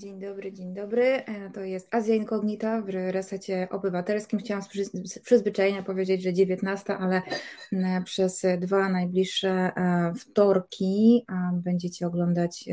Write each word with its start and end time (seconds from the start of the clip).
Dzień 0.00 0.20
dobry, 0.20 0.52
dzień 0.52 0.74
dobry. 0.74 1.04
E, 1.04 1.50
to 1.50 1.60
jest 1.60 1.94
Azja 1.94 2.14
Inkognita 2.14 2.82
w 2.82 2.88
resecie 2.88 3.68
obywatelskim. 3.70 4.38
Chciałam 4.38 4.62
z 5.04 5.18
przyzwyczajenia 5.18 5.82
powiedzieć, 5.82 6.22
że 6.22 6.32
19, 6.32 6.96
ale 6.96 7.22
przez 8.04 8.46
dwa 8.58 8.88
najbliższe 8.88 9.50
e, 9.50 10.12
wtorki 10.18 11.24
będziecie 11.52 12.06
oglądać 12.06 12.64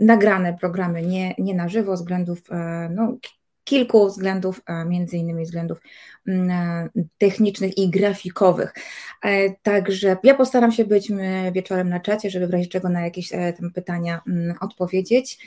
nagrane 0.00 0.58
programy, 0.60 1.02
nie, 1.02 1.34
nie 1.38 1.54
na 1.54 1.68
żywo, 1.68 1.96
z 1.96 2.00
względów 2.00 2.38
no, 2.90 3.16
kilku 3.64 4.06
względów, 4.06 4.60
między 4.86 5.16
innymi 5.16 5.44
względów 5.44 5.78
technicznych 7.18 7.78
i 7.78 7.90
grafikowych. 7.90 8.74
E, 9.24 9.50
także 9.62 10.16
ja 10.22 10.34
postaram 10.34 10.72
się 10.72 10.84
być 10.84 11.12
wieczorem 11.52 11.88
na 11.88 12.00
czacie, 12.00 12.30
żeby 12.30 12.46
w 12.46 12.50
razie 12.50 12.66
czego 12.66 12.88
na 12.88 13.00
jakieś 13.00 13.32
pytania 13.74 14.20
odpowiedzieć. 14.60 15.38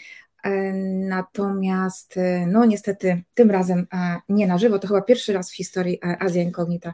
E, 0.43 0.73
natomiast, 1.07 2.17
e, 2.17 2.47
no 2.47 2.65
niestety, 2.65 3.23
tym 3.33 3.51
razem 3.51 3.87
e, 3.93 4.17
nie 4.29 4.47
na 4.47 4.57
żywo. 4.57 4.79
To 4.79 4.87
chyba 4.87 5.01
pierwszy 5.01 5.33
raz 5.33 5.51
w 5.51 5.55
historii 5.55 5.99
Azja 6.19 6.43
Incognita, 6.43 6.93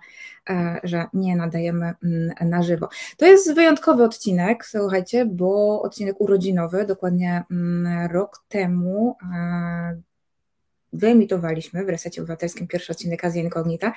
że 0.83 1.05
nie 1.13 1.35
nadajemy 1.35 1.93
mm, 2.03 2.49
na 2.49 2.63
żywo. 2.63 2.89
To 3.17 3.25
jest 3.25 3.53
wyjątkowy 3.53 4.03
odcinek, 4.03 4.65
słuchajcie, 4.65 5.25
bo 5.25 5.81
odcinek 5.81 6.21
urodzinowy, 6.21 6.85
dokładnie 6.85 7.43
mm, 7.51 8.11
rok 8.11 8.43
temu 8.49 9.15
wyemitowaliśmy 10.93 11.85
w 11.85 11.89
Resecie 11.89 12.21
Obywatelskim 12.21 12.67
pierwszy 12.67 12.91
odcinek 12.91 13.25
Azja 13.25 13.43
Incognita, 13.43 13.93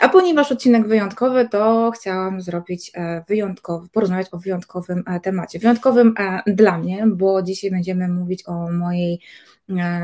a 0.00 0.08
ponieważ 0.08 0.52
odcinek 0.52 0.88
wyjątkowy, 0.88 1.48
to 1.48 1.92
chciałam 1.94 2.40
zrobić 2.40 2.90
e, 2.94 3.24
wyjątkowy, 3.28 3.88
porozmawiać 3.88 4.26
o 4.32 4.38
wyjątkowym 4.38 5.04
e, 5.06 5.20
temacie. 5.20 5.58
Wyjątkowym 5.58 6.14
e, 6.18 6.42
dla 6.46 6.78
mnie, 6.78 7.04
bo 7.06 7.42
dzisiaj 7.42 7.70
będziemy 7.70 8.08
mówić 8.08 8.48
o 8.48 8.72
mojej 8.72 9.20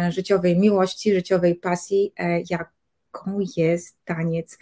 życiowej 0.09 0.59
miłości, 0.59 1.15
życiowej 1.15 1.55
pasji, 1.55 2.13
jaką 2.51 3.39
jest 3.57 4.05
taniec 4.05 4.59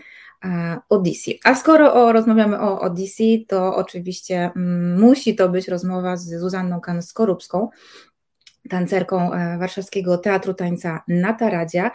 Odyssey. 0.88 1.40
A 1.44 1.54
skoro 1.54 2.12
rozmawiamy 2.12 2.60
o 2.60 2.80
Odyssey, 2.80 3.46
to 3.48 3.76
oczywiście 3.76 4.50
mm, 4.56 5.00
musi 5.00 5.36
to 5.36 5.48
być 5.48 5.68
rozmowa 5.68 6.16
z 6.16 6.40
Zuzanną 6.40 6.80
Kan-Skorupską, 6.80 7.68
tancerką 8.68 9.32
e, 9.32 9.58
Warszawskiego 9.58 10.18
Teatru 10.18 10.54
Tańca 10.54 11.02
Nataradzia 11.08 11.90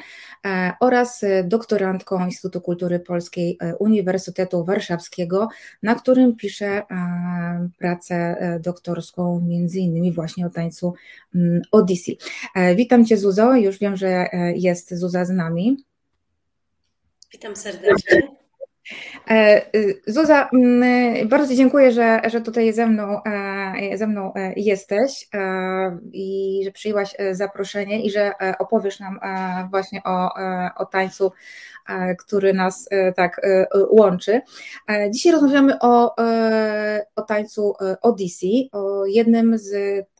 e, 0.45 0.73
oraz 0.80 1.21
doktorantką 1.44 2.25
Instytutu 2.25 2.61
Kultury 2.61 2.99
Polskiej 2.99 3.58
e, 3.61 3.75
Uniwersytetu 3.75 4.66
Warszawskiego, 4.66 5.47
na 5.83 5.95
którym 5.95 6.36
pisze 6.36 6.81
pracę 7.80 8.38
doktorską 8.63 9.41
między 9.41 9.80
innymi 9.80 10.11
właśnie 10.11 10.45
o 10.45 10.49
tańcu 10.49 10.93
mm, 11.36 11.61
Odyssey. 11.71 12.17
Witam 12.75 13.05
Cię 13.05 13.17
Zuzo, 13.17 13.55
już 13.55 13.80
wiem, 13.80 13.95
że 13.95 14.27
jest 14.55 14.95
Zuza 14.95 15.25
z 15.25 15.30
nami. 15.30 15.77
Witam 17.33 17.55
serdecznie. 17.55 18.44
E, 19.30 19.61
y, 19.75 20.02
Zuza, 20.08 20.50
mm, 20.53 21.28
bardzo 21.30 21.55
dziękuję, 21.55 21.91
że, 21.91 22.22
że 22.28 22.41
tutaj 22.41 22.73
ze 22.73 22.88
mną, 22.88 23.23
e, 23.23 23.97
ze 23.97 24.08
mną 24.08 24.33
e, 24.33 24.53
jesteś 24.55 25.27
i 26.14 26.61
że 26.66 26.72
przyjęłaś 26.72 27.16
zaproszenie 27.31 28.05
i 28.05 28.11
że 28.11 28.31
opowiesz 28.59 29.00
nam 29.00 29.19
właśnie 29.69 30.02
o, 30.03 30.30
o 30.77 30.86
tańcu, 30.86 31.31
który 32.17 32.53
nas 32.53 32.89
tak 33.16 33.42
łączy. 33.89 34.42
Dzisiaj 35.09 35.31
rozmawiamy 35.31 35.80
o, 35.80 36.16
o 37.16 37.22
tańcu 37.22 37.73
Odyssey, 38.02 38.70
o 38.72 39.05
jednym 39.05 39.58
z 39.58 39.75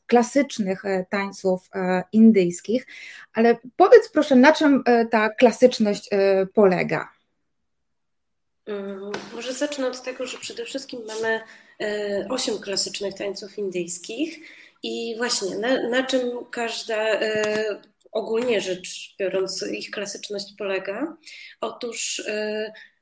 klasycznych 0.08 0.84
tańców 1.10 1.70
indyjskich, 2.12 2.88
ale 3.34 3.58
powiedz 3.78 4.10
proszę, 4.10 4.36
na 4.36 4.54
czym 4.54 4.84
ta 5.12 5.30
klasyczność 5.30 6.10
polega? 6.54 7.15
Mm, 8.68 9.12
może 9.34 9.54
zacznę 9.54 9.88
od 9.88 10.04
tego, 10.04 10.26
że 10.26 10.38
przede 10.38 10.66
wszystkim 10.66 11.02
mamy 11.08 11.42
e, 11.82 12.28
osiem 12.30 12.60
klasycznych 12.60 13.14
tańców 13.14 13.58
indyjskich 13.58 14.40
i 14.84 15.16
właśnie 15.18 15.58
na, 15.58 15.90
na 15.90 16.04
czym 16.04 16.46
każda, 16.52 17.20
e, 17.20 17.82
ogólnie 18.12 18.62
rzecz 18.62 19.16
biorąc, 19.20 19.66
ich 19.72 19.92
klasyczność 19.92 20.46
polega? 20.58 21.18
Otóż 21.62 22.24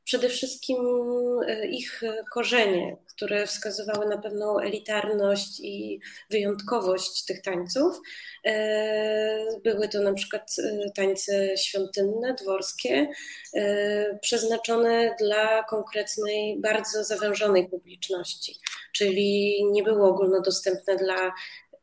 przede 0.03 0.29
wszystkim 0.29 0.77
ich 1.69 2.01
korzenie, 2.33 2.97
które 3.15 3.47
wskazywały 3.47 4.05
na 4.05 4.17
pewną 4.17 4.59
elitarność 4.59 5.59
i 5.59 5.99
wyjątkowość 6.29 7.25
tych 7.25 7.41
tańców. 7.41 8.01
E, 8.45 9.45
były 9.63 9.87
to 9.87 10.01
na 10.01 10.13
przykład 10.13 10.55
e, 10.59 10.91
tańce 10.91 11.57
świątynne, 11.57 12.35
dworskie, 12.41 13.07
e, 13.53 14.19
przeznaczone 14.21 15.15
dla 15.19 15.63
konkretnej, 15.63 16.59
bardzo 16.59 17.03
zawężonej 17.03 17.69
publiczności, 17.69 18.55
czyli 18.93 19.57
nie 19.71 19.83
było 19.83 20.07
ogólnodostępne 20.07 20.95
dla 20.95 21.31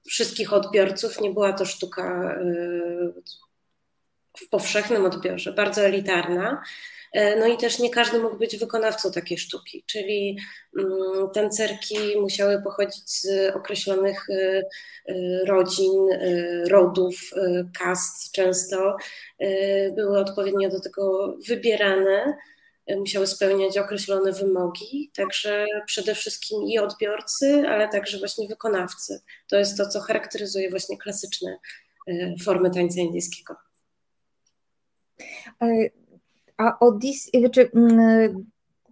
wszystkich 0.07 0.53
odbiorców, 0.53 1.21
nie 1.21 1.31
była 1.31 1.53
to 1.53 1.65
sztuka 1.65 2.37
w 4.39 4.49
powszechnym 4.49 5.05
odbiorze, 5.05 5.53
bardzo 5.53 5.83
elitarna. 5.83 6.63
E, 7.13 7.37
no 7.37 7.47
i 7.47 7.57
też 7.57 7.79
nie 7.79 7.91
każdy 7.91 8.19
mógł 8.19 8.37
być 8.37 8.57
wykonawcą 8.57 9.13
takiej 9.13 9.39
sztuki, 9.39 9.85
czyli 9.87 10.39
mm, 10.79 11.31
tancerki 11.35 11.99
musiały 12.21 12.63
pochodzić 12.63 13.11
z 13.11 13.55
określonych 13.57 14.27
e, 14.31 14.63
e, 15.07 15.45
rodzin, 15.47 15.93
rodów, 16.69 17.31
kast 17.79 18.33
często, 18.33 18.97
były 19.97 20.19
odpowiednio 20.19 20.69
do 20.69 20.81
tego 20.81 21.35
wybierane 21.49 22.37
musiały 22.97 23.27
spełniać 23.27 23.79
określone 23.79 24.33
wymogi, 24.33 25.11
także 25.15 25.67
przede 25.87 26.15
wszystkim 26.15 26.63
i 26.63 26.79
odbiorcy, 26.79 27.65
ale 27.69 27.89
także 27.89 28.19
właśnie 28.19 28.49
wykonawcy. 28.49 29.21
To 29.49 29.57
jest 29.57 29.77
to, 29.79 29.89
co 29.89 30.01
charakteryzuje 30.01 30.71
właśnie 30.71 30.99
klasyczne 30.99 31.59
formy 32.45 32.71
tańca 32.71 33.01
indyjskiego. 33.01 33.70
A 36.57 36.79
Odyssey, 36.79 37.41
znaczy, 37.41 37.71
mm, 37.75 38.45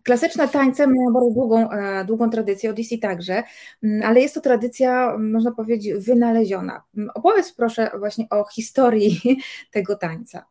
klasyczne 0.03 0.49
tańce 0.49 0.87
mają 0.87 1.12
bardzo 1.12 1.31
długą, 1.31 1.71
e, 1.71 2.05
długą 2.05 2.31
tradycję, 2.31 2.71
Odyssey 2.71 2.99
także, 2.99 3.43
mm, 3.83 4.03
ale 4.03 4.21
jest 4.21 4.34
to 4.34 4.41
tradycja, 4.41 5.19
można 5.19 5.53
powiedzieć, 5.53 6.05
wynaleziona. 6.05 6.83
Mm, 6.97 7.11
opowiedz 7.15 7.53
proszę 7.53 7.91
właśnie 7.99 8.27
o 8.31 8.44
historii 8.44 9.21
tego 9.72 9.97
tańca. 9.97 10.44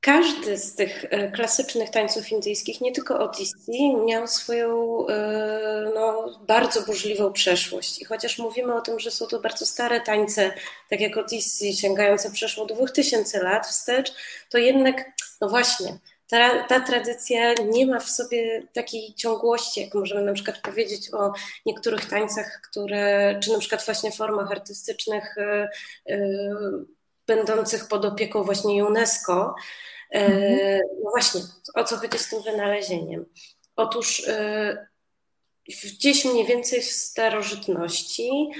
Każdy 0.00 0.56
z 0.58 0.74
tych 0.74 1.04
e, 1.10 1.30
klasycznych 1.30 1.90
tańców 1.90 2.32
indyjskich, 2.32 2.80
nie 2.80 2.92
tylko 2.92 3.18
Odyssey, 3.18 3.96
miał 4.06 4.26
swoją 4.26 5.06
e, 5.06 5.90
no, 5.94 6.38
bardzo 6.46 6.82
burzliwą 6.82 7.32
przeszłość. 7.32 8.02
I 8.02 8.04
chociaż 8.04 8.38
mówimy 8.38 8.74
o 8.74 8.80
tym, 8.80 9.00
że 9.00 9.10
są 9.10 9.26
to 9.26 9.40
bardzo 9.40 9.66
stare 9.66 10.00
tańce, 10.00 10.52
tak 10.90 11.00
jak 11.00 11.16
Odyssey, 11.16 11.74
sięgające 11.74 12.30
przeszło 12.30 12.66
2000 12.66 13.42
lat 13.42 13.66
wstecz, 13.66 14.12
to 14.50 14.58
jednak, 14.58 15.04
no 15.40 15.48
właśnie, 15.48 15.98
ta, 16.30 16.64
ta, 16.64 16.80
tradycja 16.80 17.54
nie 17.54 17.86
ma 17.86 18.00
w 18.00 18.10
sobie 18.10 18.62
takiej 18.72 19.14
ciągłości, 19.14 19.80
jak 19.80 19.94
możemy 19.94 20.22
na 20.22 20.32
przykład 20.32 20.58
powiedzieć 20.58 21.14
o 21.14 21.32
niektórych 21.66 22.08
tańcach, 22.08 22.60
które, 22.70 23.38
czy 23.42 23.52
na 23.52 23.58
przykład 23.58 23.84
właśnie 23.84 24.12
formach 24.12 24.50
artystycznych 24.50 25.34
yy, 26.06 26.86
będących 27.36 27.88
pod 27.88 28.04
opieką 28.04 28.42
właśnie 28.42 28.84
UNESCO. 28.84 29.54
Mhm. 30.10 30.80
No 31.04 31.10
właśnie, 31.10 31.40
o 31.74 31.84
co 31.84 31.96
chodzi 31.96 32.18
z 32.18 32.28
tym 32.28 32.42
wynalezieniem? 32.42 33.26
Otóż 33.76 34.22
gdzieś 35.84 36.24
mniej 36.24 36.46
więcej 36.46 36.80
w 36.80 36.84
starożytności 36.84 38.50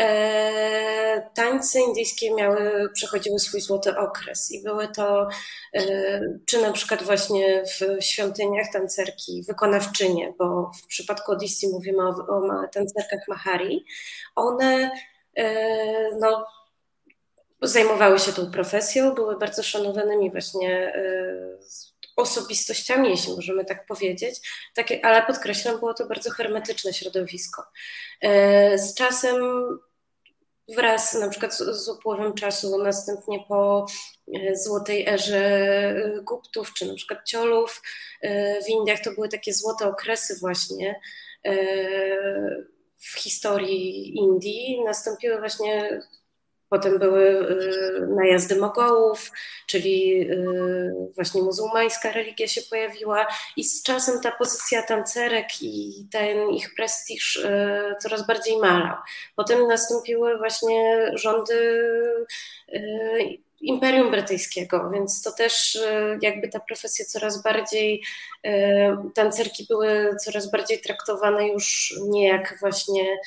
E, 0.00 1.30
tańce 1.34 1.80
indyjskie 1.80 2.34
miały, 2.34 2.90
przechodziły 2.94 3.38
swój 3.38 3.60
złoty 3.60 3.96
okres 3.96 4.50
i 4.52 4.62
były 4.62 4.88
to, 4.88 5.28
e, 5.74 6.20
czy 6.46 6.62
na 6.62 6.72
przykład 6.72 7.02
właśnie 7.02 7.64
w 7.64 8.04
świątyniach 8.04 8.66
tancerki, 8.72 9.42
wykonawczynie, 9.48 10.34
bo 10.38 10.70
w 10.82 10.86
przypadku 10.86 11.32
Odyssey 11.32 11.70
mówimy 11.70 12.02
o, 12.02 12.08
o 12.08 12.68
tancerkach 12.72 13.28
Mahari, 13.28 13.84
one 14.34 14.90
e, 15.36 15.46
no, 16.20 16.46
zajmowały 17.62 18.18
się 18.18 18.32
tą 18.32 18.50
profesją, 18.50 19.14
były 19.14 19.38
bardzo 19.38 19.62
szanowanymi 19.62 20.30
właśnie 20.30 20.92
osobistościami, 22.16 23.10
jeśli 23.10 23.36
możemy 23.36 23.64
tak 23.64 23.86
powiedzieć, 23.86 24.40
takie, 24.74 25.04
ale 25.04 25.26
podkreślam, 25.26 25.78
było 25.78 25.94
to 25.94 26.06
bardzo 26.06 26.30
hermetyczne 26.30 26.92
środowisko. 26.92 27.62
Z 28.76 28.94
czasem 28.94 29.42
wraz 30.74 31.14
na 31.14 31.28
przykład 31.28 31.54
z, 31.54 31.88
upływem 31.88 32.34
czasu, 32.34 32.82
następnie 32.82 33.44
po 33.48 33.86
e, 34.34 34.56
złotej 34.56 35.08
erze 35.08 35.38
e, 35.38 36.20
Guptów, 36.22 36.74
czy 36.74 36.86
na 36.86 36.94
przykład 36.94 37.26
Ciolów 37.26 37.82
e, 38.20 38.62
w 38.62 38.68
Indiach, 38.68 39.00
to 39.04 39.12
były 39.12 39.28
takie 39.28 39.52
złote 39.52 39.88
okresy 39.88 40.38
właśnie 40.40 41.00
w 42.98 43.18
historii 43.18 44.16
Indii. 44.18 44.82
Nastąpiły 44.84 45.38
właśnie 45.38 46.00
Potem 46.70 46.98
były 46.98 47.22
y, 47.22 48.06
najazdy 48.06 48.56
Mogołów, 48.56 49.30
czyli 49.66 50.20
y, 50.30 51.12
właśnie 51.14 51.42
muzułmańska 51.42 52.12
religia 52.12 52.48
się 52.48 52.60
pojawiła 52.70 53.26
i 53.56 53.64
z 53.64 53.82
czasem 53.82 54.20
ta 54.20 54.32
pozycja 54.32 54.82
tancerek 54.82 55.46
i 55.62 56.06
ten 56.12 56.50
ich 56.50 56.74
prestiż 56.74 57.36
y, 57.36 57.50
coraz 58.02 58.26
bardziej 58.26 58.58
malał. 58.58 58.96
Potem 59.36 59.66
nastąpiły 59.66 60.38
właśnie 60.38 61.10
rządy 61.14 61.80
Imperium 63.60 64.10
Brytyjskiego, 64.10 64.90
więc 64.94 65.22
to 65.22 65.32
też 65.32 65.78
jakby 66.22 66.48
ta 66.48 66.60
profesja 66.60 67.04
coraz 67.04 67.42
bardziej, 67.42 68.02
tancerki 69.14 69.66
były 69.68 70.16
coraz 70.24 70.50
bardziej 70.50 70.80
traktowane 70.80 71.48
już 71.48 71.94
nie 72.08 72.28
jak 72.28 72.56
właśnie 72.60 73.18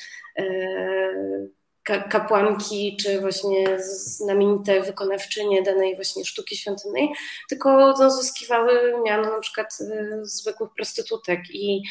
kapłanki, 1.84 2.96
czy 2.96 3.20
właśnie 3.20 3.80
znamienite 3.80 4.82
wykonawczynie 4.82 5.62
danej 5.62 5.94
właśnie 5.94 6.24
sztuki 6.24 6.56
świątynnej, 6.56 7.12
tylko 7.48 7.94
no, 7.98 8.10
zyskiwały 8.10 8.94
miano 9.04 9.30
na 9.30 9.40
przykład 9.40 9.78
y, 9.80 10.20
zwykłych 10.22 10.70
prostytutek 10.76 11.40
i 11.50 11.82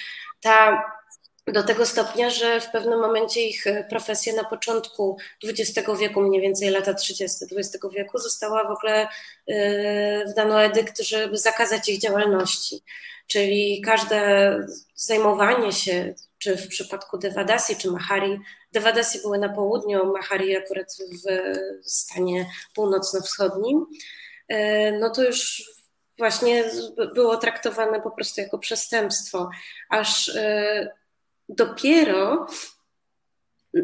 ta 0.42 0.84
do 1.48 1.63
tego 1.63 1.86
stopnia, 1.86 2.30
że 2.30 2.62
w 2.62 2.72
pewnym 2.72 3.00
momencie 3.00 3.42
ich 3.48 3.66
profesja 3.90 4.34
na 4.36 4.44
początku 4.44 5.18
XX 5.44 5.90
wieku, 6.00 6.22
mniej 6.22 6.42
więcej 6.42 6.69
lata 6.69 6.94
30. 6.94 7.45
XX 7.57 7.86
wieku, 7.94 8.18
została 8.18 8.63
w 8.63 8.72
ogóle 8.72 9.07
y, 9.50 10.25
wdano 10.28 10.63
edykt, 10.63 11.01
żeby 11.01 11.38
zakazać 11.38 11.90
ich 11.90 12.00
działalności. 12.00 12.84
Czyli 13.27 13.81
każde 13.85 14.57
zajmowanie 14.95 15.71
się, 15.71 16.13
czy 16.37 16.57
w 16.57 16.67
przypadku 16.67 17.17
Devadasi 17.17 17.75
czy 17.75 17.91
Mahari, 17.91 18.39
Devadasi 18.71 19.21
były 19.21 19.37
na 19.37 19.49
południu, 19.49 20.13
Mahari 20.13 20.57
akurat 20.57 20.87
w 21.83 21.91
stanie 21.91 22.49
północno-wschodnim, 22.75 23.85
e, 24.47 24.91
no 24.91 25.09
to 25.09 25.23
już 25.23 25.63
właśnie 26.17 26.63
było 27.13 27.37
traktowane 27.37 28.01
po 28.01 28.11
prostu 28.11 28.41
jako 28.41 28.59
przestępstwo, 28.59 29.49
aż 29.89 30.29
e, 30.29 30.87
dopiero 31.49 32.47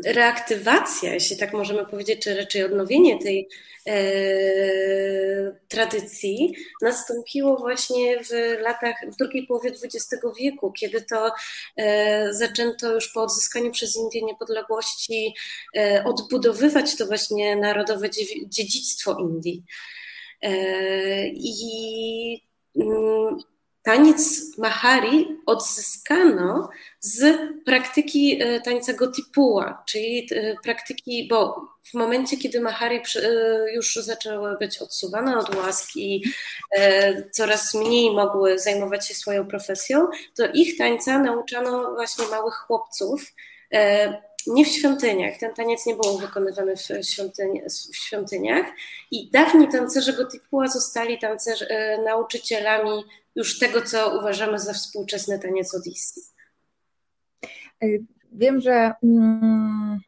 reaktywacja, 0.05 1.13
jeśli 1.13 1.37
tak 1.37 1.53
możemy 1.53 1.85
powiedzieć, 1.85 2.21
czy 2.21 2.35
raczej 2.35 2.63
odnowienie 2.63 3.19
tej 3.19 3.49
e, 3.87 3.95
tradycji 5.67 6.53
nastąpiło 6.81 7.57
właśnie 7.57 8.23
w 8.23 8.59
latach, 8.61 8.95
w 9.07 9.15
drugiej 9.15 9.47
połowie 9.47 9.69
XX 9.69 10.25
wieku, 10.39 10.71
kiedy 10.71 11.01
to 11.01 11.31
e, 11.77 12.33
zaczęto 12.33 12.93
już 12.93 13.09
po 13.09 13.23
odzyskaniu 13.23 13.71
przez 13.71 13.95
Indię 13.95 14.21
niepodległości 14.21 15.33
e, 15.77 16.03
odbudowywać 16.05 16.95
to 16.97 17.05
właśnie 17.05 17.55
narodowe 17.55 18.09
dziedzictwo 18.47 19.17
Indii. 19.19 19.63
E, 20.41 20.51
I 21.27 22.41
mm, 22.75 23.37
taniec 23.89 24.41
Mahari 24.57 25.37
odzyskano 25.45 26.69
z 26.99 27.37
praktyki 27.65 28.41
e, 28.41 28.61
tańca 28.61 28.93
Gotipuła, 28.93 29.83
czyli 29.87 30.27
e, 30.31 30.55
praktyki, 30.63 31.27
bo 31.27 31.67
w 31.83 31.93
momencie, 31.93 32.37
kiedy 32.37 32.61
Mahari 32.61 32.97
e, 32.97 33.73
już 33.73 33.95
zaczęły 33.95 34.57
być 34.57 34.77
odsuwane 34.77 35.37
od 35.37 35.55
łask 35.55 35.89
i 35.95 36.23
coraz 37.31 37.73
mniej 37.73 38.11
mogły 38.11 38.59
zajmować 38.59 39.07
się 39.07 39.13
swoją 39.13 39.47
profesją, 39.47 40.07
to 40.37 40.47
ich 40.53 40.77
tańca 40.77 41.19
nauczano 41.19 41.93
właśnie 41.93 42.25
małych 42.27 42.53
chłopców, 42.53 43.33
nie 44.47 44.65
w 44.65 44.67
świątyniach. 44.67 45.37
Ten 45.37 45.53
taniec 45.53 45.85
nie 45.85 45.95
był 45.95 46.17
wykonywany 46.17 46.75
w, 46.75 47.05
świątyni, 47.05 47.61
w 47.91 47.97
świątyniach. 47.97 48.65
I 49.11 49.29
dawni 49.31 49.67
tancerze 49.67 50.13
Gotipuła 50.13 50.67
zostali 50.67 51.19
tancerz, 51.19 51.65
nauczycielami 52.05 53.03
już 53.35 53.59
tego, 53.59 53.81
co 53.81 54.19
uważamy 54.19 54.59
za 54.59 54.73
współczesny 54.73 55.39
taniec 55.39 55.75
Odissy. 55.75 56.21
Y, 57.83 58.03
wiem, 58.31 58.61
że 58.61 58.93
mm, 59.03 59.99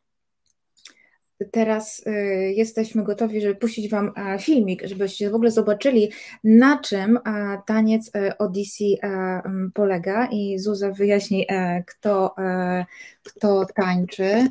teraz 1.53 2.07
y, 2.07 2.11
jesteśmy 2.57 3.05
gotowi, 3.05 3.41
żeby 3.41 3.55
puścić 3.55 3.91
Wam 3.91 4.13
e, 4.17 4.39
filmik, 4.39 4.87
żebyście 4.87 5.31
w 5.31 5.35
ogóle 5.35 5.51
zobaczyli, 5.51 6.13
na 6.45 6.79
czym 6.79 7.17
e, 7.17 7.21
taniec 7.67 8.11
e, 8.15 8.39
Odyssey 8.39 8.99
polega 9.75 10.27
i 10.27 10.59
Zuza 10.59 10.91
wyjaśni, 10.91 11.47
kto, 11.87 12.35
kto 13.23 13.67
tańczy. 13.75 14.49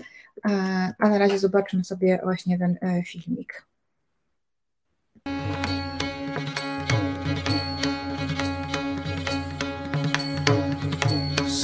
A 1.00 1.10
na 1.10 1.18
razie 1.18 1.40
zobaczymy 1.40 1.84
sobie 1.84 2.20
właśnie 2.24 2.60
ten 2.60 2.78
filmik. 3.06 3.66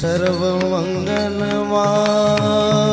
सर्वमङ्गलमाङ्गल्ये 0.01 2.84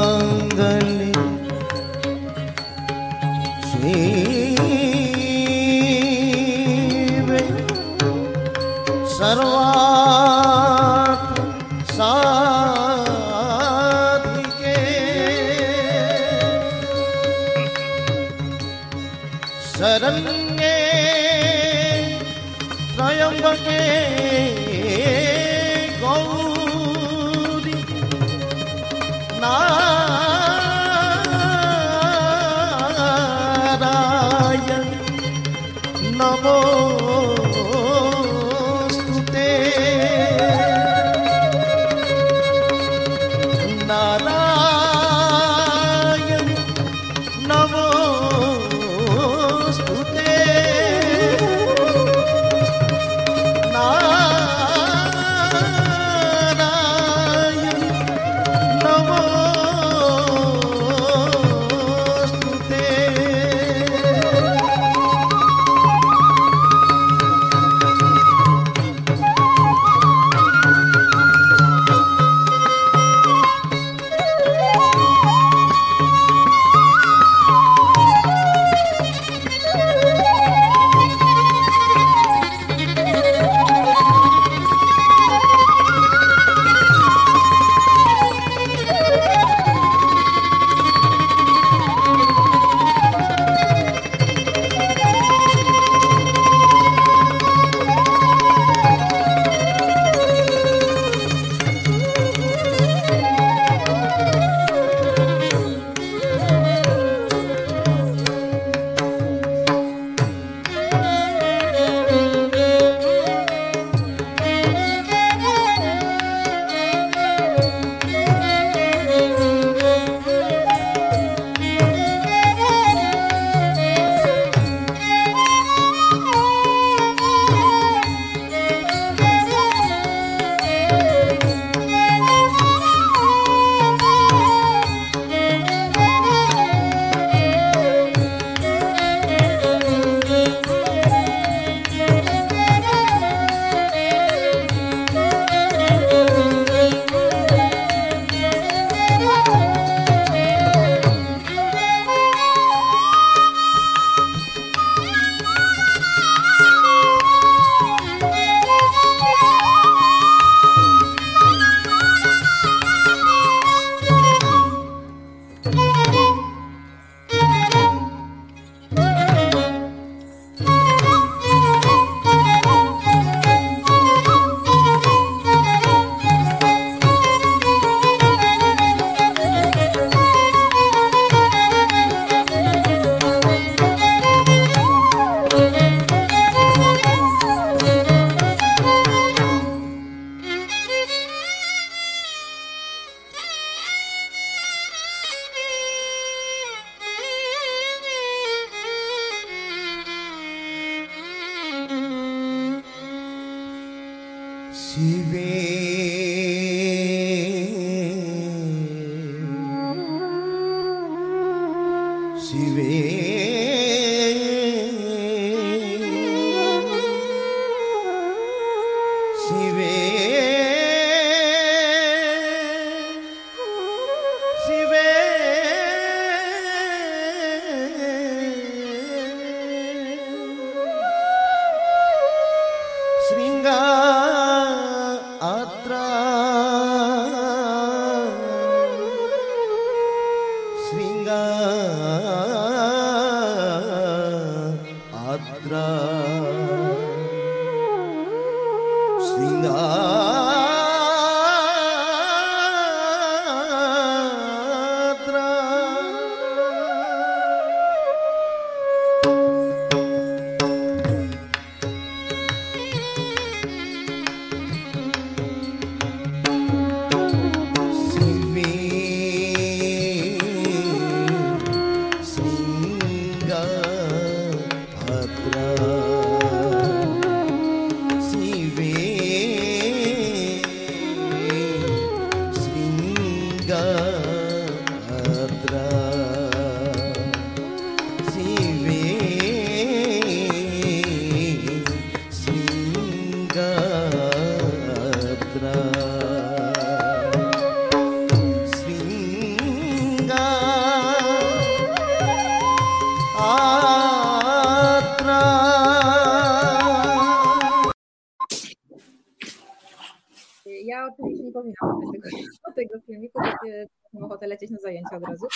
Mam 314.13 314.23
ochotę 314.23 314.47
lecieć 314.47 314.71
na 314.71 314.77
zajęcia 314.77 315.17
od 315.17 315.23
razu. 315.23 315.47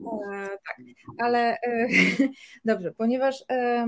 E, 0.00 0.48
tak, 0.48 0.76
ale 1.18 1.38
e, 1.52 1.58
dobrze, 2.64 2.92
ponieważ 2.92 3.44
e, 3.50 3.86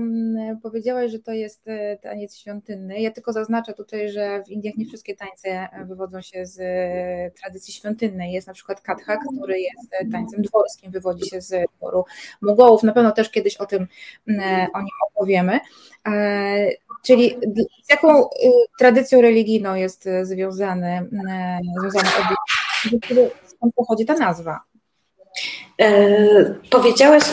powiedziałaś, 0.63 1.11
że 1.11 1.19
to 1.19 1.31
jest 1.31 1.67
e, 1.67 1.97
taniec 1.97 2.37
świątynny, 2.37 3.01
ja 3.01 3.11
tylko 3.11 3.33
zaznaczę 3.33 3.73
tutaj, 3.73 4.09
że 4.09 4.43
w 4.43 4.49
Indiach 4.49 4.75
nie 4.77 4.85
wszystkie 4.85 5.15
tańce 5.15 5.67
wywodzą 5.85 6.21
się 6.21 6.45
z 6.45 6.57
tradycji 7.41 7.73
świątynnej. 7.73 8.31
Jest 8.31 8.47
na 8.47 8.53
przykład 8.53 8.81
Kathak, 8.81 9.19
który 9.37 9.59
jest 9.59 10.11
tańcem 10.11 10.41
dworskim, 10.41 10.91
wywodzi 10.91 11.29
się 11.29 11.41
z 11.41 11.65
dworu 11.77 12.05
Mogołów. 12.41 12.83
Na 12.83 12.93
pewno 12.93 13.11
też 13.11 13.29
kiedyś 13.31 13.57
o 13.57 13.65
tym 13.65 13.87
o 14.73 14.81
nim 14.81 14.95
opowiemy. 15.11 15.59
Czyli 17.05 17.35
z 17.83 17.89
jaką 17.89 18.29
tradycją 18.79 19.21
religijną 19.21 19.75
jest 19.75 20.09
związany, 20.23 21.09
związany 21.79 22.09
obiekt, 22.09 23.46
skąd 23.57 23.75
pochodzi 23.75 24.05
ta 24.05 24.13
nazwa? 24.13 24.59
E, 25.81 26.55
powiedziałaś, 26.69 27.23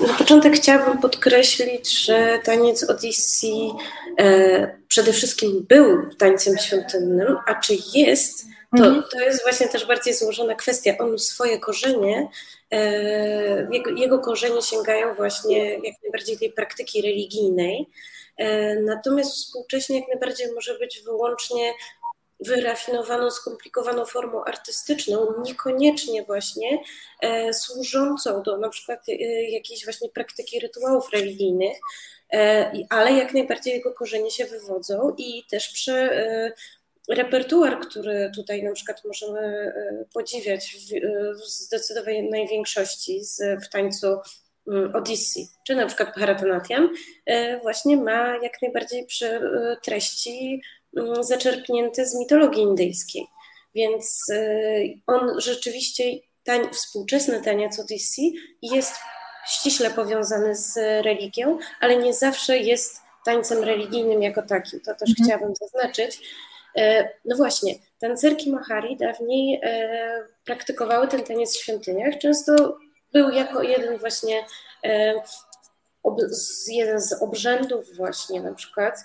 e, 0.00 0.06
na 0.06 0.14
początek 0.14 0.54
chciałabym 0.54 0.98
podkreślić, 0.98 2.04
że 2.04 2.38
taniec 2.44 2.90
Odyssey 2.90 3.70
e, 4.18 4.78
przede 4.88 5.12
wszystkim 5.12 5.66
był 5.68 6.14
tańcem 6.14 6.58
świątynnym, 6.58 7.36
a 7.46 7.54
czy 7.54 7.76
jest, 7.94 8.44
to, 8.76 8.84
mhm. 8.84 9.04
to 9.12 9.20
jest 9.20 9.42
właśnie 9.42 9.68
też 9.68 9.86
bardziej 9.86 10.14
złożona 10.14 10.54
kwestia. 10.54 10.92
On 10.98 11.18
swoje 11.18 11.58
korzenie, 11.58 12.28
e, 12.70 13.68
jego, 13.72 13.90
jego 13.90 14.18
korzenie 14.18 14.62
sięgają 14.62 15.14
właśnie 15.14 15.70
jak 15.74 16.02
najbardziej 16.02 16.38
tej 16.38 16.52
praktyki 16.52 17.02
religijnej. 17.02 17.86
E, 18.36 18.76
natomiast 18.76 19.30
współcześnie 19.32 19.98
jak 20.00 20.08
najbardziej 20.08 20.52
może 20.54 20.78
być 20.78 21.02
wyłącznie 21.04 21.72
wyrafinowaną, 22.40 23.30
skomplikowaną 23.30 24.04
formą 24.04 24.44
artystyczną, 24.44 25.26
niekoniecznie 25.42 26.22
właśnie 26.22 26.78
e, 27.22 27.54
służącą 27.54 28.42
do 28.42 28.58
na 28.58 28.68
przykład 28.68 29.08
e, 29.08 29.12
jakiejś 29.50 29.84
właśnie 29.84 30.08
praktyki 30.08 30.60
rytuałów 30.60 31.10
religijnych, 31.12 31.78
e, 32.32 32.72
ale 32.90 33.12
jak 33.12 33.34
najbardziej 33.34 33.74
jego 33.74 33.92
korzenie 33.92 34.30
się 34.30 34.44
wywodzą 34.44 35.14
i 35.18 35.44
też 35.50 35.68
przy 35.68 35.92
e, 35.92 36.52
repertuar, 37.08 37.80
który 37.80 38.30
tutaj 38.34 38.62
na 38.62 38.72
przykład 38.72 39.04
możemy 39.04 39.40
e, 39.40 40.04
podziwiać 40.14 40.76
w, 40.76 41.40
w 41.40 41.48
zdecydowanej 41.48 42.48
większości 42.50 43.24
z, 43.24 43.64
w 43.64 43.68
tańcu 43.68 44.06
mm, 44.68 44.96
Odyssey, 44.96 45.46
czy 45.66 45.74
na 45.74 45.86
przykład 45.86 46.14
Bharatanatyam, 46.16 46.92
e, 47.26 47.60
właśnie 47.60 47.96
ma 47.96 48.36
jak 48.42 48.62
najbardziej 48.62 49.06
przy 49.06 49.40
treści 49.82 50.62
zaczerpnięty 51.20 52.06
z 52.06 52.14
mitologii 52.14 52.62
indyjskiej. 52.62 53.26
Więc 53.74 54.28
y, 54.30 55.00
on 55.06 55.40
rzeczywiście, 55.40 56.04
tań, 56.44 56.70
współczesny 56.72 57.42
taniec 57.42 57.78
Odyssey 57.78 58.34
jest 58.62 58.94
ściśle 59.46 59.90
powiązany 59.90 60.56
z 60.56 60.76
religią, 61.04 61.58
ale 61.80 61.96
nie 61.96 62.14
zawsze 62.14 62.58
jest 62.58 62.96
tańcem 63.24 63.64
religijnym 63.64 64.22
jako 64.22 64.42
takim. 64.42 64.80
To 64.80 64.94
też 64.94 65.10
mhm. 65.10 65.26
chciałabym 65.26 65.54
zaznaczyć. 65.56 66.20
E, 66.76 67.08
no 67.24 67.36
właśnie, 67.36 67.74
tancerki 68.00 68.50
Mahari 68.50 68.96
dawniej 68.96 69.60
e, 69.62 70.26
praktykowały 70.44 71.08
ten 71.08 71.24
taniec 71.24 71.56
w 71.56 71.62
świątyniach. 71.62 72.18
Często 72.18 72.78
był 73.12 73.30
jako 73.30 73.62
jeden 73.62 73.98
właśnie 73.98 74.44
jeden 76.68 77.00
z 77.00 77.22
obrzędów 77.22 77.96
właśnie 77.96 78.40
na 78.40 78.54
przykład 78.54 79.04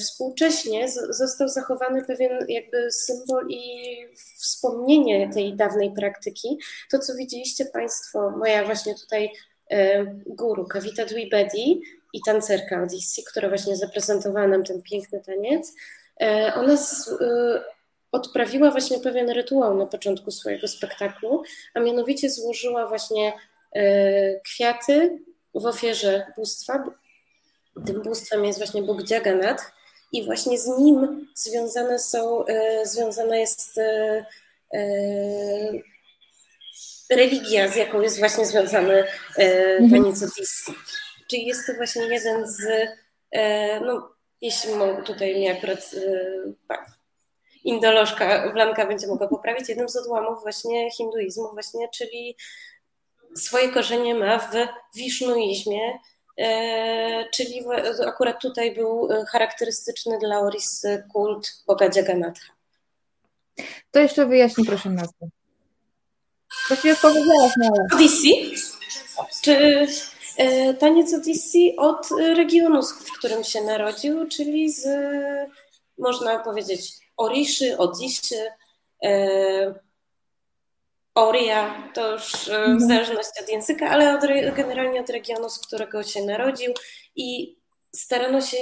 współcześnie 0.00 0.88
został 1.10 1.48
zachowany 1.48 2.04
pewien 2.04 2.46
jakby 2.48 2.92
symbol 2.92 3.46
i 3.48 3.94
wspomnienie 4.38 5.30
tej 5.34 5.56
dawnej 5.56 5.92
praktyki. 5.92 6.58
To, 6.90 6.98
co 6.98 7.14
widzieliście 7.14 7.64
Państwo, 7.64 8.30
moja 8.30 8.64
właśnie 8.64 8.94
tutaj 8.94 9.32
e, 9.70 10.04
guru, 10.26 10.64
Kavita 10.64 11.04
Dwibedi 11.04 11.82
i 12.12 12.20
tancerka 12.26 12.82
Odyssey, 12.82 13.24
która 13.30 13.48
właśnie 13.48 13.76
zaprezentowała 13.76 14.46
nam 14.46 14.64
ten 14.64 14.82
piękny 14.82 15.20
taniec, 15.20 15.72
e, 16.20 16.52
ona 16.54 16.76
odprawiła 18.12 18.70
właśnie 18.70 18.98
pewien 18.98 19.30
rytuał 19.30 19.76
na 19.76 19.86
początku 19.86 20.30
swojego 20.30 20.68
spektaklu, 20.68 21.42
a 21.74 21.80
mianowicie 21.80 22.30
złożyła 22.30 22.88
właśnie 22.88 23.32
kwiaty 24.44 25.18
w 25.54 25.66
ofierze 25.66 26.26
bóstwa, 26.36 26.84
tym 27.86 28.02
bóstwem 28.02 28.44
jest 28.44 28.58
właśnie 28.58 28.82
Bóg 28.82 29.10
Jagannath 29.10 29.64
i 30.12 30.24
właśnie 30.24 30.58
z 30.58 30.66
nim 30.66 31.26
związane 31.34 31.98
są, 31.98 32.46
e, 32.46 32.86
związana 32.86 33.36
jest 33.36 33.78
e, 33.78 34.24
e, 34.74 34.80
religia, 37.10 37.68
z 37.68 37.76
jaką 37.76 38.00
jest 38.00 38.18
właśnie 38.18 38.46
związany 38.46 39.04
mhm. 39.38 39.90
taniec 39.90 40.22
Odyssey. 40.22 40.74
Czyli 41.30 41.46
jest 41.46 41.66
to 41.66 41.74
właśnie 41.74 42.02
jeden 42.02 42.46
z, 42.46 42.62
no 43.86 44.08
jeśli 44.40 44.74
mogę, 44.74 45.02
tutaj 45.02 45.34
mnie 45.34 45.52
akurat 45.52 45.90
tak, 46.68 46.86
indolożka 47.64 48.52
Blanka 48.52 48.86
będzie 48.86 49.06
mogła 49.06 49.28
poprawić, 49.28 49.68
jednym 49.68 49.88
z 49.88 49.96
odłamów 49.96 50.42
właśnie 50.42 50.90
hinduizmu 50.90 51.50
właśnie, 51.52 51.88
czyli 51.88 52.36
swoje 53.36 53.68
korzenie 53.68 54.14
ma 54.14 54.38
w 54.38 54.52
wisznuizmie, 54.96 55.98
czyli 57.32 57.64
akurat 58.06 58.42
tutaj 58.42 58.74
był 58.74 59.12
e, 59.12 59.24
charakterystyczny 59.24 60.18
dla 60.18 60.40
Oris 60.40 60.82
kult 61.12 61.62
Boga 61.66 61.88
Jagannatha. 61.96 62.44
To 63.90 64.00
jeszcze 64.00 64.26
wyjaśnij 64.26 64.66
proszę 64.66 64.90
nazwę. 64.90 65.28
Właściwie 66.68 66.96
powiedziałaś, 66.96 67.52
no 67.58 67.66
ale... 67.66 67.86
Odyssey? 67.94 68.54
Czy 69.42 69.86
e, 70.36 70.74
taniec 70.74 71.14
Odyssey 71.14 71.76
od 71.76 72.08
regionu, 72.36 72.82
w 72.82 73.18
którym 73.18 73.44
się 73.44 73.60
narodził, 73.60 74.28
czyli 74.28 74.72
z, 74.72 74.86
można 75.98 76.38
powiedzieć, 76.38 76.92
Oriszy, 77.16 77.78
Odisy, 77.78 78.46
Oria, 81.14 81.88
to 81.94 82.12
już 82.12 82.48
e, 82.48 82.50
w 82.50 82.54
Mhm. 82.54 82.80
zależności 82.80 83.42
od 83.44 83.48
języka, 83.48 83.90
ale 83.90 84.14
od, 84.14 84.20
generalnie 84.56 85.00
od 85.00 85.10
regionu, 85.10 85.50
z 85.50 85.58
którego 85.66 86.02
się 86.02 86.24
narodził 86.24 86.72
i 87.16 87.56
starano 87.94 88.40
się 88.40 88.56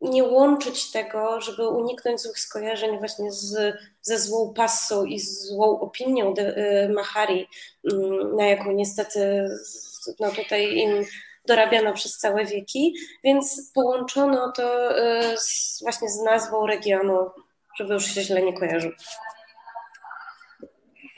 nie 0.00 0.24
łączyć 0.24 0.90
tego, 0.90 1.40
żeby 1.40 1.68
uniknąć 1.68 2.20
złych 2.20 2.38
skojarzeń 2.38 2.98
właśnie 2.98 3.32
z, 3.32 3.76
ze 4.02 4.18
złą 4.18 4.54
passą 4.54 5.04
i 5.04 5.20
złą 5.20 5.80
opinią 5.80 6.34
de, 6.34 6.56
e, 6.56 6.88
Mahari, 6.88 7.48
mm, 7.92 8.36
na 8.36 8.46
jaką 8.46 8.72
niestety 8.72 9.48
no 10.20 10.30
tutaj 10.30 10.76
im 10.76 11.04
dorabiano 11.46 11.92
przez 11.92 12.18
całe 12.18 12.44
wieki, 12.44 12.94
więc 13.24 13.70
połączono 13.74 14.52
to 14.52 14.98
e, 14.98 15.36
z, 15.38 15.78
właśnie 15.82 16.08
z 16.08 16.20
nazwą 16.22 16.66
regionu, 16.66 17.30
żeby 17.78 17.94
już 17.94 18.04
się 18.06 18.22
źle 18.22 18.42
nie 18.42 18.52
kojarzył. 18.52 18.90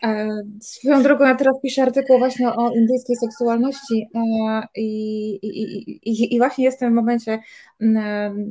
E, 0.04 0.28
Swoją 0.60 1.02
drogą, 1.02 1.24
ja 1.24 1.34
teraz 1.34 1.60
piszę 1.62 1.82
artykuł 1.82 2.18
właśnie 2.18 2.52
o 2.52 2.70
indyjskiej 2.70 3.16
seksualności 3.16 4.08
e, 4.14 4.62
i, 4.76 5.30
i, 5.42 5.90
i, 6.10 6.34
i 6.34 6.38
właśnie 6.38 6.64
jestem 6.64 6.92
w 6.92 6.96
momencie 6.96 7.38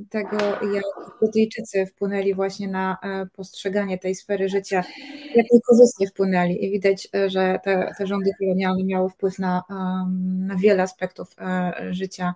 tego, 0.09 0.37
jak 0.73 0.83
Brytyjczycy 1.21 1.85
wpłynęli 1.85 2.33
właśnie 2.33 2.67
na 2.67 2.97
e, 3.03 3.25
postrzeganie 3.25 3.97
tej 3.97 4.15
sfery 4.15 4.49
życia, 4.49 4.83
jak 5.35 5.45
niekorzystnie 5.53 6.07
wpłynęli 6.07 6.65
i 6.65 6.71
widać, 6.71 7.09
że 7.27 7.59
te, 7.63 7.93
te 7.97 8.07
rządy 8.07 8.31
kolonialne 8.39 8.83
miały 8.83 9.09
wpływ 9.09 9.39
na, 9.39 9.63
na 10.47 10.55
wiele 10.55 10.83
aspektów 10.83 11.35
życia 11.91 12.33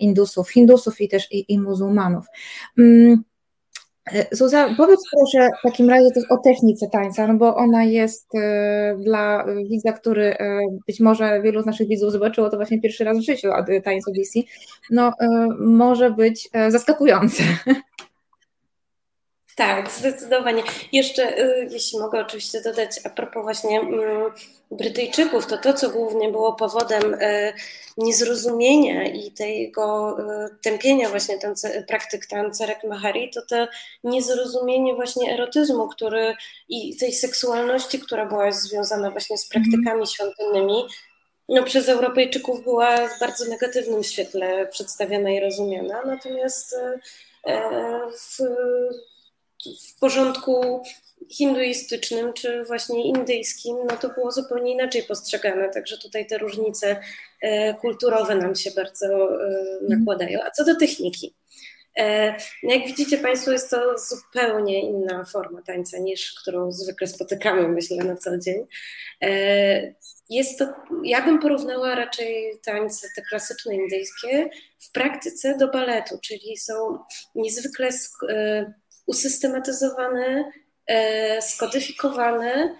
Indusów, 0.00 0.50
Hindusów 0.50 1.00
i 1.00 1.08
też 1.08 1.32
i, 1.32 1.52
i 1.52 1.60
muzułmanów. 1.60 2.26
E, 4.12 4.36
Zuza, 4.36 4.74
powiedz 4.76 5.00
proszę 5.12 5.48
w 5.60 5.62
takim 5.62 5.90
razie 5.90 6.10
też 6.10 6.24
o 6.30 6.36
technice 6.36 6.88
tańca, 6.88 7.26
no 7.26 7.34
bo 7.34 7.56
ona 7.56 7.84
jest 7.84 8.34
e, 8.34 8.96
dla 8.98 9.44
widza, 9.68 9.92
który 9.92 10.24
e, 10.38 10.60
być 10.86 11.00
może 11.00 11.42
wielu 11.42 11.62
z 11.62 11.66
naszych 11.66 11.88
widzów 11.88 12.12
zobaczyło 12.12 12.50
to 12.50 12.56
właśnie 12.56 12.80
pierwszy 12.80 13.04
raz 13.04 13.18
w 13.18 13.24
życiu, 13.24 13.48
tańc 13.84 14.08
Odyssey, 14.08 14.46
no 14.90 15.12
może 15.60 16.10
być 16.10 16.50
zaskakujące. 16.68 17.42
Tak, 19.56 19.90
zdecydowanie. 19.90 20.62
Jeszcze, 20.92 21.38
y, 21.38 21.68
jeśli 21.70 21.98
mogę 21.98 22.20
oczywiście 22.20 22.60
dodać, 22.60 22.90
a 23.04 23.10
propos 23.10 23.42
właśnie 23.42 23.80
mm, 23.80 24.32
Brytyjczyków, 24.70 25.46
to 25.46 25.58
to, 25.58 25.72
co 25.72 25.90
głównie 25.90 26.28
było 26.28 26.52
powodem 26.52 27.14
y, 27.14 27.52
niezrozumienia 27.96 29.04
i 29.08 29.30
tego 29.30 30.16
y, 30.20 30.56
tępienia 30.62 31.08
właśnie 31.08 31.38
tance, 31.38 31.82
praktyk 31.88 32.26
tancerek 32.26 32.84
Mahari, 32.84 33.30
to 33.30 33.42
to 33.42 33.68
niezrozumienie 34.04 34.94
właśnie 34.94 35.32
erotyzmu, 35.32 35.88
który 35.88 36.34
i 36.68 36.96
tej 36.96 37.12
seksualności, 37.12 38.00
która 38.00 38.26
była 38.26 38.52
związana 38.52 39.10
właśnie 39.10 39.38
z 39.38 39.48
praktykami 39.48 40.06
świątynnymi, 40.06 40.84
no, 41.48 41.62
przez 41.62 41.88
Europejczyków 41.88 42.64
była 42.64 43.08
w 43.08 43.20
bardzo 43.20 43.44
negatywnym 43.44 44.02
świetle 44.02 44.66
przedstawiana 44.66 45.30
i 45.30 45.40
rozumiana, 45.40 46.02
natomiast 46.06 46.76
w 48.12 48.38
w 49.88 49.98
porządku 50.00 50.82
hinduistycznym 51.30 52.32
czy 52.32 52.64
właśnie 52.64 53.04
indyjskim, 53.04 53.76
no 53.90 53.96
to 53.96 54.08
było 54.08 54.32
zupełnie 54.32 54.72
inaczej 54.72 55.02
postrzegane. 55.02 55.70
Także 55.70 55.98
tutaj 55.98 56.26
te 56.26 56.38
różnice 56.38 57.00
e, 57.42 57.74
kulturowe 57.74 58.34
nam 58.34 58.54
się 58.54 58.70
bardzo 58.70 59.06
e, 59.06 59.78
nakładają. 59.88 60.40
A 60.42 60.50
co 60.50 60.64
do 60.64 60.76
techniki. 60.76 61.34
E, 61.96 62.32
no 62.62 62.74
jak 62.74 62.86
widzicie 62.86 63.18
Państwo, 63.18 63.52
jest 63.52 63.70
to 63.70 63.98
zupełnie 63.98 64.82
inna 64.82 65.24
forma 65.24 65.62
tańca 65.62 65.98
niż 65.98 66.34
którą 66.42 66.72
zwykle 66.72 67.06
spotykamy, 67.06 67.68
myślę, 67.68 68.04
na 68.04 68.16
co 68.16 68.38
dzień. 68.38 68.66
Jest 70.30 70.58
to, 70.58 70.64
ja 71.04 71.24
bym 71.24 71.38
porównała 71.38 71.94
raczej 71.94 72.60
tańce 72.64 73.08
te 73.16 73.22
klasyczne 73.22 73.74
indyjskie 73.74 74.50
w 74.78 74.92
praktyce 74.92 75.56
do 75.56 75.68
baletu, 75.68 76.18
czyli 76.22 76.56
są 76.56 76.98
niezwykle 77.34 77.88
usystematyzowane, 79.06 80.52
e, 80.86 81.42
skodyfikowane 81.42 82.76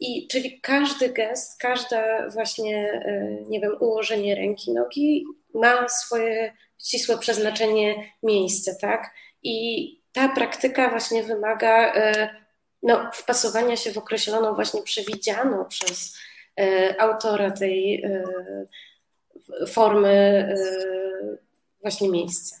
i 0.00 0.28
czyli 0.28 0.60
każdy 0.60 1.08
gest, 1.08 1.60
każde 1.60 2.28
właśnie, 2.32 3.02
e, 3.04 3.36
nie 3.48 3.60
wiem, 3.60 3.76
ułożenie 3.80 4.34
ręki, 4.34 4.72
nogi 4.72 5.24
ma 5.54 5.88
swoje 5.88 6.52
ścisłe 6.84 7.18
przeznaczenie, 7.18 8.12
miejsce, 8.22 8.76
tak? 8.80 9.14
I 9.42 9.98
ta 10.12 10.28
praktyka 10.28 10.90
właśnie 10.90 11.22
wymaga 11.22 11.94
e, 11.94 12.28
no, 12.82 13.10
wpasowania 13.14 13.76
się 13.76 13.92
w 13.92 13.98
określoną 13.98 14.54
właśnie 14.54 14.82
przewidzianą 14.82 15.64
przez 15.64 16.18
autora 16.98 17.50
tej 17.50 18.04
formy 19.68 20.44
właśnie 21.82 22.08
miejsce. 22.08 22.56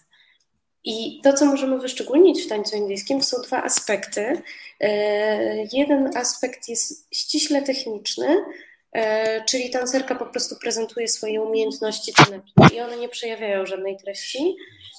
I 0.90 1.20
to, 1.22 1.32
co 1.32 1.44
możemy 1.46 1.78
wyszczególnić 1.78 2.42
w 2.42 2.48
tańcu 2.48 2.76
indyjskim, 2.76 3.22
są 3.22 3.42
dwa 3.42 3.62
aspekty. 3.62 4.42
E, 4.80 5.64
jeden 5.72 6.16
aspekt 6.16 6.68
jest 6.68 7.08
ściśle 7.14 7.62
techniczny, 7.62 8.44
e, 8.92 9.44
czyli 9.44 9.70
tancerka 9.70 10.14
po 10.14 10.26
prostu 10.26 10.56
prezentuje 10.56 11.08
swoje 11.08 11.42
umiejętności 11.42 12.12
taneczne 12.12 12.76
i 12.76 12.80
one 12.80 12.96
nie 12.96 13.08
przejawiają 13.08 13.66
żadnej 13.66 13.96
treści. 13.96 14.56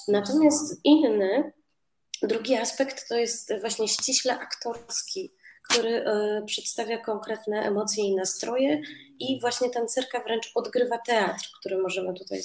Natomiast 0.08 0.80
inny, 0.84 1.52
drugi 2.24 2.56
aspekt 2.56 3.10
to 3.10 3.16
jest 3.16 3.54
właśnie 3.60 3.88
ściśle 3.88 4.40
aktorski, 4.40 5.34
który 5.70 5.90
e, 5.90 6.44
przedstawia 6.46 6.98
konkretne 6.98 7.62
emocje 7.62 8.04
i 8.04 8.16
nastroje 8.16 8.82
i 9.20 9.40
właśnie 9.42 9.70
tancerka 9.70 10.24
wręcz 10.24 10.52
odgrywa 10.56 10.98
teatr, 10.98 11.50
który 11.60 11.78
możemy 11.78 12.14
tutaj 12.14 12.42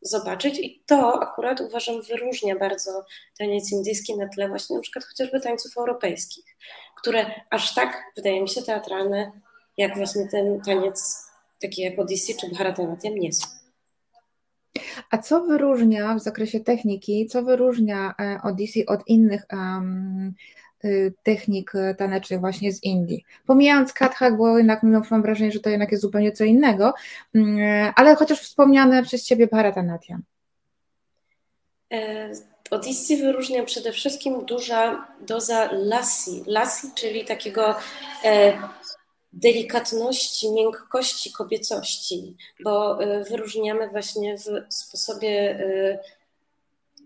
zobaczyć. 0.00 0.58
I 0.58 0.82
to 0.86 1.22
akurat 1.22 1.60
uważam 1.60 2.02
wyróżnia 2.02 2.56
bardzo 2.56 3.04
taniec 3.38 3.72
indyjski 3.72 4.16
na 4.16 4.28
tle 4.28 4.48
właśnie 4.48 4.76
na 4.76 4.82
przykład 4.82 5.04
chociażby 5.04 5.40
tańców 5.40 5.76
europejskich, 5.76 6.44
które 6.96 7.26
aż 7.50 7.74
tak, 7.74 8.04
wydaje 8.16 8.42
mi 8.42 8.48
się, 8.48 8.62
teatralne, 8.62 9.32
jak 9.76 9.96
właśnie 9.96 10.28
ten 10.28 10.60
taniec 10.60 11.26
taki 11.60 11.82
jak 11.82 11.98
Odyssey 11.98 12.36
czy 12.40 12.48
Bharatanatyam 12.48 13.14
nie 13.14 13.32
są. 13.32 13.46
A 15.10 15.18
co 15.18 15.40
wyróżnia 15.44 16.14
w 16.14 16.20
zakresie 16.20 16.60
techniki, 16.60 17.26
co 17.26 17.42
wyróżnia 17.42 18.14
e, 18.20 18.40
Odyssey 18.44 18.86
od 18.86 19.00
innych 19.06 19.42
um, 19.52 20.34
Y, 20.59 20.59
technik 21.22 21.74
y, 21.74 21.94
tanecznych 21.94 22.40
właśnie 22.40 22.72
z 22.72 22.82
Indii. 22.82 23.24
Pomijając 23.46 23.92
Kathak, 23.92 24.36
bo 24.36 24.58
jednak 24.58 24.82
mam 25.10 25.22
wrażenie, 25.22 25.52
że 25.52 25.60
to 25.60 25.70
jednak 25.70 25.90
jest 25.90 26.02
zupełnie 26.02 26.32
co 26.32 26.44
innego, 26.44 26.94
mm, 27.34 27.92
ale 27.96 28.14
chociaż 28.14 28.40
wspomniane 28.40 29.02
przez 29.02 29.24
Ciebie 29.24 29.46
Bharatanatyam. 29.46 30.22
E, 31.92 32.30
Odyssey 32.70 33.16
wyróżnia 33.16 33.64
przede 33.64 33.92
wszystkim 33.92 34.44
duża 34.46 35.08
doza 35.20 35.68
lassi. 35.72 36.42
Lassi, 36.46 36.86
czyli 36.94 37.24
takiego 37.24 37.74
e, 38.24 38.58
delikatności, 39.32 40.52
miękkości, 40.52 41.32
kobiecości, 41.32 42.36
bo 42.64 43.02
e, 43.02 43.24
wyróżniamy 43.24 43.88
właśnie 43.88 44.36
w 44.38 44.74
sposobie 44.74 45.58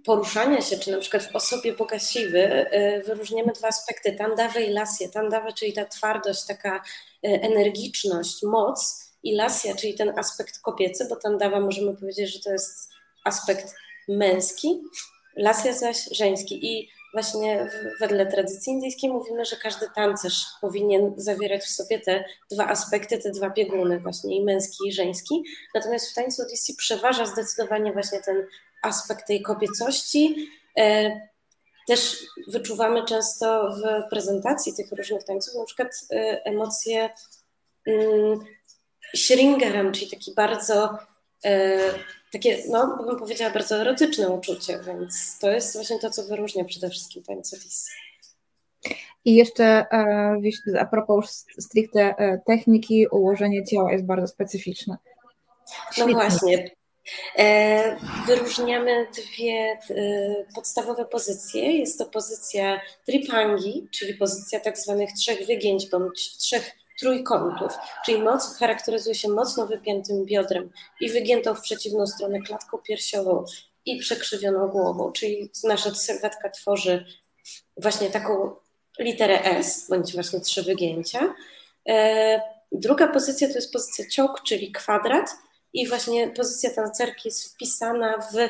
poruszania 0.05 0.61
się, 0.61 0.79
czy 0.79 0.91
na 0.91 0.99
przykład 0.99 1.23
w 1.23 1.37
osobie 1.37 1.73
bogasiwy, 1.73 2.39
y, 2.39 3.03
wyróżniamy 3.07 3.53
dwa 3.53 3.69
aspekty, 3.69 4.13
tandawę 4.13 4.63
i 4.63 4.71
lasję. 4.71 5.09
Tandawa, 5.09 5.53
czyli 5.53 5.73
ta 5.73 5.85
twardość, 5.85 6.47
taka 6.47 6.77
y, 6.77 6.81
energiczność, 7.23 8.43
moc 8.43 9.05
i 9.23 9.37
lasja, 9.37 9.75
czyli 9.75 9.95
ten 9.95 10.19
aspekt 10.19 10.59
kobiecy, 10.59 11.07
bo 11.09 11.17
tandawa 11.17 11.61
możemy 11.61 11.97
powiedzieć, 11.97 12.33
że 12.33 12.41
to 12.41 12.53
jest 12.53 12.91
aspekt 13.25 13.75
męski, 14.09 14.83
lasja 15.37 15.73
zaś 15.73 16.09
żeński. 16.13 16.67
I 16.73 16.89
właśnie 17.13 17.71
wedle 18.01 18.27
tradycji 18.27 18.73
indyjskiej 18.73 19.11
mówimy, 19.11 19.45
że 19.45 19.57
każdy 19.57 19.87
tancerz 19.95 20.45
powinien 20.61 21.15
zawierać 21.17 21.63
w 21.63 21.71
sobie 21.71 22.01
te 22.01 22.25
dwa 22.51 22.67
aspekty, 22.69 23.19
te 23.19 23.31
dwa 23.31 23.51
bieguny, 23.51 24.01
właśnie 24.01 24.37
i 24.37 24.45
męski, 24.45 24.89
i 24.89 24.93
żeński. 24.93 25.45
Natomiast 25.75 26.11
w 26.11 26.15
tańcu 26.15 26.43
Odyssey 26.43 26.77
przeważa 26.77 27.27
zdecydowanie 27.27 27.93
właśnie 27.93 28.21
ten 28.21 28.47
aspekt 28.85 29.27
tej 29.27 29.43
kobiecości. 29.43 30.49
E, 30.79 31.21
też 31.89 32.27
wyczuwamy 32.49 33.05
często 33.05 33.77
w 33.77 34.11
prezentacji 34.11 34.75
tych 34.75 34.93
różnych 34.93 35.25
tańców 35.25 35.55
na 35.55 35.65
przykład 35.65 35.89
e, 36.13 36.45
emocje 36.45 37.11
mm, 37.87 38.41
czyli 39.93 40.11
taki 40.11 40.35
bardzo 40.35 40.99
e, 41.45 41.79
takie, 42.33 42.59
no 42.69 43.05
bym 43.05 43.19
powiedziała, 43.19 43.53
bardzo 43.53 43.77
erotyczne 43.77 44.29
uczucie, 44.29 44.81
więc 44.87 45.39
to 45.41 45.51
jest 45.51 45.75
właśnie 45.75 45.99
to, 45.99 46.11
co 46.11 46.23
wyróżnia 46.23 46.65
przede 46.65 46.91
wszystkim 46.91 47.23
tańce 47.23 47.57
Lis. 47.57 47.91
I 49.25 49.35
jeszcze 49.35 49.87
a 50.79 50.87
propos 50.87 51.47
stricte 51.59 52.15
techniki, 52.47 53.07
ułożenie 53.09 53.65
ciała 53.65 53.93
jest 53.93 54.05
bardzo 54.05 54.27
specyficzne. 54.27 54.97
No 55.99 56.07
właśnie, 56.07 56.71
wyróżniamy 58.27 59.07
dwie 59.17 59.79
e, 59.91 60.45
podstawowe 60.55 61.05
pozycje. 61.05 61.79
Jest 61.79 61.99
to 61.99 62.07
pozycja 62.07 62.81
tripangi, 63.07 63.89
czyli 63.91 64.15
pozycja 64.15 64.61
tak 64.61 64.79
zwanych 64.79 65.13
trzech 65.13 65.47
wygięć 65.47 65.91
bądź 65.91 66.37
trzech 66.37 66.71
trójkątów, 67.01 67.73
czyli 68.07 68.23
moc 68.23 68.59
charakteryzuje 68.59 69.15
się 69.15 69.29
mocno 69.29 69.67
wypiętym 69.67 70.25
biodrem 70.25 70.71
i 71.01 71.11
wygiętą 71.11 71.55
w 71.55 71.61
przeciwną 71.61 72.07
stronę 72.07 72.41
klatką 72.41 72.79
piersiową 72.79 73.45
i 73.87 73.99
przekrzywioną 73.99 74.69
głową, 74.69 75.13
czyli 75.13 75.51
nasza 75.65 75.95
sylwetka 75.95 76.51
tworzy 76.51 77.05
właśnie 77.77 78.11
taką 78.11 78.57
literę 78.99 79.45
S, 79.45 79.87
bądź 79.91 80.15
właśnie 80.15 80.41
trzy 80.41 80.63
wygięcia. 80.63 81.35
E, 81.89 82.41
druga 82.73 83.09
pozycja 83.09 83.49
to 83.49 83.55
jest 83.55 83.73
pozycja 83.73 84.05
ciąg, 84.11 84.43
czyli 84.43 84.73
kwadrat 84.73 85.31
i 85.75 85.89
właśnie 85.89 86.29
pozycja 86.29 86.71
tancerki 86.71 87.29
jest 87.29 87.55
wpisana 87.55 88.19
w 88.19 88.49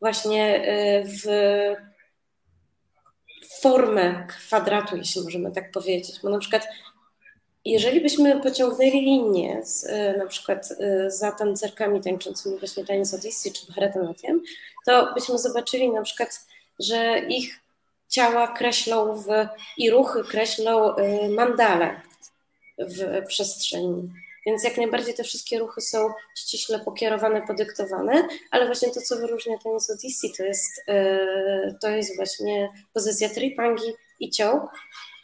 właśnie 0.00 0.64
e, 0.64 1.04
w 1.04 1.24
formę 3.60 4.26
kwadratu, 4.28 4.96
jeśli 4.96 5.22
możemy 5.22 5.52
tak 5.52 5.72
powiedzieć, 5.72 6.20
bo 6.22 6.30
na 6.30 6.38
przykład 6.38 6.68
jeżeli 7.64 8.00
byśmy 8.00 8.40
pociągnęli 8.40 8.90
linię 8.90 9.60
z, 9.64 9.84
e, 9.84 10.16
na 10.16 10.26
przykład 10.26 10.68
za 11.06 11.32
tancerkami 11.32 12.00
tańczącymi 12.00 12.58
właśnie 12.58 12.84
taniec 12.84 13.14
Odyssey 13.14 13.52
czy 13.52 13.72
Bharatanatyam, 13.72 14.40
to 14.86 15.14
byśmy 15.14 15.38
zobaczyli 15.38 15.90
na 15.90 16.02
przykład, 16.02 16.46
że 16.78 17.18
ich 17.28 17.60
ciała 18.10 18.48
kreślą 18.48 19.14
w, 19.14 19.26
i 19.76 19.90
ruchy 19.90 20.24
kreślą 20.24 20.96
y, 20.96 21.28
mandale 21.28 22.00
w 22.78 23.26
przestrzeni. 23.26 24.10
Więc 24.46 24.64
jak 24.64 24.76
najbardziej 24.76 25.14
te 25.14 25.24
wszystkie 25.24 25.58
ruchy 25.58 25.80
są 25.80 26.08
ściśle 26.36 26.80
pokierowane, 26.80 27.42
podyktowane, 27.46 28.28
ale 28.50 28.66
właśnie 28.66 28.90
to, 28.90 29.00
co 29.00 29.16
wyróżnia 29.16 29.58
tenis 29.58 29.90
Odyssey, 29.90 30.32
to 30.36 30.44
jest, 30.44 30.78
y, 30.88 31.74
to 31.80 31.88
jest 31.88 32.16
właśnie 32.16 32.68
pozycja 32.92 33.28
tripangi 33.28 33.92
i 34.20 34.30
ciąg, 34.30 34.62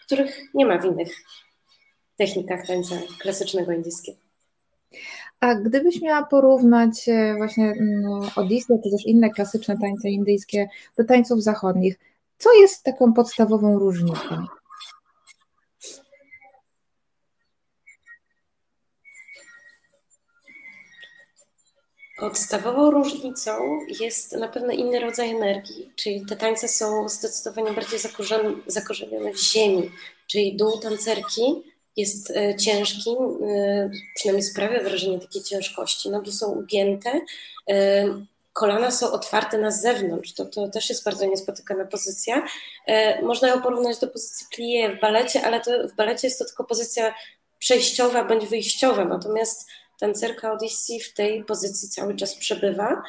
których 0.07 0.40
nie 0.55 0.66
ma 0.66 0.79
w 0.79 0.85
innych 0.85 1.12
technikach 2.16 2.66
tańca 2.66 2.94
klasycznego 3.20 3.72
indyjskiego. 3.72 4.18
A 5.40 5.55
gdybyś 5.55 6.02
miała 6.02 6.26
porównać 6.26 7.09
e, 7.09 7.35
właśnie 7.37 7.64
mm, 7.64 8.20
Odyssey, 8.37 8.79
czy 8.85 8.90
też 8.90 9.07
inne 9.07 9.31
klasyczne 9.31 9.79
tańce 9.79 10.09
indyjskie 10.09 10.68
do 10.98 11.05
tańców 11.05 11.42
zachodnich, 11.42 11.98
co 12.38 12.52
jest 12.52 12.83
taką 12.83 13.12
podstawową 13.12 13.79
różnicą? 13.79 14.46
Podstawową 22.18 22.90
różnicą 22.90 23.79
jest 24.00 24.33
na 24.33 24.48
pewno 24.48 24.72
inny 24.72 25.00
rodzaj 25.00 25.31
energii, 25.31 25.92
czyli 25.96 26.26
te 26.26 26.37
tańce 26.37 26.68
są 26.68 27.09
zdecydowanie 27.09 27.72
bardziej 27.72 27.98
zakorzenione 28.66 29.33
w 29.33 29.40
ziemi, 29.40 29.90
czyli 30.26 30.57
dół 30.57 30.79
tancerki 30.79 31.62
jest 31.96 32.31
e, 32.31 32.57
ciężki, 32.57 33.11
e, 33.11 33.90
przynajmniej 34.14 34.42
sprawia 34.42 34.83
wrażenie 34.83 35.20
takiej 35.20 35.42
ciężkości. 35.42 36.11
Nogi 36.11 36.33
są 36.33 36.52
ugięte, 36.52 37.20
e, 37.70 38.05
kolana 38.52 38.90
są 38.90 39.12
otwarte 39.12 39.59
na 39.59 39.70
zewnątrz, 39.70 40.35
to, 40.35 40.44
to 40.46 40.68
też 40.68 40.88
jest 40.88 41.05
bardzo 41.05 41.26
niespotykana 41.26 41.85
pozycja. 41.85 42.46
Można 43.22 43.48
ją 43.48 43.62
porównać 43.62 43.98
do 43.98 44.09
pozycji 44.09 44.46
plie 44.55 44.96
w 44.96 45.00
balecie, 45.00 45.42
ale 45.46 45.61
w 45.88 45.96
balecie 45.96 46.26
jest 46.26 46.38
to 46.38 46.44
tylko 46.44 46.64
pozycja 46.64 47.14
przejściowa 47.59 48.24
bądź 48.24 48.46
wyjściowa, 48.46 49.05
natomiast 49.05 49.68
tancerka 50.00 50.52
Odyssey 50.52 51.00
w 51.00 51.14
tej 51.14 51.44
pozycji 51.44 51.88
cały 51.88 52.16
czas 52.16 52.35
przebywa, 52.35 53.02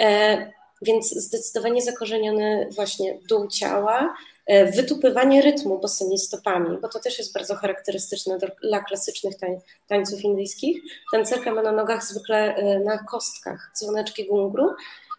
e, 0.00 0.52
więc 0.82 1.10
zdecydowanie 1.10 1.82
zakorzeniony 1.82 2.68
właśnie 2.74 3.18
dół 3.28 3.48
ciała, 3.48 4.14
E, 4.46 4.72
wytupywanie 4.72 5.42
rytmu 5.42 5.78
bosymi 5.78 6.18
stopami, 6.18 6.78
bo 6.82 6.88
to 6.88 7.00
też 7.00 7.18
jest 7.18 7.34
bardzo 7.34 7.54
charakterystyczne 7.54 8.38
dla 8.62 8.80
klasycznych 8.80 9.36
tań, 9.36 9.60
tańców 9.88 10.20
indyjskich. 10.20 10.82
Tancerka 11.12 11.54
ma 11.54 11.62
na 11.62 11.72
nogach 11.72 12.04
zwykle 12.04 12.54
e, 12.54 12.78
na 12.78 12.98
kostkach 12.98 13.70
dzwoneczki 13.74 14.26
gungru, 14.26 14.70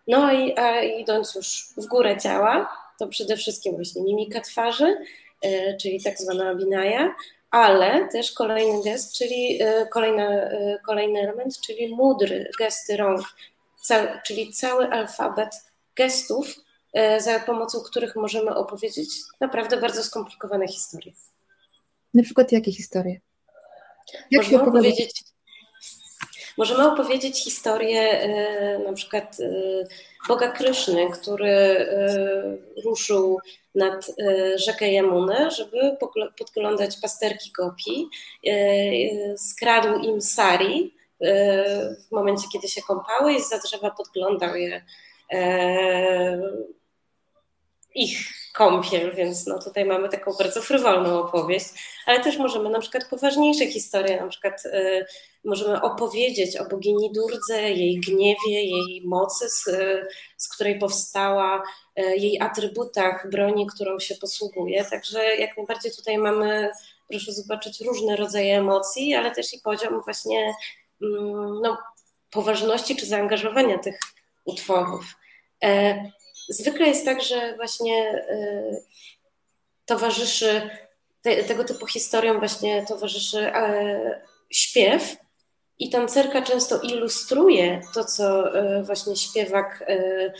no 0.07 0.33
i 0.33 0.57
a 0.57 0.81
idąc 0.81 1.35
już 1.35 1.67
w 1.77 1.85
górę 1.85 2.17
ciała, 2.17 2.69
to 2.99 3.07
przede 3.07 3.37
wszystkim 3.37 3.75
właśnie 3.75 4.03
mimika 4.03 4.41
twarzy, 4.41 4.97
czyli 5.81 6.03
tak 6.03 6.17
zwana 6.17 6.55
binaja, 6.55 7.15
ale 7.53 8.07
też 8.07 8.31
kolejny 8.31 8.83
gest, 8.83 9.17
czyli 9.17 9.59
kolejny, 9.91 10.49
kolejny 10.85 11.19
element, 11.19 11.59
czyli 11.61 11.95
mudry, 11.95 12.51
gesty 12.59 12.97
rąk, 12.97 13.21
czyli 14.25 14.51
cały 14.51 14.89
alfabet 14.89 15.49
gestów, 15.95 16.55
E, 16.93 17.21
za 17.21 17.39
pomocą 17.39 17.79
których 17.79 18.15
możemy 18.15 18.55
opowiedzieć 18.55 19.09
naprawdę 19.39 19.77
bardzo 19.77 20.03
skomplikowane 20.03 20.67
historie. 20.67 21.13
Na 22.13 22.23
przykład 22.23 22.51
jakie 22.51 22.71
historie? 22.71 23.19
Jak 24.31 24.43
możemy 24.43 24.63
opowiedzieć, 24.63 25.23
możemy 26.57 26.91
opowiedzieć 26.91 27.43
historię 27.43 28.01
e, 28.01 28.79
na 28.79 28.93
przykład 28.93 29.37
e, 29.39 29.47
Boga 30.27 30.51
Kryszny, 30.51 31.09
który 31.11 31.87
ruszył 32.85 33.39
nad 33.75 34.05
rzekę 34.55 34.91
Jamunę, 34.91 35.51
żeby 35.51 35.97
podglądać 36.37 36.97
pasterki 37.01 37.51
Gopi. 37.51 38.07
Skradł 39.37 39.99
im 39.99 40.21
sari 40.21 40.95
w 42.07 42.11
momencie, 42.11 42.47
kiedy 42.53 42.67
się 42.67 42.81
kąpały 42.81 43.33
i 43.33 43.41
za 43.41 43.59
drzewa 43.59 43.91
podglądał 43.91 44.55
je 44.55 44.81
ich 47.95 48.42
kąpiel, 48.53 49.15
więc 49.15 49.47
no 49.47 49.59
tutaj 49.59 49.85
mamy 49.85 50.09
taką 50.09 50.33
bardzo 50.33 50.61
frywolną 50.61 51.19
opowieść, 51.19 51.65
ale 52.05 52.19
też 52.19 52.37
możemy 52.37 52.69
na 52.69 52.79
przykład 52.79 53.09
poważniejsze 53.09 53.67
historie, 53.67 54.21
na 54.21 54.27
przykład 54.27 54.65
y, 54.65 55.05
możemy 55.45 55.81
opowiedzieć 55.81 56.57
o 56.57 56.65
bogini 56.65 57.11
Durdze, 57.11 57.61
jej 57.61 57.99
gniewie, 57.99 58.63
jej 58.63 59.01
mocy, 59.05 59.49
z, 59.49 59.63
z 60.37 60.49
której 60.49 60.79
powstała, 60.79 61.63
y, 61.99 62.17
jej 62.17 62.41
atrybutach, 62.41 63.29
broni, 63.31 63.67
którą 63.67 63.99
się 63.99 64.15
posługuje, 64.15 64.85
także 64.85 65.35
jak 65.35 65.57
najbardziej 65.57 65.91
tutaj 65.91 66.17
mamy, 66.17 66.69
proszę 67.09 67.31
zobaczyć, 67.31 67.81
różne 67.81 68.15
rodzaje 68.15 68.57
emocji, 68.57 69.15
ale 69.15 69.31
też 69.31 69.53
i 69.53 69.59
poziom 69.59 70.01
właśnie 70.01 70.53
mm, 71.01 71.61
no, 71.61 71.77
poważności 72.31 72.95
czy 72.95 73.05
zaangażowania 73.05 73.77
tych 73.77 73.99
utworów. 74.45 75.05
Zwykle 76.49 76.87
jest 76.87 77.05
tak, 77.05 77.23
że 77.23 77.55
właśnie 77.55 78.25
y, 78.29 78.83
towarzyszy 79.85 80.69
te, 81.23 81.43
tego 81.43 81.63
typu 81.63 81.85
historiom 81.85 82.39
właśnie 82.39 82.85
towarzyszy 82.85 83.39
e, 83.39 84.21
śpiew 84.49 85.17
i 85.79 85.89
tancerka 85.89 86.41
często 86.41 86.79
ilustruje 86.79 87.81
to, 87.93 88.05
co 88.05 88.55
e, 88.55 88.83
właśnie 88.83 89.15
śpiewak 89.15 89.83
e, 89.87 90.33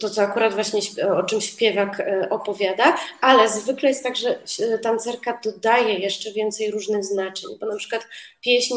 to, 0.00 0.10
co 0.10 0.22
akurat 0.22 0.54
właśnie 0.54 0.80
o 1.16 1.22
czym 1.22 1.40
śpiewak 1.40 2.02
opowiada, 2.30 2.96
ale 3.20 3.48
zwykle 3.48 3.88
jest 3.88 4.02
tak, 4.02 4.16
że 4.16 4.38
tancerka 4.82 5.40
dodaje 5.44 5.94
jeszcze 5.94 6.32
więcej 6.32 6.70
różnych 6.70 7.04
znaczeń, 7.04 7.50
bo 7.60 7.66
na 7.66 7.76
przykład 7.76 8.06
pieśń 8.40 8.74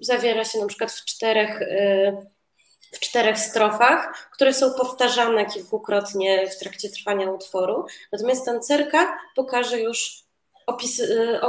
zawiera 0.00 0.44
się 0.44 0.58
na 0.58 0.66
przykład 0.66 0.92
w 0.92 1.04
czterech 1.04 1.60
w 2.90 2.98
czterech 2.98 3.38
strofach, 3.38 4.28
które 4.32 4.54
są 4.54 4.74
powtarzane 4.74 5.46
kilkukrotnie 5.46 6.48
w 6.48 6.58
trakcie 6.58 6.88
trwania 6.88 7.30
utworu. 7.30 7.86
Natomiast 8.12 8.44
tancerka 8.44 9.18
pokaże 9.36 9.80
już 9.80 10.24
opisy, 10.66 11.40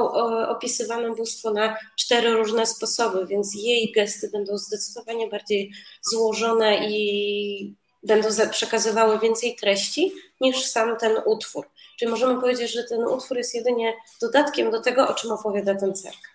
opisywane 0.47 1.15
bóstwo 1.15 1.51
na 1.51 1.77
cztery 1.97 2.31
różne 2.31 2.65
sposoby, 2.65 3.27
więc 3.27 3.55
jej 3.55 3.91
gesty 3.91 4.29
będą 4.29 4.57
zdecydowanie 4.57 5.27
bardziej 5.27 5.71
złożone 6.01 6.89
i 6.89 7.75
będą 8.03 8.29
przekazywały 8.51 9.19
więcej 9.19 9.55
treści 9.55 10.13
niż 10.41 10.65
sam 10.65 10.97
ten 10.97 11.17
utwór. 11.25 11.69
Czyli 11.99 12.11
możemy 12.11 12.41
powiedzieć, 12.41 12.71
że 12.71 12.83
ten 12.83 13.03
utwór 13.03 13.37
jest 13.37 13.55
jedynie 13.55 13.93
dodatkiem 14.21 14.71
do 14.71 14.81
tego, 14.81 15.07
o 15.07 15.13
czym 15.13 15.31
opowiada 15.31 15.75
tancerka. 15.75 16.30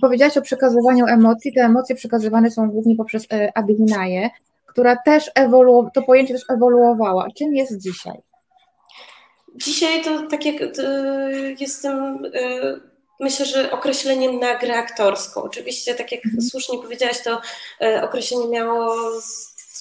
Powiedziałaś 0.00 0.36
o 0.36 0.42
przekazywaniu 0.42 1.06
emocji. 1.06 1.52
Te 1.54 1.60
emocje 1.60 1.96
przekazywane 1.96 2.50
są 2.50 2.70
głównie 2.70 2.96
poprzez 2.96 3.26
e, 3.32 3.52
Abinaję, 3.54 4.30
która 4.66 4.96
też 4.96 5.30
ewoluowała, 5.34 5.90
to 5.90 6.02
pojęcie 6.02 6.34
też 6.34 6.42
ewoluowała. 6.48 7.26
Czym 7.38 7.54
jest 7.54 7.78
dzisiaj? 7.78 8.18
Dzisiaj 9.56 10.04
to 10.04 10.26
tak 10.26 10.46
jak 10.46 10.56
jestem, 11.60 12.24
e, 12.34 12.80
myślę, 13.20 13.46
że 13.46 13.70
określeniem 13.70 14.40
na 14.40 14.58
grę 14.58 14.74
aktorską. 14.74 15.42
Oczywiście, 15.42 15.94
tak 15.94 16.12
jak 16.12 16.24
mhm. 16.24 16.42
słusznie 16.42 16.78
powiedziałaś, 16.78 17.22
to 17.22 17.40
e, 17.80 18.02
określenie 18.02 18.48
miało, 18.48 18.96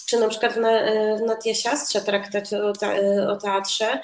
czy 0.06 0.20
na 0.20 0.28
przykład 0.28 0.54
w 0.54 1.22
Natia 1.26 1.54
Siastrze 1.54 2.02
traktacie 2.02 2.64
o, 2.64 2.74
o 3.28 3.38
teatrze, 3.38 3.86
E, 3.86 4.02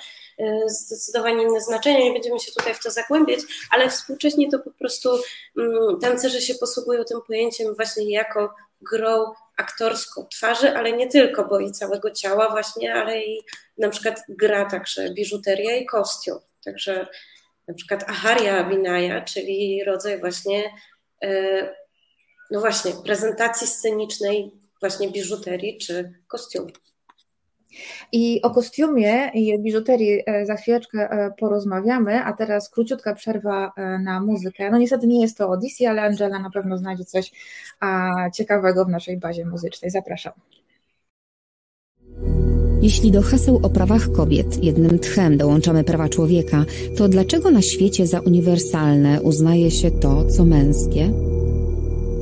zdecydowanie 0.67 1.43
inne 1.43 1.62
znaczenie, 1.62 2.04
nie 2.04 2.13
będziemy 2.13 2.39
się 2.39 2.52
tutaj 2.52 2.73
w 2.73 2.84
to 2.84 2.91
zagłębiać, 2.91 3.39
ale 3.71 3.89
współcześnie 3.89 4.52
to 4.52 4.60
po 4.60 4.71
prostu 4.71 5.10
mm, 5.58 6.00
tancerze 6.02 6.41
się 6.41 6.56
posługują 6.56 7.04
tym 7.04 7.21
pojęciem 7.28 7.76
właśnie 7.76 8.12
jako 8.12 8.54
grą 8.82 9.34
aktorską 9.58 10.28
twarzy, 10.32 10.78
ale 10.78 10.93
nie 10.93 11.08
tylko, 11.08 11.45
bo 11.45 11.60
i 11.60 11.71
całego 11.71 12.12
ciała 12.12 12.50
właśnie, 12.50 12.93
ale 12.93 13.23
i 13.23 13.43
na 13.78 13.89
przykład 13.89 14.23
gra 14.30 14.69
także 14.69 15.10
biżuteria 15.10 15.76
i 15.76 15.86
kostium. 15.86 16.39
Także 16.65 17.08
na 17.67 17.73
przykład 17.73 18.04
Aharia 18.10 18.63
Vinaya, 18.63 19.21
czyli 19.21 19.84
rodzaj 19.84 20.19
właśnie, 20.19 20.73
no 22.52 22.60
właśnie, 22.60 22.91
prezentacji 23.06 23.67
scenicznej 23.67 24.52
właśnie 24.80 25.12
biżuterii 25.12 25.78
czy 25.78 26.13
kostiumu. 26.28 26.69
I 28.11 28.41
o 28.41 28.49
kostiumie 28.49 29.31
i 29.33 29.59
biżuterii 29.59 30.21
e, 30.25 30.45
za 30.45 30.55
chwileczkę 30.55 31.09
e, 31.11 31.31
porozmawiamy, 31.39 32.23
a 32.23 32.33
teraz 32.33 32.69
króciutka 32.69 33.15
przerwa 33.15 33.71
e, 33.77 33.99
na 33.99 34.21
muzykę. 34.21 34.71
No 34.71 34.77
niestety 34.77 35.07
nie 35.07 35.21
jest 35.21 35.37
to 35.37 35.49
Odyssey, 35.49 35.87
ale 35.87 36.01
Angela 36.01 36.39
na 36.39 36.49
pewno 36.49 36.77
znajdzie 36.77 37.05
coś 37.05 37.31
ciekawego 38.33 38.85
w 38.85 38.89
naszej 38.89 39.17
bazie 39.17 39.45
muzycznej. 39.45 39.91
Zapraszam. 39.91 40.33
Jeśli 42.81 43.11
do 43.11 43.21
haseł 43.21 43.59
o 43.63 43.69
prawach 43.69 44.11
kobiet 44.11 44.63
jednym 44.63 44.99
tchem 44.99 45.37
dołączamy 45.37 45.83
prawa 45.83 46.09
człowieka, 46.09 46.65
to 46.97 47.07
dlaczego 47.07 47.51
na 47.51 47.61
świecie 47.61 48.07
za 48.07 48.19
uniwersalne 48.19 49.21
uznaje 49.21 49.71
się 49.71 49.91
to, 49.91 50.25
co 50.25 50.45
męskie? 50.45 51.11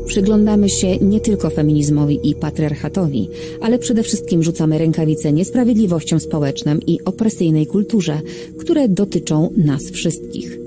Przyglądamy 0.06 0.70
się 0.70 0.98
nie 0.98 1.20
tylko 1.20 1.50
feminizmowi 1.50 2.30
i 2.30 2.36
patriarchatowi, 2.36 3.30
ale 3.62 3.80
przede 3.80 4.04
wszystkim 4.04 4.44
rzucamy 4.44 4.78
rękawice 4.78 5.34
niesprawiedliwościom 5.34 6.20
społecznym 6.20 6.80
i 6.88 7.00
opresyjnej 7.06 7.68
kulturze, 7.68 8.22
które 8.58 8.90
dotyczą 8.90 9.50
nas 9.58 9.84
wszystkich. 9.92 10.60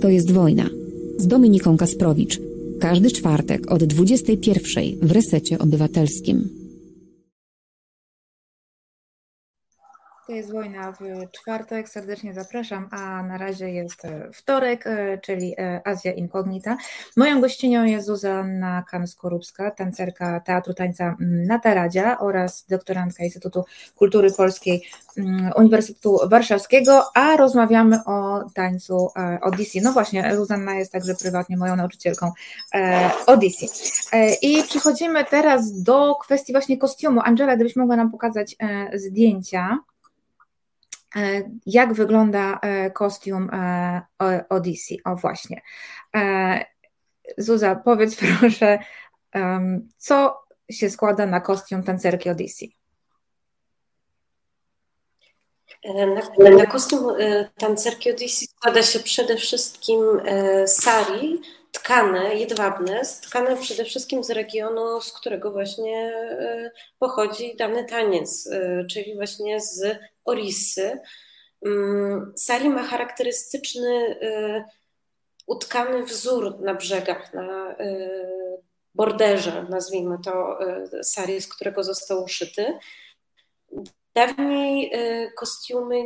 To 0.00 0.08
jest 0.08 0.30
wojna. 0.30 0.70
Z 1.18 1.26
Dominiką 1.26 1.76
Kasprowicz. 1.76 2.40
Każdy 2.80 3.10
czwartek 3.10 3.72
od 3.72 3.84
21 3.84 4.84
w 5.02 5.12
Resecie 5.12 5.58
Obywatelskim. 5.58 6.57
To 10.28 10.34
jest 10.34 10.52
wojna 10.52 10.92
w 10.92 11.30
czwartek, 11.32 11.88
serdecznie 11.88 12.34
zapraszam, 12.34 12.88
a 12.90 13.22
na 13.22 13.38
razie 13.38 13.70
jest 13.70 14.04
e, 14.04 14.30
wtorek, 14.32 14.86
e, 14.86 15.18
czyli 15.18 15.54
e, 15.58 15.80
Azja 15.84 16.12
Inkognita. 16.12 16.76
Moją 17.16 17.40
gościnią 17.40 17.84
jest 17.84 18.06
Zuzanna 18.06 18.84
Kan-Skorupska, 18.90 19.70
tancerka 19.70 20.40
Teatru 20.40 20.74
Tańca 20.74 21.16
na 21.20 21.58
Taradzie 21.58 22.18
oraz 22.18 22.64
doktorantka 22.68 23.24
Instytutu 23.24 23.64
Kultury 23.96 24.32
Polskiej 24.32 24.82
Uniwersytetu 25.56 26.18
Warszawskiego, 26.30 27.04
a 27.14 27.36
rozmawiamy 27.36 28.04
o 28.04 28.44
tańcu 28.54 29.08
Odyssey. 29.42 29.82
No 29.82 29.92
właśnie, 29.92 30.36
Zuzanna 30.36 30.74
jest 30.74 30.92
także 30.92 31.14
prywatnie 31.14 31.56
moją 31.56 31.76
nauczycielką 31.76 32.32
Odyssey. 33.26 33.68
I 34.42 34.62
przechodzimy 34.62 35.24
teraz 35.24 35.82
do 35.82 36.14
kwestii 36.14 36.52
właśnie 36.52 36.78
kostiumu. 36.78 37.20
Angela, 37.24 37.56
gdybyś 37.56 37.76
mogła 37.76 37.96
nam 37.96 38.10
pokazać 38.10 38.56
zdjęcia. 38.94 39.78
E, 41.16 41.50
jak 41.66 41.92
wygląda 41.94 42.58
e, 42.62 42.90
kostium 42.90 43.50
e, 43.52 44.44
Odyssey. 44.48 44.98
O 45.04 45.16
właśnie. 45.16 45.62
Zuza, 47.38 47.76
powiedz 47.76 48.16
proszę, 48.40 48.78
co 49.96 50.42
się 50.70 50.90
składa 50.90 51.26
na 51.26 51.40
kostium 51.40 51.82
tancerki 51.82 52.30
Odyssey? 52.30 52.76
Na, 56.38 56.50
na 56.50 56.66
kostium 56.66 57.14
tancerki 57.58 58.10
Odyssey 58.10 58.48
składa 58.48 58.82
się 58.82 59.00
przede 59.00 59.36
wszystkim 59.36 60.00
sari, 60.66 61.40
tkane, 61.72 62.34
jedwabne, 62.34 63.02
tkane 63.22 63.56
przede 63.56 63.84
wszystkim 63.84 64.24
z 64.24 64.30
regionu, 64.30 65.00
z 65.00 65.12
którego 65.12 65.52
właśnie 65.52 66.12
pochodzi 66.98 67.56
dany 67.56 67.84
taniec, 67.84 68.48
czyli 68.90 69.14
właśnie 69.14 69.60
z 69.60 69.98
Orissy. 70.24 70.98
Mm, 71.66 72.32
Sari 72.36 72.68
ma 72.68 72.82
charakterystyczny 72.82 74.18
y, 74.22 74.64
utkany 75.46 76.02
wzór 76.02 76.60
na 76.60 76.74
brzegach, 76.74 77.34
na 77.34 77.76
borderze, 78.94 79.66
nazwijmy 79.70 80.16
to, 80.24 80.58
sari, 81.02 81.40
z 81.40 81.48
którego 81.48 81.84
został 81.84 82.24
uszyty. 82.24 82.78
Dawniej 84.18 84.92
kostiumy 85.36 85.96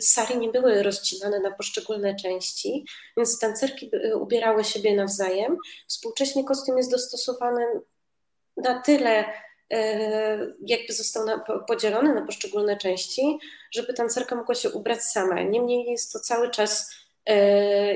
sari 0.00 0.38
nie 0.38 0.48
były 0.48 0.82
rozcinane 0.82 1.40
na 1.40 1.50
poszczególne 1.50 2.16
części, 2.16 2.84
więc 3.16 3.38
tancerki 3.38 3.90
ubierały 4.20 4.64
siebie 4.64 4.96
nawzajem. 4.96 5.56
Współcześnie 5.88 6.44
kostium 6.44 6.76
jest 6.76 6.90
dostosowany 6.90 7.66
na 8.56 8.82
tyle 8.82 9.24
jakby 10.66 10.92
został 10.92 11.26
podzielony 11.68 12.14
na 12.14 12.26
poszczególne 12.26 12.76
części, 12.76 13.38
żeby 13.74 13.94
tancerka 13.94 14.34
mogła 14.34 14.54
się 14.54 14.70
ubrać 14.70 15.02
sama. 15.02 15.42
Niemniej 15.42 15.90
jest 15.90 16.12
to 16.12 16.20
cały 16.20 16.50
czas 16.50 16.90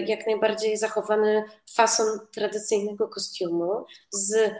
jak 0.07 0.27
najbardziej 0.27 0.77
zachowany 0.77 1.45
fason 1.75 2.07
tradycyjnego 2.35 3.09
kostiumu 3.09 3.85
z 4.11 4.51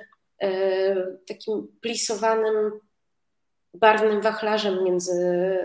takim 1.29 1.77
plisowanym, 1.81 2.81
barwnym 3.75 4.21
wachlarzem 4.21 4.85
między, 4.85 5.59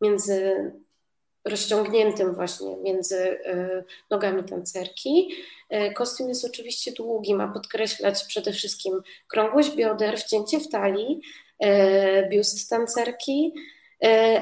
między 0.00 0.72
rozciągniętym 1.46 2.34
właśnie 2.34 2.76
między 2.76 3.44
e, 3.44 3.84
nogami 4.10 4.44
tancerki. 4.44 5.34
E, 5.70 5.92
kostium 5.92 6.28
jest 6.28 6.44
oczywiście 6.44 6.92
długi, 6.92 7.34
ma 7.34 7.48
podkreślać 7.48 8.24
przede 8.24 8.52
wszystkim 8.52 9.02
krągłość 9.28 9.76
bioder, 9.76 10.18
wcięcie 10.18 10.60
w 10.60 10.68
talii, 10.68 11.20
biust 12.30 12.70
tancerki, 12.70 13.54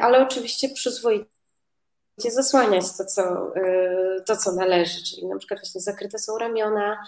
ale 0.01 0.23
oczywiście 0.23 0.69
przyzwoicie 0.69 1.27
zasłaniać 2.19 2.85
to 2.99 3.05
co, 3.05 3.53
to, 4.27 4.37
co 4.37 4.53
należy, 4.53 5.05
czyli 5.05 5.27
na 5.27 5.39
przykład 5.39 5.61
właśnie 5.61 5.81
zakryte 5.81 6.19
są 6.19 6.39
ramiona, 6.39 7.05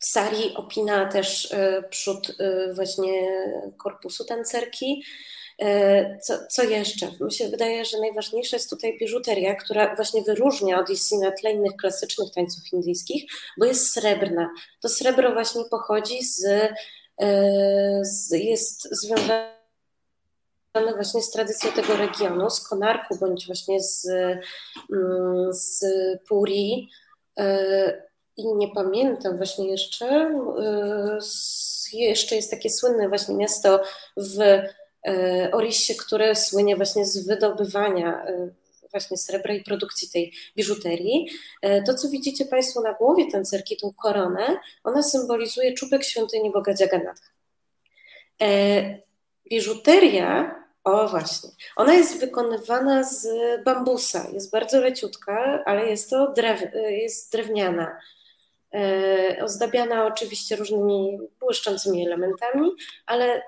Sari 0.00 0.54
opina 0.54 1.06
też 1.06 1.54
przód 1.90 2.36
właśnie 2.74 3.28
korpusu 3.76 4.24
tancerki, 4.24 5.02
E, 5.60 6.18
co, 6.18 6.46
co 6.46 6.62
jeszcze? 6.62 7.10
Mi 7.20 7.32
się 7.32 7.48
wydaje, 7.48 7.84
że 7.84 7.98
najważniejsza 7.98 8.56
jest 8.56 8.70
tutaj 8.70 8.98
biżuteria, 8.98 9.54
która 9.54 9.96
właśnie 9.96 10.22
wyróżnia 10.22 10.80
Odyssey 10.80 11.18
na 11.18 11.30
tle 11.30 11.52
innych 11.52 11.76
klasycznych 11.76 12.34
tańców 12.34 12.72
indyjskich, 12.72 13.24
bo 13.58 13.64
jest 13.64 13.92
srebrna. 13.92 14.50
To 14.80 14.88
srebro 14.88 15.32
właśnie 15.32 15.64
pochodzi 15.70 16.24
z, 16.24 16.42
z 18.02 18.30
jest 18.30 18.88
związane 19.02 19.54
właśnie 20.94 21.22
z 21.22 21.30
tradycją 21.30 21.72
tego 21.72 21.96
regionu, 21.96 22.50
z 22.50 22.68
Konarku, 22.68 23.16
bądź 23.16 23.46
właśnie 23.46 23.82
z, 23.82 24.06
mm, 24.92 25.52
z 25.52 25.84
Puri. 26.28 26.88
E, 28.44 28.50
I 28.52 28.54
nie 28.54 28.68
pamiętam 28.68 29.36
właśnie 29.36 29.70
jeszcze, 29.70 30.30
jeszcze 31.92 32.36
jest 32.36 32.50
takie 32.50 32.70
słynne 32.70 33.08
właśnie 33.08 33.34
miasto 33.34 33.82
w 34.16 34.38
E, 35.06 35.50
Orissie, 35.52 35.94
które 35.94 36.34
słynie 36.34 36.76
właśnie 36.76 37.06
z 37.06 37.26
wydobywania 37.26 38.24
e, 38.24 38.48
właśnie 38.90 39.16
srebra 39.16 39.54
i 39.54 39.64
produkcji 39.64 40.08
tej 40.08 40.32
biżuterii. 40.56 41.28
E, 41.62 41.82
to, 41.82 41.94
co 41.94 42.08
widzicie 42.08 42.44
Państwo 42.44 42.80
na 42.80 42.92
głowie 42.92 43.30
tancerki, 43.32 43.76
tą 43.76 43.92
koronę, 43.92 44.60
ona 44.84 45.02
symbolizuje 45.02 45.74
czubek 45.74 46.04
świątyni 46.04 46.50
Boga 46.50 46.74
Jagannatha. 46.80 47.30
Biżuteria, 49.50 50.64
o 50.84 51.08
właśnie, 51.08 51.50
ona 51.76 51.94
jest 51.94 52.20
wykonywana 52.20 53.02
z 53.04 53.28
bambusa, 53.64 54.26
jest 54.32 54.50
bardzo 54.50 54.80
leciutka, 54.80 55.62
ale 55.66 55.90
jest 55.90 56.10
to 56.10 56.32
drew, 56.32 56.62
jest 56.90 57.32
drewniana. 57.32 58.00
Ozdabiana 59.42 60.06
oczywiście 60.06 60.56
różnymi 60.56 61.18
błyszczącymi 61.40 62.06
elementami, 62.06 62.70
ale 63.06 63.42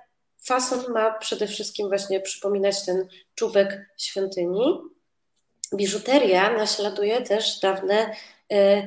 Fason 0.44 0.92
ma 0.92 1.18
przede 1.18 1.46
wszystkim 1.46 1.88
właśnie 1.88 2.20
przypominać 2.20 2.84
ten 2.84 3.08
czubek 3.34 3.94
świątyni. 3.98 4.80
Biżuteria 5.74 6.56
naśladuje 6.56 7.22
też 7.22 7.60
dawne 7.60 8.14
e, 8.52 8.86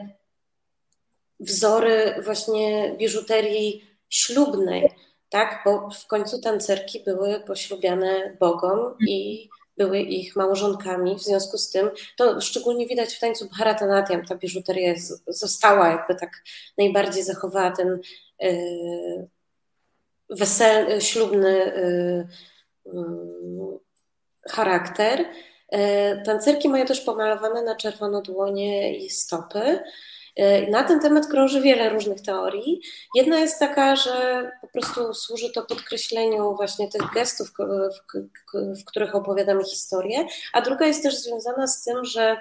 wzory 1.39 2.15
właśnie 2.23 2.95
biżuterii 2.97 3.97
ślubnej, 4.09 4.91
tak? 5.29 5.61
bo 5.65 5.89
w 5.89 6.07
końcu 6.07 6.41
tancerki 6.41 7.03
były 7.03 7.39
poślubiane 7.39 8.37
Bogom 8.39 8.95
i 9.07 9.49
były 9.77 9.99
ich 9.99 10.35
małżonkami, 10.35 11.15
w 11.15 11.23
związku 11.23 11.57
z 11.57 11.69
tym 11.69 11.89
to 12.17 12.41
szczególnie 12.41 12.87
widać 12.87 13.15
w 13.15 13.19
tańcu 13.19 13.49
Bharatanatyam, 13.49 14.25
ta 14.25 14.35
biżuteria 14.35 14.93
została 15.27 15.87
jakby 15.87 16.15
tak 16.15 16.43
najbardziej 16.77 17.23
zachowała 17.23 17.71
ten 17.71 17.99
e, 18.41 18.51
wesel, 20.29 21.01
ślubny 21.01 21.77
y, 21.77 22.27
y, 22.87 22.91
charakter. 24.49 25.25
E, 25.69 26.21
tancerki 26.21 26.69
mają 26.69 26.85
też 26.85 27.01
pomalowane 27.01 27.61
na 27.61 27.75
czerwono 27.75 28.21
dłonie 28.21 28.97
i 28.97 29.09
stopy. 29.09 29.79
Na 30.69 30.83
ten 30.83 30.99
temat 30.99 31.27
krąży 31.27 31.61
wiele 31.61 31.89
różnych 31.89 32.21
teorii. 32.21 32.81
Jedna 33.15 33.39
jest 33.39 33.59
taka, 33.59 33.95
że 33.95 34.51
po 34.61 34.67
prostu 34.67 35.13
służy 35.13 35.51
to 35.51 35.63
podkreśleniu 35.63 36.55
właśnie 36.55 36.89
tych 36.89 37.11
gestów, 37.13 37.51
w, 38.79 38.85
których 38.85 39.15
opowiadamy 39.15 39.63
historię, 39.63 40.27
a 40.53 40.61
druga 40.61 40.85
jest 40.85 41.03
też 41.03 41.15
związana 41.15 41.67
z 41.67 41.83
tym, 41.83 42.05
że 42.05 42.37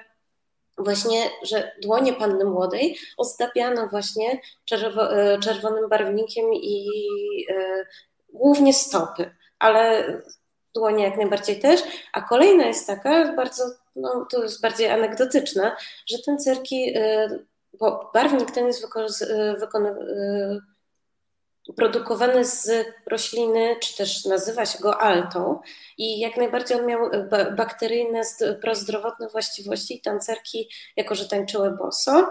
właśnie, 0.78 1.30
że 1.42 1.72
dłonie 1.83 2.12
panny 2.12 2.44
młodej 2.44 2.98
ozdabiano 3.16 3.88
właśnie 3.88 4.40
e, 4.72 5.38
czerwonym 5.38 5.88
barwnikiem 5.88 6.44
i 6.54 6.88
e, 7.50 7.87
głównie 8.33 8.74
stopy, 8.74 9.35
ale 9.59 10.04
dłonie 10.74 11.04
jak 11.04 11.16
najbardziej 11.16 11.61
też. 11.61 11.80
A 12.12 12.22
kolejna 12.22 12.66
jest 12.66 12.87
taka, 12.87 13.33
bardzo, 13.33 13.64
no 13.96 14.26
to 14.30 14.42
jest 14.42 14.62
bardziej 14.62 14.90
anegdotyczna, 14.90 15.76
że 16.07 16.18
ten 16.18 16.38
cerki, 16.38 16.92
e, 16.96 17.28
bo 17.79 18.11
barwnik 18.15 18.51
ten 18.51 18.67
jest 18.67 18.87
wykonywany 19.59 20.61
produkowany 21.77 22.45
z 22.45 22.87
rośliny, 23.07 23.77
czy 23.81 23.97
też 23.97 24.25
nazywa 24.25 24.67
się 24.67 24.79
go 24.79 25.01
altą 25.01 25.61
i 25.99 26.21
jak 26.21 26.37
najbardziej 26.37 26.81
on 26.81 26.87
miał 26.87 27.07
e, 27.13 27.53
bakteryjne, 27.57 28.21
prozdrowotne 28.61 29.29
właściwości 29.29 30.01
tancerki, 30.01 30.69
jako 30.97 31.15
że 31.15 31.29
tańczyły 31.29 31.71
boso 31.71 32.29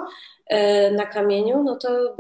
na 0.92 1.06
kamieniu, 1.06 1.64
no 1.64 1.76
to 1.76 2.18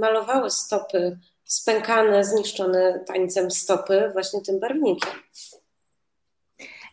malowały 0.00 0.50
stopy 0.50 1.18
spękane, 1.44 2.24
zniszczone 2.24 3.04
tańcem 3.06 3.50
stopy 3.50 4.10
właśnie 4.12 4.40
tym 4.40 4.60
barwnikiem. 4.60 5.10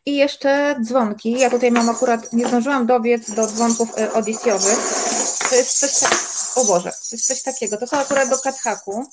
I 0.06 0.18
jeszcze 0.18 0.76
dzwonki. 0.82 1.32
Ja 1.32 1.50
tutaj 1.50 1.72
mam 1.72 1.90
akurat, 1.90 2.34
nie 2.34 2.48
zdążyłam 2.48 2.88
dobiec 2.88 3.32
do 3.32 3.48
dzwonków 3.48 3.90
odisjowych. 4.14 4.80
To 5.50 5.56
jest 5.56 5.80
coś, 5.80 6.00
tak, 6.00 6.20
o 6.56 6.66
Boże, 6.66 6.92
to 6.92 7.16
jest 7.16 7.26
coś 7.26 7.44
takiego. 7.44 7.78
To 7.78 7.88
są 7.88 7.98
akurat 7.98 8.30
do 8.30 8.38
kathaku. 8.38 9.06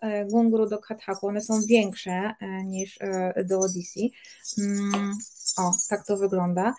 E, 0.00 0.24
gungru 0.24 0.66
do 0.68 0.78
Kathaku. 0.78 1.26
One 1.26 1.40
są 1.40 1.60
większe 1.62 2.34
e, 2.40 2.64
niż 2.64 2.98
e, 3.00 3.44
do 3.44 3.58
Odyssey. 3.58 4.10
Mm, 4.58 5.14
o, 5.58 5.72
tak 5.88 6.06
to 6.06 6.16
wygląda. 6.16 6.74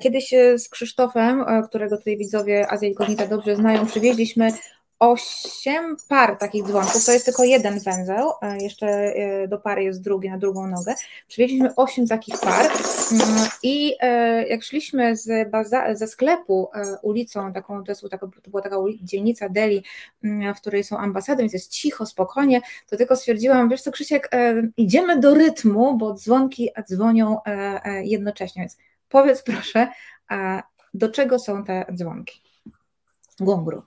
Kiedyś 0.00 0.34
z 0.56 0.68
Krzysztofem, 0.68 1.44
którego 1.68 1.96
tutaj 1.96 2.16
widzowie 2.16 2.72
Azja 2.72 2.88
Incognita 2.88 3.26
dobrze 3.26 3.56
znają, 3.56 3.86
przywieźliśmy 3.86 4.52
osiem 5.00 5.96
par 6.08 6.38
takich 6.38 6.64
dzwonków, 6.64 7.04
to 7.06 7.12
jest 7.12 7.24
tylko 7.24 7.44
jeden 7.44 7.80
węzeł, 7.80 8.30
jeszcze 8.60 8.86
e, 8.88 9.48
do 9.48 9.58
pary 9.58 9.82
jest 9.82 10.02
drugi 10.02 10.30
na 10.30 10.38
drugą 10.38 10.66
nogę. 10.66 10.94
Przywieźliśmy 11.28 11.74
osiem 11.74 12.06
takich 12.06 12.40
par 12.40 12.66
mm, 13.12 13.48
i 13.62 13.96
e, 14.00 14.48
jak 14.48 14.62
szliśmy 14.62 15.16
z 15.16 15.50
baza, 15.50 15.94
ze 15.94 16.06
sklepu 16.06 16.68
e, 16.74 16.98
ulicą, 17.02 17.52
taką, 17.52 17.84
to, 17.84 17.92
jest, 17.92 18.00
to 18.10 18.50
była 18.50 18.62
taka 18.62 18.76
dzielnica 19.02 19.48
Delhi, 19.48 19.84
mm, 20.24 20.54
w 20.54 20.60
której 20.60 20.84
są 20.84 20.98
ambasady, 20.98 21.42
więc 21.42 21.52
jest 21.52 21.70
cicho, 21.70 22.06
spokojnie, 22.06 22.60
to 22.90 22.96
tylko 22.96 23.16
stwierdziłam, 23.16 23.68
wiesz 23.68 23.82
co 23.82 23.90
Krzysiek, 23.90 24.30
idziemy 24.76 25.20
do 25.20 25.34
rytmu, 25.34 25.96
bo 25.98 26.14
dzwonki 26.14 26.68
dzwonią 26.88 27.38
jednocześnie, 28.02 28.62
więc 28.62 28.76
powiedz 29.08 29.42
proszę, 29.42 29.88
do 30.94 31.08
czego 31.08 31.38
są 31.38 31.64
te 31.64 31.84
dzwonki? 31.94 32.42
Gongru. 33.40 33.82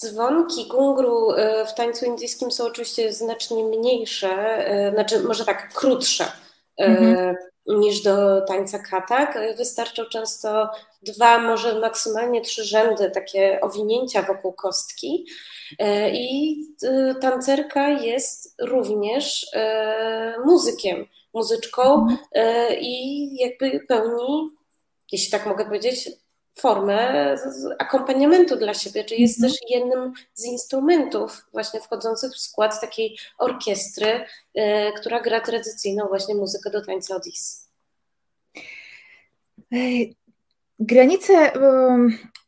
Dzwonki 0.00 0.66
gungru 0.66 1.32
y, 1.32 1.66
w 1.66 1.74
tańcu 1.74 2.06
indyjskim 2.06 2.50
są 2.50 2.64
oczywiście 2.64 3.12
znacznie 3.12 3.64
mniejsze, 3.64 4.64
y, 4.88 4.94
znaczy 4.94 5.20
może 5.20 5.44
tak 5.44 5.74
krótsze 5.74 6.24
y, 6.24 6.84
mhm. 6.84 7.36
niż 7.66 8.02
do 8.02 8.40
tańca 8.40 8.78
katak. 8.78 9.38
Wystarczą 9.56 10.04
często 10.04 10.70
dwa, 11.02 11.38
może 11.38 11.80
maksymalnie 11.80 12.40
trzy 12.40 12.64
rzędy, 12.64 13.10
takie 13.10 13.60
owinięcia 13.60 14.22
wokół 14.22 14.52
kostki. 14.52 15.26
I 16.12 16.56
tancerka 17.20 17.88
jest 17.88 18.54
również 18.60 19.46
muzykiem, 20.44 21.06
muzyczką 21.34 21.82
mhm. 21.82 22.18
i 22.80 23.36
jakby 23.36 23.80
pełni, 23.88 24.50
jeśli 25.12 25.30
tak 25.30 25.46
mogę 25.46 25.64
powiedzieć, 25.64 26.10
formę 26.58 27.34
akompaniamentu 27.78 28.56
dla 28.56 28.74
siebie, 28.74 29.04
czyli 29.04 29.22
jest 29.22 29.38
mhm. 29.38 29.52
też 29.52 29.70
jednym 29.70 30.12
z 30.34 30.44
instrumentów 30.44 31.46
właśnie 31.52 31.80
wchodzących 31.80 32.32
w 32.32 32.38
skład 32.38 32.80
takiej 32.80 33.18
orkiestry, 33.38 34.24
y, 34.58 34.62
która 35.00 35.20
gra 35.20 35.40
tradycyjną 35.40 36.06
właśnie 36.08 36.34
muzykę 36.34 36.70
do 36.70 36.84
tańca 36.84 37.16
Odyssey. 37.16 37.70
Granice 40.80 41.52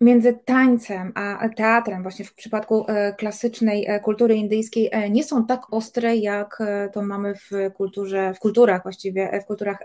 między 0.03 0.39
tańcem 0.45 1.13
a 1.15 1.49
teatrem, 1.49 2.03
właśnie 2.03 2.25
w 2.25 2.35
przypadku 2.35 2.85
e, 2.89 3.13
klasycznej 3.13 3.87
e, 3.89 4.01
kultury 4.01 4.35
indyjskiej, 4.35 4.89
e, 4.93 5.11
nie 5.11 5.25
są 5.25 5.47
tak 5.47 5.73
ostre, 5.73 6.17
jak 6.17 6.63
to 6.93 7.03
mamy 7.03 7.35
w 7.35 7.51
kulturze, 7.75 8.35
w 8.35 8.39
kulturach 8.39 8.83
właściwie, 8.83 9.41
w 9.43 9.47
kulturach 9.47 9.79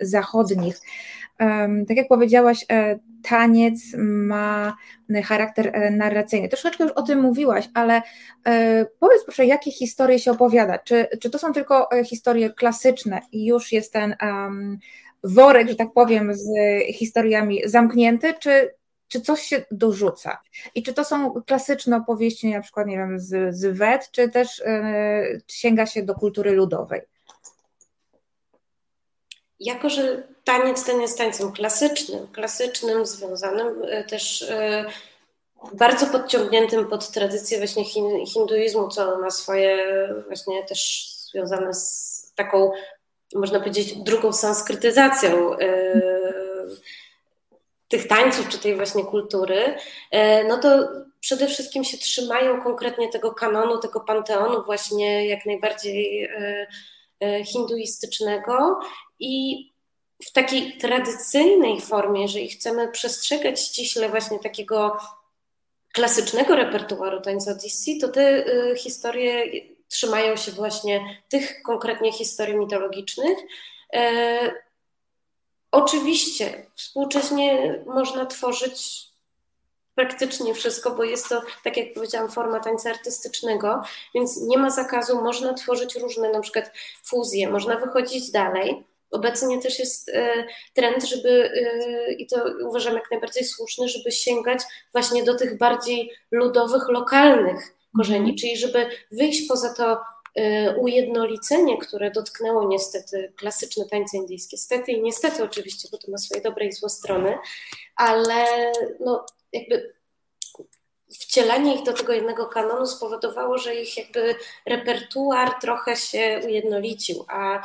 zachodnich. 0.00 0.80
Tak 1.88 1.96
jak 1.96 2.08
powiedziałaś, 2.08 2.66
taniec 3.22 3.80
ma 3.98 4.76
charakter 5.24 5.92
narracyjny. 5.92 6.48
Troszeczkę 6.48 6.84
już 6.84 6.92
o 6.92 7.02
tym 7.02 7.20
mówiłaś, 7.20 7.68
ale 7.74 8.02
powiedz 9.00 9.24
proszę, 9.24 9.46
jakie 9.46 9.70
historie 9.70 10.18
się 10.18 10.30
opowiada? 10.30 10.78
Czy, 10.78 11.08
czy 11.20 11.30
to 11.30 11.38
są 11.38 11.52
tylko 11.52 11.88
historie 12.04 12.50
klasyczne 12.50 13.20
i 13.32 13.46
już 13.46 13.72
jest 13.72 13.92
ten 13.92 14.14
um, 14.22 14.78
worek, 15.24 15.68
że 15.68 15.74
tak 15.74 15.92
powiem, 15.94 16.34
z 16.34 16.48
historiami 16.92 17.60
zamknięty, 17.64 18.34
czy, 18.40 18.78
czy 19.08 19.20
coś 19.20 19.42
się 19.42 19.64
dorzuca? 19.70 20.42
I 20.74 20.82
czy 20.82 20.94
to 20.94 21.04
są 21.04 21.42
klasyczne 21.42 21.96
opowieści, 21.96 22.50
na 22.50 22.62
przykład, 22.62 22.86
nie 22.86 22.96
wiem, 22.96 23.20
z, 23.20 23.56
z 23.56 23.78
Wed, 23.78 24.10
czy 24.10 24.28
też 24.28 24.58
yy, 24.58 25.42
sięga 25.48 25.86
się 25.86 26.02
do 26.02 26.14
kultury 26.14 26.52
ludowej? 26.52 27.00
Jako, 29.60 29.90
że 29.90 30.22
taniec 30.44 30.84
ten 30.84 31.00
jest 31.00 31.18
tańcem 31.18 31.52
klasycznym, 31.52 32.28
klasycznym, 32.28 33.06
związanym 33.06 33.82
e, 33.88 34.04
też 34.04 34.42
e, 34.42 34.84
bardzo 35.72 36.06
podciągniętym 36.06 36.88
pod 36.88 37.10
tradycję 37.10 37.58
właśnie 37.58 37.84
hinduizmu, 38.26 38.88
co 38.88 39.18
ma 39.18 39.30
swoje 39.30 39.78
właśnie 40.26 40.64
też 40.64 41.08
związane 41.32 41.74
z 41.74 42.32
taką 42.34 42.72
można 43.34 43.58
powiedzieć, 43.58 43.96
drugą 43.96 44.32
sanskrytyzacją 44.32 45.58
tych 47.88 48.08
tańców, 48.08 48.48
czy 48.48 48.58
tej 48.58 48.76
właśnie 48.76 49.04
kultury, 49.04 49.76
e, 50.10 50.44
no 50.44 50.58
to 50.58 50.88
przede 51.20 51.46
wszystkim 51.46 51.84
się 51.84 51.98
trzymają 51.98 52.62
konkretnie 52.62 53.08
tego 53.08 53.34
kanonu, 53.34 53.78
tego 53.78 54.00
panteonu 54.00 54.64
właśnie 54.64 55.28
jak 55.28 55.46
najbardziej 55.46 56.24
e, 57.20 57.44
hinduistycznego 57.44 58.80
i 59.18 59.64
w 60.24 60.32
takiej 60.32 60.78
tradycyjnej 60.78 61.80
formie, 61.80 62.22
jeżeli 62.22 62.48
chcemy 62.48 62.88
przestrzegać 62.88 63.60
ściśle 63.60 64.08
właśnie 64.08 64.38
takiego 64.38 64.96
klasycznego 65.92 66.56
repertuaru 66.56 67.20
tańca 67.20 67.52
Odyssey, 67.52 67.98
to 68.00 68.08
te 68.08 68.44
historie 68.76 69.44
trzymają 69.88 70.36
się 70.36 70.52
właśnie 70.52 71.22
tych 71.28 71.62
konkretnie 71.62 72.12
historii 72.12 72.56
mitologicznych. 72.56 73.38
Oczywiście 75.70 76.66
współcześnie 76.74 77.74
można 77.86 78.26
tworzyć 78.26 79.08
praktycznie 79.94 80.54
wszystko, 80.54 80.90
bo 80.90 81.04
jest 81.04 81.28
to, 81.28 81.42
tak 81.64 81.76
jak 81.76 81.94
powiedziałam, 81.94 82.30
forma 82.30 82.60
tańca 82.60 82.90
artystycznego, 82.90 83.82
więc 84.14 84.40
nie 84.40 84.58
ma 84.58 84.70
zakazu, 84.70 85.22
można 85.22 85.54
tworzyć 85.54 85.96
różne 85.96 86.30
na 86.30 86.40
przykład 86.40 86.72
fuzje, 87.04 87.50
można 87.50 87.76
wychodzić 87.76 88.30
dalej. 88.30 88.84
Obecnie 89.10 89.62
też 89.62 89.78
jest 89.78 90.08
e, 90.08 90.46
trend, 90.74 91.04
żeby, 91.04 91.52
e, 91.54 92.12
i 92.12 92.26
to 92.26 92.44
uważam 92.68 92.94
jak 92.94 93.10
najbardziej 93.10 93.44
słuszny, 93.44 93.88
żeby 93.88 94.12
sięgać 94.12 94.60
właśnie 94.92 95.24
do 95.24 95.34
tych 95.34 95.58
bardziej 95.58 96.12
ludowych, 96.30 96.88
lokalnych 96.88 97.74
korzeni, 97.96 98.18
mhm. 98.18 98.36
czyli 98.36 98.56
żeby 98.56 98.88
wyjść 99.10 99.48
poza 99.48 99.74
to 99.74 100.00
ujednolicenie, 100.76 101.78
które 101.78 102.10
dotknęło 102.10 102.68
niestety 102.68 103.32
klasyczne 103.36 103.84
tańce 103.86 104.16
indyjskie. 104.16 104.56
Stety 104.56 104.92
i 104.92 105.02
niestety 105.02 105.44
oczywiście, 105.44 105.88
bo 105.92 105.98
to 105.98 106.10
ma 106.10 106.18
swoje 106.18 106.40
dobre 106.40 106.66
i 106.66 106.72
złe 106.72 106.88
strony, 106.88 107.38
ale 107.96 108.72
no 109.00 109.26
jakby 109.52 109.98
wcielanie 111.12 111.74
ich 111.74 111.82
do 111.82 111.92
tego 111.92 112.12
jednego 112.12 112.46
kanonu 112.46 112.86
spowodowało, 112.86 113.58
że 113.58 113.74
ich 113.74 113.96
jakby 113.96 114.34
repertuar 114.66 115.60
trochę 115.60 115.96
się 115.96 116.40
ujednolicił, 116.44 117.24
a 117.28 117.58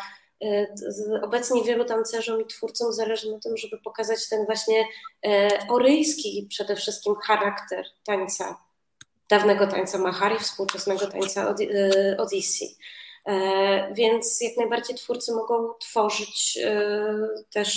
y, 0.44 0.68
obecnie 1.22 1.64
wielu 1.64 1.86
tancerzom 1.86 2.42
i 2.42 2.46
twórcom 2.46 2.94
zależy 2.94 3.32
na 3.32 3.40
tym, 3.40 3.58
żeby 3.58 3.78
pokazać 3.78 4.30
ten 4.30 4.46
właśnie 4.46 4.82
y, 4.82 5.30
oryjski 5.70 6.48
przede 6.50 6.76
wszystkim 6.76 7.16
charakter 7.16 7.86
tańca 8.06 8.63
dawnego 9.38 9.68
tańca 9.68 9.98
Mahari, 9.98 10.40
współczesnego 10.40 11.08
tańca 11.08 11.56
y, 11.62 12.16
Odyssey. 12.18 12.68
E, 13.26 13.94
więc 13.94 14.42
jak 14.42 14.58
najbardziej 14.58 14.96
twórcy 14.96 15.32
mogą 15.34 15.74
tworzyć 15.80 16.58
y, 16.58 17.44
też 17.54 17.74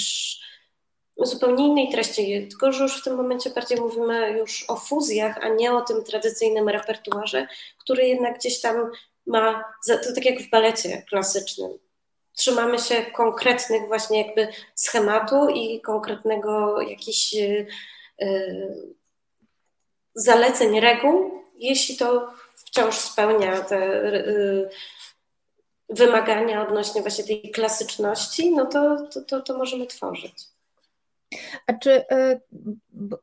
zupełnie 1.18 1.66
innej 1.66 1.92
treści, 1.92 2.48
tylko 2.48 2.72
że 2.72 2.82
już 2.82 3.00
w 3.00 3.04
tym 3.04 3.16
momencie 3.16 3.50
bardziej 3.50 3.80
mówimy 3.80 4.38
już 4.38 4.64
o 4.68 4.76
fuzjach, 4.76 5.38
a 5.42 5.48
nie 5.48 5.72
o 5.72 5.80
tym 5.80 6.04
tradycyjnym 6.04 6.68
repertuarze, 6.68 7.46
który 7.78 8.06
jednak 8.06 8.38
gdzieś 8.38 8.60
tam 8.60 8.90
ma, 9.26 9.64
to 9.86 10.14
tak 10.14 10.24
jak 10.24 10.40
w 10.40 10.50
balecie 10.50 11.02
klasycznym, 11.08 11.70
trzymamy 12.32 12.78
się 12.78 13.02
konkretnych 13.02 13.86
właśnie 13.86 14.26
jakby 14.26 14.48
schematu 14.74 15.48
i 15.48 15.80
konkretnego 15.80 16.80
jakichś 16.80 17.32
yy, 17.32 17.66
zaleceń, 20.14 20.80
reguł, 20.80 21.36
jeśli 21.58 21.96
to 21.96 22.32
wciąż 22.54 22.98
spełnia 22.98 23.60
te 23.60 23.86
yy, 23.86 24.70
wymagania 25.88 26.68
odnośnie 26.68 27.00
właśnie 27.00 27.24
tej 27.24 27.50
klasyczności, 27.50 28.54
no 28.54 28.66
to, 28.66 29.08
to, 29.14 29.22
to, 29.22 29.40
to 29.40 29.58
możemy 29.58 29.86
tworzyć. 29.86 30.34
A 31.66 31.72
czy, 31.72 31.90
y, 32.00 32.40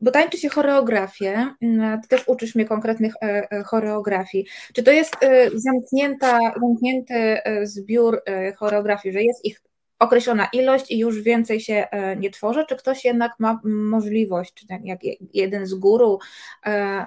bo 0.01 0.11
tańczy 0.11 0.37
się 0.37 0.49
choreografię, 0.49 1.55
y, 1.63 2.01
ty 2.01 2.07
też 2.07 2.27
uczysz 2.27 2.55
mnie 2.55 2.65
konkretnych 2.65 3.13
y, 3.15 3.63
choreografii. 3.63 4.45
Czy 4.73 4.83
to 4.83 4.91
jest 4.91 5.15
zamknięta, 5.55 6.39
zamknięty 6.61 7.37
zbiór 7.63 8.23
choreografii, 8.57 9.13
że 9.13 9.23
jest 9.23 9.45
ich 9.45 9.61
określona 10.03 10.49
ilość 10.53 10.91
i 10.91 10.97
już 10.97 11.21
więcej 11.21 11.59
się 11.59 11.87
nie 12.17 12.29
tworzy, 12.29 12.65
czy 12.69 12.75
ktoś 12.75 13.05
jednak 13.05 13.31
ma 13.39 13.59
możliwość, 13.63 14.53
czy 14.53 14.65
jak 14.83 14.99
jeden 15.33 15.65
z 15.65 15.73
guru 15.73 16.19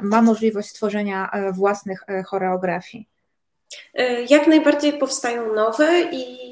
ma 0.03 0.23
możliwość 0.23 0.69
stworzenia 0.69 1.31
własnych 1.53 2.01
choreografii? 2.27 3.09
Jak 4.29 4.47
najbardziej 4.47 4.93
powstają 4.93 5.55
nowe 5.55 6.03
i 6.13 6.47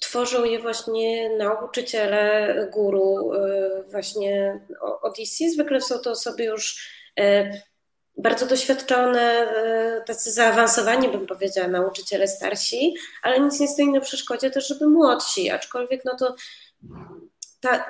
tworzą 0.00 0.44
je 0.44 0.58
właśnie 0.58 1.36
nauczyciele 1.36 2.54
guru 2.72 3.32
e, 3.32 3.82
właśnie 3.82 4.60
Odyssey. 5.02 5.50
Zwykle 5.50 5.80
są 5.80 5.98
to 5.98 6.10
osoby 6.10 6.44
już 6.44 6.90
e, 7.20 7.50
bardzo 8.16 8.46
doświadczone, 8.46 9.20
e, 9.20 10.02
tacy 10.06 10.30
zaawansowani, 10.32 11.08
bym 11.08 11.26
powiedziała, 11.26 11.68
nauczyciele 11.68 12.28
starsi, 12.28 12.94
ale 13.22 13.40
nic 13.40 13.60
nie 13.60 13.68
stoi 13.68 13.88
na 13.88 14.00
przeszkodzie 14.00 14.50
też, 14.50 14.68
żeby 14.68 14.88
młodsi, 14.88 15.50
aczkolwiek 15.50 16.04
no 16.04 16.16
to 16.16 16.34
ta 17.60 17.86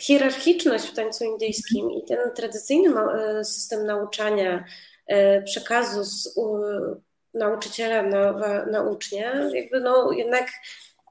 hierarchiczność 0.00 0.86
w 0.86 0.94
tańcu 0.94 1.24
indyjskim 1.24 1.90
i 1.90 2.04
ten 2.04 2.18
tradycyjny 2.34 2.94
system 3.44 3.86
nauczania 3.86 4.64
przekazu 5.44 6.04
z 6.04 6.34
nauczyciela 7.34 8.02
na, 8.02 8.32
na 8.66 8.82
ucznia, 8.82 9.34
jakby 9.54 9.80
no 9.80 10.12
jednak 10.12 10.46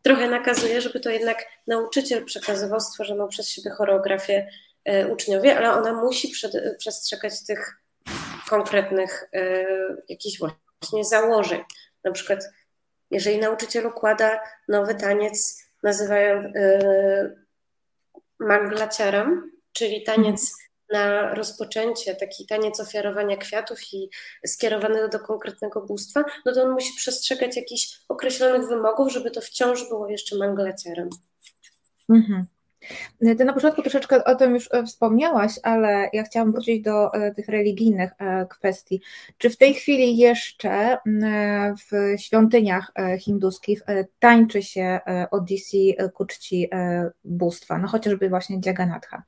trochę 0.04 0.30
nakazuje, 0.30 0.82
żeby 0.82 1.00
to 1.00 1.10
jednak 1.10 1.46
nauczyciel 1.68 2.26
przekazywał 2.26 2.80
stworzoną 2.80 3.28
przez 3.28 3.50
siebie 3.50 3.72
choreografię 3.72 4.48
e, 4.86 5.08
uczniowi, 5.08 5.50
ale 5.50 5.74
ona 5.74 5.94
musi 5.94 6.28
przed, 6.28 6.78
przestrzegać 6.78 7.44
tych 7.44 7.85
konkretnych 8.50 9.30
e, 9.34 9.66
jakichś 10.10 10.40
właśnie 10.40 11.06
założeń. 11.06 11.64
Na 12.04 12.12
przykład, 12.12 12.50
jeżeli 13.12 13.38
nauczyciel 13.40 13.86
układa 13.86 14.40
nowy 14.68 14.96
taniec, 14.96 15.64
nazywają 15.84 16.38
e, 16.56 17.46
manglaciaram, 18.40 19.52
czyli 19.72 20.04
taniec 20.04 20.52
na 20.92 21.34
rozpoczęcie, 21.34 22.16
taki 22.16 22.48
taniec 22.48 22.80
ofiarowania 22.80 23.38
kwiatów 23.38 23.94
i 23.94 24.10
skierowanego 24.48 25.08
do 25.08 25.20
konkretnego 25.20 25.82
bóstwa, 25.82 26.24
no 26.46 26.54
to 26.54 26.64
on 26.64 26.72
musi 26.72 26.94
przestrzegać 26.98 27.58
jakichś 27.58 28.00
określonych 28.10 28.68
wymogów, 28.68 29.12
żeby 29.12 29.32
to 29.32 29.42
wciąż 29.42 29.90
było 29.90 30.10
jeszcze 30.10 30.38
manglaciarem. 30.38 31.10
Mhm. 32.10 32.46
Ty 33.38 33.46
na 33.46 33.54
początku 33.54 33.82
troszeczkę 33.82 34.24
o 34.24 34.36
tym 34.36 34.54
już 34.54 34.70
e, 34.74 34.84
wspomniałaś, 34.84 35.60
ale 35.64 36.10
ja 36.14 36.24
chciałam 36.24 36.52
wrócić 36.52 36.82
do 36.82 37.14
e, 37.14 37.32
tych 37.32 37.48
religijnych 37.48 38.12
e, 38.20 38.46
kwestii. 38.50 39.02
Czy 39.38 39.50
w 39.50 39.58
tej 39.58 39.74
chwili 39.74 40.18
jeszcze 40.18 40.98
w 41.92 42.22
świątyniach 42.22 42.92
hinduskich 43.20 43.82
tańczy 44.20 44.64
się 44.64 45.00
Odyssey 45.32 45.96
ku 46.14 46.26
czci 46.26 46.70
bóstwa, 47.24 47.78
no 47.78 47.88
chociażby 47.88 48.30
właśnie 48.30 48.60
Jagannatha? 48.66 49.24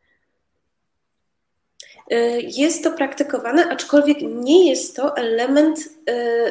Jest 2.42 2.84
to 2.84 2.92
praktykowane, 2.92 3.70
aczkolwiek 3.70 4.18
nie 4.22 4.70
jest 4.70 4.96
to 4.96 5.18
element 5.18 5.80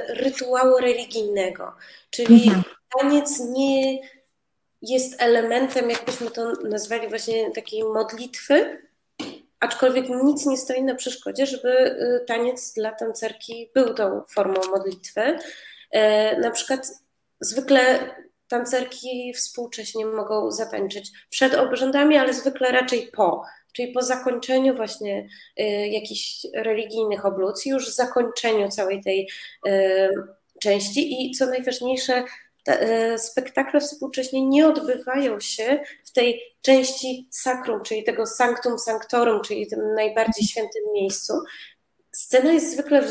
rytuału 0.09 0.79
religijnego. 0.79 1.73
Czyli 2.11 2.49
mhm. 2.49 2.63
taniec 3.01 3.41
nie 3.41 3.99
jest 4.83 5.23
elementem, 5.23 5.91
jakbyśmy 5.91 6.31
to 6.31 6.53
nazwali, 6.53 7.09
właśnie 7.09 7.51
takiej 7.51 7.85
modlitwy, 7.85 8.83
aczkolwiek 9.61 10.09
nic 10.09 10.47
nie 10.47 10.57
stoi 10.57 10.83
na 10.83 10.95
przeszkodzie, 10.95 11.47
żeby 11.47 11.69
y, 11.69 12.25
taniec 12.27 12.73
dla 12.73 12.93
tancerki 12.93 13.71
był 13.75 13.95
tą 13.95 14.23
formą 14.35 14.61
modlitwy. 14.71 15.39
Na 16.41 16.51
przykład 16.51 16.89
zwykle 17.41 18.15
tancerki 18.49 19.33
współcześnie 19.35 20.07
mogą 20.07 20.51
zatańczyć 20.51 21.13
przed 21.31 21.55
obrzędami, 21.55 22.17
ale 22.17 22.35
zwykle 22.35 22.73
raczej 22.73 23.11
po 23.13 23.43
czyli 23.77 23.93
po 23.93 24.03
zakończeniu 24.03 24.77
właśnie 24.77 25.29
y, 25.61 25.63
jakichś 25.89 26.47
religijnych 26.55 27.27
oblucji, 27.27 27.71
już 27.71 27.95
zakończeniu 27.95 28.69
całej 28.69 29.03
tej 29.03 29.29
y, 29.69 30.11
części 30.63 31.27
i 31.27 31.31
co 31.31 31.47
najważniejsze, 31.47 32.25
y, 32.69 33.19
spektakle 33.19 33.81
współcześnie 33.81 34.47
nie 34.47 34.69
odbywają 34.69 35.41
się 35.41 35.79
w 36.05 36.13
tej 36.13 36.43
części 36.61 37.29
sakrum, 37.31 37.83
czyli 37.83 38.05
tego 38.05 38.27
sanctum 38.27 38.79
sanctorum, 38.79 39.43
czyli 39.43 39.67
tym 39.67 39.95
najbardziej 39.95 40.45
świętym 40.45 40.83
miejscu. 40.95 41.33
Scena 42.13 42.53
jest 42.53 42.73
zwykle 42.73 43.03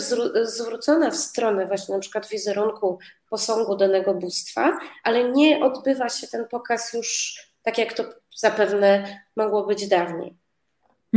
zwrócona 0.44 1.12
w 1.12 1.16
stronę 1.16 1.66
właśnie 1.66 1.96
na 1.96 2.02
przykład 2.02 2.30
wizerunku 2.30 3.00
posągu 3.30 3.76
danego 3.76 4.14
bóstwa, 4.14 4.80
ale 5.04 5.32
nie 5.32 5.66
odbywa 5.66 6.10
się 6.10 6.28
ten 6.28 6.48
pokaz 6.48 6.94
już 6.94 7.40
tak, 7.64 7.78
jak 7.78 7.94
to 7.94 8.04
zapewne 8.38 9.20
mogło 9.36 9.66
być 9.66 9.88
dawniej. 9.88 10.36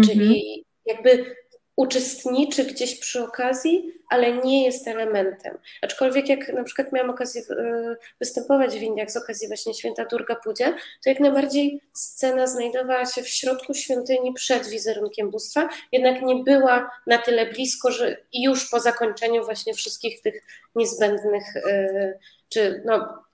Czyli 0.04 0.26
mhm. 0.26 0.64
jakby 0.86 1.36
uczestniczy 1.78 2.64
gdzieś 2.64 3.00
przy 3.00 3.22
okazji, 3.22 3.92
ale 4.08 4.32
nie 4.32 4.64
jest 4.64 4.88
elementem. 4.88 5.58
Aczkolwiek 5.82 6.28
jak 6.28 6.52
na 6.52 6.64
przykład 6.64 6.92
miałam 6.92 7.10
okazję 7.10 7.42
e, 7.50 7.96
występować 8.20 8.78
w 8.78 8.82
Indiach 8.82 9.10
z 9.10 9.16
okazji 9.16 9.48
właśnie 9.48 9.74
święta 9.74 10.04
Durga 10.04 10.34
Pudzie, 10.34 10.74
to 11.04 11.10
jak 11.10 11.20
najbardziej 11.20 11.80
scena 11.92 12.46
znajdowała 12.46 13.06
się 13.06 13.22
w 13.22 13.28
środku 13.28 13.74
świątyni 13.74 14.32
przed 14.32 14.66
wizerunkiem 14.66 15.30
bóstwa, 15.30 15.68
jednak 15.92 16.22
nie 16.22 16.36
była 16.44 16.90
na 17.06 17.18
tyle 17.18 17.46
blisko, 17.46 17.90
że 17.90 18.16
już 18.32 18.70
po 18.70 18.80
zakończeniu 18.80 19.44
właśnie 19.44 19.74
wszystkich 19.74 20.22
tych 20.22 20.42
niezbędnych, 20.74 21.56
e, 21.56 22.18
czy 22.48 22.82
no, 22.84 23.24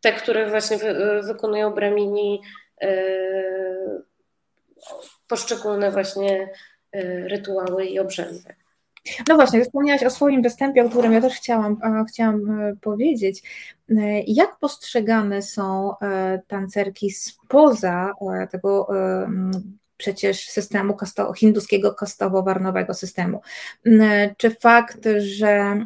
te, 0.00 0.12
które 0.12 0.50
właśnie 0.50 0.78
wykonują 1.22 1.70
bramini, 1.70 2.42
e, 2.80 4.02
poszczególne 5.28 5.90
właśnie 5.90 6.48
rytuały 7.28 7.84
i 7.84 7.98
obrzędy. 7.98 8.54
No 9.28 9.34
właśnie, 9.34 9.64
wspomniałaś 9.64 10.02
o 10.02 10.10
swoim 10.10 10.42
występie, 10.42 10.84
o 10.84 10.88
którym 10.88 11.12
ja 11.12 11.20
też 11.20 11.34
chciałam, 11.34 11.76
chciałam 12.08 12.60
e, 12.60 12.76
powiedzieć. 12.80 13.42
E, 13.90 14.22
jak 14.26 14.58
postrzegane 14.58 15.42
są 15.42 15.98
e, 15.98 16.42
tancerki 16.46 17.10
spoza 17.10 18.12
tego 18.50 18.88
przecież 19.96 20.48
systemu 20.48 20.94
kasto, 20.94 21.32
hinduskiego 21.32 21.94
kastowo-warnowego 21.94 22.94
systemu? 22.94 23.40
Czy 24.36 24.50
fakt, 24.50 25.08
że 25.18 25.84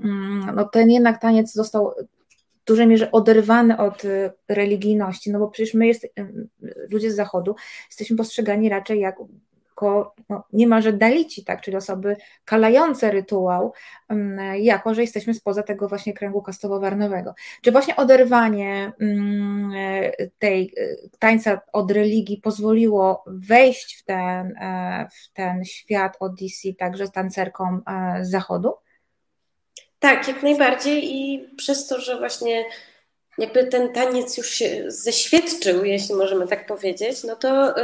no, 0.54 0.64
ten 0.64 0.90
jednak 0.90 1.20
taniec 1.20 1.52
został 1.52 1.94
w 2.62 2.64
dużej 2.66 2.86
mierze 2.86 3.12
oderwany 3.12 3.78
od 3.78 4.02
religijności, 4.48 5.32
no 5.32 5.38
bo 5.38 5.48
przecież 5.48 5.74
my, 5.74 5.86
jest, 5.86 6.07
ludzie 6.90 7.11
z 7.11 7.16
zachodu, 7.16 7.54
jesteśmy 7.88 8.16
postrzegani 8.16 8.68
raczej 8.68 9.00
jak 9.00 9.16
jako 9.77 10.14
no, 10.29 10.45
niemalże 10.53 10.93
dalici, 10.93 11.45
tak, 11.45 11.61
czyli 11.61 11.77
osoby 11.77 12.16
kalające 12.45 13.11
rytuał, 13.11 13.72
mm, 14.09 14.57
jako 14.57 14.95
że 14.95 15.01
jesteśmy 15.01 15.35
spoza 15.35 15.62
tego 15.62 15.89
właśnie 15.89 16.14
kręgu 16.14 16.43
kastowo-warnowego. 16.43 17.33
Czy 17.62 17.72
właśnie 17.72 17.97
oderwanie 17.97 18.93
mm, 19.01 19.72
tej 20.39 20.74
e, 20.77 21.09
tańca 21.18 21.61
od 21.72 21.91
religii 21.91 22.37
pozwoliło 22.37 23.24
wejść 23.27 24.01
w 24.01 24.05
ten, 24.05 24.57
e, 24.61 25.09
w 25.12 25.33
ten 25.33 25.64
świat 25.64 26.16
Odyssey 26.20 26.74
także 26.74 27.09
tancerkom 27.09 27.83
e, 27.87 28.24
z 28.24 28.31
zachodu? 28.31 28.74
Tak, 29.99 30.29
jak 30.29 30.43
najbardziej 30.43 31.16
i 31.16 31.49
przez 31.57 31.87
to, 31.87 32.01
że 32.01 32.18
właśnie 32.18 32.64
jakby 33.39 33.66
ten 33.66 33.93
taniec 33.93 34.37
już 34.37 34.51
się 34.51 34.85
zeświadczył, 34.89 35.85
jeśli 35.85 36.14
możemy 36.14 36.47
tak 36.47 36.66
powiedzieć, 36.66 37.24
no 37.24 37.37
to 37.37 37.74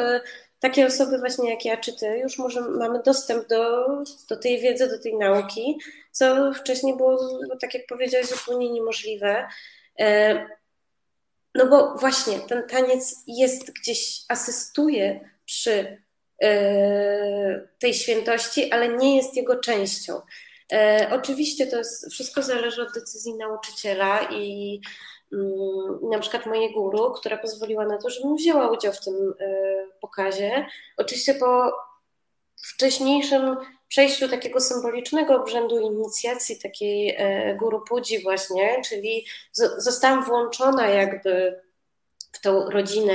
takie 0.62 0.86
osoby 0.86 1.18
właśnie 1.18 1.50
jak 1.50 1.64
ja 1.64 1.76
czy 1.76 1.92
ty 1.96 2.18
już 2.18 2.38
możemy, 2.38 2.68
mamy 2.68 3.02
dostęp 3.02 3.48
do, 3.48 3.86
do 4.28 4.36
tej 4.36 4.60
wiedzy, 4.60 4.88
do 4.88 4.98
tej 4.98 5.14
nauki, 5.14 5.78
co 6.10 6.52
wcześniej 6.54 6.96
było, 6.96 7.40
tak 7.60 7.74
jak 7.74 7.86
powiedziałeś, 7.86 8.26
zupełnie 8.26 8.72
niemożliwe. 8.72 9.48
E, 10.00 10.34
no 11.54 11.66
bo 11.66 11.94
właśnie 11.94 12.40
ten 12.40 12.68
taniec 12.68 13.16
jest 13.26 13.72
gdzieś, 13.72 14.20
asystuje 14.28 15.20
przy 15.44 16.02
tej 17.78 17.94
świętości, 17.94 18.72
ale 18.72 18.88
nie 18.88 19.16
jest 19.16 19.36
jego 19.36 19.56
częścią. 19.56 20.20
Oczywiście 21.10 21.66
to 21.66 21.78
jest, 21.78 22.12
wszystko 22.12 22.42
zależy 22.42 22.82
od 22.82 22.94
decyzji 22.94 23.34
nauczyciela 23.34 24.28
i 24.32 24.80
na 26.10 26.18
przykład 26.18 26.46
mojej 26.46 26.72
guru, 26.72 27.12
która 27.12 27.36
pozwoliła 27.36 27.86
na 27.86 27.98
to, 27.98 28.10
żebym 28.10 28.36
wzięła 28.36 28.70
udział 28.70 28.92
w 28.92 29.04
tym 29.04 29.34
pokazie. 30.00 30.66
Oczywiście 30.96 31.34
po 31.34 31.72
wcześniejszym 32.62 33.56
przejściu 33.88 34.28
takiego 34.28 34.60
symbolicznego 34.60 35.36
obrzędu 35.36 35.78
inicjacji, 35.78 36.58
takiej 36.58 37.14
e, 37.18 37.54
guru 37.54 37.80
pudzi 37.80 38.22
właśnie, 38.22 38.82
czyli 38.88 39.26
zostałam 39.78 40.24
włączona 40.24 40.88
jakby 40.88 41.60
w 42.32 42.40
tą 42.40 42.70
rodzinę 42.70 43.14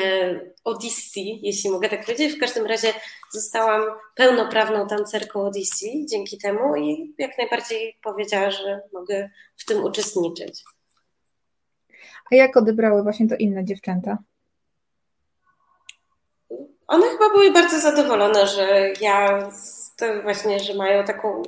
Odyssey, 0.63 1.39
jeśli 1.43 1.69
mogę 1.69 1.89
tak 1.89 2.05
powiedzieć. 2.05 2.35
W 2.35 2.39
każdym 2.39 2.65
razie 2.65 2.93
zostałam 3.31 3.81
pełnoprawną 4.15 4.87
tancerką 4.87 5.41
Odyssey 5.41 6.05
dzięki 6.09 6.37
temu 6.37 6.75
i 6.75 7.15
jak 7.17 7.37
najbardziej 7.37 7.97
powiedziała, 8.03 8.51
że 8.51 8.81
mogę 8.93 9.29
w 9.57 9.65
tym 9.65 9.83
uczestniczyć. 9.83 10.63
A 12.31 12.35
jak 12.35 12.57
odebrały 12.57 13.03
właśnie 13.03 13.27
to 13.27 13.35
inne 13.35 13.65
dziewczęta? 13.65 14.17
One 16.87 17.07
chyba 17.07 17.29
były 17.29 17.51
bardzo 17.51 17.79
zadowolone, 17.79 18.47
że 18.47 18.93
ja 19.01 19.49
właśnie, 20.23 20.59
że 20.59 20.73
mają 20.73 21.03
taką 21.03 21.43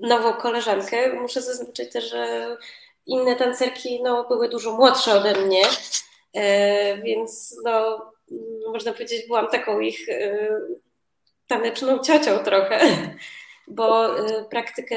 nową 0.00 0.32
koleżankę. 0.32 1.12
Muszę 1.12 1.42
zaznaczyć 1.42 1.92
też, 1.92 2.10
że 2.10 2.56
inne 3.06 3.36
tancerki 3.36 4.02
no, 4.02 4.24
były 4.28 4.48
dużo 4.48 4.72
młodsze 4.72 5.14
ode 5.14 5.34
mnie, 5.40 5.62
e, 6.34 7.02
więc 7.02 7.56
no, 7.64 8.02
można 8.72 8.92
powiedzieć, 8.92 9.26
byłam 9.26 9.48
taką 9.48 9.80
ich 9.80 10.08
e, 10.08 10.48
taneczną 11.46 11.98
ciocią 11.98 12.38
trochę, 12.38 12.80
bo 13.68 14.18
e, 14.18 14.44
praktykę 14.44 14.96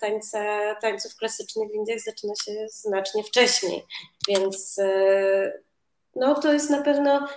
tańca, 0.00 0.74
tańców 0.74 1.16
klasycznych 1.16 1.70
w 1.70 1.74
Indiach 1.74 2.00
zaczyna 2.00 2.32
się 2.44 2.66
znacznie 2.68 3.24
wcześniej, 3.24 3.86
więc 4.28 4.80
no, 6.16 6.34
to 6.34 6.52
jest 6.52 6.70
na 6.70 6.82
pewno 6.82 7.28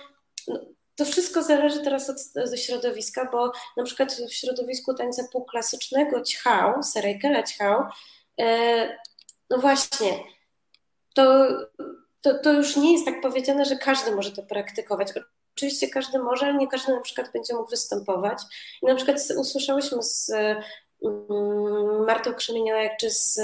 no, 0.48 0.60
to 0.96 1.04
wszystko 1.04 1.42
zależy 1.42 1.80
teraz 1.80 2.10
od, 2.10 2.20
ze 2.48 2.58
środowiska, 2.58 3.28
bo 3.32 3.52
na 3.76 3.84
przykład 3.84 4.12
w 4.12 4.34
środowisku 4.34 4.94
tańca 4.94 5.22
półklasycznego 5.32 6.22
ćchał, 6.22 6.82
Serejkela 6.82 7.42
ćchał, 7.42 7.82
e, 8.40 8.98
no 9.50 9.58
właśnie, 9.58 10.24
to, 11.14 11.48
to, 12.20 12.38
to 12.38 12.52
już 12.52 12.76
nie 12.76 12.92
jest 12.92 13.04
tak 13.04 13.20
powiedziane, 13.20 13.64
że 13.64 13.76
każdy 13.76 14.16
może 14.16 14.32
to 14.32 14.42
praktykować. 14.42 15.08
Oczywiście 15.56 15.88
każdy 15.88 16.18
może, 16.18 16.46
ale 16.46 16.54
nie 16.54 16.68
każdy 16.68 16.92
na 16.92 17.00
przykład 17.00 17.32
będzie 17.32 17.54
mógł 17.54 17.70
występować. 17.70 18.38
I 18.82 18.86
na 18.86 18.94
przykład 18.94 19.18
usłyszałyśmy 19.36 20.02
z 20.02 20.30
mm, 20.30 22.04
Martą 22.06 22.34
Krzemieniałek 22.34 22.92
czy 23.00 23.10
z 23.10 23.38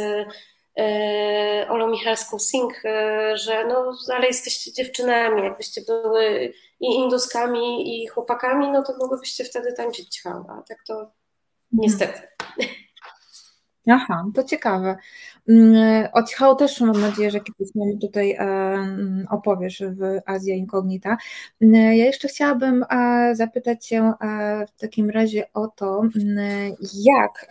e, 0.78 1.66
Olą 1.68 1.90
Michalską 1.90 2.38
Singh, 2.38 2.84
e, 2.84 3.36
że 3.36 3.64
no, 3.64 3.92
ale 4.14 4.26
jesteście 4.26 4.72
dziewczynami, 4.72 5.42
jakbyście 5.42 5.80
były 5.80 6.52
i 6.80 6.86
induskami, 6.94 8.02
i 8.02 8.06
chłopakami, 8.06 8.68
no 8.70 8.82
to 8.82 8.96
mogłybyście 8.96 9.44
wtedy 9.44 9.72
tańczyć 9.72 10.08
ciało, 10.08 10.44
a 10.48 10.62
tak 10.68 10.78
to 10.86 10.94
mhm. 10.94 11.12
niestety. 11.72 12.20
Aha, 13.90 14.24
to 14.34 14.44
ciekawe. 14.44 14.96
Mm, 15.49 16.09
o 16.12 16.22
Cichał 16.22 16.57
też 16.57 16.80
mam 16.80 17.01
nadzieję, 17.01 17.30
że 17.30 17.41
kiedyś 17.41 17.74
nam 17.74 17.99
tutaj 17.99 18.36
opowiesz 19.30 19.82
w 19.91 20.20
Azja 20.26 20.55
Incognita. 20.55 21.16
Mm, 21.62 21.74
ja 21.74 22.05
jeszcze 22.05 22.28
chciałabym 22.28 22.84
e, 22.91 23.34
zapytać 23.34 23.86
Cię 23.86 23.99
e, 23.99 24.66
w 24.66 24.80
takim 24.80 25.11
razie 25.11 25.53
o 25.55 25.66
to, 25.68 26.03
mm, 26.16 26.74
jak 26.95 27.47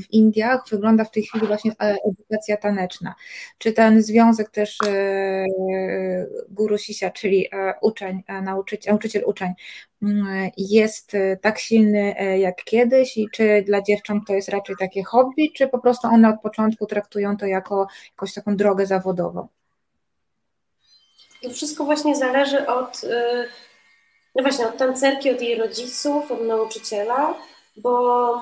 w 0.00 0.10
Indiach 0.10 0.68
wygląda 0.70 1.04
w 1.04 1.10
tej 1.10 1.22
chwili 1.22 1.46
właśnie 1.46 1.72
e, 1.82 1.96
edukacja 2.08 2.56
taneczna. 2.56 3.14
Czy 3.58 3.72
ten 3.72 4.02
związek 4.02 4.50
też 4.50 4.78
guru 6.50 6.78
Sisia, 6.78 7.10
czyli 7.10 7.48
uczeń, 7.82 8.22
nauczyciel, 8.42 8.92
nauczyciel 8.92 9.22
uczeń, 9.26 9.52
jest 10.56 11.12
tak 11.42 11.58
silny 11.58 12.14
jak 12.38 12.64
kiedyś 12.64 13.16
i 13.16 13.28
czy 13.32 13.62
dla 13.66 13.82
dziewcząt 13.82 14.26
to 14.26 14.32
jest 14.32 14.48
raczej 14.48 14.76
takie 14.78 15.04
hobby, 15.04 15.52
czy 15.56 15.68
po 15.68 15.78
prostu 15.78 16.08
one 16.08 16.28
od 16.28 16.40
początku 16.40 16.86
traktują 16.86 17.36
to 17.36 17.46
jako 17.46 17.86
jakąś 18.10 18.34
taką 18.34 18.56
drogę 18.56 18.86
zawodową? 18.86 19.48
To 21.42 21.50
wszystko 21.50 21.84
właśnie 21.84 22.16
zależy 22.16 22.66
od, 22.66 23.04
y, 23.04 23.48
no 24.34 24.42
właśnie, 24.42 24.68
od 24.68 24.76
tancerki, 24.76 25.30
od 25.30 25.42
jej 25.42 25.58
rodziców, 25.58 26.32
od 26.32 26.40
nauczyciela, 26.40 27.34
bo 27.76 28.40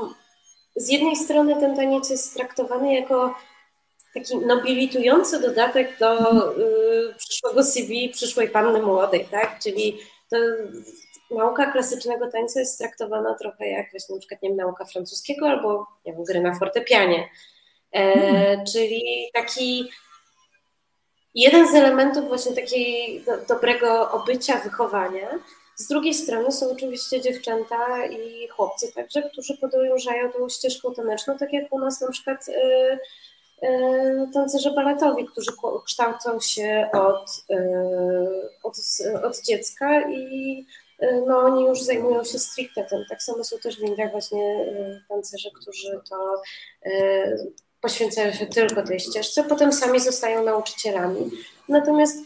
z 0.76 0.88
jednej 0.88 1.16
strony 1.16 1.60
ten 1.60 1.76
taniec 1.76 2.10
jest 2.10 2.34
traktowany 2.34 2.94
jako 2.94 3.34
taki 4.14 4.36
nobilitujący 4.36 5.40
dodatek 5.40 5.98
do 5.98 6.42
y, 6.52 7.14
przyszłego 7.18 7.64
CV 7.64 8.08
przyszłej 8.08 8.48
panny 8.48 8.82
młodej, 8.82 9.28
tak? 9.30 9.58
Czyli 9.58 9.98
to 10.30 10.36
nauka 11.30 11.72
klasycznego 11.72 12.30
tańca 12.30 12.60
jest 12.60 12.78
traktowana 12.78 13.34
trochę 13.34 13.68
jak 13.68 13.90
właśnie 13.90 14.14
na 14.14 14.20
przykład 14.20 14.42
nie 14.42 14.48
wiem, 14.48 14.58
nauka 14.58 14.84
francuskiego 14.84 15.48
albo 15.48 15.86
nie 16.06 16.12
wiem, 16.12 16.24
gry 16.24 16.40
na 16.40 16.54
fortepianie. 16.54 17.28
E, 17.92 18.64
czyli 18.64 19.30
taki 19.34 19.90
jeden 21.34 21.68
z 21.68 21.74
elementów 21.74 22.28
właśnie 22.28 22.54
takiej 22.54 23.20
do, 23.20 23.32
dobrego 23.48 24.10
obycia, 24.10 24.60
wychowania. 24.60 25.28
Z 25.76 25.88
drugiej 25.88 26.14
strony 26.14 26.52
są 26.52 26.70
oczywiście 26.70 27.20
dziewczęta 27.20 28.06
i 28.06 28.48
chłopcy 28.48 28.92
także, 28.92 29.22
którzy 29.22 29.56
podążają 29.56 30.32
tą 30.32 30.48
ścieżką 30.48 30.94
taneczną, 30.94 31.38
tak 31.38 31.52
jak 31.52 31.72
u 31.72 31.78
nas 31.78 32.00
na 32.00 32.10
przykład 32.10 32.48
y, 32.48 32.52
y, 33.66 34.28
tancerze 34.34 34.70
baletowi, 34.70 35.26
którzy 35.26 35.50
kształcą 35.84 36.40
się 36.40 36.88
od, 36.92 37.44
y, 37.50 38.50
od, 38.62 38.76
od 39.24 39.42
dziecka 39.42 40.10
i 40.10 40.66
no, 41.26 41.38
oni 41.38 41.64
już 41.64 41.82
zajmują 41.82 42.24
się 42.24 42.38
stricte 42.38 42.84
tym. 42.84 43.04
Tak 43.08 43.22
samo 43.22 43.44
są 43.44 43.58
też 43.58 43.78
w 43.78 43.82
Indiach 43.82 44.10
właśnie 44.10 44.66
tancerze, 45.08 45.50
którzy 45.54 46.00
to 46.10 46.42
poświęcają 47.80 48.32
się 48.32 48.46
tylko 48.46 48.82
tej 48.82 49.00
ścieżce, 49.00 49.44
potem 49.44 49.72
sami 49.72 50.00
zostają 50.00 50.44
nauczycielami. 50.44 51.30
Natomiast 51.68 52.16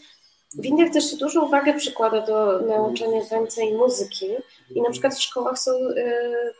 w 0.57 0.65
Indiach 0.65 0.93
też 0.93 1.11
się 1.11 1.17
dużo 1.17 1.45
uwagę 1.45 1.73
przykłada 1.73 2.21
do 2.21 2.59
nauczania 2.59 3.25
tańca 3.25 3.61
i 3.61 3.73
muzyki 3.73 4.29
i 4.75 4.81
na 4.81 4.89
przykład 4.89 5.15
w 5.15 5.21
szkołach 5.21 5.59
są, 5.59 5.71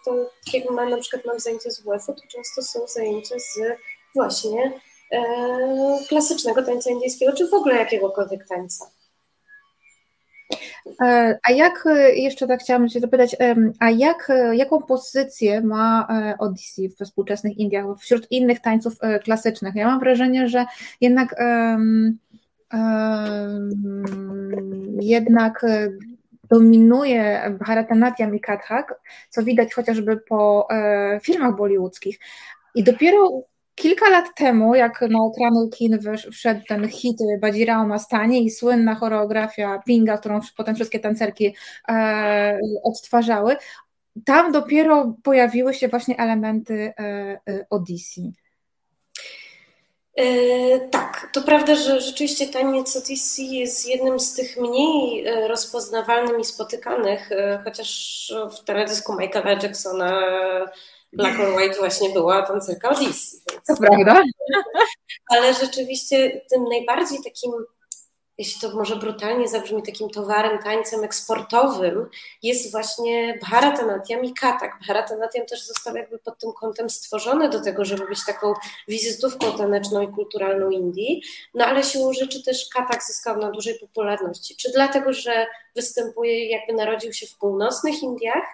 to 0.05 0.30
jak 0.53 0.70
mam, 0.70 0.89
na 0.89 0.97
przykład 0.97 1.26
mam 1.26 1.39
zajęcia 1.39 1.70
z 1.70 1.82
WF-u, 1.82 2.14
to 2.14 2.22
często 2.28 2.62
są 2.62 2.88
zajęcia 2.88 3.36
z 3.39 3.59
właśnie 4.16 4.82
e, 5.12 5.20
klasycznego 6.09 6.64
tańca 6.64 6.89
indyjskiego, 6.89 7.34
czy 7.34 7.47
w 7.47 7.53
ogóle 7.53 7.76
jakiegokolwiek 7.76 8.47
tańca. 8.47 8.91
E, 11.01 11.39
a 11.49 11.51
jak, 11.51 11.86
e, 11.86 12.16
jeszcze 12.16 12.47
tak 12.47 12.59
chciałam 12.59 12.89
się 12.89 12.99
zapytać, 12.99 13.36
a 13.80 13.89
jak, 13.89 14.30
e, 14.30 14.55
jaką 14.55 14.82
pozycję 14.82 15.62
ma 15.62 16.07
Odyssey 16.39 16.89
we 16.99 17.05
współczesnych 17.05 17.57
Indiach 17.57 17.86
wśród 17.99 18.32
innych 18.32 18.59
tańców 18.59 18.93
klasycznych? 19.24 19.76
Ja 19.76 19.88
mam 19.88 19.99
wrażenie, 19.99 20.47
że 20.47 20.66
jednak 21.01 21.36
um, 21.39 22.18
um, 22.74 24.03
jednak 25.01 25.66
dominuje 26.49 27.41
Bharatanatyam 27.59 28.36
i 28.36 28.39
Kathak, 28.39 29.01
co 29.30 29.43
widać 29.43 29.74
chociażby 29.74 30.18
po 30.18 30.68
filmach 31.24 31.55
bollywoodzkich. 31.55 32.20
I 32.76 32.84
dopiero 32.84 33.43
Kilka 33.82 34.10
lat 34.10 34.26
temu, 34.36 34.76
jak 34.76 35.02
na 35.02 35.20
ekrany 35.34 35.70
kin 35.70 36.00
wszedł 36.32 36.62
ten 36.68 36.90
hit 36.90 37.18
Badzirao 37.40 37.88
Mastani 37.88 38.46
i 38.46 38.52
słynna 38.52 38.96
choreografia 38.96 39.80
Pinga, 39.86 40.18
którą 40.18 40.40
potem 40.58 40.76
wszystkie 40.76 41.00
tancerki 41.00 41.56
e, 41.90 42.60
odtwarzały, 42.84 43.56
tam 44.26 44.52
dopiero 44.52 45.16
pojawiły 45.24 45.74
się 45.74 45.88
właśnie 45.88 46.18
elementy 46.18 46.94
e, 47.00 47.04
e, 47.48 47.66
Odyssey. 47.70 48.32
E, 50.16 50.80
tak, 50.80 51.30
to 51.34 51.42
prawda, 51.42 51.76
że 51.76 52.02
rzeczywiście 52.02 52.48
taniec 52.48 52.96
Odyssey 52.96 53.46
jest 53.46 53.90
jednym 53.90 54.20
z 54.20 54.34
tych 54.34 54.58
mniej 54.58 55.28
e, 55.28 55.48
rozpoznawalnych 55.48 56.40
i 56.40 56.46
spotykanych, 56.46 57.32
e, 57.32 57.62
chociaż 57.64 58.34
w 58.60 58.64
teledysku 58.64 59.16
Michaela 59.20 59.52
Jacksona 59.52 60.22
Black 61.14 61.39
or 61.39 61.55
White 61.55 61.78
właśnie 61.78 62.09
była 62.09 62.41
tancerka 62.41 62.89
Odyssey. 62.89 63.39
To 63.68 63.76
prawda. 63.76 64.24
Ale 65.32 65.53
rzeczywiście 65.53 66.41
tym 66.49 66.64
najbardziej 66.64 67.18
takim 67.24 67.51
jeśli 68.41 68.62
to 68.62 68.76
może 68.76 68.95
brutalnie 68.95 69.47
zabrzmi, 69.47 69.84
takim 69.84 70.09
towarem, 70.09 70.59
tańcem 70.64 71.03
eksportowym 71.03 72.09
jest 72.43 72.72
właśnie 72.72 73.39
Bharatanatyam 73.41 74.26
i 74.26 74.34
Katak. 74.34 74.80
Bharatanatyam 74.88 75.45
też 75.45 75.68
został 75.68 75.95
jakby 75.95 76.20
pod 76.20 76.39
tym 76.39 76.53
kątem 76.53 76.89
stworzony 76.89 77.49
do 77.49 77.62
tego, 77.62 77.86
żeby 77.86 78.07
być 78.07 78.26
taką 78.26 78.53
wizytówką 78.88 79.57
taneczną 79.57 80.01
i 80.01 80.07
kulturalną 80.07 80.70
Indii, 80.70 81.22
no 81.53 81.66
ale 81.66 81.84
siłą 81.84 82.14
rzeczy 82.14 82.43
też 82.43 82.70
Katak 82.74 83.03
zyskał 83.03 83.38
na 83.38 83.51
dużej 83.51 83.80
popularności. 83.80 84.55
Czy 84.55 84.72
dlatego, 84.72 85.14
że 85.14 85.47
występuje, 85.76 86.49
jakby 86.49 86.74
narodził 86.74 87.14
się 87.14 87.28
w 87.28 87.38
północnych 87.38 88.03
Indiach, 88.03 88.45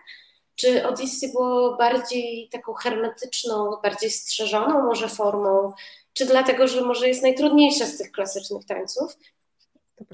czy 0.57 0.87
Odyssey 0.87 1.31
było 1.31 1.77
bardziej 1.77 2.49
taką 2.51 2.73
hermetyczną, 2.73 3.71
bardziej 3.83 4.09
strzeżoną 4.09 4.85
może 4.85 5.09
formą, 5.09 5.73
czy 6.13 6.25
dlatego, 6.25 6.67
że 6.67 6.81
może 6.81 7.07
jest 7.07 7.23
najtrudniejsza 7.23 7.85
z 7.85 7.97
tych 7.97 8.11
klasycznych 8.11 8.65
tańców? 8.65 9.17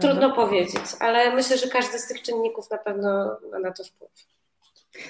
Trudno 0.02 0.36
powiedzieć, 0.36 0.82
ale 1.00 1.36
myślę, 1.36 1.58
że 1.58 1.68
każdy 1.68 2.00
z 2.00 2.08
tych 2.08 2.22
czynników 2.22 2.70
na 2.70 2.78
pewno 2.78 3.38
ma 3.52 3.60
na 3.60 3.72
to 3.72 3.84
wpływ. 3.84 4.12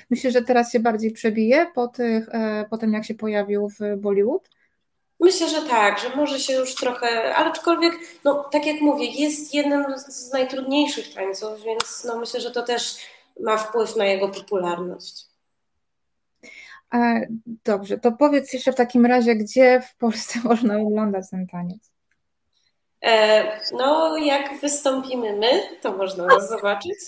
Myślę, 0.10 0.32
że 0.32 0.42
teraz 0.42 0.72
się 0.72 0.80
bardziej 0.80 1.12
przebije 1.12 1.68
po, 1.76 1.88
tych, 1.88 2.30
e, 2.30 2.66
po 2.70 2.78
tym, 2.78 2.94
jak 2.94 3.06
się 3.06 3.14
pojawił 3.14 3.70
w 3.70 3.98
Bollywood? 3.98 4.50
Myślę, 5.20 5.50
że 5.50 5.62
tak, 5.62 6.00
że 6.00 6.16
może 6.16 6.40
się 6.40 6.54
już 6.54 6.76
trochę, 6.76 7.36
ale 7.36 7.52
aczkolwiek, 7.52 7.94
no 8.24 8.44
tak 8.52 8.66
jak 8.66 8.82
mówię, 8.82 9.06
jest 9.06 9.54
jednym 9.54 9.86
z 9.98 10.32
najtrudniejszych 10.32 11.14
tańców, 11.14 11.64
więc 11.66 12.04
no 12.04 12.20
myślę, 12.20 12.42
że 12.42 12.52
to 12.52 12.64
też 12.64 12.98
ma 13.40 13.58
wpływ 13.58 13.96
na 13.96 14.06
jego 14.06 14.30
popularność. 14.30 15.26
E, 16.94 17.28
dobrze, 17.46 17.98
to 17.98 18.12
powiedz 18.12 18.54
jeszcze 18.54 18.72
w 18.72 18.76
takim 18.76 19.06
razie, 19.06 19.36
gdzie 19.36 19.82
w 19.82 19.96
Polsce 19.96 20.40
można 20.50 20.78
oglądać 20.78 21.30
ten 21.30 21.48
taniec? 21.48 21.94
E, 23.04 23.60
no, 23.72 24.18
jak 24.18 24.60
wystąpimy 24.62 25.34
my, 25.36 25.62
to 25.82 25.98
można 25.98 26.26
nas 26.26 26.50
zobaczyć. 26.50 27.00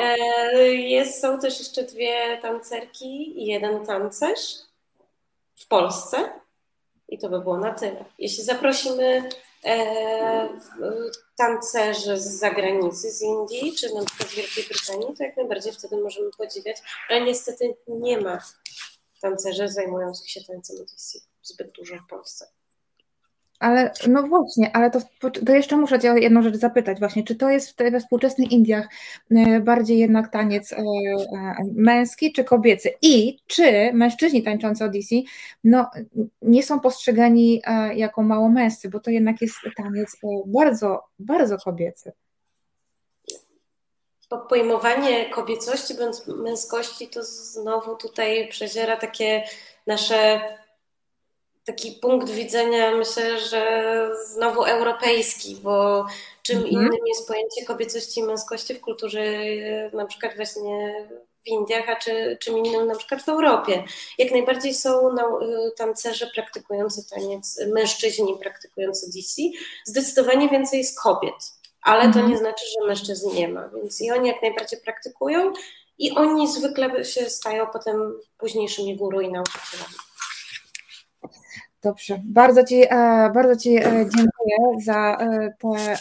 E, 0.00 0.18
jest, 0.66 1.20
są 1.20 1.38
też 1.38 1.58
jeszcze 1.58 1.82
dwie 1.82 2.38
tancerki 2.42 3.42
i 3.42 3.46
jeden 3.46 3.86
tancerz 3.86 4.54
w 5.56 5.68
Polsce. 5.68 6.16
I 7.08 7.18
to 7.18 7.28
by 7.28 7.40
było 7.40 7.58
na 7.58 7.74
tyle. 7.74 8.04
Jeśli 8.18 8.44
zaprosimy 8.44 9.28
tancerzy 11.36 12.16
z 12.16 12.38
zagranicy, 12.38 13.10
z 13.10 13.22
Indii, 13.22 13.76
czy 13.76 13.94
na 13.94 14.04
przykład 14.04 14.28
z 14.28 14.34
Wielkiej 14.34 14.64
Brytanii, 14.64 15.16
to 15.16 15.24
jak 15.24 15.36
najbardziej 15.36 15.72
wtedy 15.72 15.96
możemy 15.96 16.30
podziwiać, 16.38 16.76
ale 17.08 17.20
niestety 17.20 17.76
nie 17.88 18.20
ma 18.20 18.38
tancerzy 19.20 19.68
zajmujących 19.68 20.30
się 20.30 20.44
tańcem 20.44 20.76
Odyssey 20.76 21.20
zbyt 21.42 21.72
dużo 21.72 21.96
w 21.96 22.06
Polsce. 22.10 22.59
Ale 23.60 23.92
no 24.08 24.22
właśnie, 24.22 24.76
ale 24.76 24.90
to, 24.90 25.00
to 25.46 25.52
jeszcze 25.52 25.76
muszę 25.76 26.00
Cię 26.00 26.12
o 26.12 26.16
jedną 26.16 26.42
rzecz 26.42 26.56
zapytać 26.56 26.98
właśnie, 26.98 27.24
czy 27.24 27.34
to 27.34 27.50
jest 27.50 27.78
we 27.78 28.00
współczesnych 28.00 28.52
Indiach 28.52 28.88
e, 29.30 29.60
bardziej 29.60 29.98
jednak 29.98 30.32
taniec 30.32 30.72
e, 30.72 30.76
e, 30.76 30.82
męski 31.74 32.32
czy 32.32 32.44
kobiecy? 32.44 32.90
I 33.02 33.38
czy 33.46 33.92
mężczyźni 33.92 34.42
tańczący 34.42 34.84
Odyssey 34.84 35.24
no, 35.64 35.90
nie 36.42 36.62
są 36.62 36.80
postrzegani 36.80 37.62
jako 37.94 38.22
mało 38.22 38.48
męscy, 38.48 38.88
bo 38.88 39.00
to 39.00 39.10
jednak 39.10 39.40
jest 39.40 39.56
taniec 39.76 40.16
bardzo, 40.46 41.02
bardzo 41.18 41.58
kobiecy. 41.58 42.12
Pojmowanie 44.48 45.30
kobiecości 45.30 45.94
bądź 45.94 46.16
męskości 46.26 47.08
to 47.08 47.24
znowu 47.24 47.96
tutaj 47.96 48.48
przeziera 48.48 48.96
takie 48.96 49.44
nasze 49.86 50.40
taki 51.70 51.92
punkt 51.92 52.30
widzenia, 52.30 52.96
myślę, 52.96 53.40
że 53.40 54.10
znowu 54.26 54.64
europejski, 54.64 55.56
bo 55.62 56.06
czym 56.42 56.56
mhm. 56.56 56.74
innym 56.74 57.06
jest 57.06 57.28
pojęcie 57.28 57.64
kobiecości 57.66 58.20
i 58.20 58.22
męskości 58.22 58.74
w 58.74 58.80
kulturze 58.80 59.20
na 59.92 60.06
przykład 60.06 60.36
właśnie 60.36 61.06
w 61.44 61.48
Indiach, 61.48 61.88
a 61.88 61.96
czy, 61.96 62.38
czym 62.40 62.58
innym 62.58 62.86
na 62.86 62.94
przykład 62.94 63.22
w 63.22 63.28
Europie. 63.28 63.84
Jak 64.18 64.30
najbardziej 64.30 64.74
są 64.74 65.16
tancerze 65.76 66.26
praktykujący 66.34 67.08
taniec, 67.10 67.60
mężczyźni 67.66 68.36
praktykujący 68.42 69.06
DC, 69.06 69.42
zdecydowanie 69.84 70.48
więcej 70.48 70.78
jest 70.78 71.00
kobiet, 71.00 71.52
ale 71.82 72.02
to 72.02 72.08
mhm. 72.08 72.30
nie 72.30 72.38
znaczy, 72.38 72.64
że 72.66 72.88
mężczyzn 72.88 73.34
nie 73.34 73.48
ma, 73.48 73.68
więc 73.68 74.00
i 74.00 74.10
oni 74.10 74.28
jak 74.28 74.42
najbardziej 74.42 74.80
praktykują 74.80 75.52
i 75.98 76.10
oni 76.10 76.52
zwykle 76.52 77.04
się 77.04 77.30
stają 77.30 77.66
potem 77.66 78.20
późniejszymi 78.38 78.96
guru 78.96 79.20
i 79.20 79.32
nauczycielami. 79.32 80.09
Dobrze, 81.82 82.20
bardzo 82.24 82.64
Ci, 82.64 82.82
e, 82.90 83.30
bardzo 83.34 83.56
Ci 83.56 83.76
e, 83.76 83.82
dziękuję 83.82 84.56
za, 84.84 85.16
e, 85.16 85.54
te, 85.58 85.96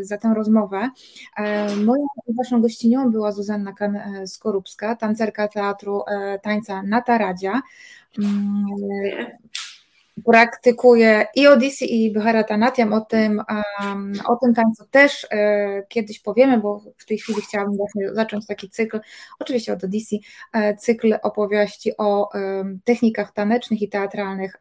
za 0.00 0.18
tę 0.18 0.32
rozmowę. 0.36 0.90
Moją 1.84 2.06
Waszą 2.28 2.60
gościnią 2.60 3.10
była 3.10 3.32
Zuzanna 3.32 3.72
Kan-Skorupska, 3.72 4.96
tancerka 4.96 5.48
teatru 5.48 6.02
tańca 6.42 6.82
na 6.82 7.02
Praktykuję 10.22 11.26
i 11.34 11.46
Odyssey 11.46 12.04
i 12.04 12.12
Bharatanatyam, 12.12 12.92
o 12.92 13.00
tym, 13.00 13.42
um, 13.80 14.12
o 14.26 14.36
tym 14.36 14.54
tańcu 14.54 14.84
też 14.90 15.26
e, 15.30 15.82
kiedyś 15.88 16.20
powiemy, 16.20 16.58
bo 16.58 16.82
w 16.98 17.06
tej 17.06 17.18
chwili 17.18 17.40
chciałabym 17.40 17.76
właśnie 17.76 18.14
zacząć 18.14 18.46
taki 18.46 18.70
cykl, 18.70 19.00
oczywiście 19.38 19.72
od 19.72 19.84
Odyssey, 19.84 20.20
e, 20.52 20.76
cykl 20.76 21.14
opowieści 21.22 21.92
o 21.98 22.28
technikach 22.84 23.32
tanecznych 23.32 23.82
i 23.82 23.88
teatralnych 23.88 24.56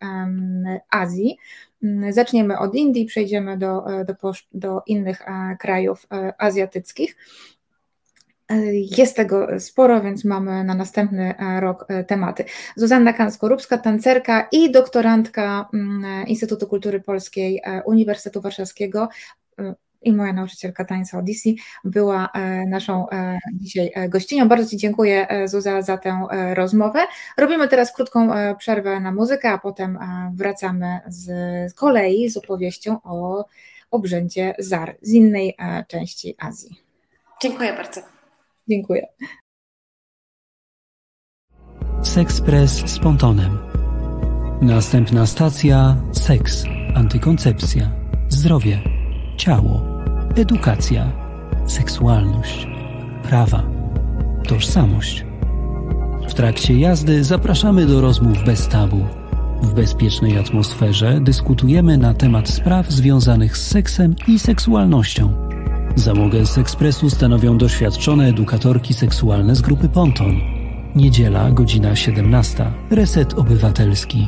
Azji. 0.89 1.37
Mm, 1.83 2.13
zaczniemy 2.13 2.59
od 2.59 2.75
Indii, 2.75 3.05
przejdziemy 3.05 3.57
do, 3.57 3.99
e, 3.99 4.05
do, 4.05 4.31
do 4.53 4.81
innych 4.87 5.21
krajów 5.59 6.07
azjatyckich. 6.37 7.15
Jest 8.97 9.15
tego 9.15 9.59
sporo, 9.59 10.01
więc 10.01 10.25
mamy 10.25 10.63
na 10.63 10.75
następny 10.75 11.37
e, 11.37 11.59
rok 11.59 11.85
e, 11.89 12.03
tematy. 12.03 12.45
Zuzanna 12.75 13.13
Kan-Skorupska, 13.13 13.77
tancerka 13.77 14.47
i 14.51 14.71
doktorantka 14.71 15.69
mm, 15.73 16.27
Instytutu 16.27 16.67
Kultury 16.67 16.99
Polskiej 16.99 17.61
e, 17.63 17.81
Uniwersytetu 17.85 18.41
Warszawskiego 18.41 19.09
i 20.01 20.13
moja 20.13 20.33
nauczycielka 20.33 20.85
tańca 20.85 21.19
Odyssey 21.19 21.55
była 21.83 22.29
naszą 22.67 23.05
dzisiaj 23.53 23.91
gościnią. 24.09 24.47
Bardzo 24.47 24.69
Ci 24.69 24.77
dziękuję 24.77 25.27
Zuza 25.45 25.81
za 25.81 25.97
tę 25.97 26.27
rozmowę. 26.53 26.99
Robimy 27.37 27.67
teraz 27.67 27.93
krótką 27.93 28.29
przerwę 28.57 28.99
na 28.99 29.11
muzykę, 29.11 29.49
a 29.49 29.57
potem 29.57 29.99
wracamy 30.33 30.99
z 31.07 31.73
kolei 31.73 32.29
z 32.29 32.37
opowieścią 32.37 32.97
o 33.03 33.45
obrzędzie 33.91 34.55
ZAR 34.59 34.95
z 35.01 35.13
innej 35.13 35.57
części 35.87 36.35
Azji. 36.39 36.81
Dziękuję 37.41 37.73
bardzo. 37.73 38.12
Dziękuję. 38.69 39.07
Sekspres 42.01 42.71
z 42.71 42.99
pontonem. 42.99 43.57
Następna 44.61 45.25
stacja 45.25 45.97
seks, 46.11 46.63
antykoncepcja, 46.95 47.91
zdrowie, 48.29 48.81
ciało, 49.37 49.81
edukacja, 50.35 51.11
seksualność, 51.67 52.67
prawa, 53.23 53.63
tożsamość. 54.47 55.25
W 56.29 56.33
trakcie 56.33 56.79
jazdy 56.79 57.23
zapraszamy 57.23 57.85
do 57.85 58.01
rozmów 58.01 58.37
bez 58.45 58.67
tabu. 58.67 59.05
W 59.61 59.73
bezpiecznej 59.73 60.37
atmosferze 60.37 61.19
dyskutujemy 61.21 61.97
na 61.97 62.13
temat 62.13 62.49
spraw 62.49 62.91
związanych 62.91 63.57
z 63.57 63.67
seksem 63.67 64.15
i 64.27 64.39
seksualnością 64.39 65.52
Załogę 65.95 66.45
z 66.45 66.57
ekspresu 66.57 67.09
stanowią 67.09 67.57
doświadczone 67.57 68.27
edukatorki 68.27 68.93
seksualne 68.93 69.55
z 69.55 69.61
grupy 69.61 69.89
Ponton. 69.89 70.39
Niedziela, 70.95 71.51
godzina 71.51 71.95
17. 71.95 72.71
Reset 72.91 73.33
Obywatelski. 73.33 74.27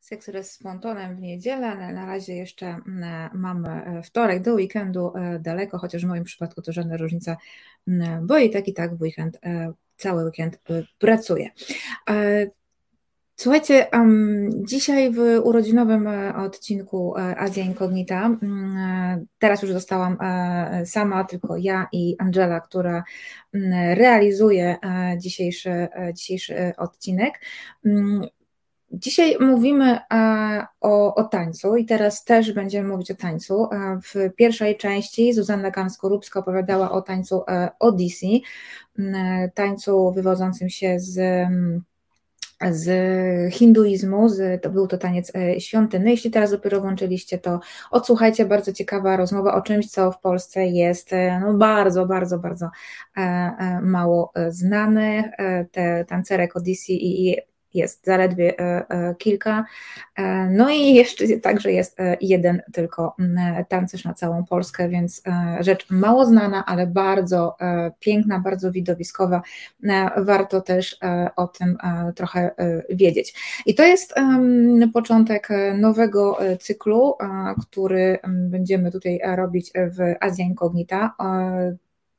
Sekres 0.00 0.52
z 0.52 0.62
pontonem 0.62 1.16
w 1.16 1.20
niedzielę, 1.20 1.92
na 1.92 2.06
razie 2.06 2.34
jeszcze 2.34 2.66
mm, 2.66 3.30
mamy 3.34 3.68
e, 3.68 4.02
wtorek 4.02 4.42
do 4.42 4.54
weekendu 4.54 5.12
e, 5.16 5.38
daleko, 5.38 5.78
chociaż 5.78 6.04
w 6.04 6.08
moim 6.08 6.24
przypadku 6.24 6.62
to 6.62 6.72
żadna 6.72 6.96
różnica, 6.96 7.36
mm, 7.88 8.26
bo 8.26 8.38
i 8.38 8.50
tak 8.50 8.68
i 8.68 8.74
tak 8.74 8.96
w 8.96 9.02
weekend, 9.02 9.38
e, 9.42 9.72
cały 9.96 10.24
weekend 10.24 10.60
pracuję. 10.98 11.50
Słuchajcie, 13.36 13.86
um, 13.92 14.50
dzisiaj 14.66 15.12
w 15.12 15.18
urodzinowym 15.42 16.06
e, 16.06 16.36
odcinku 16.36 17.16
e, 17.16 17.38
Azja 17.38 17.64
Incognita, 17.64 18.26
mm, 18.26 18.76
e, 18.76 19.24
teraz 19.38 19.62
już 19.62 19.72
zostałam 19.72 20.18
sama, 20.84 21.24
tylko 21.24 21.56
ja 21.56 21.86
i 21.92 22.16
Angela, 22.18 22.60
która 22.60 23.04
mm, 23.54 23.98
realizuje 23.98 24.76
dzisiejszy, 25.18 25.88
dzisiejszy 26.14 26.72
odcinek. 26.76 27.40
Mm, 27.86 28.22
dzisiaj 28.92 29.36
mówimy 29.40 29.98
o, 30.80 31.14
o, 31.14 31.24
tańcu 31.24 31.76
i 31.76 31.84
teraz 31.84 32.24
też 32.24 32.52
będziemy 32.52 32.88
mówić 32.88 33.10
o 33.10 33.14
tańcu. 33.14 33.68
W 34.04 34.34
pierwszej 34.36 34.76
części 34.76 35.32
Zuzanna 35.32 35.70
Kamsko-Rubska 35.70 36.40
opowiadała 36.40 36.90
o 36.90 37.02
tańcu 37.02 37.42
Odyssey, 37.80 38.42
tańcu 39.54 40.12
wywodzącym 40.12 40.68
się 40.68 41.00
z 41.00 41.46
z 42.70 43.54
hinduizmu, 43.54 44.28
z, 44.28 44.62
to 44.62 44.70
był 44.70 44.86
to 44.86 44.98
taniec 44.98 45.32
świątynny. 45.58 46.10
Jeśli 46.10 46.30
teraz 46.30 46.50
dopiero 46.50 46.80
włączyliście, 46.80 47.38
to 47.38 47.60
odsłuchajcie, 47.90 48.46
bardzo 48.46 48.72
ciekawa 48.72 49.16
rozmowa 49.16 49.54
o 49.54 49.62
czymś, 49.62 49.90
co 49.90 50.12
w 50.12 50.20
Polsce 50.20 50.66
jest 50.66 51.10
no, 51.40 51.54
bardzo, 51.54 52.06
bardzo, 52.06 52.38
bardzo 52.38 52.70
mało 53.82 54.32
znane. 54.48 55.32
Te 55.72 56.04
tancerek 56.04 56.56
Odyssey 56.56 56.94
i 56.94 57.36
jest 57.74 58.04
zaledwie 58.04 58.60
e, 58.60 58.88
e, 58.88 59.14
kilka. 59.14 59.64
E, 60.16 60.50
no 60.50 60.70
i 60.70 60.94
jeszcze 60.94 61.24
także 61.42 61.72
jest 61.72 61.96
jeden 62.20 62.62
tylko 62.72 63.14
mm, 63.18 63.64
tancerz 63.64 64.04
na 64.04 64.14
całą 64.14 64.44
Polskę, 64.44 64.88
więc 64.88 65.22
rzecz 65.60 65.90
mało 65.90 66.26
znana, 66.26 66.64
ale 66.64 66.86
bardzo 66.86 67.56
piękna, 68.00 68.40
bardzo 68.40 68.72
widowiskowa. 68.72 69.42
Warto 70.16 70.60
też 70.60 70.98
o 71.36 71.46
tym 71.46 71.76
trochę 72.16 72.50
wiedzieć. 72.90 73.34
I 73.66 73.74
to 73.74 73.82
jest 73.82 74.14
początek 74.92 75.48
nowego 75.78 76.38
cyklu, 76.60 77.14
który 77.62 78.18
będziemy 78.24 78.90
tutaj 78.90 79.20
robić 79.36 79.70
w 79.74 80.14
Azja 80.20 80.44
Incognita. 80.44 81.14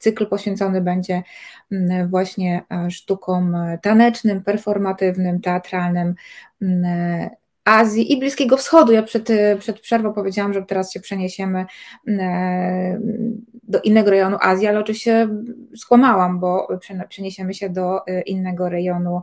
Cykl 0.06 0.28
poświęcony 0.28 0.82
będzie 0.82 1.24
mm, 1.72 2.10
właśnie 2.10 2.64
e, 2.72 2.92
sztukom 2.92 3.56
e, 3.56 3.78
tanecznym, 3.82 4.44
performatywnym, 4.44 5.42
teatralnym 5.42 6.16
mm, 6.62 7.30
Azji 7.66 8.14
i 8.14 8.20
Bliskiego 8.20 8.58
Wschodu. 8.58 8.92
Ja 8.92 9.04
przed, 9.04 9.28
przed 9.60 9.80
przerwą 9.80 10.14
powiedziałam, 10.14 10.54
że 10.54 10.64
teraz 10.64 10.94
się 10.94 11.00
przeniesiemy 11.00 11.66
mm, 12.08 13.46
do 13.64 13.82
innego 13.82 14.12
rejonu 14.12 14.38
Azji, 14.42 14.68
ale 14.68 14.80
oczywiście 14.80 15.28
skłamałam, 15.76 16.40
bo 16.40 16.68
przeniesiemy 17.10 17.54
się 17.54 17.70
do 17.70 18.08
e, 18.08 18.22
innego 18.22 18.70
rejonu 18.70 19.18
e, 19.18 19.22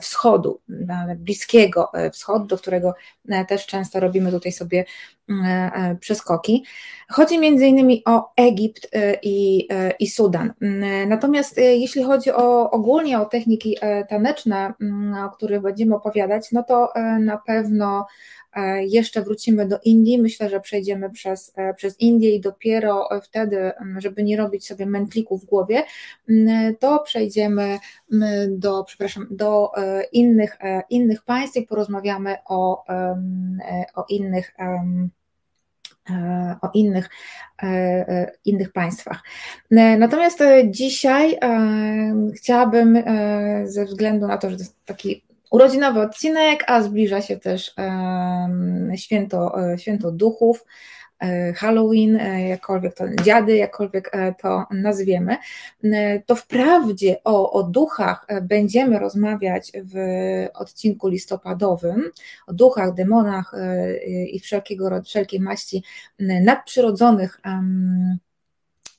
wschodu, 0.00 0.60
bliskiego 1.16 1.90
e, 1.94 2.10
wschodu, 2.10 2.46
do 2.46 2.58
którego 2.58 2.94
też 3.48 3.66
często 3.66 4.00
robimy 4.00 4.30
tutaj 4.30 4.52
sobie 4.52 4.84
przeskoki. 6.00 6.64
Chodzi 7.08 7.38
między 7.38 7.66
innymi 7.66 8.02
o 8.06 8.32
Egipt 8.36 8.88
i, 9.22 9.68
i 9.98 10.06
Sudan. 10.06 10.52
Natomiast 11.06 11.58
jeśli 11.58 12.02
chodzi 12.02 12.32
o 12.32 12.70
ogólnie 12.70 13.20
o 13.20 13.24
techniki 13.24 13.78
taneczne, 14.08 14.72
mm, 14.80 15.24
o 15.24 15.30
których 15.30 15.62
będziemy 15.62 15.94
opowiadać, 15.94 16.52
no 16.52 16.62
to 16.62 16.92
na 17.20 17.38
pewno 17.38 18.06
E, 18.06 18.41
jeszcze 18.80 19.22
wrócimy 19.22 19.68
do 19.68 19.78
Indii. 19.84 20.22
Myślę, 20.22 20.48
że 20.48 20.60
przejdziemy 20.60 21.10
przez, 21.10 21.52
e, 21.56 21.74
przez 21.74 22.00
Indię 22.00 22.34
i 22.34 22.40
dopiero 22.40 23.08
wtedy, 23.22 23.72
żeby 23.98 24.22
nie 24.22 24.36
robić 24.36 24.66
sobie 24.66 24.86
mętlików 24.86 25.42
w 25.42 25.46
głowie, 25.46 25.82
to 26.78 26.98
przejdziemy 26.98 27.78
do, 28.48 28.84
przepraszam, 28.84 29.26
do 29.30 29.70
e, 29.76 30.04
innych, 30.04 30.58
innych 30.90 31.22
państw 31.22 31.56
i 31.56 31.66
porozmawiamy 31.66 32.36
o, 32.48 32.84
o 33.94 34.04
innych 34.08 34.54
o 36.62 36.70
innych, 36.74 37.08
innych 38.44 38.72
państwach. 38.72 39.22
Natomiast 39.98 40.38
dzisiaj 40.70 41.38
chciałabym, 42.36 43.04
ze 43.64 43.84
względu 43.84 44.26
na 44.26 44.38
to, 44.38 44.50
że 44.50 44.56
to 44.56 44.62
jest 44.62 44.84
taki 44.84 45.24
urodzinowy 45.52 46.00
odcinek, 46.00 46.64
a 46.66 46.82
zbliża 46.82 47.20
się 47.22 47.36
też 47.36 47.74
święto, 48.96 49.72
e, 49.72 49.78
święto 49.78 50.12
duchów, 50.12 50.64
e, 51.18 51.52
Halloween, 51.52 52.16
e, 52.16 52.48
jakkolwiek 52.48 52.94
to 52.94 53.04
dziady, 53.22 53.56
jakkolwiek 53.56 54.10
to 54.42 54.66
nazwiemy, 54.70 55.36
to 56.26 56.34
wprawdzie 56.34 57.16
o, 57.24 57.52
o 57.52 57.62
duchach 57.62 58.26
będziemy 58.42 58.98
rozmawiać 58.98 59.72
w 59.74 59.96
odcinku 60.54 61.08
listopadowym, 61.08 62.10
o 62.46 62.52
duchach, 62.52 62.94
demonach 62.94 63.52
i 64.32 64.40
wszelkiego, 64.40 65.02
wszelkiej 65.04 65.40
maści 65.40 65.82
nadprzyrodzonych 66.18 67.40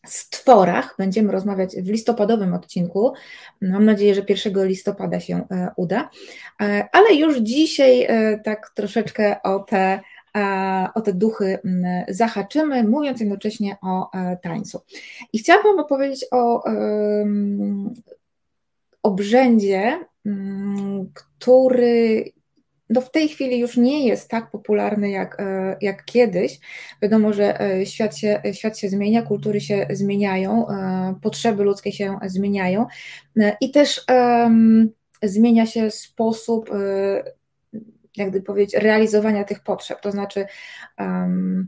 stworach 0.06 0.96
będziemy 0.98 1.32
rozmawiać 1.32 1.76
w 1.76 1.90
listopadowym 1.90 2.54
odcinku. 2.54 3.14
Mam 3.62 3.86
nadzieję, 3.86 4.16
że 4.16 4.22
1 4.30 4.68
listopada 4.68 5.20
się 5.20 5.48
e, 5.52 5.72
uda. 5.76 6.10
E, 6.62 6.88
ale 6.92 7.14
już 7.14 7.38
dzisiaj 7.38 8.04
e, 8.04 8.40
tak 8.40 8.72
troszeczkę 8.76 9.42
o 9.44 9.60
te, 9.60 10.00
o 10.96 11.02
te 11.02 11.14
duchy 11.14 11.60
zahaczymy, 12.08 12.84
mówiąc 12.84 13.20
jednocześnie 13.20 13.78
o 13.82 14.12
tańcu. 14.42 14.82
I 15.34 15.40
chciałabym 15.40 15.80
opowiedzieć 15.80 16.26
o 16.32 16.64
obrzędzie, 19.04 20.00
który 21.14 22.26
no 22.90 23.02
w 23.02 23.12
tej 23.12 23.30
chwili 23.30 23.60
już 23.60 23.78
nie 23.78 24.08
jest 24.08 24.30
tak 24.30 24.52
popularny 24.52 25.10
jak, 25.10 25.40
e, 25.40 25.78
jak 25.82 26.06
kiedyś. 26.06 26.60
Wiadomo, 27.02 27.34
że 27.34 27.62
e, 27.62 27.86
świat 27.86 28.18
się, 28.18 28.42
świat 28.54 28.80
się 28.80 28.90
zmienia, 28.90 29.22
kultury 29.22 29.62
się 29.62 29.88
zmieniają, 29.90 30.68
e, 30.70 31.16
potrzeby 31.22 31.64
ludzkie 31.64 31.92
się 31.92 32.18
zmieniają 32.26 32.86
i 33.62 33.72
też 33.72 34.06
um, 34.10 34.90
zmienia 35.24 35.66
się 35.66 35.92
sposób, 35.92 36.70
jak 38.18 38.30
gdyby 38.30 38.46
powiedzieć, 38.46 38.82
realizowania 38.82 39.44
tych 39.44 39.60
potrzeb. 39.60 40.02
To 40.02 40.12
znaczy, 40.12 40.46
um, 41.00 41.68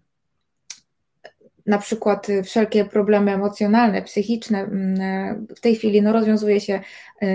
na 1.66 1.78
przykład 1.78 2.28
wszelkie 2.43 2.86
problemy 2.86 3.32
emocjonalne, 3.32 4.01
psychiczne 4.01 4.70
w 5.55 5.59
tej 5.59 5.76
chwili 5.76 6.01
no, 6.01 6.13
rozwiązuje 6.13 6.61
się 6.61 6.80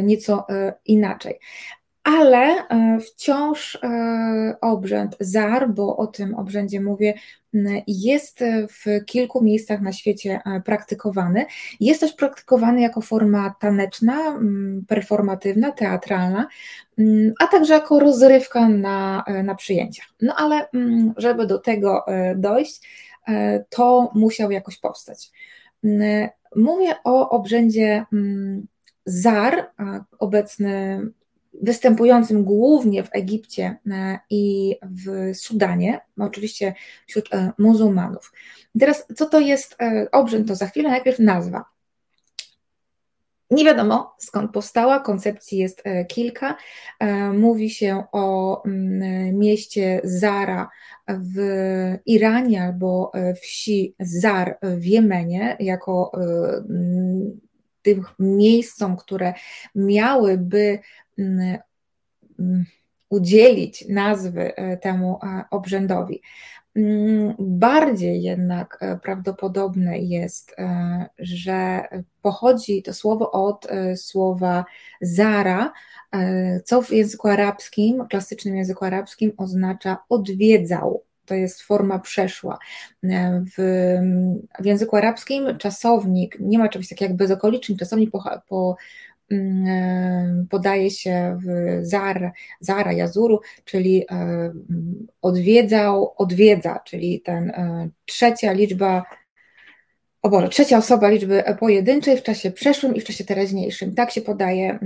nieco 0.02 0.46
inaczej 0.84 1.38
ale 2.02 2.68
e, 2.68 2.98
wciąż 3.00 3.78
e, 3.82 4.56
obrzęd 4.60 5.16
ZAR, 5.20 5.70
bo 5.70 5.96
o 5.96 6.06
tym 6.06 6.34
obrzędzie 6.34 6.80
mówię, 6.80 7.14
jest 7.86 8.44
w 8.68 9.04
kilku 9.06 9.44
miejscach 9.44 9.80
na 9.80 9.92
świecie 9.92 10.40
e, 10.44 10.60
praktykowany. 10.60 11.46
Jest 11.80 12.00
też 12.00 12.12
praktykowany 12.12 12.80
jako 12.80 13.00
forma 13.00 13.54
taneczna, 13.60 14.40
performatywna, 14.88 15.72
teatralna, 15.72 16.46
a 17.40 17.46
także 17.46 17.74
jako 17.74 18.00
rozrywka 18.00 18.68
na, 18.68 19.24
na 19.44 19.54
przyjęciach. 19.54 20.06
No 20.22 20.34
ale 20.36 20.68
żeby 21.16 21.46
do 21.46 21.58
tego 21.58 22.04
dojść, 22.36 22.88
to 23.68 24.10
musiał 24.14 24.50
jakoś 24.50 24.78
powstać. 24.78 25.30
Mówię 26.56 26.94
o 27.04 27.30
obrzędzie 27.30 28.04
ZAR, 29.06 29.70
obecny 30.18 31.00
występującym 31.62 32.44
głównie 32.44 33.04
w 33.04 33.08
Egipcie 33.12 33.76
e, 33.90 34.18
i 34.30 34.76
w 34.82 35.36
Sudanie, 35.36 36.00
oczywiście 36.18 36.74
wśród 37.06 37.34
e, 37.34 37.52
muzułmanów. 37.58 38.32
Teraz, 38.80 39.06
co 39.16 39.26
to 39.26 39.40
jest 39.40 39.76
e, 39.82 40.06
obrzęd, 40.12 40.48
to 40.48 40.54
za 40.54 40.66
chwilę, 40.66 40.90
najpierw 40.90 41.18
nazwa. 41.18 41.64
Nie 43.50 43.64
wiadomo 43.64 44.14
skąd 44.18 44.52
powstała, 44.52 45.00
koncepcji 45.00 45.58
jest 45.58 45.82
kilka. 46.08 46.56
Mówi 47.34 47.70
się 47.70 48.04
o 48.12 48.62
mm, 48.64 49.38
mieście 49.38 50.00
Zara 50.04 50.68
w 51.08 51.38
Iranie 52.06 52.62
albo 52.62 53.12
wsi 53.42 53.94
Zar 54.00 54.58
w 54.62 54.84
Jemenie, 54.84 55.56
jako 55.60 56.12
tym 57.82 58.04
miejscom, 58.18 58.96
które 58.96 59.34
miałyby 59.74 60.78
udzielić 63.10 63.84
nazwy 63.88 64.56
e, 64.56 64.76
temu 64.76 65.18
e, 65.22 65.44
obrzędowi. 65.50 66.22
Mm, 66.76 67.34
bardziej 67.38 68.22
jednak 68.22 68.78
e, 68.80 68.98
prawdopodobne 68.98 69.98
jest, 69.98 70.56
że 71.18 71.84
pochodzi 72.22 72.82
to 72.82 72.94
słowo 72.94 73.30
od 73.30 73.66
słowa 73.96 74.64
zara, 75.00 75.72
co 76.64 76.82
w 76.82 76.90
języku 76.90 77.28
arabskim, 77.28 78.06
klasycznym 78.10 78.56
języku 78.56 78.84
arabskim 78.84 79.32
oznacza 79.36 79.98
odwiedzał. 80.08 81.04
To 81.26 81.34
jest 81.34 81.62
forma 81.62 81.98
przeszła. 81.98 82.58
W, 83.56 83.58
w 84.60 84.64
języku 84.64 84.96
arabskim 84.96 85.58
czasownik, 85.58 86.36
nie 86.40 86.58
ma 86.58 86.68
czegoś 86.68 86.88
takiego 86.88 87.08
jak 87.08 87.16
bezokoliczny, 87.16 87.76
czasownik 87.76 88.10
po, 88.10 88.24
po 88.48 88.76
Mm, 88.76 88.76
podaje 90.50 90.90
się 90.90 91.38
w 91.44 91.78
zar, 91.86 92.32
zara, 92.60 92.92
jazuru, 92.92 93.40
czyli 93.64 94.04
e, 94.10 94.52
odwiedzał, 95.22 96.14
odwiedza, 96.16 96.80
czyli 96.84 97.20
ten 97.20 97.50
e, 97.50 97.88
trzecia 98.04 98.52
liczba, 98.52 99.04
o 100.22 100.28
Boże, 100.28 100.48
trzecia 100.48 100.78
osoba 100.78 101.08
liczby 101.08 101.44
pojedynczej 101.60 102.16
w 102.16 102.22
czasie 102.22 102.50
przeszłym 102.50 102.94
i 102.94 103.00
w 103.00 103.04
czasie 103.04 103.24
teraźniejszym. 103.24 103.94
Tak 103.94 104.10
się 104.10 104.20
podaje 104.20 104.78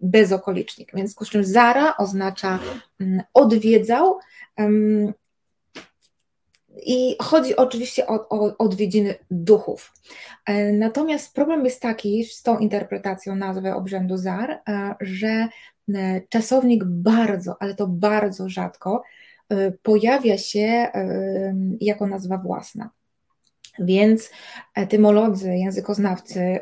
bezokolicznik. 0.00 0.92
Więc 0.94 1.14
z 1.20 1.30
czym 1.30 1.44
zara 1.44 1.96
oznacza 1.96 2.58
mm, 3.00 3.22
odwiedzał, 3.34 4.18
i 6.82 7.16
chodzi 7.22 7.56
oczywiście 7.56 8.06
o, 8.06 8.28
o 8.28 8.58
odwiedziny 8.58 9.14
duchów. 9.30 9.92
E, 10.46 10.72
natomiast 10.72 11.34
problem 11.34 11.64
jest 11.64 11.82
taki 11.82 12.24
z 12.24 12.42
tą 12.42 12.58
interpretacją 12.58 13.36
nazwy 13.36 13.74
obrzędu 13.74 14.16
Zar, 14.16 14.50
e, 14.50 14.94
że 15.00 15.48
czasownik 16.28 16.84
bardzo, 16.84 17.56
ale 17.60 17.74
to 17.74 17.86
bardzo 17.86 18.48
rzadko 18.48 19.02
pojawia 19.82 20.38
się 20.38 20.86
jako 21.80 22.06
nazwa 22.06 22.38
własna. 22.38 22.90
Więc 23.78 24.30
etymolodzy, 24.74 25.56
językoznawcy, 25.56 26.58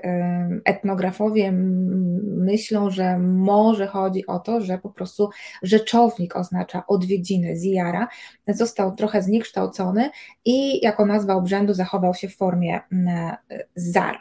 etnografowie 0.64 1.52
myślą, 2.22 2.90
że 2.90 3.18
może 3.18 3.86
chodzi 3.86 4.26
o 4.26 4.38
to, 4.38 4.60
że 4.60 4.78
po 4.78 4.90
prostu 4.90 5.30
rzeczownik 5.62 6.36
oznacza 6.36 6.86
odwiedziny, 6.86 7.56
zjara, 7.56 8.08
został 8.48 8.94
trochę 8.94 9.22
zniekształcony 9.22 10.10
i 10.44 10.84
jako 10.84 11.06
nazwa 11.06 11.34
obrzędu 11.34 11.74
zachował 11.74 12.14
się 12.14 12.28
w 12.28 12.36
formie 12.36 12.80
zar. 13.74 14.18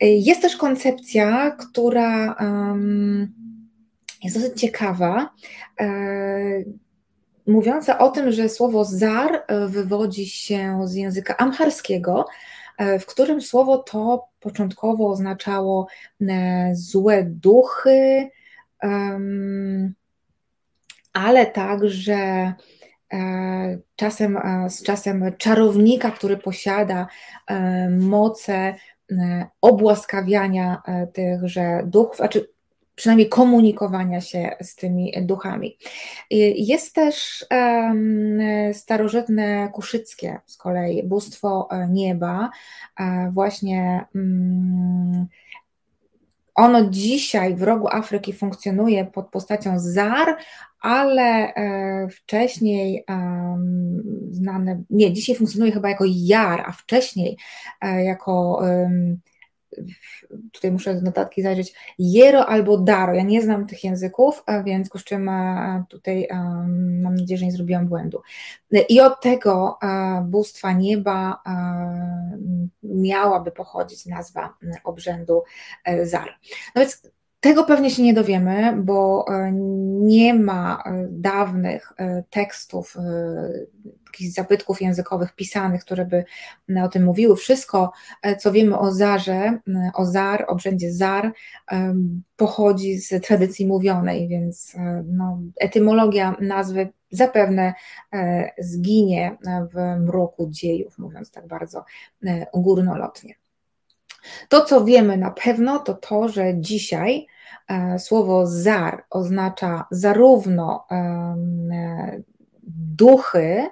Jest 0.00 0.42
też 0.42 0.56
koncepcja, 0.56 1.50
która 1.50 2.36
jest 4.24 4.36
dosyć 4.36 4.60
ciekawa, 4.60 5.30
e, 5.80 5.88
mówiąca 7.46 7.98
o 7.98 8.10
tym, 8.10 8.32
że 8.32 8.48
słowo 8.48 8.84
zar 8.84 9.44
e, 9.46 9.68
wywodzi 9.68 10.26
się 10.26 10.80
z 10.84 10.94
języka 10.94 11.36
amharskiego, 11.36 12.26
e, 12.78 12.98
w 12.98 13.06
którym 13.06 13.42
słowo 13.42 13.78
to 13.78 14.28
początkowo 14.40 15.08
oznaczało 15.08 15.86
e, 16.20 16.70
złe 16.74 17.24
duchy, 17.24 18.28
ale 21.12 21.46
także 21.46 22.52
czasem, 23.96 24.38
z 24.68 24.82
czasem 24.82 25.32
czarownika, 25.38 26.10
który 26.10 26.36
posiada 26.36 27.06
moce 27.90 28.74
obłaskawiania 29.60 30.82
tychże 31.12 31.82
duchów, 31.86 32.16
znaczy 32.16 32.51
przynajmniej 33.02 33.28
komunikowania 33.28 34.20
się 34.20 34.56
z 34.60 34.74
tymi 34.74 35.12
duchami. 35.22 35.78
Jest 36.56 36.94
też 36.94 37.46
starożytne 38.72 39.70
kuszyckie 39.72 40.40
z 40.46 40.56
kolei, 40.56 41.02
bóstwo 41.02 41.68
e, 41.70 41.88
nieba, 41.88 42.50
e, 43.00 43.30
właśnie 43.34 44.04
mm, 44.14 45.26
ono 46.54 46.90
dzisiaj 46.90 47.54
w 47.56 47.62
rogu 47.62 47.88
Afryki 47.88 48.32
funkcjonuje 48.32 49.04
pod 49.04 49.28
postacią 49.28 49.78
Zar, 49.78 50.36
ale 50.80 51.54
e, 51.54 52.08
wcześniej 52.08 53.04
znane, 54.30 54.82
nie, 54.90 55.12
dzisiaj 55.12 55.36
funkcjonuje 55.36 55.72
chyba 55.72 55.88
jako 55.88 56.04
Jar, 56.08 56.62
a 56.66 56.72
wcześniej 56.72 57.38
jako 57.82 58.62
tutaj 60.52 60.72
muszę 60.72 60.98
z 60.98 61.02
notatki 61.02 61.42
zajrzeć, 61.42 61.74
Jero 61.98 62.46
albo 62.46 62.78
Daro. 62.78 63.14
Ja 63.14 63.22
nie 63.22 63.42
znam 63.42 63.66
tych 63.66 63.84
języków, 63.84 64.44
więc 64.64 64.88
koszczym 64.88 65.30
tutaj 65.88 66.28
mam 67.02 67.14
nadzieję, 67.14 67.38
że 67.38 67.44
nie 67.44 67.52
zrobiłam 67.52 67.88
błędu. 67.88 68.22
I 68.88 69.00
od 69.00 69.20
tego 69.20 69.78
bóstwa 70.24 70.72
nieba 70.72 71.42
miałaby 72.82 73.52
pochodzić 73.52 74.06
nazwa 74.06 74.54
obrzędu 74.84 75.42
e, 75.84 76.06
Zar. 76.06 76.38
No 76.74 76.80
więc 76.80 77.02
tego 77.42 77.64
pewnie 77.64 77.90
się 77.90 78.02
nie 78.02 78.14
dowiemy, 78.14 78.76
bo 78.76 79.26
e, 79.28 79.52
nie 80.00 80.34
ma 80.34 80.82
e, 80.86 81.06
dawnych 81.10 81.92
tekstów 82.30 82.96
jakichś 84.12 84.34
zabytków 84.34 84.82
językowych 84.82 85.34
pisanych, 85.34 85.84
które 85.84 86.04
by 86.04 86.24
o 86.84 86.88
tym 86.88 87.04
mówiły. 87.04 87.36
Wszystko, 87.36 87.92
e, 88.22 88.36
co 88.36 88.52
wiemy 88.52 88.78
o 88.78 88.92
Zarze, 88.92 89.58
o 89.94 90.04
Zar, 90.04 90.44
obrzędzie 90.48 90.92
Zar, 90.92 91.32
pochodzi 92.36 92.98
z 92.98 93.26
tradycji 93.26 93.66
mówionej, 93.66 94.28
więc 94.28 94.74
e, 94.74 95.04
no, 95.06 95.38
etymologia 95.60 96.36
nazwy 96.40 96.88
zapewne 97.10 97.74
e, 98.12 98.50
zginie 98.58 99.36
w 99.74 100.00
mroku 100.00 100.46
dziejów, 100.50 100.98
mówiąc 100.98 101.30
tak 101.30 101.46
bardzo 101.46 101.84
górnolotnie. 102.54 103.34
To, 104.48 104.64
co 104.64 104.84
wiemy 104.84 105.16
na 105.16 105.30
pewno, 105.30 105.78
to 105.78 105.94
to, 105.94 106.28
że 106.28 106.60
dzisiaj 106.60 107.26
słowo 107.98 108.46
zar 108.46 109.04
oznacza 109.10 109.86
zarówno 109.90 110.86
duchy, 112.96 113.68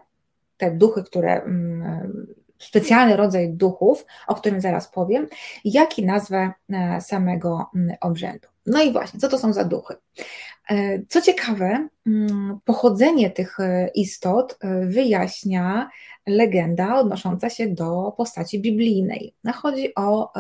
te 0.57 0.70
duchy, 0.70 1.03
które 1.03 1.43
mm, 1.43 2.26
specjalny 2.59 3.16
rodzaj 3.16 3.53
duchów, 3.53 4.07
o 4.26 4.34
którym 4.34 4.61
zaraz 4.61 4.88
powiem, 4.88 5.26
jak 5.64 5.99
i 5.99 6.07
nazwę 6.07 6.53
e, 6.72 7.01
samego 7.01 7.70
obrzędu. 8.01 8.49
No 8.66 8.82
i 8.82 8.93
właśnie, 8.93 9.20
co 9.20 9.28
to 9.28 9.38
są 9.38 9.53
za 9.53 9.64
duchy? 9.64 9.95
E, 10.70 11.02
co 11.08 11.20
ciekawe, 11.20 11.88
mm, 12.06 12.58
pochodzenie 12.64 13.30
tych 13.30 13.61
e, 13.61 13.90
istot 13.94 14.58
wyjaśnia 14.86 15.90
legenda 16.26 16.94
odnosząca 16.96 17.50
się 17.50 17.66
do 17.66 18.12
postaci 18.16 18.61
biblijnej. 18.61 19.34
Chodzi 19.54 19.94
o 19.94 20.32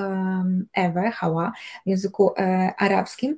Ewę, 0.74 1.10
Hała 1.10 1.52
w 1.86 1.88
języku 1.88 2.30
arabskim. 2.78 3.36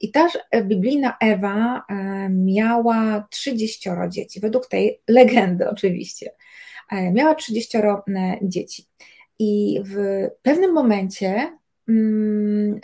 I 0.00 0.10
ta 0.10 0.28
biblijna 0.62 1.16
Ewa 1.20 1.82
miała 2.30 3.26
30 3.30 3.90
dzieci, 4.08 4.40
według 4.40 4.66
tej 4.66 5.00
legendy 5.08 5.70
oczywiście. 5.70 6.30
Miała 7.12 7.34
30 7.34 7.78
dzieci. 8.42 8.86
I 9.38 9.80
w 9.84 9.96
pewnym 10.42 10.72
momencie 10.72 11.58
mm, 11.88 12.80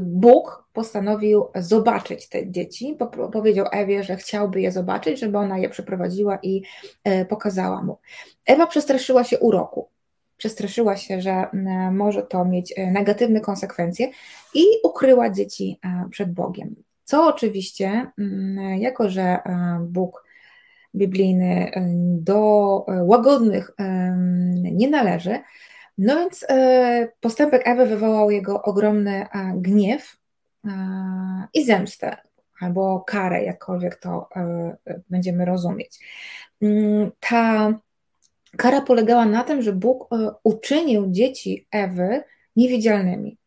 Bóg 0.00 0.68
postanowił 0.72 1.44
zobaczyć 1.54 2.28
te 2.28 2.50
dzieci. 2.50 2.96
Powiedział 3.32 3.66
Ewie, 3.72 4.04
że 4.04 4.16
chciałby 4.16 4.60
je 4.60 4.72
zobaczyć, 4.72 5.20
żeby 5.20 5.38
ona 5.38 5.58
je 5.58 5.68
przeprowadziła 5.68 6.38
i 6.42 6.62
e, 7.04 7.24
pokazała 7.24 7.82
mu. 7.82 7.98
Ewa 8.46 8.66
przestraszyła 8.66 9.24
się 9.24 9.38
uroku. 9.38 9.88
Przestraszyła 10.36 10.96
się, 10.96 11.20
że 11.20 11.46
może 11.92 12.22
to 12.22 12.44
mieć 12.44 12.74
e, 12.76 12.90
negatywne 12.90 13.40
konsekwencje 13.40 14.10
i 14.54 14.64
ukryła 14.84 15.30
dzieci 15.30 15.78
e, 15.84 16.08
przed 16.10 16.32
Bogiem. 16.32 16.74
Co 17.04 17.26
oczywiście, 17.26 18.10
jako 18.78 19.10
że 19.10 19.38
Bóg 19.80 20.24
biblijny 20.94 21.70
do 22.18 22.84
łagodnych 23.02 23.70
nie 24.62 24.90
należy, 24.90 25.38
no 25.98 26.16
więc 26.16 26.44
e, 26.48 27.08
postępek 27.20 27.62
Ewy 27.64 27.86
wywołał 27.86 28.30
jego 28.30 28.62
ogromny 28.62 29.26
e, 29.30 29.52
gniew 29.56 30.16
e, 30.64 30.70
i 31.54 31.64
zemstę, 31.64 32.16
albo 32.60 33.00
karę, 33.00 33.44
jakkolwiek 33.44 33.96
to 33.96 34.28
będziemy 35.10 35.44
rozumieć. 35.44 35.98
Mm, 36.62 37.10
ta 37.20 37.72
kara 38.56 38.80
polegała 38.80 39.26
na 39.26 39.44
tym, 39.44 39.62
że 39.62 39.72
Bóg 39.72 40.08
uczynił 40.42 41.06
dzieci 41.10 41.66
Ewy 41.70 42.22
niewidzialnymi. 42.56 43.38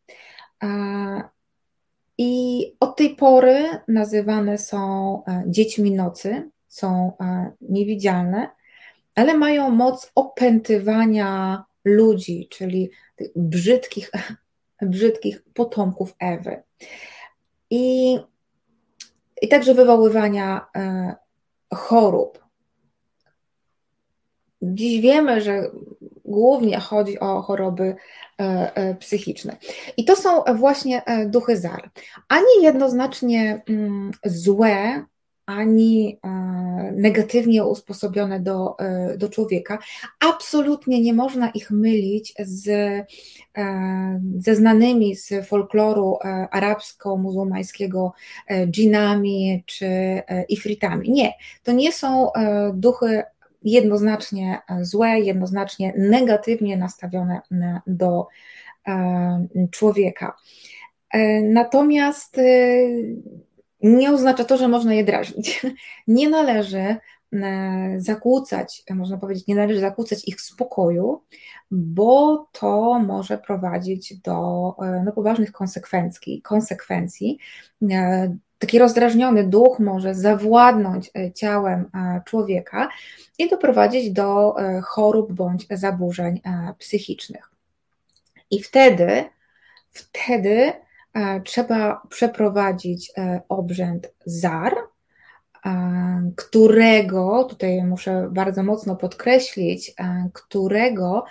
I 2.18 2.64
od 2.80 2.98
tej 2.98 3.16
pory 3.16 3.66
nazywane 3.88 4.58
są 4.58 5.24
dziećmi 5.48 5.92
nocy, 5.92 6.50
są 6.68 7.12
niewidzialne, 7.62 8.50
ale 9.16 9.34
mają 9.38 9.70
moc 9.70 10.12
opętywania 10.16 11.64
ludzi, 11.86 12.48
czyli 12.52 12.92
tych 13.16 13.28
brzydkich, 13.36 14.12
brzydkich 14.82 15.44
potomków 15.54 16.16
Ewy. 16.20 16.64
I, 17.70 18.18
i 19.42 19.48
także 19.48 19.74
wywoływania 19.74 20.68
e, 20.76 21.16
chorób. 21.74 22.50
Dziś 24.62 25.02
wiemy, 25.02 25.42
że 25.42 25.72
głównie 26.26 26.80
chodzi 26.80 27.20
o 27.20 27.42
choroby 27.42 27.96
e, 28.42 28.76
e, 28.76 28.96
psychiczne. 28.96 29.58
I 29.98 30.06
to 30.06 30.16
są 30.16 30.44
właśnie 30.56 31.02
duchy 31.28 31.58
zar. 31.58 31.90
Ani 32.28 32.64
jednoznacznie 32.64 33.62
mm, 33.70 34.12
złe, 34.26 35.06
ani 35.50 36.20
e, 36.24 36.30
negatywnie 36.96 37.66
usposobione 37.66 38.40
do, 38.40 38.76
e, 38.80 39.18
do 39.18 39.30
człowieka. 39.30 39.80
Absolutnie 40.20 41.02
nie 41.02 41.14
można 41.14 41.50
ich 41.50 41.72
mylić 41.72 42.34
z, 42.40 42.68
e, 42.68 43.06
ze 44.40 44.56
znanymi 44.56 45.16
z 45.16 45.48
folkloru 45.48 46.18
arabsko-muzułmańskiego 46.52 48.12
dżinami 48.68 49.64
czy 49.66 49.88
ifritami. 50.50 51.12
Nie, 51.12 51.34
to 51.64 51.72
nie 51.72 51.92
są 51.92 52.28
duchy 52.74 53.24
jednoznacznie 53.64 54.62
złe, 54.82 55.20
jednoznacznie 55.20 55.94
negatywnie 55.98 56.78
nastawione 56.78 57.42
do 57.88 58.28
człowieka. 59.72 60.36
Natomiast 61.44 62.38
nie 63.82 64.12
oznacza 64.12 64.44
to, 64.44 64.58
że 64.58 64.68
można 64.68 64.94
je 64.94 65.04
drażnić. 65.04 65.66
Nie 66.08 66.30
należy 66.30 66.96
zakłócać, 67.98 68.84
można 68.90 69.18
powiedzieć, 69.18 69.48
nie 69.48 69.56
należy 69.56 69.80
zakłócać 69.80 70.28
ich 70.28 70.42
spokoju, 70.42 71.24
bo 71.72 72.48
to 72.52 73.00
może 73.00 73.38
prowadzić 73.38 74.18
do 74.18 74.34
no, 75.06 75.12
poważnych 75.12 75.52
konsekwencji. 75.52 76.42
konsekwencji. 76.42 77.40
Taki 78.60 78.80
rozdrażniony 78.80 79.44
duch 79.44 79.80
może 79.80 80.16
zawładnąć 80.16 81.12
ciałem 81.36 81.90
człowieka 82.26 82.90
i 83.38 83.50
doprowadzić 83.50 84.12
do 84.12 84.56
chorób 84.84 85.34
bądź 85.34 85.68
zaburzeń 85.72 86.42
psychicznych. 86.78 87.52
I 88.52 88.64
wtedy, 88.64 89.24
wtedy 89.92 90.74
trzeba 91.44 92.02
przeprowadzić 92.10 93.12
obrzęd 93.50 94.14
ZAR, 94.26 94.76
którego, 96.36 97.44
tutaj 97.44 97.84
muszę 97.84 98.30
bardzo 98.32 98.64
mocno 98.64 98.96
podkreślić, 98.96 99.94
którego 100.34 101.26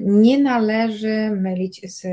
nie 0.00 0.38
należy 0.38 1.30
mylić 1.30 1.92
z, 1.92 2.06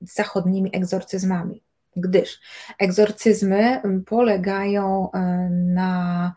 zachodnimi 0.00 0.70
egzorcyzmami, 0.76 1.62
gdyż 1.96 2.40
egzorcyzmy 2.78 3.80
polegają 4.06 5.08
na 5.50 6.34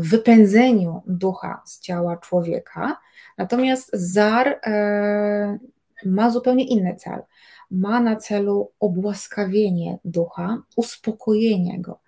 wypędzeniu 0.00 1.02
ducha 1.06 1.62
z 1.66 1.80
ciała 1.80 2.16
człowieka, 2.16 2.96
natomiast 3.38 3.90
ZAR 3.92 4.48
e, 4.48 5.58
ma 6.04 6.30
zupełnie 6.30 6.64
inny 6.64 6.96
cel. 6.96 7.22
Ma 7.70 8.00
na 8.00 8.16
celu 8.16 8.70
obłaskawienie 8.80 9.98
ducha, 10.04 10.62
uspokojenie 10.76 11.80
go 11.80 11.98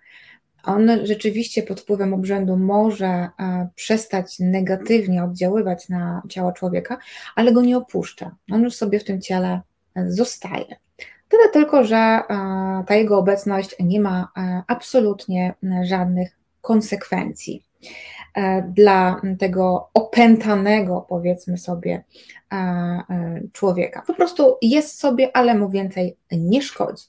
on 0.63 0.89
rzeczywiście 1.03 1.63
pod 1.63 1.81
wpływem 1.81 2.13
obrzędu 2.13 2.57
może 2.57 3.07
e, 3.07 3.29
przestać 3.75 4.39
negatywnie 4.39 5.23
oddziaływać 5.23 5.89
na 5.89 6.21
ciało 6.29 6.51
człowieka, 6.51 6.97
ale 7.35 7.51
go 7.51 7.61
nie 7.61 7.77
opuszcza. 7.77 8.35
On 8.51 8.63
już 8.63 8.75
sobie 8.75 8.99
w 8.99 9.03
tym 9.03 9.21
ciele 9.21 9.61
e, 9.95 10.11
zostaje. 10.11 10.75
Tyle 11.29 11.49
tylko, 11.53 11.83
że 11.83 11.95
e, 11.97 12.21
ta 12.87 12.95
jego 12.95 13.17
obecność 13.17 13.75
nie 13.79 13.99
ma 13.99 14.31
absolutnie 14.67 15.53
żadnych 15.83 16.37
konsekwencji 16.61 17.63
dla 18.67 19.21
tego 19.39 19.89
opętanego, 19.93 21.05
powiedzmy 21.09 21.57
sobie, 21.57 22.03
człowieka. 23.53 24.03
Po 24.07 24.13
prostu 24.13 24.57
jest 24.61 24.99
sobie, 24.99 25.37
ale 25.37 25.55
mu 25.55 25.69
więcej 25.69 26.17
nie 26.31 26.61
szkodzi. 26.61 27.03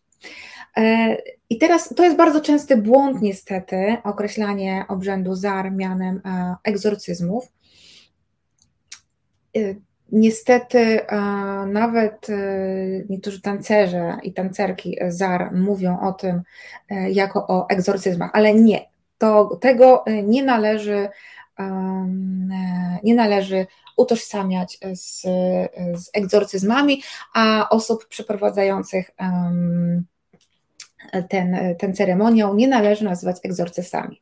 E, 0.77 1.17
I 1.51 1.59
teraz 1.59 1.95
to 1.97 2.05
jest 2.05 2.17
bardzo 2.17 2.41
częsty 2.41 2.77
błąd, 2.77 3.23
niestety, 3.23 3.97
określanie 4.05 4.85
obrzędu 4.89 5.35
ZAR 5.35 5.73
mianem 5.73 6.21
e, 6.25 6.55
egzorcyzmów. 6.65 7.53
E, 9.57 9.61
niestety 10.13 11.01
nawet 11.67 12.27
niektórzy 13.09 13.43
tancerze 13.43 14.17
i 14.23 14.33
tancerki 14.33 14.97
ZAR 15.09 15.53
mówią 15.55 16.01
o 16.01 16.13
tym 16.13 16.43
jako 17.11 17.47
o 17.47 17.69
egzorcyzmach, 17.69 18.31
ale 18.33 18.55
nie, 18.55 18.90
to, 19.21 19.59
tego 19.61 20.05
nie 20.25 20.43
należy, 20.43 21.09
nie 23.03 23.15
należy 23.15 23.67
utożsamiać 23.97 24.79
z, 24.95 25.23
z 25.95 26.11
egzorcyzmami, 26.13 27.03
a 27.35 27.69
osób 27.69 28.07
przeprowadzających 28.09 29.11
ten, 31.29 31.77
ten 31.79 31.95
ceremoniał 31.95 32.55
nie 32.55 32.69
należy 32.69 33.05
nazywać 33.05 33.37
egzorcystami. 33.43 34.21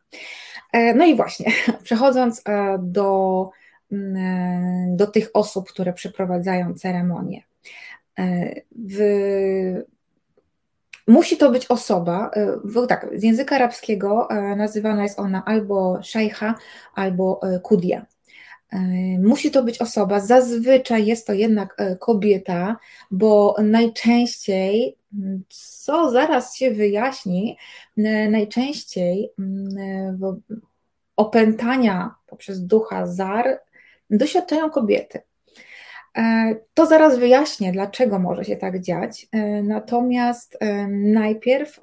E, 0.72 0.94
no 0.94 1.05
i 1.05 1.16
właśnie, 1.16 1.53
przechodząc 1.84 2.42
e, 2.49 2.78
do, 2.82 3.51
do 4.88 5.07
tych 5.07 5.30
osób, 5.34 5.68
które 5.68 5.92
przeprowadzają 5.92 6.74
ceremonię. 6.74 7.42
E, 8.18 8.55
w, 8.70 8.99
musi 11.09 11.37
to 11.37 11.51
być 11.51 11.67
osoba, 11.67 12.31
tak, 12.89 13.09
z 13.15 13.23
języka 13.23 13.57
arabskiego 13.57 14.29
nazywana 14.57 15.03
jest 15.03 15.19
ona 15.19 15.45
albo 15.45 16.03
szejcha, 16.03 16.55
albo 16.95 17.41
kudia. 17.63 18.07
Musi 19.19 19.51
to 19.51 19.63
być 19.63 19.81
osoba, 19.81 20.21
zazwyczaj 20.21 21.07
jest 21.07 21.27
to 21.27 21.33
jednak 21.33 21.77
kobieta, 21.99 22.77
bo 23.11 23.57
najczęściej 23.63 24.97
co 25.49 26.11
zaraz 26.11 26.57
się 26.57 26.71
wyjaśni, 26.71 27.59
najczęściej 28.31 29.33
opętania 31.17 32.15
poprzez 32.27 32.67
ducha 32.67 33.07
zar 33.07 33.61
doświadczają 34.11 34.71
kobiety. 34.71 35.21
E, 36.17 36.55
to 36.75 36.87
zaraz 36.87 37.19
wyjaśnię, 37.19 37.73
dlaczego 37.73 38.19
może 38.19 38.45
się 38.45 38.57
tak 38.57 38.81
dziać. 38.81 39.27
E, 39.33 39.63
natomiast 39.63 40.57
e, 40.61 40.87
najpierw 40.89 41.81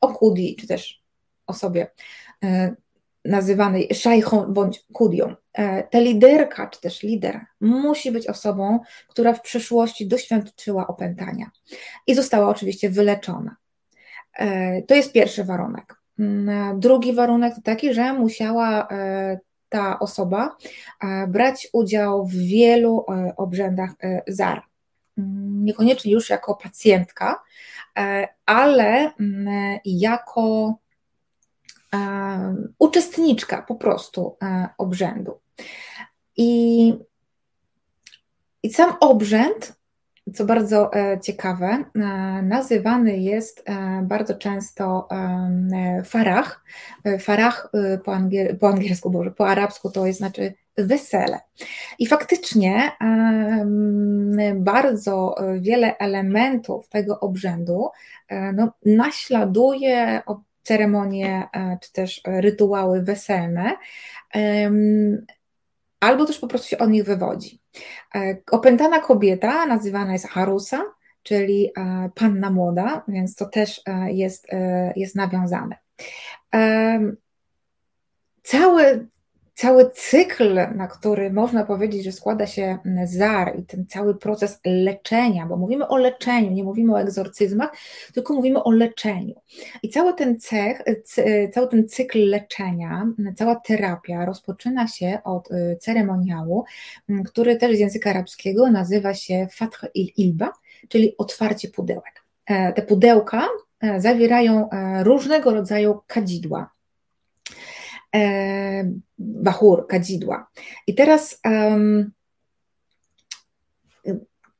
o 0.00 0.08
Kudi, 0.08 0.56
czy 0.60 0.66
też 0.66 1.02
osobie 1.46 1.86
nazywanej 3.24 3.88
szajchą 3.94 4.52
bądź 4.52 4.84
kudią. 4.92 5.34
Ta 5.90 6.00
liderka, 6.00 6.66
czy 6.66 6.80
też 6.80 7.02
lider, 7.02 7.40
musi 7.60 8.12
być 8.12 8.26
osobą, 8.26 8.80
która 9.08 9.32
w 9.32 9.42
przeszłości 9.42 10.08
doświadczyła 10.08 10.86
opętania 10.86 11.50
i 12.06 12.14
została 12.14 12.48
oczywiście 12.48 12.90
wyleczona. 12.90 13.56
To 14.86 14.94
jest 14.94 15.12
pierwszy 15.12 15.44
warunek. 15.44 15.96
Mm, 16.18 16.80
drugi 16.80 17.12
warunek 17.12 17.54
to 17.54 17.60
taki, 17.62 17.94
że 17.94 18.12
musiała 18.12 18.88
ta 19.68 19.98
osoba 19.98 20.56
brać 21.28 21.68
udział 21.72 22.26
w 22.26 22.32
wielu 22.32 23.04
obrzędach 23.36 23.90
ZAR. 24.28 24.62
Mm, 25.18 25.64
niekoniecznie 25.64 26.12
już 26.12 26.30
jako 26.30 26.54
pacjentka, 26.54 27.42
ale 28.46 29.12
mm, 29.20 29.78
jako 29.84 30.74
uczestniczka 32.78 33.62
po 33.62 33.74
prostu 33.74 34.36
e, 34.42 34.68
obrzędu. 34.78 35.40
I, 36.36 36.94
i 38.62 38.72
sam 38.72 38.96
obrzęd, 39.00 39.76
co 40.34 40.44
bardzo 40.44 40.92
e, 40.92 41.20
ciekawe, 41.20 41.66
e, 41.66 41.98
nazywany 42.42 43.18
jest 43.18 43.64
bardzo 44.02 44.34
często 44.34 45.08
farach. 46.04 46.64
Farach 47.20 47.72
po, 48.04 48.14
angiel, 48.14 48.58
po 48.58 48.68
angielsku, 48.68 49.10
boże, 49.10 49.30
po 49.30 49.48
arabsku 49.48 49.90
to 49.90 50.06
jest 50.06 50.18
znaczy 50.18 50.54
wesele. 50.78 51.40
I 51.98 52.06
faktycznie 52.06 52.92
bardzo 54.54 55.34
wiele 55.60 55.98
elementów 55.98 56.88
tego 56.88 57.20
obrzędu 57.20 57.88
no, 58.54 58.72
naśladuje 58.86 60.22
ceremonie 60.66 61.48
e, 61.52 61.78
czy 61.82 61.92
też 61.92 62.20
rytuały 62.24 63.02
weselne, 63.02 63.76
albo 66.00 66.24
też 66.24 66.38
po 66.38 66.46
prostu 66.46 66.68
się 66.68 66.78
od 66.78 66.90
nich 66.90 67.04
wywodzi. 67.04 67.60
E, 68.14 68.36
opętana 68.50 69.00
kobieta 69.00 69.66
nazywana 69.66 70.12
jest 70.12 70.28
harusa, 70.28 70.82
czyli 71.22 71.70
e, 71.76 72.10
panna 72.14 72.50
młoda, 72.50 73.02
więc 73.08 73.34
to 73.34 73.46
też 73.46 73.80
jest, 74.06 74.46
jest 74.96 75.14
nawiązane. 75.14 75.76
Cały 78.42 79.08
cały 79.56 79.90
cykl, 79.90 80.54
na 80.74 80.86
który 80.86 81.32
można 81.32 81.64
powiedzieć, 81.64 82.04
że 82.04 82.12
składa 82.12 82.46
się 82.46 82.78
ZAR 83.04 83.58
i 83.58 83.62
ten 83.62 83.86
cały 83.86 84.14
proces 84.14 84.60
leczenia, 84.64 85.46
bo 85.46 85.56
mówimy 85.56 85.88
o 85.88 85.96
leczeniu, 85.96 86.50
nie 86.50 86.64
mówimy 86.64 86.94
o 86.94 87.00
egzorcyzmach, 87.00 87.70
tylko 88.14 88.34
mówimy 88.34 88.62
o 88.62 88.70
leczeniu. 88.70 89.34
I 89.82 89.88
cały 89.88 90.14
ten 90.14 90.40
cech, 90.40 90.82
cały 91.54 91.68
ten 91.68 91.88
cykl 91.88 92.28
leczenia, 92.28 93.06
cała 93.36 93.54
terapia 93.54 94.24
rozpoczyna 94.24 94.88
się 94.88 95.18
od 95.24 95.50
y, 95.50 95.76
ceremoniału, 95.80 96.64
który 97.26 97.56
też 97.56 97.76
z 97.76 97.78
języka 97.78 98.10
arabskiego 98.10 98.70
nazywa 98.70 99.14
się 99.14 99.46
Fath 99.52 99.84
il-Ilba, 99.94 100.52
czyli 100.88 101.14
otwarcie 101.18 101.68
pudełek. 101.68 102.24
E, 102.46 102.72
te 102.72 102.82
pudełka 102.82 103.48
e, 103.80 104.00
zawierają 104.00 104.70
e, 104.70 105.04
różnego 105.04 105.54
rodzaju 105.54 106.00
kadzidła, 106.06 106.75
bahur, 109.18 109.86
kadzidła. 109.86 110.50
I 110.86 110.94
teraz 110.94 111.40
um, 111.44 112.10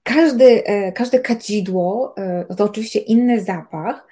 każdy, 0.03 0.65
e, 0.65 0.93
każde 0.93 1.19
kadzidło 1.19 2.15
e, 2.19 2.55
to 2.57 2.65
oczywiście 2.65 3.01
inny 3.01 3.41
zapach 3.41 4.07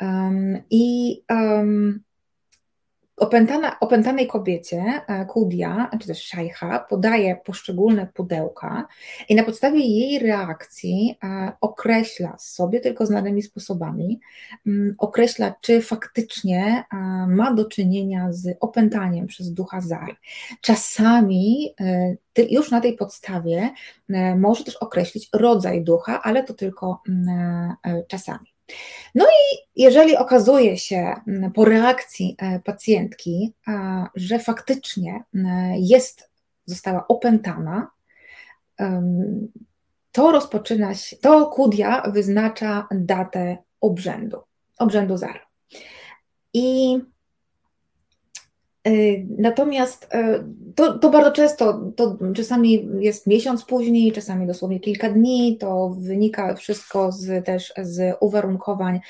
um, 0.00 0.58
i 0.70 1.22
um, 1.30 2.00
opętana, 3.16 3.80
opętanej 3.80 4.26
kobiecie 4.26 5.02
e, 5.06 5.26
Kudia, 5.26 5.90
czy 6.00 6.06
też 6.06 6.22
Szajcha, 6.22 6.78
podaje 6.78 7.36
poszczególne 7.44 8.06
pudełka 8.14 8.86
i 9.28 9.34
na 9.34 9.42
podstawie 9.42 9.80
jej 9.80 10.18
reakcji 10.18 11.18
e, 11.24 11.52
określa 11.60 12.36
sobie 12.38 12.80
tylko 12.80 13.06
znanymi 13.06 13.42
sposobami, 13.42 14.20
mm, 14.66 14.94
określa, 14.98 15.54
czy 15.60 15.82
faktycznie 15.82 16.84
e, 16.92 16.96
ma 17.28 17.54
do 17.54 17.64
czynienia 17.64 18.32
z 18.32 18.56
opętaniem 18.60 19.26
przez 19.26 19.52
ducha 19.52 19.80
Zar. 19.80 20.16
Czasami 20.60 21.74
już 22.50 22.70
na 22.70 22.80
tej 22.80 22.96
podstawie 22.96 23.70
może 24.36 24.64
też 24.64 24.76
określić 24.76 25.28
rodzaj 25.32 25.84
ducha, 25.84 26.22
ale 26.22 26.44
to 26.44 26.54
tylko 26.54 27.02
mm, 27.08 27.74
czasami. 28.08 28.55
No 29.14 29.24
i 29.24 29.58
jeżeli 29.82 30.16
okazuje 30.16 30.78
się 30.78 31.14
mm, 31.28 31.52
po 31.52 31.64
reakcji 31.64 32.36
e, 32.38 32.60
pacjentki, 32.60 33.52
że 34.14 34.38
faktycznie 34.38 35.24
jest, 35.76 36.30
została 36.64 37.06
opętana, 37.08 37.90
to 40.12 40.32
rozpoczyna 40.32 40.94
się, 40.94 41.16
to 41.16 41.46
Kudia 41.46 42.02
wyznacza 42.02 42.88
datę 42.90 43.56
obrzędu, 43.80 44.38
obrzędu 44.78 45.16
zar. 45.16 45.46
I 46.54 46.98
natomiast 49.38 50.04
y, 50.14 50.44
to, 50.74 50.98
to, 50.98 51.10
bardzo 51.10 51.32
często, 51.32 51.92
to 51.96 52.18
czasami 52.34 52.88
jest 52.98 53.26
miesiąc 53.26 53.64
później, 53.64 54.12
czasami 54.12 54.46
dosłownie 54.46 54.80
kilka 54.80 55.08
dni, 55.08 55.56
to 55.60 55.96
wynika 55.98 56.54
wszystko 56.54 57.12
z, 57.12 57.46
też 57.46 57.72
z 57.82 58.16
uwarunkowań, 58.20 59.00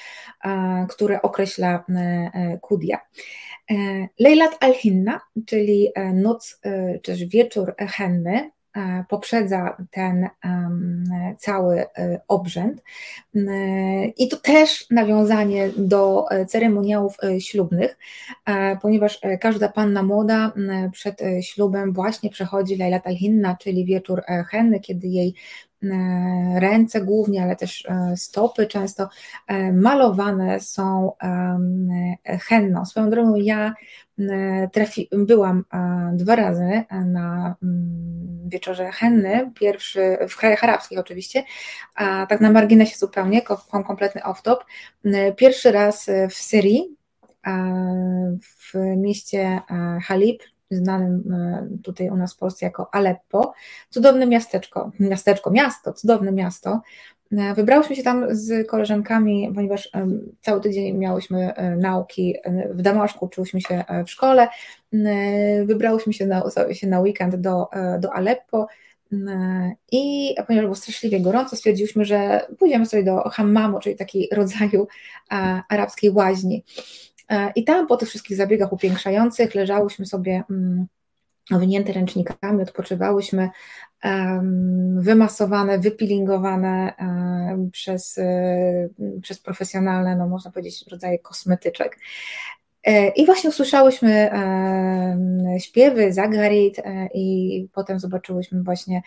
które 0.88 1.22
określa 1.22 1.84
e, 1.88 2.58
Kudia. 2.62 2.98
Lejlat 4.18 4.56
al-Hinna, 4.60 5.20
czyli 5.46 5.88
noc, 6.14 6.60
czy 7.02 7.12
też 7.12 7.24
wieczór 7.24 7.74
Henny, 7.78 8.50
poprzedza 9.08 9.76
ten 9.90 10.28
cały 11.38 11.80
e, 11.80 12.20
obrzęd. 12.28 12.82
E, 13.36 14.06
I 14.06 14.28
to 14.28 14.36
też 14.36 14.86
nawiązanie 14.90 15.70
do 15.76 16.24
ceremoniałów 16.48 17.16
ślubnych, 17.38 17.98
ponieważ 18.82 19.20
każda 19.40 19.68
panna 19.68 20.02
młoda 20.02 20.52
przed 20.92 21.20
ślubem 21.42 21.92
właśnie 21.92 22.30
przechodzi 22.30 22.76
Lejlat 22.76 23.06
al-Hinna, 23.06 23.56
czyli 23.60 23.84
wieczór 23.84 24.22
henny, 24.50 24.80
kiedy 24.80 25.06
jej 25.06 25.34
ręce 26.58 27.00
głównie, 27.00 27.42
ale 27.42 27.56
też 27.56 27.86
stopy 28.16 28.66
często 28.66 29.08
malowane 29.72 30.60
są 30.60 31.12
henną. 32.24 32.84
Swoją 32.84 33.10
drogą 33.10 33.34
ja 33.34 33.74
trafi, 34.72 35.08
byłam 35.12 35.64
dwa 36.12 36.36
razy 36.36 36.84
na 37.06 37.56
wieczorze 38.46 38.92
henny, 38.92 39.52
pierwszy 39.54 40.18
w 40.28 40.36
krajach 40.36 40.64
arabskich 40.64 40.98
oczywiście, 40.98 41.42
a 41.94 42.26
tak 42.26 42.40
na 42.40 42.50
marginesie 42.50 42.96
zupełnie, 42.96 43.42
kompletny 43.86 44.20
off-top. 44.20 44.56
Pierwszy 45.36 45.72
raz 45.72 46.10
w 46.30 46.34
Syrii, 46.34 46.96
w 48.40 48.74
mieście 48.96 49.60
Halib, 50.02 50.42
znanym 50.70 51.24
tutaj 51.84 52.10
u 52.10 52.16
nas 52.16 52.34
w 52.34 52.38
Polsce 52.38 52.66
jako 52.66 52.94
Aleppo. 52.94 53.54
Cudowne 53.90 54.26
miasteczko, 54.26 54.90
miasteczko, 55.00 55.50
miasto, 55.50 55.92
cudowne 55.92 56.32
miasto. 56.32 56.80
Wybrałyśmy 57.56 57.96
się 57.96 58.02
tam 58.02 58.26
z 58.30 58.68
koleżankami, 58.68 59.52
ponieważ 59.54 59.90
cały 60.40 60.60
tydzień 60.60 60.98
miałyśmy 60.98 61.54
e, 61.54 61.76
nauki 61.76 62.34
w 62.70 62.82
Damaszku, 62.82 63.24
uczyłyśmy 63.24 63.60
się 63.60 63.84
e, 63.88 64.04
w 64.04 64.10
szkole. 64.10 64.48
Wybrałyśmy 65.64 66.12
się 66.12 66.26
na, 66.26 66.42
się 66.72 66.86
na 66.86 67.00
weekend 67.00 67.36
do, 67.36 67.72
e, 67.72 67.98
do 67.98 68.12
Aleppo. 68.12 68.66
I 69.92 70.34
ponieważ 70.46 70.64
było 70.64 70.74
straszliwie 70.74 71.20
gorąco, 71.20 71.56
stwierdziliśmy, 71.56 72.04
że 72.04 72.46
pójdziemy 72.58 72.86
sobie 72.86 73.04
do 73.04 73.20
hammamu, 73.20 73.78
czyli 73.78 73.96
takiej 73.96 74.28
rodzaju 74.32 74.86
arabskiej 75.68 76.10
łaźni. 76.10 76.64
I 77.54 77.64
tam 77.64 77.86
po 77.86 77.96
tych 77.96 78.08
wszystkich 78.08 78.36
zabiegach 78.36 78.72
upiększających 78.72 79.54
leżałyśmy 79.54 80.06
sobie 80.06 80.42
owinięte 81.54 81.92
ręcznikami, 81.92 82.62
odpoczywałyśmy, 82.62 83.50
wymasowane, 84.96 85.78
wypilingowane 85.78 86.92
przez, 87.72 88.18
e, 88.18 88.88
przez 89.22 89.40
profesjonalne, 89.40 90.16
no 90.16 90.28
można 90.28 90.50
powiedzieć, 90.50 90.84
rodzaje 90.90 91.18
kosmetyczek. 91.18 91.98
E, 92.86 93.08
I 93.08 93.26
właśnie 93.26 93.50
usłyszałyśmy 93.50 94.30
śpiewy 95.58 96.12
Zagarit 96.12 96.78
e, 96.78 97.08
i 97.14 97.68
potem 97.72 98.00
zobaczyłyśmy 98.00 98.62
właśnie 98.62 99.02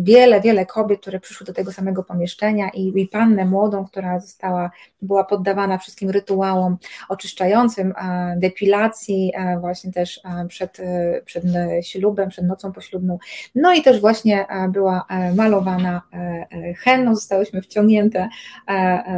wiele, 0.00 0.40
wiele 0.40 0.66
kobiet, 0.66 1.00
które 1.00 1.20
przyszły 1.20 1.46
do 1.46 1.52
tego 1.52 1.72
samego 1.72 2.04
pomieszczenia 2.04 2.70
i, 2.74 2.92
i 3.00 3.08
pannę 3.08 3.44
młodą, 3.44 3.84
która 3.84 4.20
została, 4.20 4.70
była 5.02 5.24
poddawana 5.24 5.78
wszystkim 5.78 6.10
rytuałom 6.10 6.76
oczyszczającym, 7.08 7.94
depilacji 8.36 9.32
właśnie 9.60 9.92
też 9.92 10.20
przed, 10.48 10.78
przed 11.24 11.44
ślubem, 11.82 12.28
przed 12.28 12.46
nocą 12.46 12.72
poślubną. 12.72 13.18
No 13.54 13.74
i 13.74 13.82
też 13.82 14.00
właśnie 14.00 14.46
była 14.68 15.06
malowana 15.34 16.02
henną, 16.78 17.14
zostałyśmy 17.14 17.62
wciągnięte 17.62 18.28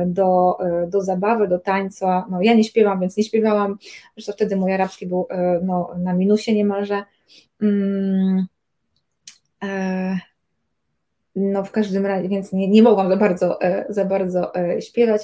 do, 0.07 0.59
do 0.89 1.01
zabawy, 1.03 1.49
do 1.49 1.59
tańca. 1.59 2.27
No 2.31 2.43
ja 2.43 2.55
nie 2.55 2.65
śpiewam, 2.65 3.01
więc 3.01 3.17
nie 3.17 3.25
śpiewałam 3.25 3.54
że 3.59 3.75
zresztą 4.17 4.33
wtedy 4.33 4.57
mój 4.57 4.73
arabski 4.73 5.07
był 5.07 5.27
e, 5.31 5.61
no, 5.63 5.91
na 5.99 6.13
minusie 6.13 6.55
niemalże. 6.55 7.05
Mm, 7.63 8.47
e, 9.65 10.19
no 11.37 11.65
w 11.65 11.71
każdym 11.71 12.07
razie, 12.07 12.29
więc 12.29 12.53
nie, 12.53 12.69
nie 12.69 12.83
mogłam 12.83 13.09
za 13.09 13.17
bardzo, 13.17 13.61
e, 13.61 13.87
za 13.89 14.05
bardzo 14.05 14.53
śpiewać, 14.81 15.23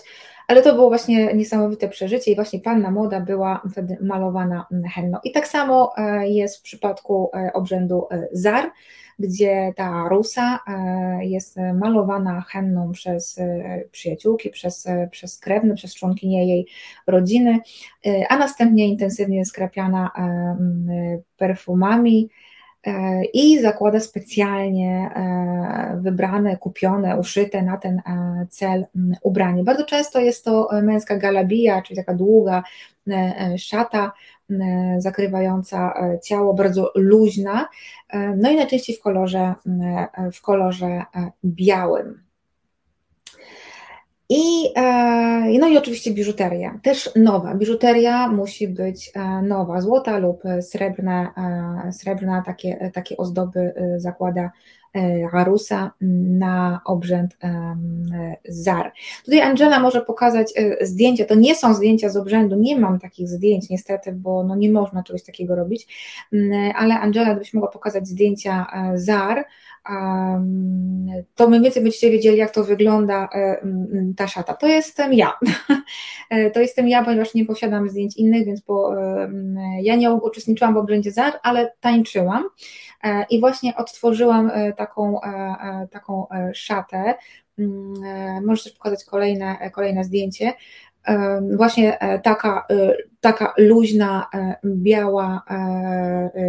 ale 0.48 0.62
to 0.62 0.74
było 0.74 0.89
właśnie 0.89 1.35
niesamowite 1.35 1.89
przeżycie 1.89 2.32
i 2.32 2.35
właśnie 2.35 2.61
panna 2.61 2.90
młoda 2.90 3.20
była 3.20 3.62
wtedy 3.73 3.98
malowana 4.01 4.66
henną. 4.94 5.19
I 5.24 5.32
tak 5.32 5.48
samo 5.48 5.93
jest 6.23 6.59
w 6.59 6.62
przypadku 6.62 7.31
obrzędu 7.55 8.09
zar, 8.32 8.70
gdzie 9.20 9.72
ta 9.76 10.09
rusa 10.09 10.60
e, 10.66 11.24
jest 11.24 11.56
malowana 11.74 12.40
henną 12.40 12.92
przez 12.92 13.38
e, 13.38 13.82
przyjaciółki, 13.92 14.51
przez, 14.51 14.86
e, 14.86 15.09
przez 15.12 15.38
krewne, 15.38 15.74
przez 15.74 15.94
członkinie 15.94 16.48
jej 16.48 16.66
rodziny, 17.06 17.59
a 18.28 18.36
następnie 18.36 18.88
intensywnie 18.88 19.44
skrapiana 19.44 20.10
perfumami 21.36 22.28
i 23.35 23.61
zakłada 23.62 24.01
specjalnie 24.01 25.11
wybrane, 26.01 26.57
kupione, 26.57 27.19
uszyte 27.19 27.62
na 27.62 27.77
ten 27.77 28.02
cel 28.51 28.86
ubranie. 29.23 29.65
Bardzo 29.65 29.85
często 29.85 30.20
jest 30.20 30.44
to 30.44 30.69
męska 30.82 31.16
galabija, 31.16 31.82
czyli 31.82 31.97
taka 31.97 32.15
długa 32.15 32.62
szata 33.59 34.12
E, 34.51 35.01
zakrywająca 35.01 35.94
e, 35.94 36.20
ciało, 36.20 36.55
bardzo 36.55 36.93
luźna, 36.94 37.69
e, 38.09 38.36
no 38.36 38.51
i 38.51 38.57
najczęściej 38.57 38.97
w 38.97 39.01
kolorze, 39.01 39.55
w 40.32 40.40
kolorze 40.40 41.02
białym. 41.44 42.30
I, 44.32 44.74
no 45.59 45.69
i 45.69 45.78
oczywiście 45.78 46.11
biżuteria, 46.11 46.78
też 46.82 47.11
nowa. 47.16 47.55
Biżuteria 47.55 48.28
musi 48.28 48.69
być 48.69 49.12
nowa, 49.43 49.81
złota 49.81 50.19
lub 50.19 50.43
srebrna, 50.61 51.35
srebrna 51.93 52.43
takie, 52.47 52.90
takie 52.94 53.16
ozdoby 53.16 53.74
zakłada 53.97 54.51
Harusa 55.31 55.90
na 56.01 56.81
obrzęd 56.85 57.36
Zar. 58.48 58.93
Tutaj 59.24 59.40
Angela 59.40 59.81
może 59.81 60.01
pokazać 60.02 60.52
e, 60.57 60.86
zdjęcia, 60.86 61.24
to 61.24 61.35
nie 61.35 61.55
są 61.55 61.74
zdjęcia 61.74 62.09
z 62.09 62.16
obrzędu, 62.16 62.57
nie 62.57 62.78
mam 62.78 62.98
takich 62.98 63.28
zdjęć 63.28 63.69
niestety, 63.70 64.12
bo 64.12 64.44
no 64.44 64.57
nie 64.57 64.73
można 64.73 65.02
czegoś 65.02 65.23
takiego 65.23 65.57
robić, 65.57 65.86
ale 66.74 66.94
Angela, 66.94 67.31
gdybyś 67.31 67.55
mogła 67.55 67.70
pokazać 67.70 68.09
zdjęcia 68.09 68.66
e, 68.74 68.98
Zar, 68.98 69.44
to 71.34 71.48
mniej 71.48 71.60
więcej 71.60 71.82
będziecie 71.82 72.10
wiedzieli, 72.10 72.38
jak 72.38 72.50
to 72.50 72.64
wygląda 72.64 73.28
e, 73.34 73.66
ta 74.16 74.28
szata. 74.28 74.54
To 74.54 74.66
jestem 74.66 75.12
ja. 75.12 75.32
To 76.54 76.60
jestem 76.60 76.88
ja, 76.88 77.04
ponieważ 77.04 77.34
nie 77.34 77.44
posiadam 77.44 77.88
zdjęć 77.88 78.16
innych, 78.16 78.46
więc 78.46 78.60
bo 78.60 78.94
ja 79.82 79.96
nie 79.96 80.10
uczestniczyłam 80.10 80.74
w 80.74 80.76
obrzędzie 80.76 81.12
ZAR, 81.12 81.32
ale 81.42 81.72
tańczyłam 81.80 82.44
i 83.30 83.40
właśnie 83.40 83.76
odtworzyłam 83.76 84.50
taką, 84.76 85.20
taką 85.90 86.26
szatę. 86.54 87.14
Możesz 88.42 88.64
też 88.64 88.72
pokazać 88.72 89.04
kolejne, 89.04 89.70
kolejne 89.70 90.04
zdjęcie 90.04 90.52
właśnie 91.56 92.01
e, 92.01 92.18
taka, 92.18 92.66
e, 92.70 92.97
taka 93.20 93.55
luźna, 93.59 94.27
e, 94.35 94.56
biała, 94.64 95.43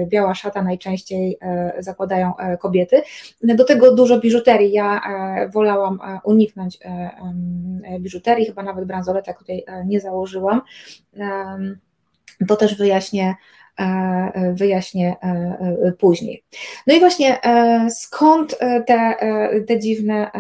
biała 0.08 0.36
szata 0.36 0.62
najczęściej 0.62 1.38
zakładają 1.80 2.34
kobiety. 2.60 3.02
Do 3.44 3.64
tego 3.64 3.96
dużo 3.96 4.20
biżuterii. 4.20 4.72
Ja 4.72 5.02
wolałam 5.54 6.00
uniknąć 6.24 6.80
biżuterii, 8.00 8.46
chyba 8.46 8.64
nawet 8.64 8.86
bransoletek 8.86 9.38
tutaj 9.38 9.66
nie 9.86 10.00
założyłam 10.00 10.62
To 12.48 12.56
też 12.56 12.78
wyjaśnię, 12.78 13.36
wyjaśnię 14.54 15.16
później. 16.00 16.44
No 16.88 16.96
i 16.96 17.00
właśnie 17.00 17.40
skąd 17.90 18.58
te, 18.88 19.16
te 19.68 19.80
dziwne 19.80 20.32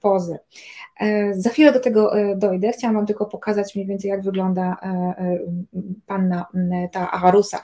pozy? 0.00 0.38
Za 1.32 1.50
chwilę 1.50 1.72
do 1.72 1.80
tego 1.80 2.12
dojdę. 2.36 2.72
Chciałam 2.72 2.96
Wam 2.96 3.06
tylko 3.06 3.26
pokazać 3.26 3.74
mniej 3.74 3.86
więcej, 3.86 4.08
jak 4.08 4.22
wygląda 4.22 4.76
panna 6.06 6.46
ta 6.92 7.10
Aharusa. 7.10 7.62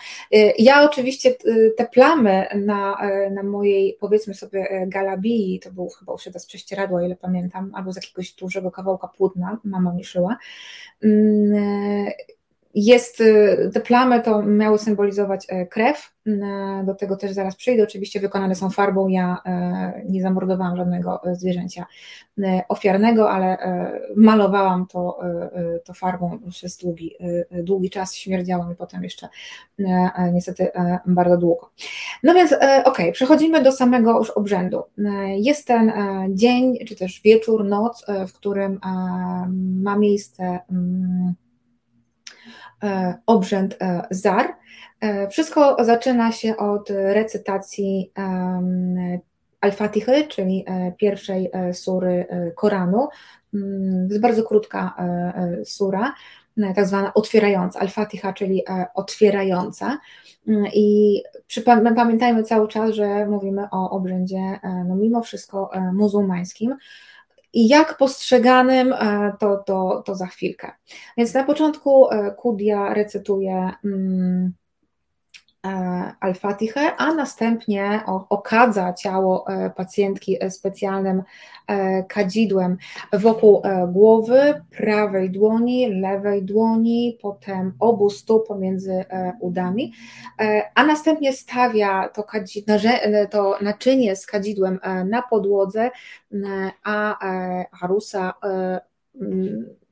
Ja 0.58 0.82
oczywiście 0.84 1.34
te 1.76 1.86
plamy 1.86 2.46
na, 2.54 2.96
na 3.30 3.42
mojej, 3.42 3.96
powiedzmy 4.00 4.34
sobie, 4.34 4.86
galabii, 4.86 5.60
to 5.60 5.72
był 5.72 5.88
chyba 5.88 6.12
uszyte 6.12 6.38
z 6.38 6.46
prześcieradła, 6.46 7.02
ile 7.02 7.16
pamiętam, 7.16 7.72
albo 7.74 7.92
z 7.92 7.96
jakiegoś 7.96 8.32
dużego 8.32 8.70
kawałka 8.70 9.08
płótna, 9.08 9.58
mama 9.64 9.92
mi 9.92 10.04
szyła 10.04 10.36
jest, 12.76 13.20
y, 13.20 13.70
te 13.74 13.80
plamy 13.80 14.22
to 14.22 14.42
miały 14.42 14.78
symbolizować 14.78 15.46
e, 15.48 15.66
krew, 15.66 16.16
do 16.84 16.94
tego 16.94 17.16
też 17.16 17.32
zaraz 17.32 17.56
przyjdę, 17.56 17.82
oczywiście 17.82 18.20
wykonane 18.20 18.54
są 18.54 18.70
farbą, 18.70 19.08
ja 19.08 19.38
e, 19.44 20.02
nie 20.08 20.22
zamordowałam 20.22 20.76
żadnego 20.76 21.20
e, 21.24 21.34
zwierzęcia 21.34 21.86
ofiarnego, 22.68 23.30
ale 23.30 23.58
malowałam 24.16 24.86
to, 24.86 25.18
to 25.84 25.94
farbą 25.94 26.38
przez 26.50 26.76
długi, 26.76 27.16
długi 27.50 27.90
czas, 27.90 28.14
śmierdziało 28.14 28.68
mi 28.68 28.74
potem 28.74 29.04
jeszcze 29.04 29.28
niestety 30.32 30.68
bardzo 31.06 31.36
długo. 31.36 31.70
No 32.22 32.34
więc 32.34 32.54
ok, 32.84 32.98
przechodzimy 33.12 33.62
do 33.62 33.72
samego 33.72 34.18
już 34.18 34.30
obrzędu. 34.30 34.82
Jest 35.36 35.66
ten 35.66 35.92
dzień, 36.30 36.78
czy 36.88 36.96
też 36.96 37.20
wieczór, 37.24 37.64
noc, 37.64 38.06
w 38.28 38.32
którym 38.32 38.80
ma 39.82 39.98
miejsce 39.98 40.58
mm, 40.70 41.34
E, 41.36 41.45
obrzęd 43.26 43.76
e, 43.80 44.02
zar. 44.10 44.56
E, 45.00 45.28
wszystko 45.28 45.76
zaczyna 45.84 46.32
się 46.32 46.56
od 46.56 46.90
recytacji 46.90 48.12
Al-Fatichy, 49.60 50.26
czyli 50.28 50.64
pierwszej 50.98 51.50
sury 51.72 52.26
Koranu. 52.56 53.08
Mm, 53.54 54.08
to 54.08 54.14
jest 54.14 54.22
bardzo 54.22 54.42
krótka 54.42 54.94
sura, 55.64 56.14
tak 56.74 56.86
zwana 56.86 57.14
otwierająca, 57.14 57.80
Al-Fatiha, 57.80 58.32
czyli 58.32 58.64
otwierająca. 58.94 59.98
Mm, 60.48 60.64
I 60.74 61.22
pamiętajmy 61.96 62.42
cały 62.42 62.68
czas, 62.68 62.90
że 62.90 63.26
mówimy 63.26 63.68
o 63.70 63.90
obrzędzie, 63.90 64.60
no 64.88 64.96
mimo 64.96 65.22
wszystko 65.22 65.70
muzułmańskim 65.92 66.76
i 67.56 67.68
jak 67.68 67.96
postrzeganym, 67.96 68.92
e, 68.92 69.32
to, 69.40 69.56
to, 69.66 70.02
to 70.06 70.14
za 70.14 70.26
chwilkę. 70.26 70.72
Więc 71.16 71.34
na 71.34 71.44
początku 71.44 72.10
e, 72.10 72.34
Kudia 72.34 72.94
recytuje 72.94 73.70
mm, 73.84 74.26
E, 74.46 74.65
Al-Fatihę, 76.20 76.96
a 76.96 77.14
następnie 77.14 78.00
okadza 78.28 78.92
ciało 78.92 79.46
e, 79.48 79.70
pacjentki 79.70 80.36
specjalnym 80.50 81.22
e, 81.66 82.02
kadzidłem 82.02 82.76
wokół 83.12 83.62
głowy, 83.88 84.62
prawej 84.76 85.30
dłoni, 85.30 86.00
lewej 86.00 86.44
dłoni, 86.44 87.18
potem 87.22 87.72
obu 87.78 88.10
stóp 88.10 88.48
pomiędzy 88.48 89.04
udami, 89.40 89.92
a 90.74 90.84
następnie 90.84 91.32
stawia 91.32 92.08
to, 92.08 92.26
to 93.30 93.58
naczynie 93.60 94.16
z 94.16 94.26
kadzidłem 94.26 94.80
na 95.04 95.22
podłodze, 95.22 95.90
a 96.84 97.18
Harusa 97.72 98.34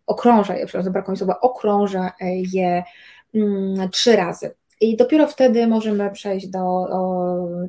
okrąża 0.06 0.56
je, 0.56 0.66
przepraszam, 0.66 0.92
brakuje 0.92 1.16
słowa, 1.16 1.40
okrąża 1.40 2.12
je 2.52 2.82
mm, 3.34 3.90
trzy 3.90 4.16
razy. 4.16 4.55
I 4.80 4.96
dopiero 4.96 5.26
wtedy 5.26 5.66
możemy 5.66 6.10
przejść 6.10 6.48
do, 6.48 6.86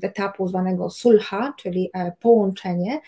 etapu 0.02 0.48
zwanego 0.48 0.90
sulha, 0.90 1.53
czyli 1.57 1.90
e, 1.94 2.11
połączenie. 2.19 2.99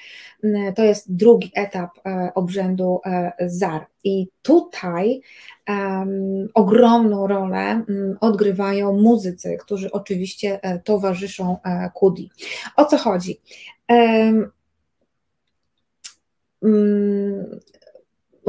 Mm, 0.44 0.74
to 0.74 0.84
jest 0.84 1.16
drugi 1.16 1.52
etap 1.56 1.92
e, 2.06 2.32
obrzędu 2.36 3.00
e, 3.06 3.34
zar. 3.46 3.88
I 4.04 4.28
tutaj 4.42 5.22
ogromną 6.54 7.28
rolę 7.28 7.84
um, 7.90 8.18
odgrywają 8.22 8.94
muzycy, 8.94 9.58
którzy 9.60 9.92
oczywiście 9.92 10.60
towarzyszą 10.84 11.58
Kudi. 11.94 12.30
O 12.76 12.86
co 12.86 12.98
chodzi? 12.98 13.42
Um, 13.90 14.52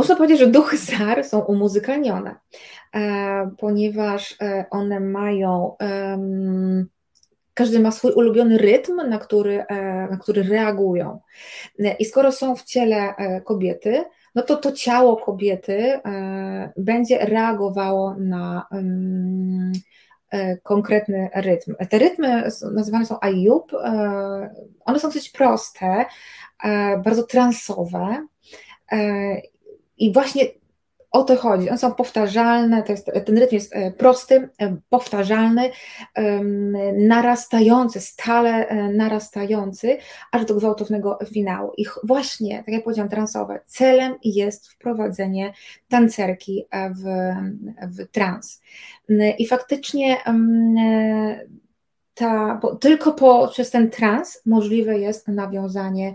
można 0.09 0.17
powiedzieć, 0.17 0.39
że 0.39 0.47
duchy 0.47 0.77
Zar 0.79 1.25
są 1.25 1.41
umuzykalnione, 1.41 2.35
e, 2.95 3.51
ponieważ 3.59 4.37
e, 4.41 4.65
one 4.71 5.01
mają, 5.01 5.77
każdy 7.55 7.81
ma 7.81 7.91
swój 7.91 8.13
ulubiony 8.13 8.59
rytm, 8.59 8.97
na 9.09 9.19
który, 9.19 9.65
e, 9.69 10.09
na 10.11 10.17
który 10.17 10.43
reagują. 10.43 11.21
I 11.99 12.05
skoro 12.05 12.33
są 12.33 12.57
w 12.57 12.63
ciele 12.63 13.15
kobiety, 13.45 14.05
no 14.35 14.43
to 14.43 14.57
to 14.57 14.73
ciało 14.73 15.17
kobiety 15.17 16.01
będzie 16.77 17.19
reagowało 17.19 18.15
na 18.19 18.67
konkretny 20.63 21.31
rytm. 21.35 21.75
Te 21.91 21.99
rytmy 21.99 22.49
nazywane 22.75 23.07
są 23.07 23.21
ayub, 23.21 23.73
one 24.85 25.01
są 25.01 25.09
dosyć 25.09 25.31
proste, 25.31 26.05
bardzo 27.05 27.23
transowe 27.23 28.27
i 29.99 30.13
właśnie 30.13 30.45
o 31.11 31.23
to 31.23 31.37
chodzi. 31.37 31.69
One 31.69 31.79
są 31.79 31.95
powtarzalne, 31.95 32.83
to 32.83 32.93
jest, 32.93 33.11
ten 33.27 33.39
rytm 33.39 33.55
jest 33.55 33.77
e, 33.77 33.91
prosty, 33.91 34.49
e, 34.59 34.77
powtarzalny, 34.89 35.71
narastający, 36.95 38.01
stale 38.01 38.69
e, 38.69 38.93
narastający, 38.93 39.99
aż 40.33 40.45
do 40.45 40.55
gwałtownego 40.55 41.19
finału. 41.33 41.73
I 41.77 41.85
właśnie, 42.05 42.59
tak 42.59 42.69
jak 42.69 42.85
powiedziałam, 42.85 43.11
transowe, 43.11 43.61
celem 43.67 44.15
jest 44.25 44.69
wprowadzenie 44.69 45.53
tancerki 45.89 46.67
w, 46.73 47.05
w 47.83 48.07
trans. 48.11 48.63
I 49.39 49.47
faktycznie 49.47 50.17
ta, 52.15 52.61
tylko 52.81 53.13
poprzez 53.13 53.71
ten 53.71 53.91
trans 53.91 54.43
możliwe 54.47 54.99
jest 54.99 55.29
nawiązanie 55.29 56.15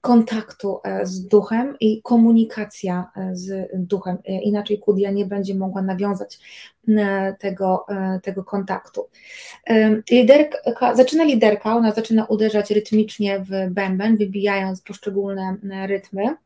kontaktu 0.00 0.80
e, 0.84 1.06
z 1.06 1.26
duchem 1.26 1.76
i 1.80 2.02
komunikacja 2.02 3.10
e, 3.16 3.36
z 3.36 3.70
duchem. 3.74 4.18
E, 4.24 4.42
inaczej 4.42 4.78
Kudia 4.78 5.10
nie 5.10 5.26
będzie 5.26 5.54
mogła 5.54 5.82
nawiązać 5.82 6.38
tego, 7.38 7.86
tego 8.22 8.44
kontaktu. 8.44 9.08
Liderka, 10.10 10.94
zaczyna 10.94 11.24
liderka, 11.24 11.76
ona 11.76 11.92
zaczyna 11.92 12.24
uderzać 12.24 12.70
rytmicznie 12.70 13.40
w 13.40 13.70
bęben, 13.70 14.16
wybijając 14.16 14.80
poszczególne 14.82 15.56
rytmy. 15.86 16.36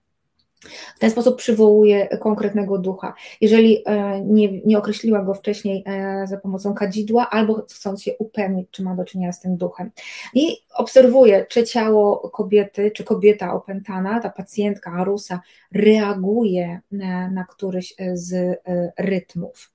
W 0.96 0.98
ten 0.98 1.10
sposób 1.10 1.36
przywołuje 1.36 2.18
konkretnego 2.18 2.78
ducha. 2.78 3.14
Jeżeli 3.40 3.82
e, 3.86 4.20
nie, 4.20 4.60
nie 4.60 4.78
określiła 4.78 5.22
go 5.22 5.34
wcześniej 5.34 5.84
e, 5.86 6.26
za 6.26 6.36
pomocą 6.36 6.74
kadzidła, 6.74 7.30
albo 7.30 7.54
chcąc 7.54 8.02
się 8.02 8.12
upewnić, 8.18 8.68
czy 8.70 8.82
ma 8.82 8.94
do 8.94 9.04
czynienia 9.04 9.32
z 9.32 9.40
tym 9.40 9.56
duchem. 9.56 9.90
I 10.34 10.56
obserwuje, 10.74 11.46
czy 11.48 11.64
ciało 11.64 12.30
kobiety, 12.30 12.90
czy 12.90 13.04
kobieta 13.04 13.54
opętana, 13.54 14.20
ta 14.20 14.30
pacjentka 14.30 14.92
Arusa, 14.92 15.40
reaguje 15.72 16.80
na, 16.92 17.30
na 17.30 17.44
któryś 17.44 17.94
z 18.14 18.32
e, 18.32 18.92
rytmów. 18.98 19.72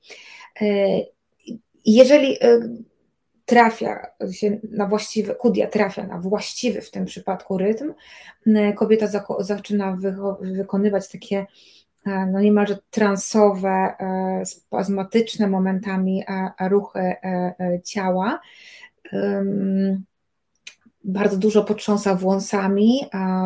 Jeżeli 1.86 2.38
trafia 3.48 4.08
się 4.32 4.60
na 4.72 4.86
właściwy, 4.86 5.36
kudia 5.36 5.68
trafia 5.68 6.08
na 6.08 6.20
właściwy 6.20 6.82
w 6.82 6.92
tym 6.92 7.06
przypadku 7.06 7.58
rytm, 7.58 7.94
kobieta 8.76 9.08
zaczyna 9.40 9.98
wykonywać 10.42 11.12
takie 11.12 11.46
e, 12.06 12.26
no 12.26 12.42
niemalże 12.42 12.78
transowe, 12.90 13.70
e, 14.00 14.46
spazmatyczne 14.46 15.48
momentami 15.48 16.24
e, 16.28 16.70
ruchy 16.70 17.16
ciała 17.84 18.40
bardzo 21.08 21.38
dużo 21.38 21.64
potrząsa 21.64 22.16
włosami, 22.16 23.02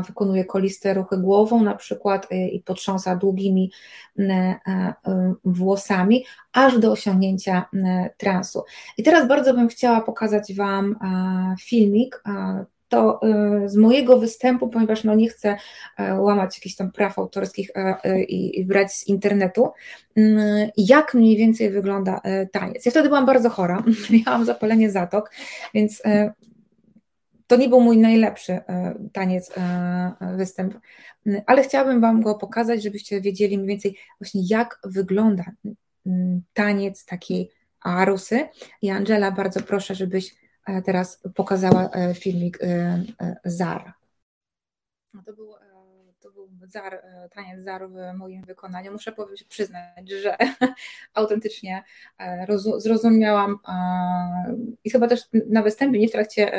wykonuje 0.07 0.45
koliste 0.45 0.93
ruchy 0.93 1.17
głową 1.17 1.63
na 1.63 1.75
przykład 1.75 2.27
y, 2.31 2.35
i 2.35 2.59
potrząsa 2.59 3.15
długimi 3.15 3.71
y, 4.19 4.23
y, 4.23 4.55
włosami, 5.45 6.25
aż 6.53 6.79
do 6.79 6.91
osiągnięcia 6.91 7.65
transu. 8.17 8.63
I 8.97 9.03
teraz 9.03 9.27
bardzo 9.27 9.53
bym 9.53 9.67
chciała 9.67 10.01
pokazać 10.01 10.53
Wam 10.55 10.95
filmik, 11.61 12.23
to 12.89 13.19
z 13.65 13.75
mojego 13.75 14.19
występu, 14.19 14.67
ponieważ 14.67 15.03
no 15.03 15.15
nie 15.15 15.29
chcę 15.29 15.57
łamać 16.17 16.57
jakichś 16.57 16.75
tam 16.75 16.91
praw 16.91 17.19
autorskich 17.19 17.71
i 18.27 18.65
brać 18.65 18.93
z 18.93 19.07
internetu, 19.07 19.71
jak 20.77 21.13
mniej 21.13 21.37
więcej 21.37 21.69
wygląda 21.69 22.21
taniec. 22.51 22.85
Ja 22.85 22.91
wtedy 22.91 23.07
byłam 23.07 23.25
bardzo 23.25 23.49
chora, 23.49 23.83
miałam 24.25 24.45
zapalenie 24.45 24.91
zatok, 24.91 25.31
więc 25.73 26.01
to 27.51 27.57
nie 27.57 27.69
był 27.69 27.81
mój 27.81 27.97
najlepszy 27.97 28.53
e, 28.53 28.95
taniec, 29.13 29.51
e, 29.57 29.61
e, 30.21 30.37
występ, 30.37 30.79
ale 31.45 31.63
chciałabym 31.63 32.01
Wam 32.01 32.21
go 32.21 32.35
pokazać, 32.35 32.83
żebyście 32.83 33.21
wiedzieli 33.21 33.57
mniej 33.57 33.67
więcej 33.67 33.97
właśnie 34.19 34.41
jak 34.49 34.79
wygląda 34.83 35.43
taniec 36.53 37.05
takiej 37.05 37.51
Arusy. 37.81 38.49
I 38.81 38.89
Angela, 38.89 39.31
bardzo 39.31 39.59
proszę, 39.59 39.95
żebyś 39.95 40.35
teraz 40.85 41.21
pokazała 41.35 41.89
filmik 42.13 42.59
Zar. 43.45 43.93
No 45.13 45.23
to 45.25 45.33
zar, 46.71 47.03
taniec 47.35 47.63
zar 47.63 47.89
w 47.89 48.17
moim 48.17 48.41
wykonaniu. 48.43 48.91
Muszę 48.91 49.13
przyznać, 49.49 50.09
że 50.09 50.37
autentycznie 51.13 51.83
zrozumiałam 52.77 53.57
i 54.83 54.89
chyba 54.89 55.07
też 55.07 55.21
na 55.49 55.63
występie, 55.63 55.99
nie 55.99 56.07
w 56.07 56.11
trakcie 56.11 56.51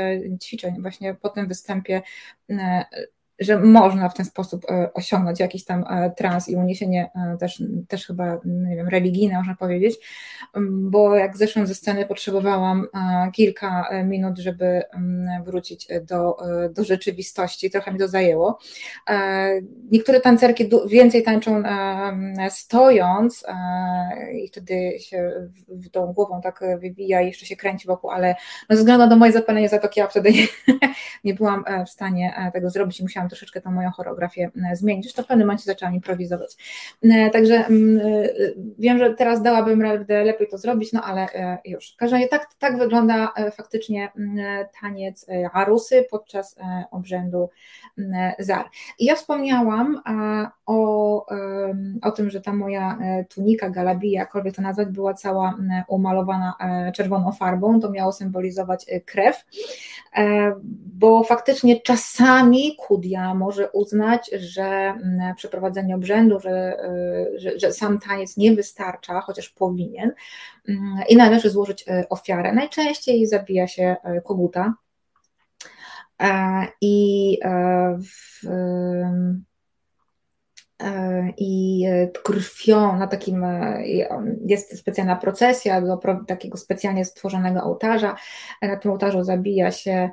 ćwiczeń, 0.42 0.82
właśnie 0.82 1.14
po 1.14 1.28
tym 1.28 1.48
występie 1.48 2.02
że 3.44 3.58
można 3.58 4.08
w 4.08 4.14
ten 4.14 4.26
sposób 4.26 4.64
e, 4.70 4.92
osiągnąć 4.94 5.40
jakiś 5.40 5.64
tam 5.64 5.84
e, 5.90 6.10
trans 6.10 6.48
i 6.48 6.56
uniesienie 6.56 7.10
e, 7.14 7.36
też, 7.38 7.62
też 7.88 8.06
chyba, 8.06 8.40
nie 8.44 8.76
wiem, 8.76 8.88
religijne, 8.88 9.34
można 9.34 9.54
powiedzieć, 9.56 9.96
bo 10.68 11.16
jak 11.16 11.36
zeszłam 11.36 11.66
ze 11.66 11.74
sceny, 11.74 12.06
potrzebowałam 12.06 12.86
kilka 13.32 13.88
minut, 14.04 14.38
żeby 14.38 14.82
wrócić 15.44 15.88
do, 16.08 16.36
do 16.70 16.84
rzeczywistości, 16.84 17.70
trochę 17.70 17.92
mi 17.92 17.98
to 17.98 18.08
zajęło. 18.08 18.58
Niektóre 19.90 20.20
tancerki 20.20 20.70
więcej 20.86 21.22
tańczą 21.22 21.62
stojąc 22.50 23.44
i 24.34 24.48
wtedy 24.48 24.98
się 25.00 25.48
tą 25.92 26.12
głową 26.12 26.40
tak 26.40 26.60
wywija 26.80 27.20
i 27.20 27.26
jeszcze 27.26 27.46
się 27.46 27.56
kręci 27.56 27.86
wokół, 27.86 28.10
ale 28.10 28.34
no, 28.68 28.76
ze 28.76 28.82
względu 28.82 29.06
na 29.06 29.16
moje 29.16 29.32
zapalenie 29.32 29.68
zatoki 29.68 30.00
ja 30.00 30.06
wtedy 30.06 30.32
nie, 30.32 30.46
nie 31.24 31.34
byłam 31.34 31.64
w 31.86 31.90
stanie 31.90 32.50
tego 32.52 32.70
zrobić 32.70 33.00
i 33.00 33.02
musiałam 33.02 33.28
troszeczkę 33.32 33.60
tą 33.60 33.70
moją 33.70 33.90
choreografię 33.90 34.50
e, 34.72 34.76
zmienić. 34.76 35.12
To 35.12 35.22
w 35.22 35.26
pewnym 35.26 35.46
momencie 35.46 35.64
zaczęłam 35.64 35.94
improwizować. 35.94 36.56
E, 37.02 37.30
także 37.30 37.54
mm, 37.54 37.98
e, 37.98 38.28
wiem, 38.78 38.98
że 38.98 39.14
teraz 39.14 39.42
dałabym 39.42 39.82
radę 39.82 40.24
lepiej 40.24 40.48
to 40.48 40.58
zrobić, 40.58 40.92
no 40.92 41.02
ale 41.02 41.26
już. 41.64 41.92
W 41.92 41.96
każdym 41.96 42.16
razie 42.16 42.28
tak, 42.28 42.54
tak 42.58 42.78
wygląda 42.78 43.32
faktycznie 43.56 44.08
mm, 44.16 44.66
taniec 44.80 45.26
arusy 45.52 46.06
podczas 46.10 46.56
obrzędu 46.90 47.50
mm, 47.98 48.32
zar. 48.38 48.66
Ja 49.00 49.16
wspomniałam 49.16 50.00
o, 50.66 51.26
o 52.02 52.10
tym, 52.10 52.30
że 52.30 52.40
ta 52.40 52.52
moja 52.52 52.98
tunika, 53.34 53.70
galabija, 53.70 54.20
jakkolwiek 54.20 54.54
to 54.54 54.62
nazwać, 54.62 54.88
była 54.88 55.14
cała 55.14 55.58
umalowana 55.88 56.54
czerwoną 56.94 57.32
farbą, 57.32 57.80
to 57.80 57.90
miało 57.90 58.12
symbolizować 58.12 58.86
krew, 59.06 59.44
bo 60.94 61.24
faktycznie 61.24 61.80
czasami 61.80 62.76
kudia 62.76 63.21
może 63.34 63.70
uznać, 63.70 64.30
że 64.38 64.64
mm, 64.64 65.34
przeprowadzenie 65.36 65.94
obrzędu, 65.94 66.40
że, 66.40 66.84
y, 67.34 67.38
że, 67.38 67.58
że 67.58 67.72
sam 67.72 67.98
taniec 67.98 68.36
nie 68.36 68.54
wystarcza, 68.54 69.20
chociaż 69.20 69.48
powinien, 69.48 70.12
mm, 70.68 70.94
i 71.08 71.16
należy 71.16 71.50
złożyć 71.50 71.88
y, 71.88 72.08
ofiarę. 72.08 72.52
Najczęściej 72.52 73.26
zabija 73.26 73.66
się 73.66 73.96
y, 74.18 74.22
koguta. 74.22 74.74
E, 76.22 76.66
I 76.80 77.38
w, 78.02 78.46
i 81.38 81.84
krwią 82.24 82.98
na 82.98 83.06
takim 83.06 83.44
jest 84.46 84.78
specjalna 84.78 85.16
procesja 85.16 85.80
do 85.80 86.00
takiego 86.26 86.58
specjalnie 86.58 87.04
stworzonego 87.04 87.62
ołtarza. 87.62 88.16
Na 88.62 88.76
tym 88.76 88.90
ołtarzu 88.90 89.24
zabija 89.24 89.70
się 89.70 90.10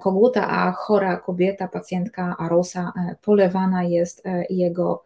koguta, 0.00 0.48
a 0.48 0.72
chora 0.72 1.16
kobieta, 1.16 1.68
pacjentka 1.68 2.36
Arosa 2.38 2.92
e, 2.96 3.16
polewana 3.22 3.82
jest 3.84 4.26
e, 4.26 4.44
jego 4.50 5.04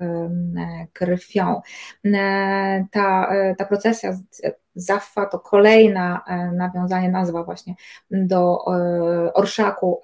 krwią. 0.92 1.60
E, 2.04 2.86
ta, 2.90 3.30
ta 3.58 3.64
procesja 3.64 4.18
Zaffa 4.74 5.26
to 5.26 5.38
kolejna 5.38 6.24
nawiązanie, 6.52 7.08
nazwa 7.08 7.42
właśnie 7.44 7.74
do 8.10 8.64
orszaku 9.34 10.00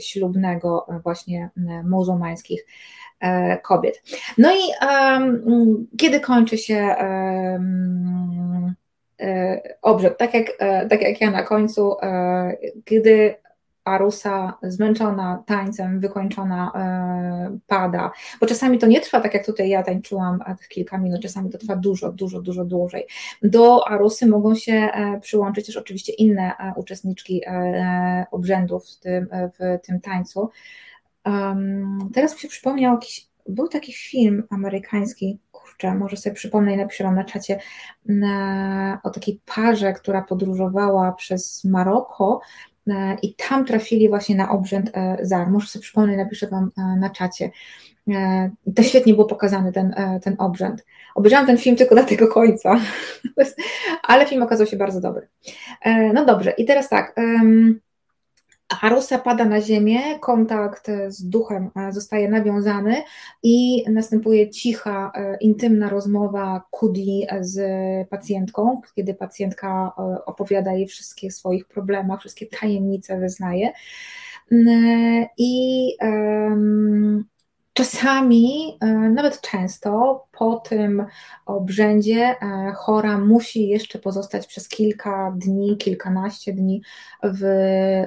ślubnego 0.00 0.86
właśnie 1.02 1.50
muzułmańskich 1.84 2.66
kobiet. 3.62 4.02
No 4.38 4.52
i 4.54 4.60
kiedy 5.98 6.20
kończy 6.20 6.58
się 6.58 6.94
obrzęd, 9.82 10.18
tak 10.18 10.34
jak, 10.34 10.46
tak 10.90 11.02
jak 11.02 11.20
ja 11.20 11.30
na 11.30 11.42
końcu, 11.42 11.96
kiedy 12.84 13.34
Arusa 13.84 14.58
zmęczona 14.62 15.42
tańcem, 15.46 16.00
wykończona 16.00 16.72
e, 16.74 17.58
pada, 17.66 18.12
bo 18.40 18.46
czasami 18.46 18.78
to 18.78 18.86
nie 18.86 19.00
trwa 19.00 19.20
tak 19.20 19.34
jak 19.34 19.46
tutaj 19.46 19.68
ja 19.68 19.82
tańczyłam 19.82 20.38
kilka 20.68 20.98
minut, 20.98 21.22
czasami 21.22 21.50
to 21.50 21.58
trwa 21.58 21.76
dużo, 21.76 22.12
dużo, 22.12 22.40
dużo 22.40 22.64
dłużej. 22.64 23.06
Do 23.42 23.88
Arusy 23.88 24.26
mogą 24.26 24.54
się 24.54 24.72
e, 24.72 25.20
przyłączyć 25.20 25.66
też 25.66 25.76
oczywiście 25.76 26.12
inne 26.12 26.56
e, 26.58 26.72
uczestniczki 26.76 27.42
obrzędów 28.30 28.88
w 28.88 28.98
tym, 28.98 29.28
w 29.58 29.86
tym 29.86 30.00
tańcu. 30.00 30.50
Teraz 32.14 32.34
mi 32.34 32.40
się 32.40 32.48
przypomniał 32.48 32.94
jakiś, 32.94 33.26
był 33.48 33.68
taki 33.68 33.92
film 33.92 34.46
amerykański, 34.50 35.38
może 35.94 36.16
sobie 36.16 36.34
przypomnę 36.34 36.74
i 36.74 36.76
napiszę 36.76 37.04
Wam 37.04 37.14
na 37.14 37.24
czacie, 37.24 37.58
na, 38.06 39.00
o 39.02 39.10
takiej 39.10 39.40
parze, 39.54 39.92
która 39.92 40.22
podróżowała 40.22 41.12
przez 41.12 41.64
Maroko 41.64 42.40
E, 42.90 43.16
i 43.22 43.34
tam 43.34 43.64
trafili 43.64 44.08
właśnie 44.08 44.36
na 44.36 44.50
obrzęd 44.50 44.90
e, 44.94 45.16
ZAR. 45.22 45.50
Muszę 45.50 45.68
sobie 45.68 45.82
przypomnieć, 45.82 46.18
napiszę 46.18 46.46
Wam 46.46 46.70
e, 46.78 46.82
na 46.96 47.10
czacie. 47.10 47.50
To 48.76 48.82
świetnie 48.82 49.14
było 49.14 49.26
pokazany 49.26 49.72
ten, 49.72 49.94
ten 50.22 50.36
obrzęd. 50.38 50.84
Obejrzałam 51.14 51.46
ten 51.46 51.58
film 51.58 51.76
tylko 51.76 51.94
do 52.00 52.04
tego 52.04 52.28
końca, 52.28 52.80
ale 54.02 54.26
film 54.26 54.42
okazał 54.42 54.66
się 54.66 54.76
bardzo 54.76 55.00
dobry. 55.00 55.28
No 56.14 56.24
dobrze, 56.24 56.50
i 56.50 56.64
teraz 56.64 56.88
tak. 56.88 57.14
Harusa 58.70 59.18
pada 59.18 59.44
na 59.44 59.60
ziemię, 59.60 60.18
kontakt 60.20 60.90
z 61.08 61.28
duchem 61.28 61.70
e, 61.76 61.92
zostaje 61.92 62.28
nawiązany 62.28 63.02
i 63.42 63.84
następuje 63.90 64.50
cicha, 64.50 65.12
e, 65.14 65.36
intymna 65.36 65.88
rozmowa 65.88 66.62
Kudi 66.70 67.26
z 67.40 67.58
pacjentką, 68.08 68.80
kiedy 68.96 69.14
pacjentka 69.14 69.92
e, 69.98 70.24
opowiada 70.24 70.72
jej 70.72 70.86
wszystkie 70.86 71.30
swoich 71.30 71.66
problemach, 71.66 72.20
wszystkie 72.20 72.46
tajemnice 72.46 73.18
wyznaje. 73.18 73.72
I 75.38 75.96
Czasami, 77.72 78.76
e, 78.80 78.86
nawet 78.86 79.40
często, 79.40 80.24
po 80.32 80.56
tym 80.56 81.06
obrzędzie 81.46 82.34
e, 82.42 82.72
chora 82.76 83.18
musi 83.18 83.68
jeszcze 83.68 83.98
pozostać 83.98 84.46
przez 84.46 84.68
kilka 84.68 85.34
dni, 85.36 85.76
kilkanaście 85.76 86.52
dni 86.52 86.82
w 87.22 87.42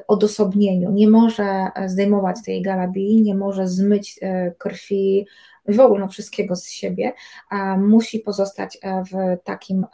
odosobnieniu. 0.08 0.92
Nie 0.92 1.10
może 1.10 1.68
zdejmować 1.86 2.36
tej 2.46 2.62
galabii, 2.62 3.22
nie 3.22 3.36
może 3.36 3.68
zmyć 3.68 4.20
e, 4.22 4.52
krwi 4.52 5.26
w 5.68 5.80
ogóle 5.80 6.00
no, 6.00 6.08
wszystkiego 6.08 6.56
z 6.56 6.70
siebie, 6.70 7.14
musi 7.78 8.20
pozostać 8.20 8.78
e, 8.82 9.04
w 9.04 9.44
takim, 9.44 9.86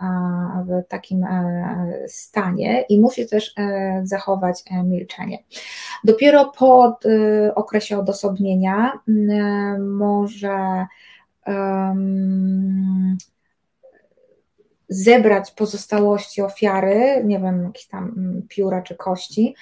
w 0.65 0.87
takim 0.87 1.23
e, 1.23 2.03
stanie 2.07 2.85
i 2.89 2.99
musi 2.99 3.27
też 3.27 3.53
e, 3.57 4.01
zachować 4.03 4.63
milczenie. 4.83 5.43
Dopiero 6.03 6.45
po 6.45 6.99
okresie 7.55 7.99
odosobnienia 7.99 8.99
może 9.79 10.87
zebrać 14.89 15.51
pozostałości 15.51 16.41
ofiary, 16.41 17.23
nie 17.25 17.39
wiem, 17.39 17.63
jakieś 17.63 17.87
tam 17.87 18.13
mm, 18.17 18.41
pióra 18.49 18.81
czy 18.81 18.95
kości, 18.95 19.55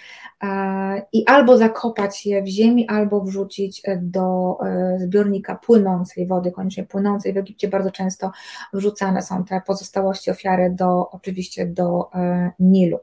e, 0.44 1.02
i 1.14 1.26
albo 1.26 1.58
zakopać 1.58 2.26
je 2.26 2.44
w 2.44 2.48
ziemi, 2.48 2.88
albo 2.88 3.22
wrzucić 3.22 3.82
do 4.02 4.58
e, 4.66 4.98
zbiornika 5.00 5.56
płynącej 5.56 6.28
wody, 6.28 6.52
koniecznie 6.52 6.84
płynącej. 6.84 7.34
W 7.34 7.38
Egipcie 7.38 7.68
bardzo 7.68 7.92
często 7.92 8.32
wrzucane 8.74 9.22
są 9.22 9.44
te 9.44 9.62
pozostałości 9.68 10.32
ofiary 10.32 10.70
do, 10.70 11.10
oczywiście 11.12 11.66
do 11.66 12.10
e, 12.14 12.52
Nilu. 12.60 12.98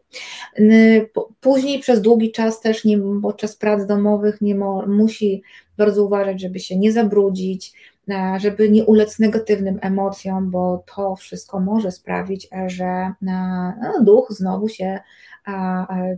Później 1.41 1.79
przez 1.79 2.01
długi 2.01 2.33
czas 2.33 2.61
też, 2.61 2.85
nie, 2.85 2.99
podczas 3.23 3.57
prac 3.57 3.87
domowych, 3.87 4.41
nie 4.41 4.55
musi 4.87 5.43
bardzo 5.79 6.05
uważać, 6.05 6.41
żeby 6.41 6.61
się 6.61 6.79
nie 6.79 6.93
zabrudzić, 6.93 7.75
E, 7.75 7.94
żeby 8.37 8.71
nie 8.71 8.85
ulec 8.85 9.19
negatywnym 9.19 9.79
emocjom, 9.83 10.51
bo 10.51 10.85
to 10.97 11.17
wszystko 11.17 11.61
może 11.61 11.91
sprawić, 11.91 12.49
e, 12.53 12.71
że 12.71 12.85
e, 12.85 13.13
no, 13.23 14.05
duch 14.05 14.27
znowu 14.31 14.69
się 14.69 14.99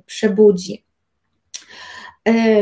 przebudzi. 0.07 0.85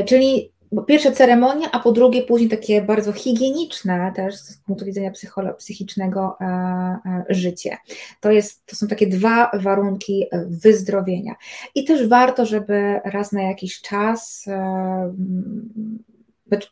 Czyli 0.06 0.52
po 0.76 0.82
pierwsze 0.82 1.12
ceremonia, 1.12 1.68
a 1.72 1.80
po 1.80 1.92
drugie 1.92 2.22
później 2.22 2.50
takie 2.50 2.82
bardzo 2.82 3.12
higieniczne 3.12 4.12
też 4.16 4.36
z 4.36 4.56
punktu 4.56 4.84
widzenia 4.84 5.10
psychicznego 5.58 6.38
życie. 7.28 7.76
To, 8.20 8.30
jest, 8.30 8.66
to 8.66 8.76
są 8.76 8.88
takie 8.88 9.06
dwa 9.06 9.50
warunki 9.54 10.26
wyzdrowienia. 10.46 11.34
I 11.74 11.84
też 11.84 12.08
warto, 12.08 12.46
żeby 12.46 13.00
raz 13.04 13.32
na 13.32 13.42
jakiś 13.42 13.80
czas 13.80 14.46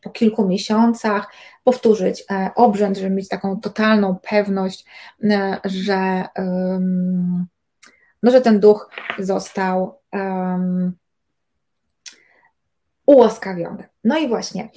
po 0.02 0.10
kilku 0.10 0.48
miesiącach 0.48 1.32
powtórzyć 1.64 2.24
obrzęd, 2.54 2.96
żeby 2.96 3.10
mieć 3.10 3.28
taką 3.28 3.60
totalną 3.60 4.18
pewność, 4.30 4.84
że, 5.64 6.24
no, 8.22 8.30
że 8.30 8.40
ten 8.40 8.60
duch 8.60 8.90
został 9.18 10.00
um, 10.12 10.92
ułaskawiony. 13.06 13.88
No 14.04 14.18
i 14.18 14.28
właśnie. 14.28 14.70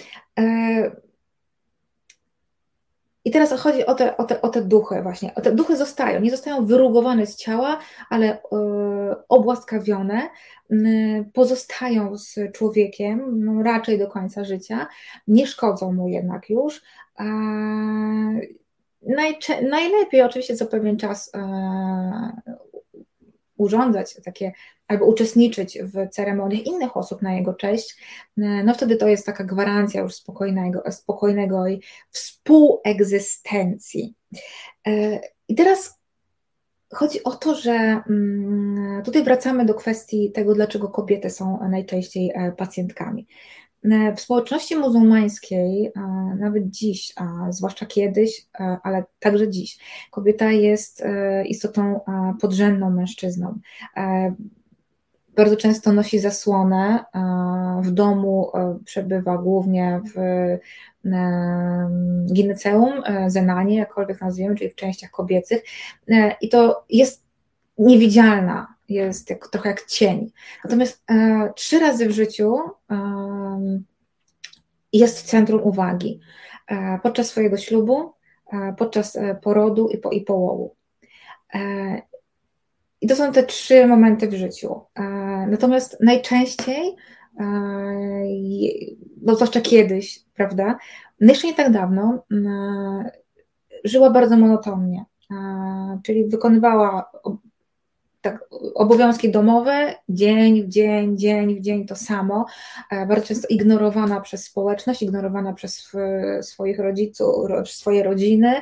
I 3.25 3.31
teraz 3.31 3.61
chodzi 3.61 3.85
o 3.85 3.95
te, 3.95 4.17
o, 4.17 4.23
te, 4.23 4.41
o 4.41 4.49
te 4.49 4.61
duchy 4.61 5.01
właśnie. 5.01 5.35
O 5.35 5.41
te 5.41 5.51
duchy 5.51 5.77
zostają, 5.77 6.19
nie 6.19 6.31
zostają 6.31 6.65
wyrugowane 6.65 7.25
z 7.25 7.35
ciała, 7.35 7.79
ale 8.09 8.27
e, 8.27 8.39
obłaskawione, 9.29 10.29
pozostają 11.33 12.17
z 12.17 12.35
człowiekiem 12.53 13.45
no, 13.45 13.63
raczej 13.63 13.99
do 13.99 14.07
końca 14.07 14.43
życia, 14.43 14.87
nie 15.27 15.47
szkodzą 15.47 15.93
mu 15.93 16.07
jednak 16.07 16.49
już. 16.49 16.81
najlepiej 19.69 20.21
oczywiście 20.21 20.55
co 20.55 20.65
pewien 20.65 20.97
czas 20.97 21.31
e, 21.35 22.41
urządzać 23.57 24.15
takie 24.25 24.51
albo 24.87 25.05
uczestniczyć 25.05 25.79
w 25.81 26.09
ceremoniach 26.09 26.65
innych 26.65 26.97
osób 26.97 27.21
na 27.21 27.33
jego 27.33 27.53
cześć, 27.53 27.97
no 28.37 28.73
wtedy 28.73 28.97
to 28.97 29.07
jest 29.07 29.25
taka 29.25 29.43
gwarancja 29.43 30.01
już 30.01 30.13
spokojnego, 30.13 30.91
spokojnego 30.91 31.67
i 31.67 31.81
współegzystencji. 32.11 34.15
E, 34.87 35.19
I 35.47 35.55
teraz 35.55 35.99
chodzi 36.93 37.23
o 37.23 37.31
to, 37.31 37.55
że 37.55 38.01
mm, 38.09 39.03
tutaj 39.03 39.23
wracamy 39.23 39.65
do 39.65 39.73
kwestii 39.73 40.31
tego, 40.31 40.53
dlaczego 40.53 40.89
kobiety 40.89 41.29
są 41.29 41.69
najczęściej 41.69 42.31
e, 42.35 42.51
pacjentkami. 42.51 43.27
E, 43.91 44.15
w 44.15 44.21
społeczności 44.21 44.75
muzułmańskiej, 44.75 45.91
nawet 46.39 46.69
dziś, 46.69 47.13
a 47.15 47.51
zwłaszcza 47.51 47.85
kiedyś, 47.85 48.47
ale 48.83 49.03
także 49.19 49.49
dziś, 49.49 49.77
kobieta 50.11 50.51
jest 50.51 51.03
istotą 51.45 51.99
podrzędną 52.41 52.89
mężczyzną. 52.89 53.59
Bardzo 55.35 55.57
często 55.57 55.91
nosi 55.91 56.19
zasłonę, 56.19 57.05
w 57.81 57.91
domu 57.91 58.51
e, 58.53 58.79
przebywa 58.85 59.37
głównie 59.37 60.01
w 60.15 60.17
e, 60.17 60.59
gineceum, 62.33 63.03
e, 63.05 63.29
zenanie, 63.29 63.77
jakkolwiek 63.77 64.21
nazwiemy, 64.21 64.55
czyli 64.55 64.69
w 64.69 64.75
częściach 64.75 65.11
kobiecych. 65.11 65.63
I 66.41 66.49
to 66.49 66.85
jest 66.89 67.25
niewidzialna, 67.77 68.74
jest 68.89 69.29
jak, 69.29 69.47
trochę 69.47 69.69
jak 69.69 69.85
cień. 69.85 70.31
Natomiast 70.63 71.03
trzy 71.55 71.79
razy 71.79 72.07
w 72.07 72.11
życiu 72.11 72.57
jest 74.93 75.19
w 75.19 75.23
centrum 75.23 75.63
uwagi. 75.63 76.19
Podczas 77.03 77.27
swojego 77.27 77.57
ślubu, 77.57 78.13
podczas 78.77 79.17
porodu 79.41 79.89
i, 79.89 79.97
po, 79.97 80.09
i 80.09 80.21
połowu. 80.21 80.75
I 83.05 83.07
to 83.07 83.15
są 83.15 83.31
te 83.31 83.43
trzy 83.43 83.87
momenty 83.87 84.27
w 84.27 84.33
życiu. 84.33 84.81
E, 84.95 85.03
natomiast 85.49 85.97
najczęściej, 86.01 86.95
e, 87.39 87.45
no 89.21 89.35
zwłaszcza 89.35 89.61
kiedyś, 89.61 90.23
prawda, 90.33 90.77
no 91.21 91.29
jeszcze 91.29 91.47
nie 91.47 91.53
tak 91.53 91.71
dawno, 91.71 92.23
e, 92.31 93.11
żyła 93.83 94.09
bardzo 94.09 94.37
monotonnie, 94.37 95.05
czyli 96.03 96.25
wykonywała 96.25 97.11
tak, 98.25 98.49
obowiązki 98.75 99.31
domowe, 99.31 99.95
dzień 100.09 100.63
w 100.63 100.67
dzień, 100.67 101.17
dzień 101.17 101.55
w 101.55 101.61
dzień 101.61 101.87
to 101.87 101.95
samo, 101.95 102.45
e, 102.91 103.05
bardzo 103.05 103.25
często 103.25 103.47
ignorowana 103.49 104.21
przez 104.21 104.43
społeczność, 104.43 105.01
ignorowana 105.01 105.53
przez 105.53 105.91
swoich 106.41 106.79
rodziców, 106.79 107.35
swoje 107.65 108.03
rodziny, 108.03 108.53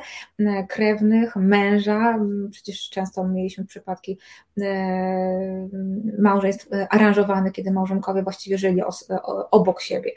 krewnych, 0.68 1.36
męża. 1.36 2.18
Przecież 2.50 2.90
często 2.90 3.28
mieliśmy 3.28 3.64
przypadki 3.64 4.18
e, 4.60 5.68
małżeństw 6.18 6.72
e, 6.72 6.88
aranżowanych, 6.90 7.52
kiedy 7.52 7.70
małżonkowie 7.70 8.22
właściwie 8.22 8.58
żyli 8.58 8.82
obok 9.50 9.80
siebie. 9.80 10.10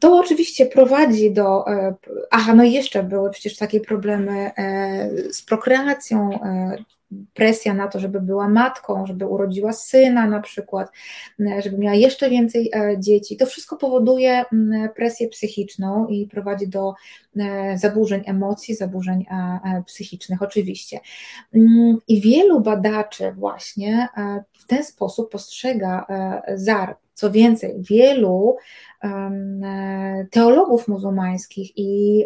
To 0.00 0.18
oczywiście 0.18 0.66
prowadzi 0.66 1.32
do. 1.32 1.64
Aha, 2.30 2.54
no 2.54 2.64
i 2.64 2.72
jeszcze 2.72 3.02
były 3.02 3.30
przecież 3.30 3.56
takie 3.56 3.80
problemy 3.80 4.50
z 5.30 5.42
prokreacją, 5.42 6.38
presja 7.34 7.74
na 7.74 7.88
to, 7.88 8.00
żeby 8.00 8.20
była 8.20 8.48
matką, 8.48 9.06
żeby 9.06 9.26
urodziła 9.26 9.72
syna 9.72 10.26
na 10.26 10.40
przykład, 10.40 10.90
e, 11.40 11.62
żeby 11.62 11.78
miała 11.78 11.94
jeszcze 11.94 12.30
więcej 12.30 12.70
e, 12.74 13.00
dzieci. 13.00 13.36
To 13.36 13.46
wszystko 13.46 13.76
powoduje 13.76 14.44
presję 14.96 15.28
psychiczną 15.28 16.06
i 16.06 16.26
prowadzi 16.26 16.68
do 16.68 16.94
e, 17.36 17.78
zaburzeń 17.78 18.22
emocji, 18.26 18.74
zaburzeń 18.74 19.26
psychicznych, 19.86 20.42
oczywiście. 20.42 21.00
Mm, 21.54 21.98
I 22.08 22.20
wielu 22.20 22.60
badaczy 22.60 23.32
właśnie 23.32 24.08
w 24.52 24.66
ten 24.66 24.84
sposób 24.84 25.30
postrzega 25.30 26.06
ZAR. 26.54 26.96
Co 27.14 27.30
więcej, 27.30 27.74
wielu 27.78 28.56
teologów 30.30 30.88
muzułmańskich 30.88 31.72
i 31.76 32.24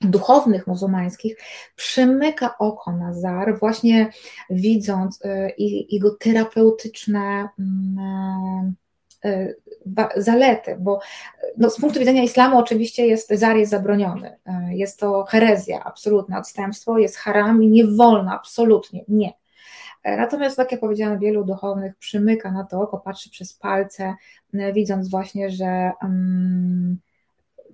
duchownych 0.00 0.66
muzułmańskich 0.66 1.36
przymyka 1.76 2.58
oko 2.58 2.92
na 2.92 3.14
zar, 3.14 3.58
właśnie 3.58 4.10
widząc 4.50 5.24
y, 5.24 5.54
jego 5.90 6.10
terapeutyczne 6.10 7.48
mm, 7.58 8.74
y, 9.24 9.56
zalety, 10.16 10.76
bo 10.80 11.00
no, 11.56 11.70
z 11.70 11.80
punktu 11.80 11.98
widzenia 11.98 12.22
islamu 12.22 12.58
oczywiście 12.58 13.06
jest 13.06 13.28
zar 13.28 13.56
jest 13.56 13.70
zabroniony, 13.70 14.28
y, 14.28 14.74
jest 14.74 15.00
to 15.00 15.24
herezja 15.24 15.84
absolutna, 15.84 16.38
odstępstwo 16.38 16.98
jest 16.98 17.16
haram 17.16 17.62
i 17.62 17.68
nie 17.68 17.86
wolno, 17.86 18.32
absolutnie 18.32 19.04
nie. 19.08 19.32
E, 20.02 20.16
natomiast, 20.16 20.56
tak 20.56 20.72
jak 20.72 20.80
powiedziałam, 20.80 21.18
wielu 21.18 21.44
duchownych 21.44 21.96
przymyka 21.96 22.52
na 22.52 22.64
to 22.64 22.80
oko, 22.80 22.98
patrzy 22.98 23.30
przez 23.30 23.54
palce, 23.54 24.14
widząc 24.72 25.10
właśnie, 25.10 25.50
że 25.50 25.92
mm, 26.02 26.98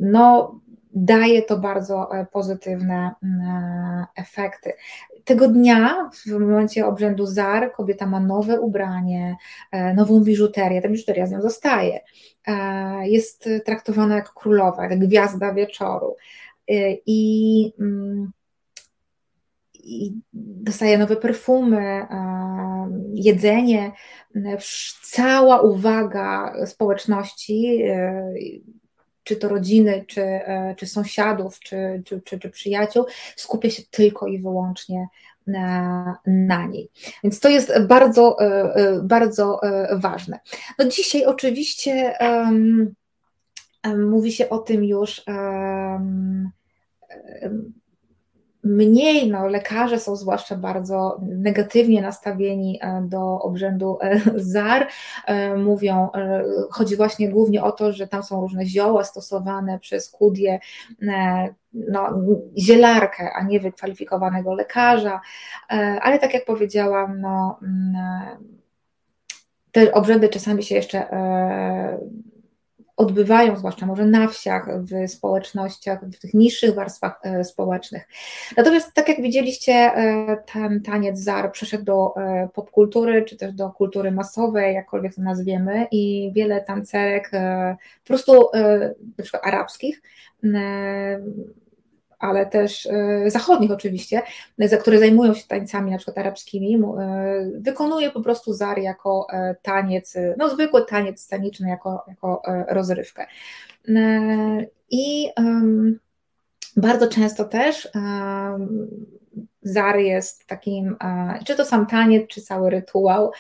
no, 0.00 0.60
daje 0.97 1.43
to 1.43 1.59
bardzo 1.59 2.14
e, 2.14 2.27
pozytywne 2.27 3.14
mm, 3.23 3.40
e, 3.40 4.06
efekty. 4.16 4.73
Tego 5.24 5.48
dnia, 5.48 6.10
w 6.27 6.31
momencie 6.31 6.86
obrzędu 6.86 7.27
ZAR, 7.27 7.73
kobieta 7.73 8.06
ma 8.06 8.20
nowe 8.20 8.60
ubranie, 8.60 9.36
e, 9.73 9.94
nową 9.94 10.20
biżuterię, 10.20 10.82
ta 10.82 10.89
biżuteria 10.89 11.27
z 11.27 11.31
nią 11.31 11.40
zostaje. 11.40 12.01
Jest 13.02 13.48
traktowana 13.64 14.14
jak 14.14 14.32
królowa, 14.35 14.82
jak 14.82 14.98
gwiazda 14.98 15.55
wieczoru. 15.55 16.16
I, 17.06 17.73
mm, 17.81 18.31
i 19.74 20.12
dostaje 20.32 20.98
nowe 20.98 21.16
perfumy, 21.16 22.06
jedzenie, 23.14 23.93
cała 25.02 25.60
uwaga 25.60 26.55
społeczności 26.66 27.82
czy 29.26 29.36
to 29.36 29.48
rodziny, 29.48 30.04
czy, 30.08 30.22
e, 30.22 30.74
czy 30.78 30.86
sąsiadów, 30.86 31.58
czy, 31.60 32.02
czy, 32.04 32.20
czy, 32.20 32.38
czy 32.38 32.50
przyjaciół, 32.50 33.04
skupia 33.36 33.70
się 33.70 33.82
tylko 33.90 34.26
i 34.26 34.38
wyłącznie 34.38 35.06
na, 35.46 36.18
na 36.26 36.66
niej. 36.66 36.90
Więc 37.24 37.40
to 37.40 37.48
jest 37.48 37.72
bardzo, 37.86 38.36
e, 38.40 38.74
e, 38.74 39.02
bardzo 39.02 39.60
ważne. 39.92 40.40
No 40.78 40.88
dzisiaj 40.88 41.24
oczywiście 41.24 42.14
um, 42.20 42.94
mówi 43.96 44.32
się 44.32 44.48
o 44.48 44.58
tym 44.58 44.84
już 44.84 45.22
um, 45.26 46.50
mniej, 48.66 49.30
no, 49.30 49.47
lekarze 49.47 50.01
są 50.01 50.16
zwłaszcza 50.16 50.56
bardzo 50.56 51.20
negatywnie 51.22 52.02
nastawieni 52.02 52.78
e, 52.82 53.02
do 53.09 53.40
obrzędu 53.40 53.98
e, 54.01 54.20
ZAR. 54.36 54.88
E, 55.26 55.56
mówią, 55.56 56.09
chodzi 56.70 56.97
właśnie 56.97 57.28
głównie 57.28 57.62
o 57.62 57.72
to, 57.72 57.93
że 57.93 58.06
tam 58.06 58.22
są 58.22 58.40
różne 58.40 58.66
zioła 58.66 59.05
stosowane 59.05 59.78
przez 59.78 60.10
kudie, 60.10 60.60
no, 61.72 62.09
zielarkę, 62.59 63.30
a 63.32 63.43
nie 63.43 63.60
wykwalifikowanego 63.60 64.55
lekarza, 64.55 65.20
ale 66.01 66.18
tak 66.18 66.34
jak 66.34 66.44
powiedziałam, 66.44 67.20
no, 67.20 67.59
mm, 67.62 67.94
te 69.72 69.93
obrzędy 69.93 70.28
czasami 70.28 70.62
się 70.62 70.74
jeszcze 70.74 71.09
odbywają, 72.97 73.56
zwłaszcza 73.56 73.86
może 73.86 74.05
na 74.05 74.28
wsiach, 74.28 74.68
w 74.82 75.10
społecznościach, 75.10 76.05
w 76.05 76.18
tych 76.18 76.35
niższych 76.35 76.74
warstwach 76.74 77.20
e, 77.23 77.44
społecznych. 77.44 78.09
Natomiast 78.56 78.94
tak 78.94 79.09
jak 79.09 79.23
widzieliście, 79.23 79.73
e, 79.73 80.36
ten 80.52 80.82
taniec 80.82 81.18
ZAR 81.18 81.52
przeszedł 81.52 81.85
do 81.85 82.14
e, 82.16 82.48
popkultury, 82.55 83.24
czy 83.24 83.36
też 83.36 83.52
do 83.52 83.70
kultury 83.70 84.10
masowej, 84.10 84.74
jakkolwiek 84.74 85.14
to 85.14 85.23
nazwiemy, 85.23 85.86
i 85.90 86.32
wiele 86.35 86.60
tancerek 86.60 87.31
po 87.31 88.06
prostu 88.06 88.48
na 89.18 89.23
przykład 89.23 89.47
arabskich 89.47 90.02
ale 92.18 92.47
też 92.47 92.88
zachodnich 93.26 93.70
oczywiście, 93.70 94.22
za 94.59 94.76
które 94.76 94.98
zajmują 94.98 95.34
się 95.34 95.47
tańcami 95.48 95.90
na 95.90 95.97
przykład 95.97 96.18
arabskimi, 96.18 96.82
wykonuje 97.55 98.10
po 98.10 98.20
prostu 98.20 98.52
zar 98.52 98.78
jako 98.78 99.26
taniec, 99.62 100.14
no 100.38 100.48
zwykły 100.48 100.84
taniec 100.84 101.20
sceniczny, 101.20 101.68
jako, 101.68 102.05
jako 102.09 102.43
rozrywkę. 102.68 103.26
I 104.90 105.28
bardzo 106.76 107.09
często 107.09 107.44
też 107.44 107.88
zar 109.66 109.98
jest 109.98 110.47
takim, 110.47 110.97
e, 111.05 111.38
czy 111.44 111.56
to 111.56 111.64
sam 111.64 111.86
taniec, 111.86 112.26
czy 112.28 112.43
cały 112.43 112.70
rytuał, 112.70 113.32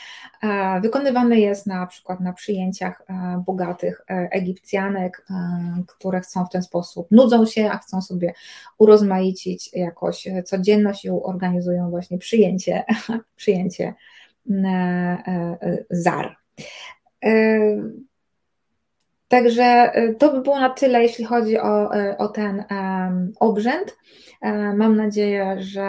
e, 0.42 0.80
wykonywany 0.80 1.40
jest 1.40 1.66
na 1.66 1.86
przykład 1.86 2.20
na 2.20 2.32
przyjęciach 2.32 3.02
e, 3.08 3.42
bogatych 3.46 4.02
Egipcjanek, 4.08 5.26
które 5.86 6.20
chcą 6.20 6.44
w 6.44 6.50
ten 6.50 6.62
sposób, 6.62 7.08
nudzą 7.10 7.46
się, 7.46 7.70
a 7.70 7.78
chcą 7.78 8.02
sobie 8.02 8.32
urozmaicić 8.78 9.70
jakoś 9.72 10.28
codzienność 10.44 11.04
i 11.04 11.10
organizują 11.10 11.90
właśnie 11.90 12.18
przyjęcie, 12.18 12.84
przyjęcie 13.36 13.94
zar. 15.90 16.36
Także 19.28 19.92
to 20.18 20.32
by 20.32 20.40
było 20.40 20.60
na 20.60 20.70
tyle, 20.70 21.02
jeśli 21.02 21.24
chodzi 21.24 21.58
o, 21.58 21.90
o 22.18 22.28
ten 22.28 22.64
obrzęd. 23.40 23.96
E, 24.40 24.52
mam 24.72 24.96
nadzieję, 24.96 25.56
że, 25.58 25.82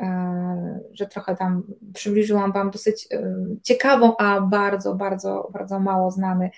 e, 0.00 0.80
że 0.92 1.06
trochę 1.06 1.36
tam 1.36 1.62
przybliżyłam 1.94 2.52
Wam 2.52 2.70
dosyć 2.70 3.08
e, 3.12 3.34
ciekawą, 3.62 4.16
a 4.16 4.40
bardzo, 4.40 4.94
bardzo, 4.94 5.50
bardzo 5.52 5.80
mało 5.80 6.10
znany 6.10 6.50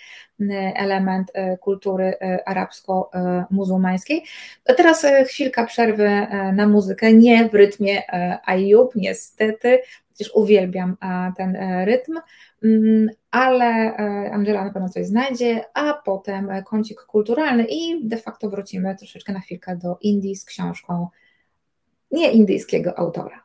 element 0.74 1.32
kultury 1.60 2.14
arabsko-muzułmańskiej. 2.46 4.22
A 4.68 4.74
teraz 4.74 5.06
chwilka 5.26 5.66
przerwy 5.66 6.26
na 6.52 6.66
muzykę, 6.66 7.12
nie 7.12 7.48
w 7.48 7.54
rytmie 7.54 8.02
Ayub, 8.44 8.94
niestety, 8.94 9.78
chociaż 10.18 10.34
uwielbiam 10.34 10.96
ten 11.36 11.56
rytm, 11.84 12.12
mm, 12.64 13.08
ale 13.30 13.96
Angela 14.32 14.64
na 14.64 14.72
pewno 14.72 14.88
coś 14.88 15.06
znajdzie, 15.06 15.64
a 15.74 15.94
potem 15.94 16.48
kącik 16.66 17.00
kulturalny 17.00 17.66
i 17.70 18.08
de 18.08 18.16
facto 18.16 18.50
wrócimy 18.50 18.96
troszeczkę 18.96 19.32
na 19.32 19.40
chwilkę 19.40 19.76
do 19.76 19.98
Indii 20.00 20.36
z 20.36 20.44
książką 20.44 21.06
nie 22.10 22.32
indyjskiego 22.32 22.98
autora. 22.98 23.42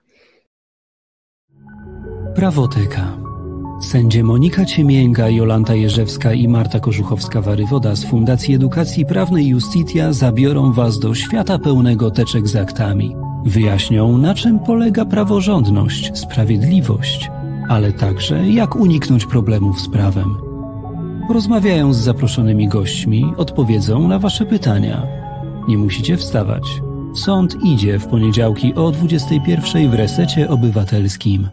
Prawoteka. 2.36 3.18
Sędzie 3.82 4.24
Monika 4.24 4.66
Ciemięga, 4.66 5.30
Jolanta 5.30 5.76
Jerzewska 5.76 6.34
i 6.34 6.48
Marta 6.48 6.80
Korzuchowska-Warywoda 6.80 7.96
z 7.96 8.06
Fundacji 8.06 8.56
Edukacji 8.56 9.06
Prawnej 9.06 9.48
Justitia 9.48 10.14
zabiorą 10.14 10.74
Was 10.74 11.00
do 11.00 11.16
świata 11.16 11.60
pełnego 11.60 12.12
teczek 12.12 12.48
z 12.48 12.56
aktami. 12.56 13.23
Wyjaśnią, 13.46 14.18
na 14.18 14.34
czym 14.34 14.60
polega 14.60 15.06
praworządność, 15.06 16.18
sprawiedliwość, 16.18 17.32
ale 17.70 17.94
także 17.94 18.50
jak 18.50 18.76
uniknąć 18.76 19.26
problemów 19.26 19.82
z 19.82 19.90
prawem. 19.90 20.36
Porozmawiają 21.28 21.94
z 21.94 21.98
zaproszonymi 21.98 22.68
gośćmi, 22.68 23.34
odpowiedzą 23.38 24.08
na 24.08 24.20
Wasze 24.20 24.46
pytania. 24.46 25.08
Nie 25.68 25.78
musicie 25.78 26.18
wstawać. 26.18 26.64
Sąd 27.16 27.64
idzie 27.64 28.00
w 28.00 28.08
poniedziałki 28.08 28.74
o 28.74 28.92
21 28.92 29.90
w 29.90 29.94
resecie 29.94 30.50
obywatelskim. 30.50 31.50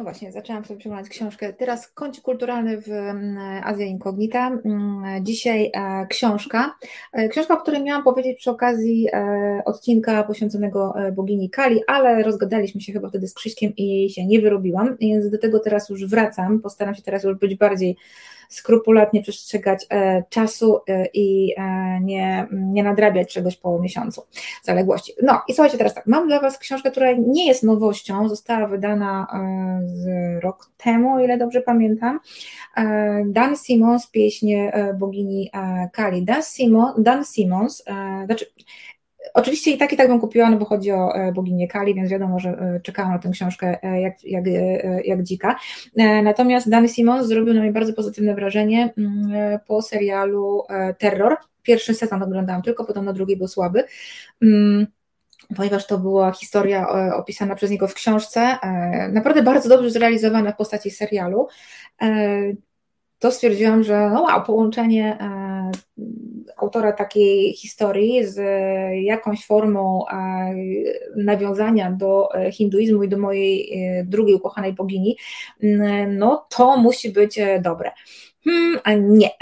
No 0.00 0.04
właśnie, 0.04 0.32
zaczęłam 0.32 0.64
sobie 0.64 0.80
przeglądać 0.80 1.08
książkę. 1.10 1.52
Teraz 1.52 1.88
kącik 1.88 2.24
kulturalny 2.24 2.80
w 2.80 2.88
mm, 2.88 3.38
Azja 3.64 3.86
Incognita. 3.86 4.48
Mm, 4.64 5.24
dzisiaj 5.24 5.70
e, 5.74 6.06
książka. 6.06 6.74
E, 7.12 7.28
książka, 7.28 7.54
o 7.54 7.56
której 7.56 7.82
miałam 7.82 8.04
powiedzieć 8.04 8.38
przy 8.38 8.50
okazji 8.50 9.08
e, 9.12 9.62
odcinka 9.64 10.22
poświęconego 10.22 10.94
bogini 11.12 11.50
Kali, 11.50 11.80
ale 11.86 12.22
rozgadaliśmy 12.22 12.80
się 12.80 12.92
chyba 12.92 13.08
wtedy 13.08 13.28
z 13.28 13.34
Krzyśkiem 13.34 13.72
i 13.76 14.10
się 14.10 14.26
nie 14.26 14.40
wyrobiłam, 14.40 14.96
więc 15.00 15.30
do 15.30 15.38
tego 15.38 15.58
teraz 15.58 15.88
już 15.88 16.06
wracam. 16.06 16.60
Postaram 16.60 16.94
się 16.94 17.02
teraz 17.02 17.24
już 17.24 17.38
być 17.38 17.54
bardziej 17.54 17.96
skrupulatnie 18.50 19.22
przestrzegać 19.22 19.86
e, 19.90 20.22
czasu 20.28 20.78
e, 20.88 21.06
i 21.14 21.54
e, 21.56 22.00
nie, 22.00 22.46
nie 22.52 22.82
nadrabiać 22.82 23.32
czegoś 23.32 23.56
po 23.56 23.78
miesiącu 23.78 24.22
zaległości. 24.62 25.12
No 25.22 25.42
i 25.48 25.54
słuchajcie 25.54 25.78
teraz 25.78 25.94
tak, 25.94 26.06
mam 26.06 26.28
dla 26.28 26.40
Was 26.40 26.58
książkę, 26.58 26.90
która 26.90 27.12
nie 27.12 27.46
jest 27.46 27.62
nowością, 27.62 28.28
została 28.28 28.66
wydana 28.66 29.26
z 29.84 30.06
rok 30.42 30.70
temu, 30.76 31.14
o 31.14 31.20
ile 31.20 31.38
dobrze 31.38 31.60
pamiętam. 31.60 32.20
Dan 33.26 33.56
Simons, 33.56 34.06
pieśń 34.06 34.52
bogini 34.98 35.50
Kali. 35.92 36.22
Dan, 36.22 36.42
Simon, 36.42 36.92
Dan 36.98 37.24
Simons, 37.24 37.84
znaczy 38.26 38.46
Oczywiście 39.34 39.70
i 39.70 39.78
tak 39.78 39.92
i 39.92 39.96
tak 39.96 40.08
bym 40.08 40.20
kupiła, 40.20 40.50
no 40.50 40.56
bo 40.56 40.64
chodzi 40.64 40.92
o 40.92 41.14
e, 41.14 41.32
boginię 41.32 41.68
Kali, 41.68 41.94
więc 41.94 42.10
wiadomo, 42.10 42.38
że 42.38 42.48
e, 42.48 42.80
czekałam 42.82 43.12
na 43.12 43.18
tę 43.18 43.30
książkę 43.30 43.78
e, 43.82 44.00
jak, 44.00 44.24
jak, 44.24 44.44
jak 45.04 45.22
dzika. 45.22 45.56
Natomiast 46.22 46.68
Danny 46.68 46.88
Simons 46.88 47.26
zrobił 47.26 47.54
na 47.54 47.60
mnie 47.60 47.72
bardzo 47.72 47.92
pozytywne 47.92 48.34
wrażenie 48.34 48.92
mm, 48.98 49.58
po 49.66 49.82
serialu 49.82 50.62
Terror. 50.98 51.36
Pierwszy 51.62 51.94
sezon 51.94 52.22
oglądałam 52.22 52.62
tylko, 52.62 52.84
podobno 52.84 53.12
drugi 53.12 53.36
był 53.36 53.48
słaby 53.48 53.84
mm, 54.42 54.86
ponieważ 55.56 55.86
to 55.86 55.98
była 55.98 56.32
historia 56.32 56.88
opisana 57.14 57.54
przez 57.54 57.70
niego 57.70 57.88
w 57.88 57.94
książce, 57.94 58.58
naprawdę 59.12 59.42
bardzo 59.42 59.68
dobrze 59.68 59.90
zrealizowana 59.90 60.52
w 60.52 60.56
postaci 60.56 60.90
serialu, 60.90 61.48
to 63.20 63.32
stwierdziłam, 63.32 63.82
że 63.82 64.10
no 64.10 64.22
wow, 64.22 64.44
połączenie 64.44 65.18
autora 66.56 66.92
takiej 66.92 67.52
historii 67.52 68.26
z 68.26 68.40
jakąś 69.02 69.46
formą 69.46 70.04
nawiązania 71.16 71.90
do 71.90 72.34
e, 72.34 72.52
hinduizmu 72.52 73.02
i 73.02 73.08
do 73.08 73.18
mojej 73.18 73.72
e, 73.72 74.04
drugiej 74.04 74.36
ukochanej 74.36 74.72
bogini, 74.72 75.16
no 76.08 76.46
to 76.48 76.76
musi 76.76 77.10
być 77.10 77.38
e, 77.38 77.60
dobre. 77.60 77.90
Hmm, 78.44 78.78
a 78.84 78.94
nie. 78.94 79.30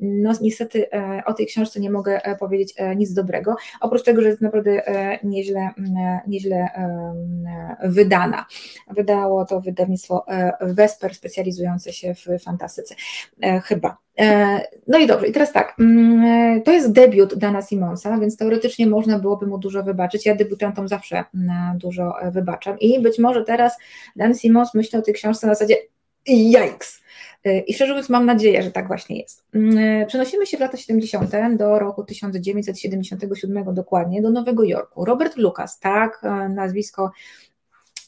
No 0.00 0.32
niestety 0.40 0.86
o 1.26 1.32
tej 1.32 1.46
książce 1.46 1.80
nie 1.80 1.90
mogę 1.90 2.20
powiedzieć 2.40 2.74
nic 2.96 3.12
dobrego, 3.12 3.56
oprócz 3.80 4.02
tego, 4.02 4.22
że 4.22 4.28
jest 4.28 4.40
naprawdę 4.40 4.82
nieźle, 5.24 5.70
nieźle 6.26 6.68
wydana. 7.82 8.46
Wydało 8.90 9.44
to 9.44 9.60
wydawnictwo 9.60 10.24
Vesper 10.60 11.14
specjalizujące 11.14 11.92
się 11.92 12.14
w 12.14 12.42
fantastyce. 12.42 12.94
Chyba. 13.64 13.96
E, 14.18 14.60
no 14.86 14.98
i 14.98 15.06
dobrze, 15.06 15.28
i 15.28 15.32
teraz 15.32 15.52
tak, 15.52 15.74
mm, 15.80 16.24
e, 16.24 16.60
to 16.60 16.72
jest 16.72 16.92
debiut 16.92 17.34
Dana 17.34 17.62
Simonsa, 17.62 18.18
więc 18.18 18.36
teoretycznie 18.36 18.86
można 18.86 19.18
byłoby 19.18 19.46
mu 19.46 19.58
dużo 19.58 19.82
wybaczyć. 19.82 20.26
Ja 20.26 20.34
debiutantom 20.34 20.88
zawsze 20.88 21.24
dużo 21.74 22.20
e, 22.20 22.30
wybaczam 22.30 22.78
i 22.78 23.00
być 23.02 23.18
może 23.18 23.44
teraz 23.44 23.76
Dan 24.16 24.34
Simons 24.34 24.74
myśli 24.74 24.98
o 24.98 25.02
tej 25.02 25.14
książce 25.14 25.46
na 25.46 25.54
zasadzie 25.54 25.76
jajks. 26.26 27.02
I 27.66 27.74
szczerze 27.74 27.92
mówiąc, 27.92 28.08
mam 28.08 28.26
nadzieję, 28.26 28.62
że 28.62 28.70
tak 28.70 28.86
właśnie 28.86 29.20
jest. 29.20 29.44
Mm, 29.54 30.06
przenosimy 30.06 30.46
się 30.46 30.56
w 30.56 30.60
lata 30.60 30.76
70. 30.76 31.30
do 31.56 31.78
roku 31.78 32.04
1977 32.04 33.74
dokładnie, 33.74 34.22
do 34.22 34.30
Nowego 34.30 34.64
Jorku. 34.64 35.04
Robert 35.04 35.36
Lucas, 35.36 35.78
tak, 35.78 36.22
nazwisko 36.48 37.10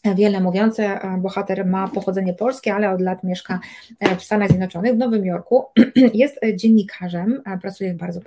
wiele 0.05 0.41
mówiące. 0.41 1.03
E, 1.03 1.19
bohater 1.19 1.67
ma 1.67 1.89
pochodzenie 1.89 2.35
polskie, 2.35 2.75
ale 2.75 2.91
od 2.91 3.01
lat 3.01 3.25
mieszka 3.25 3.61
e, 4.01 4.17
w 4.17 4.25
Stanach 4.25 4.49
Zjednoczonych, 4.49 4.95
w 4.95 4.99
Nowym 4.99 5.25
Jorku. 5.25 5.65
Jest 6.15 6.41
dziennikarzem, 6.55 7.43
e, 7.47 7.59
pracuje 7.59 7.95
w 7.95 7.97
bardzo, 7.97 8.21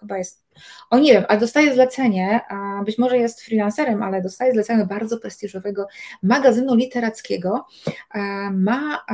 chyba 0.00 0.18
jest, 0.18 0.44
o 0.90 0.98
nie 0.98 1.12
wiem, 1.12 1.24
ale 1.28 1.40
dostaje 1.40 1.74
zlecenie, 1.74 2.40
być 2.84 2.98
może 2.98 3.18
jest 3.18 3.40
freelancerem, 3.40 4.02
ale 4.02 4.22
dostaje 4.22 4.52
zlecenie 4.52 4.86
bardzo 4.86 5.18
prestiżowego 5.18 5.86
magazynu 6.22 6.74
literackiego. 6.74 7.66
Ma 8.52 9.04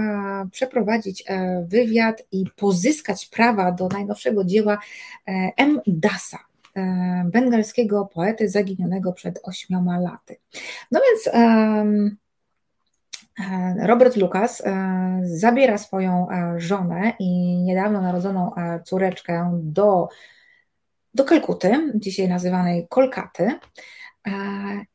przeprowadzić 0.53 1.25
wywiad 1.67 2.23
i 2.33 2.45
pozyskać 2.57 3.27
prawa 3.27 3.73
do 3.73 3.89
najnowszego 3.89 4.45
dzieła 4.45 4.79
M. 5.57 5.81
Dasa 5.87 6.39
bengalskiego 7.25 8.09
poety 8.15 8.49
zaginionego 8.49 9.13
przed 9.13 9.41
ośmioma 9.43 9.99
laty. 9.99 10.37
No 10.93 11.01
więc 11.11 11.27
e, 11.35 11.85
Robert 13.87 14.17
Lucas 14.17 14.61
e, 14.61 15.21
zabiera 15.25 15.79
swoją 15.79 16.27
żonę 16.57 17.13
i 17.19 17.57
niedawno 17.63 18.01
narodzoną 18.01 18.53
córeczkę 18.85 19.61
do, 19.63 20.09
do 21.15 21.25
Kalkuty, 21.25 21.93
dzisiaj 21.95 22.29
nazywanej 22.29 22.87
Kolkaty, 22.89 23.51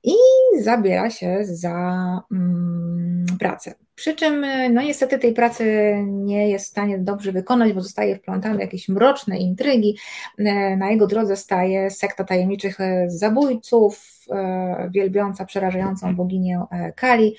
i 0.03 0.13
zabiera 0.61 1.09
się 1.09 1.37
za 1.41 2.21
mm, 2.31 3.25
pracę. 3.39 3.73
Przy 3.95 4.15
czym, 4.15 4.45
no 4.73 4.81
niestety, 4.81 5.19
tej 5.19 5.33
pracy 5.33 5.95
nie 6.07 6.49
jest 6.49 6.65
w 6.65 6.69
stanie 6.69 6.99
dobrze 6.99 7.31
wykonać, 7.31 7.73
bo 7.73 7.81
zostaje 7.81 8.15
wplątany 8.15 8.57
w 8.57 8.59
jakieś 8.59 8.89
mroczne 8.89 9.37
intrygi. 9.37 9.97
E, 10.37 10.77
na 10.77 10.91
jego 10.91 11.07
drodze 11.07 11.35
staje 11.35 11.89
sekta 11.89 12.23
tajemniczych 12.23 12.77
zabójców, 13.07 14.25
e, 14.31 14.89
wielbiąca 14.93 15.45
przerażającą 15.45 16.15
boginię 16.15 16.61
e, 16.71 16.93
Kali. 16.93 17.35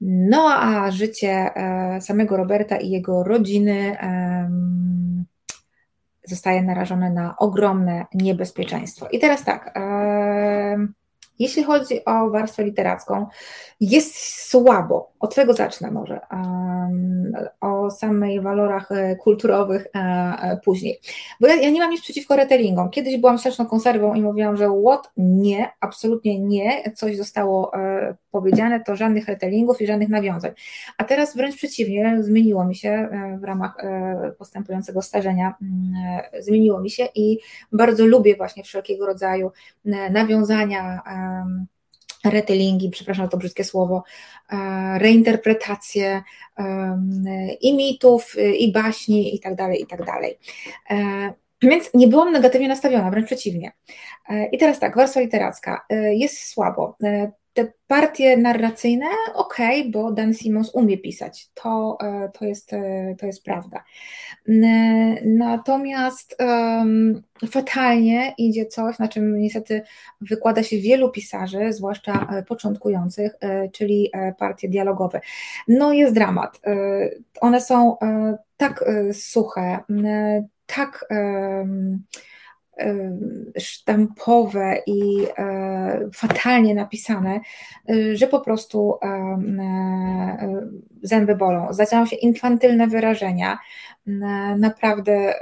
No 0.00 0.48
a 0.54 0.90
życie 0.90 1.50
samego 2.00 2.36
Roberta 2.36 2.76
i 2.76 2.90
jego 2.90 3.24
rodziny 3.24 3.96
zostaje 6.28 6.62
narażone 6.62 7.10
na 7.10 7.36
ogromne 7.36 8.06
niebezpieczeństwo. 8.14 9.08
I 9.08 9.18
teraz 9.18 9.44
tak. 9.44 9.74
Jeśli 11.38 11.64
chodzi 11.64 12.04
o 12.04 12.30
warstwę 12.30 12.64
literacką, 12.64 13.26
jest 13.80 14.16
słabo. 14.50 15.12
Od 15.20 15.34
tego 15.34 15.52
zacznę 15.52 15.90
może. 15.90 16.20
O 17.60 17.90
samych 17.90 18.42
walorach 18.42 18.92
e, 18.92 19.16
kulturowych 19.16 19.86
e, 19.94 19.98
e, 19.98 20.60
później. 20.64 21.00
Bo 21.40 21.46
ja, 21.46 21.54
ja, 21.54 21.70
nie 21.70 21.80
mam 21.80 21.90
nic 21.90 22.02
przeciwko 22.02 22.36
retellingom. 22.36 22.90
Kiedyś 22.90 23.16
byłam 23.16 23.38
straszną 23.38 23.66
konserwą 23.66 24.14
i 24.14 24.22
mówiłam, 24.22 24.56
że 24.56 24.68
what? 24.84 25.10
Nie, 25.16 25.72
absolutnie 25.80 26.40
nie. 26.40 26.92
Coś 26.96 27.16
zostało 27.16 27.72
powiedziane, 28.30 28.80
to 28.80 28.96
żadnych 28.96 29.26
retellingów 29.26 29.80
i 29.80 29.86
żadnych 29.86 30.08
nawiązań. 30.08 30.52
A 30.98 31.04
teraz 31.04 31.36
wręcz 31.36 31.56
przeciwnie, 31.56 32.16
zmieniło 32.20 32.64
mi 32.64 32.74
się 32.74 33.08
w 33.40 33.44
ramach 33.44 33.76
postępującego 34.38 35.02
starzenia, 35.02 35.54
mm, 35.62 36.22
zmieniło 36.40 36.80
mi 36.80 36.90
się 36.90 37.08
i 37.14 37.38
bardzo 37.72 38.06
lubię 38.06 38.36
właśnie 38.36 38.62
wszelkiego 38.62 39.06
rodzaju 39.06 39.50
nawiązania 40.10 41.02
retellingi, 42.24 42.90
przepraszam 42.90 43.28
to 43.28 43.36
brzydkie 43.36 43.64
słowo, 43.64 44.02
e, 44.52 44.98
reinterpretacje 44.98 46.22
i 47.60 47.74
mitów, 47.74 48.36
i 48.58 48.72
baśni 48.72 49.34
i 49.34 49.40
tak 49.40 49.54
dalej, 49.54 49.82
i 49.82 49.86
tak 49.86 50.04
dalej. 50.04 50.38
E, 50.90 50.96
więc 51.62 51.94
nie 51.94 52.08
byłam 52.08 52.32
negatywnie 52.32 52.68
nastawiona, 52.68 53.10
wręcz 53.10 53.26
przeciwnie. 53.26 53.72
E, 54.28 54.46
I 54.46 54.58
teraz 54.58 54.78
tak, 54.78 54.96
warstwa 54.96 55.20
literacka 55.20 55.86
jest 56.10 56.38
słabo 56.38 56.96
te 57.58 57.72
partie 57.86 58.36
narracyjne, 58.36 59.06
ok, 59.34 59.56
bo 59.90 60.12
Dan 60.12 60.34
Simons 60.34 60.70
umie 60.74 60.98
pisać, 60.98 61.50
to, 61.54 61.98
e, 62.02 62.30
to, 62.38 62.44
jest, 62.44 62.72
e, 62.72 63.14
to 63.18 63.26
jest 63.26 63.44
prawda. 63.44 63.84
Natomiast 65.24 66.36
um, 66.40 67.22
fatalnie 67.50 68.34
idzie 68.38 68.66
coś, 68.66 68.98
na 68.98 69.08
czym 69.08 69.38
niestety 69.38 69.82
wykłada 70.20 70.62
się 70.62 70.78
wielu 70.78 71.10
pisarzy, 71.10 71.72
zwłaszcza 71.72 72.26
e, 72.32 72.42
początkujących, 72.42 73.32
czyli 73.72 74.12
partie 74.38 74.68
dialogowe. 74.68 75.20
No 75.68 75.92
jest 75.92 76.14
dramat. 76.14 76.60
One 77.40 77.60
są 77.60 77.96
tak 78.56 78.84
suche, 79.12 79.78
tak. 80.66 81.06
Um, 81.10 82.04
sztampowe 83.58 84.82
i 84.86 85.26
e, 85.38 86.08
fatalnie 86.14 86.74
napisane, 86.74 87.40
e, 87.88 88.16
że 88.16 88.26
po 88.26 88.40
prostu 88.40 88.98
e, 89.02 90.68
zęby 91.02 91.36
bolą. 91.36 91.72
Zaczynają 91.72 92.06
się 92.06 92.16
infantylne 92.16 92.86
wyrażenia, 92.86 93.58
naprawdę 94.58 95.34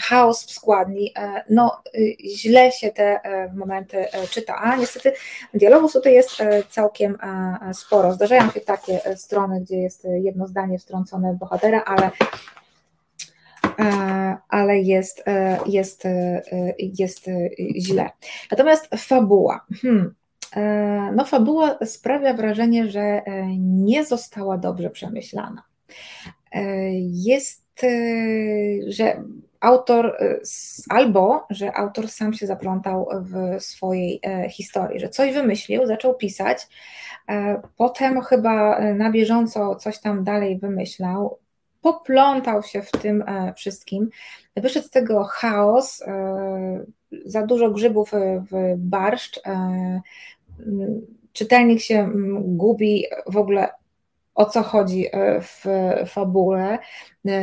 chaos 0.00 0.46
w 0.46 0.50
składni, 0.50 1.14
no 1.50 1.82
źle 2.24 2.72
się 2.72 2.90
te 2.90 3.20
momenty 3.54 4.04
czyta, 4.30 4.56
a 4.56 4.76
niestety 4.76 5.12
dialogów 5.54 5.92
tutaj 5.92 6.14
jest 6.14 6.42
całkiem 6.68 7.18
sporo. 7.72 8.12
Zdarzają 8.12 8.50
się 8.50 8.60
takie 8.60 9.00
strony, 9.16 9.60
gdzie 9.60 9.76
jest 9.76 10.06
jedno 10.10 10.46
zdanie 10.46 10.78
wtrącone 10.78 11.34
bohatera, 11.40 11.84
ale 11.86 12.10
ale 14.48 14.78
jest, 14.80 15.22
e, 15.26 15.58
jest, 15.66 16.06
e, 16.06 16.42
jest 16.78 17.26
źle. 17.76 18.10
Natomiast 18.50 18.88
fabuła. 18.96 19.66
Hmm. 19.82 20.14
No, 21.16 21.24
fabuła 21.24 21.78
sprawia 21.84 22.34
wrażenie, 22.34 22.90
że 22.90 23.22
nie 23.58 24.04
została 24.04 24.58
dobrze 24.58 24.90
przemyślana. 24.90 25.62
Jest, 27.02 27.82
że 28.88 29.22
autor 29.60 30.16
albo, 30.88 31.46
że 31.50 31.76
autor 31.76 32.08
sam 32.08 32.32
się 32.32 32.46
zaplątał 32.46 33.08
w 33.20 33.62
swojej 33.62 34.20
historii, 34.50 35.00
że 35.00 35.08
coś 35.08 35.34
wymyślił, 35.34 35.86
zaczął 35.86 36.14
pisać, 36.14 36.66
potem 37.76 38.20
chyba 38.20 38.80
na 38.94 39.10
bieżąco 39.10 39.74
coś 39.74 40.00
tam 40.00 40.24
dalej 40.24 40.58
wymyślał, 40.58 41.38
poplątał 41.86 42.62
się 42.62 42.82
w 42.82 42.90
tym 42.90 43.24
e, 43.26 43.54
wszystkim. 43.54 44.10
Wyszedł 44.56 44.86
z 44.86 44.90
tego 44.90 45.24
chaos, 45.24 46.02
e, 46.02 46.84
za 47.24 47.46
dużo 47.46 47.70
grzybów 47.70 48.12
w 48.50 48.74
barszcz. 48.76 49.40
E, 49.46 50.00
czytelnik 51.32 51.80
się 51.80 52.10
gubi 52.40 53.04
w 53.26 53.36
ogóle 53.36 53.68
o 54.34 54.44
co 54.44 54.62
chodzi 54.62 55.06
w 55.40 55.64
fabule. 56.06 56.78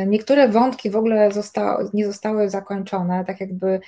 Niektóre 0.06 0.48
wątki 0.48 0.90
w 0.90 0.96
ogóle 0.96 1.30
nie 1.94 2.06
zostały 2.06 2.50
zakończone, 2.50 3.24
tak 3.24 3.40
jakby 3.40 3.80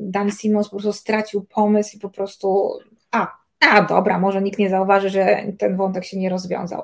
Dan 0.00 0.30
Simons 0.30 0.68
po 0.68 0.76
prostu 0.76 0.92
stracił 0.92 1.42
pomysł 1.42 1.96
i 1.96 2.00
po 2.00 2.10
prostu 2.10 2.78
a, 3.10 3.36
a 3.60 3.82
dobra, 3.82 4.18
może 4.18 4.42
nikt 4.42 4.58
nie 4.58 4.70
zauważy, 4.70 5.10
że 5.10 5.42
ten 5.58 5.76
wątek 5.76 6.04
się 6.04 6.18
nie 6.18 6.30
rozwiązał. 6.30 6.82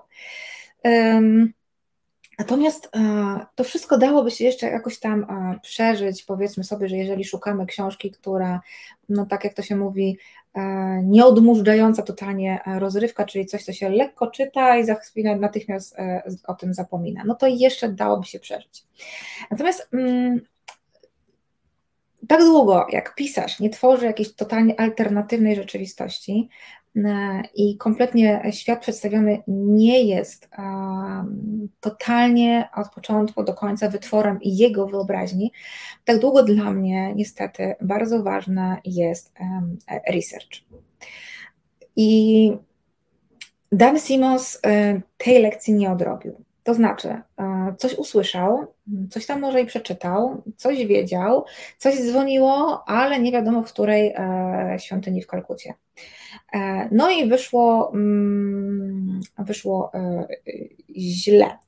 Natomiast 2.39 2.89
e, 2.97 3.47
to 3.55 3.65
wszystko 3.65 3.99
dałoby 3.99 4.31
się 4.31 4.45
jeszcze 4.45 4.67
jakoś 4.67 4.99
tam 4.99 5.23
e, 5.23 5.59
przeżyć. 5.63 6.23
Powiedzmy 6.23 6.65
sobie, 6.65 6.89
że 6.89 6.97
jeżeli 6.97 7.25
szukamy 7.25 7.67
książki, 7.67 8.11
która, 8.11 8.61
no 9.09 9.27
tak 9.27 9.45
jak 9.45 9.55
to 9.55 9.63
się 9.63 9.77
mówi, 9.77 10.19
e, 10.55 10.61
nieodmurzająca 11.03 12.03
totalnie 12.03 12.61
rozrywka, 12.79 13.25
czyli 13.25 13.47
coś, 13.47 13.65
co 13.65 13.73
się 13.73 13.89
lekko 13.89 14.27
czyta 14.27 14.77
i 14.77 14.85
za 14.85 14.95
chwilę 14.95 15.37
natychmiast 15.37 15.97
o 16.47 16.55
tym 16.55 16.75
zapomina, 16.75 17.23
no 17.27 17.35
to 17.35 17.47
jeszcze 17.47 17.89
dałoby 17.89 18.27
się 18.27 18.39
przeżyć. 18.39 18.85
Natomiast 19.51 19.89
mm, 19.93 20.41
tak 22.29 22.41
długo 22.41 22.87
jak 22.93 23.15
pisarz 23.15 23.61
nie 23.61 23.71
tworzy 23.71 24.07
jakiejś 24.07 24.33
totalnie 24.35 24.81
alternatywnej 24.81 25.57
rzeczywistości, 25.57 26.49
i 27.55 27.77
kompletnie 27.77 28.43
świat 28.51 28.81
przedstawiony 28.81 29.43
nie 29.49 30.03
jest 30.03 30.49
totalnie 31.81 32.69
od 32.75 32.89
początku 32.89 33.45
do 33.45 33.55
końca 33.55 33.89
wytworem 33.89 34.39
jego 34.43 34.87
wyobraźni, 34.87 35.53
tak 36.05 36.19
długo 36.19 36.43
dla 36.43 36.73
mnie 36.73 37.15
niestety 37.15 37.75
bardzo 37.81 38.23
ważny 38.23 38.77
jest 38.85 39.33
research. 40.09 40.63
I 41.97 42.53
Dan 43.73 43.99
Simons 43.99 44.59
e, 44.67 45.01
tej 45.19 45.43
lekcji 45.43 45.75
nie 45.75 45.91
odrobił. 45.91 46.45
To 46.65 46.75
znaczy, 46.75 47.09
e, 47.09 47.75
coś 47.79 47.95
usłyszał, 47.95 48.67
coś 49.11 49.27
tam 49.27 49.41
może 49.41 49.61
i 49.61 49.67
przeczytał, 49.67 50.43
coś 50.57 50.87
wiedział, 50.87 51.45
coś 51.79 52.01
dzwoniło, 52.01 52.85
ale 52.87 53.21
nie 53.21 53.33
wiadomo 53.33 53.63
w 53.63 53.73
której 53.73 54.15
e, 54.17 54.77
świątyni 54.79 55.23
w 55.23 55.27
Kalkucie. 55.27 55.75
E, 56.53 56.89
no 56.93 57.11
i 57.11 57.29
wyszło, 57.29 57.93
mm, 57.95 59.21
wyszło 59.39 59.93
źle. 60.97 61.59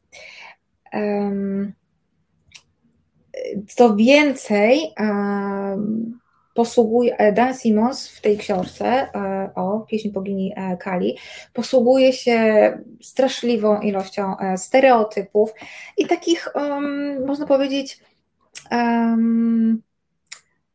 Co 3.67 3.97
więcej, 3.97 4.95
posługuje, 6.59 7.17
e, 7.17 7.33
Dan 7.33 7.55
Simmons 7.55 8.09
w 8.09 8.21
tej 8.21 8.39
książce 8.39 8.87
e, 8.87 9.51
o 9.55 9.81
pieśni 9.81 10.11
bogini 10.11 10.53
e, 10.57 10.77
Kali 10.77 11.19
posługuje 11.53 12.13
się 12.13 12.39
straszliwą 13.03 13.81
ilością 13.81 14.37
stereotypów 14.57 15.53
i 15.97 16.07
takich, 16.07 16.49
można 17.27 17.47
powiedzieć, 17.47 18.01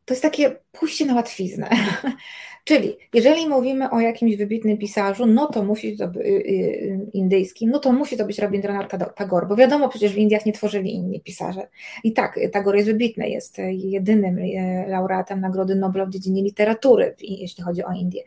to 0.06 0.14
jest 0.14 0.22
takie 0.22 0.56
pójście 0.72 1.06
na 1.06 1.16
łatwiznę. 1.16 1.70
Czyli 2.64 2.98
jeżeli 3.14 3.50
mówimy 3.50 3.90
o 3.90 4.00
jakimś 4.00 4.36
wybitnym 4.36 4.78
pisarzu, 4.78 5.26
no 5.26 5.48
to 5.48 5.64
musi 5.64 5.98
to 5.98 6.08
być 6.08 6.26
y, 6.26 6.30
y, 6.30 7.10
indyjskim, 7.14 7.70
no 7.70 7.80
to 7.80 7.94
musi 7.94 8.18
to 8.18 8.26
być 8.26 8.40
Rabindranath 8.40 9.16
Tagore, 9.16 9.48
bo 9.48 9.56
wiadomo, 9.56 9.90
przecież 9.90 10.14
w 10.14 10.18
Indiach 10.18 10.46
nie 10.46 10.54
tworzyli 10.54 10.94
inni 10.94 11.22
pisarze. 11.22 11.68
I 12.04 12.14
tak, 12.14 12.40
Tagore 12.52 12.78
jest 12.78 12.90
wybitny, 12.90 13.30
jest 13.30 13.58
jedynym 13.72 14.38
y, 14.38 14.86
laureatem 14.88 15.42
Nagrody 15.42 15.76
Nobla 15.76 16.06
w 16.06 16.10
dziedzinie 16.10 16.44
literatury, 16.44 17.16
jeśli 17.20 17.64
chodzi 17.64 17.84
o 17.84 17.94
Indię, 17.94 18.24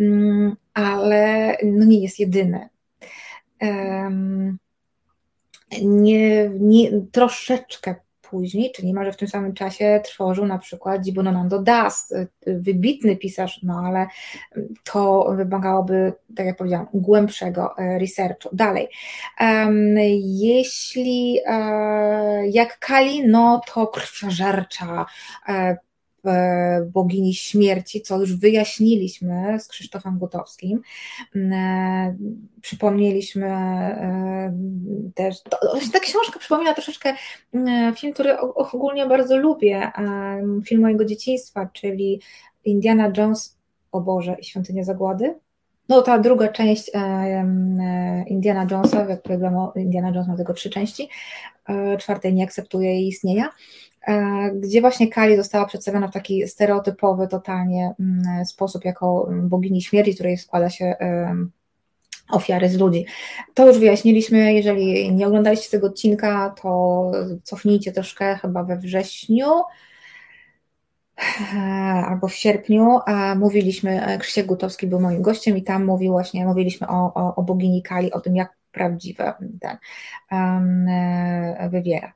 mm, 0.00 0.56
ale 0.74 1.56
no 1.64 1.84
nie 1.84 2.02
jest 2.02 2.20
jedyny. 2.20 2.68
Nie, 5.82 6.50
nie, 6.60 6.90
troszeczkę 7.12 7.94
później, 8.34 8.72
czy 8.72 8.86
niemalże 8.86 9.12
w 9.12 9.16
tym 9.16 9.28
samym 9.28 9.54
czasie 9.54 10.00
tworzył 10.04 10.46
na 10.46 10.58
przykład 10.58 11.06
Jibunonando 11.06 11.62
Das, 11.62 12.12
y, 12.12 12.28
wybitny 12.46 13.16
pisarz, 13.16 13.60
no 13.62 13.82
ale 13.86 14.06
to 14.84 15.32
wymagałoby, 15.36 16.12
tak 16.36 16.46
jak 16.46 16.56
powiedziałam, 16.56 16.86
głębszego 16.94 17.74
researchu. 17.78 18.48
Dalej, 18.52 18.88
jeśli 20.20 21.38
e, 21.46 22.48
jak 22.48 22.78
Kali, 22.78 23.28
no 23.28 23.60
to 23.74 23.86
krwiożercza, 23.86 25.06
e, 25.48 25.76
bogini 26.86 27.34
śmierci, 27.34 28.00
co 28.02 28.20
już 28.20 28.36
wyjaśniliśmy 28.36 29.60
z 29.60 29.68
Krzysztofem 29.68 30.18
Gutowskim. 30.18 30.82
Przypomnieliśmy 32.60 33.50
też, 35.14 35.42
to, 35.42 35.58
ta 35.92 36.00
książka 36.00 36.38
przypomina 36.38 36.74
troszeczkę 36.74 37.14
film, 37.96 38.12
który 38.12 38.38
ogólnie 38.38 39.06
bardzo 39.06 39.36
lubię, 39.36 39.90
film 40.64 40.82
mojego 40.82 41.04
dzieciństwa, 41.04 41.68
czyli 41.72 42.20
Indiana 42.64 43.12
Jones, 43.16 43.58
o 43.92 44.00
Boże, 44.00 44.36
i 44.40 44.44
Świątynia 44.44 44.84
Zagłady. 44.84 45.34
No 45.88 46.02
ta 46.02 46.18
druga 46.18 46.48
część 46.48 46.90
e, 46.94 46.98
e, 46.98 48.24
Indiana 48.28 48.66
Jonesa, 48.70 49.06
jak 49.08 49.28
wiadomo 49.28 49.72
Indiana 49.76 50.08
Jones 50.08 50.28
ma 50.28 50.36
tylko 50.36 50.54
trzy 50.54 50.70
części, 50.70 51.08
e, 51.68 51.96
czwartej 51.96 52.34
nie 52.34 52.44
akceptuje 52.44 52.90
jej 52.90 53.08
istnienia, 53.08 53.50
gdzie 54.54 54.80
właśnie 54.80 55.08
Kali 55.08 55.36
została 55.36 55.66
przedstawiona 55.66 56.08
w 56.08 56.12
taki 56.12 56.48
stereotypowy 56.48 57.28
totalnie 57.28 57.94
mm, 58.00 58.46
sposób 58.46 58.84
jako 58.84 59.30
bogini 59.42 59.82
śmierci, 59.82 60.14
której 60.14 60.36
składa 60.36 60.70
się 60.70 60.96
ofiary 62.30 62.68
z 62.68 62.78
ludzi. 62.78 63.06
To 63.54 63.68
już 63.68 63.78
wyjaśniliśmy, 63.78 64.54
jeżeli 64.54 65.12
nie 65.12 65.26
oglądaliście 65.26 65.70
tego 65.70 65.86
odcinka, 65.86 66.54
to 66.62 67.10
cofnijcie 67.42 67.92
troszkę 67.92 68.36
chyba 68.36 68.64
we 68.64 68.76
wrześniu, 68.76 69.46
albo 72.06 72.28
w 72.28 72.34
sierpniu 72.34 72.98
mówiliśmy, 73.36 74.06
e, 74.06 74.18
Krzysiek 74.18 74.46
Gutowski 74.46 74.86
był 74.86 75.00
moim 75.00 75.22
gościem 75.22 75.56
i 75.56 75.62
tam 75.62 75.84
mówił 75.84 76.12
właśnie, 76.12 76.46
mówiliśmy 76.46 76.88
o, 76.88 77.14
o, 77.14 77.34
o 77.34 77.42
bogini 77.42 77.82
Kali, 77.82 78.12
o 78.12 78.20
tym 78.20 78.36
jak 78.36 78.56
prawdziwe 78.72 79.34
ten 79.60 79.76
um, 80.32 80.86
wywiera. 81.70 82.12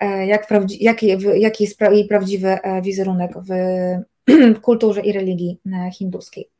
E, 0.00 0.26
jak 0.26 0.46
prawdzi, 0.46 0.84
jaki, 0.84 1.16
jaki 1.34 1.64
jest 1.64 1.80
jej 1.80 2.06
prawdziwy 2.06 2.58
wizerunek 2.82 3.32
w, 3.36 3.50
w 4.56 4.60
kulturze 4.60 5.00
i 5.00 5.12
religii 5.12 5.60
hinduskiej. 5.92 6.50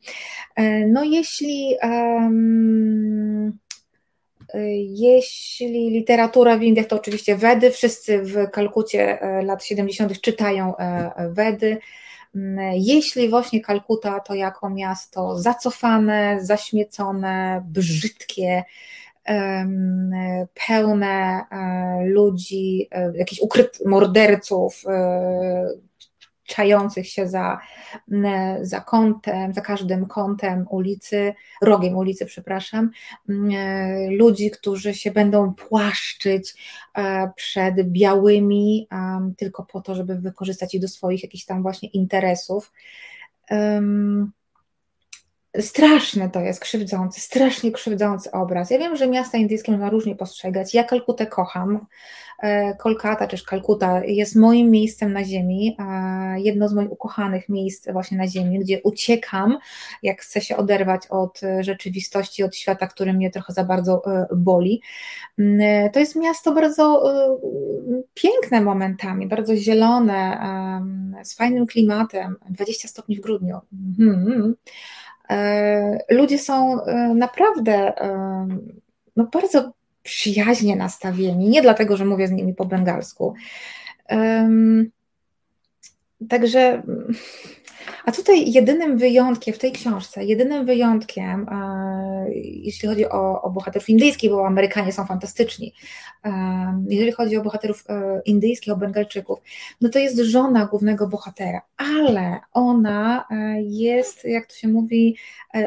No 0.87 1.05
jeśli 1.05 1.77
um, 1.83 3.59
jeśli 4.89 5.91
literatura 5.91 6.59
w 6.59 6.63
Indiach, 6.63 6.87
to 6.87 6.97
oczywiście 6.97 7.37
Wedy. 7.37 7.71
Wszyscy 7.71 8.23
w 8.23 8.51
Kalkucie 8.51 9.21
e, 9.21 9.43
lat 9.43 9.65
70. 9.65 10.21
czytają 10.21 10.77
e, 10.77 11.13
Wedy. 11.31 11.79
Mm, 12.37 12.75
jeśli 12.75 13.29
właśnie 13.29 13.61
Kalkuta 13.61 14.21
to 14.21 14.35
jako 14.35 14.71
miasto 14.71 15.39
zacofane, 15.39 16.39
zaśmiecone, 16.43 17.65
brzydkie, 17.69 18.65
pełne 20.67 21.45
e, 21.51 22.07
ludzi, 22.07 22.89
jakichś 23.15 23.41
ukryt 23.41 23.79
morderców, 23.87 24.85
czających 26.47 27.09
się 27.09 27.29
za, 27.29 27.59
za 28.61 28.81
kątem, 28.81 29.55
za 29.55 29.61
każdym 29.61 30.07
kątem 30.07 30.67
ulicy, 30.71 31.35
rogiem 31.63 31.97
ulicy, 31.97 32.27
przepraszam, 32.27 32.91
ludzi, 34.11 34.51
którzy 34.51 34.95
się 34.95 35.11
będą 35.11 35.55
płaszczyć 35.55 36.55
e, 36.95 37.31
przed 37.37 37.91
białymi, 37.91 38.89
tylko 39.37 39.65
po 39.65 39.81
to, 39.81 39.95
żeby 39.95 40.15
wykorzystać 40.15 40.75
ich 40.75 40.81
do 40.81 40.89
swoich 40.89 41.23
jakichś 41.23 41.45
tam 41.45 41.63
właśnie 41.63 41.89
interesów. 41.89 42.73
Straszny 45.61 46.31
to 46.31 46.41
jest, 46.41 46.61
krzywdzący, 46.61 47.21
strasznie 47.21 47.73
krzywdzący 47.73 48.31
obraz. 48.31 48.71
Ja 48.71 48.79
wiem, 48.79 48.97
że 48.97 49.09
miasta 49.09 49.39
indyjskie 49.39 49.73
można 49.73 49.91
różnie 49.91 50.17
postrzegać. 50.17 50.75
Ja 50.75 50.85
Kalkutę 50.85 51.27
kocham. 51.27 51.87
E, 52.43 52.75
Kolkata, 52.75 53.27
czy 53.27 53.45
Kalkuta 53.45 54.05
jest 54.05 54.37
moim 54.37 54.71
miejscem 54.71 55.13
na 55.13 55.25
ziemi, 55.25 55.77
jedno 56.37 56.69
z 56.69 56.75
moich 56.75 56.93
ukochanych 56.93 57.49
miejsc 57.49 57.89
właśnie 57.93 58.19
na 58.19 58.29
ziemi, 58.29 58.59
gdzie 58.59 58.83
uciekam, 58.83 59.59
jak 60.03 60.21
chcę 60.21 60.41
się 60.41 60.57
oderwać 60.57 61.07
od 61.07 61.41
rzeczywistości, 61.61 62.43
od 62.43 62.57
świata, 62.57 62.87
który 62.87 63.13
mnie 63.13 63.31
trochę 63.31 63.53
za 63.53 63.65
bardzo 63.65 64.03
e, 64.07 64.27
boli. 64.37 64.83
Mm, 65.39 65.61
e, 65.61 65.91
to 65.91 66.01
jest 66.01 66.17
miasto 66.17 66.53
bardzo 66.53 67.03
piękne 68.15 68.61
momentami, 68.61 69.29
bardzo 69.29 69.57
zielone, 69.57 70.39
z 71.25 71.35
fajnym 71.35 71.67
klimatem, 71.67 72.37
20 72.51 72.89
stopni 72.89 73.17
w 73.17 73.21
grudniu. 73.21 73.59
Mhm. 73.99 74.55
Ludzie 76.11 76.39
są 76.39 76.79
naprawdę 77.15 77.93
no 79.17 79.25
bardzo 79.33 79.73
przyjaźnie 80.03 80.77
nastawieni, 80.77 81.49
nie 81.49 81.63
dlatego, 81.63 81.97
że 81.97 82.05
mówię 82.05 82.29
z 82.29 82.33
nimi 82.33 82.55
po 82.55 82.65
bengalsku. 82.65 83.35
Także 86.29 86.83
a 88.05 88.13
tutaj 88.13 88.53
jedynym 88.53 88.99
wyjątkiem 88.99 89.55
w 89.55 89.59
tej 89.59 89.73
książce, 89.73 90.25
jedynym 90.25 90.67
wyjątkiem, 90.67 91.49
e, 91.49 92.27
jeśli 92.35 92.89
chodzi 92.89 93.09
o, 93.09 93.43
o 93.43 93.51
bohaterów 93.51 93.89
indyjskich, 93.89 94.31
bo 94.31 94.47
Amerykanie 94.47 94.93
są 94.93 95.07
fantastyczni, 95.07 95.73
e, 96.25 96.31
jeżeli 96.89 97.13
chodzi 97.13 97.37
o 97.37 97.43
bohaterów 97.43 97.85
e, 97.89 98.21
indyjskich, 98.25 98.73
o 98.73 98.77
Bengalczyków, 98.77 99.39
no 99.81 99.89
to 99.89 99.99
jest 99.99 100.19
żona 100.19 100.67
głównego 100.67 101.09
bohatera, 101.09 101.61
ale 101.77 102.41
ona 102.53 103.25
jest, 103.63 104.25
jak 104.25 104.47
to 104.47 104.55
się 104.55 104.69
mówi, 104.69 105.17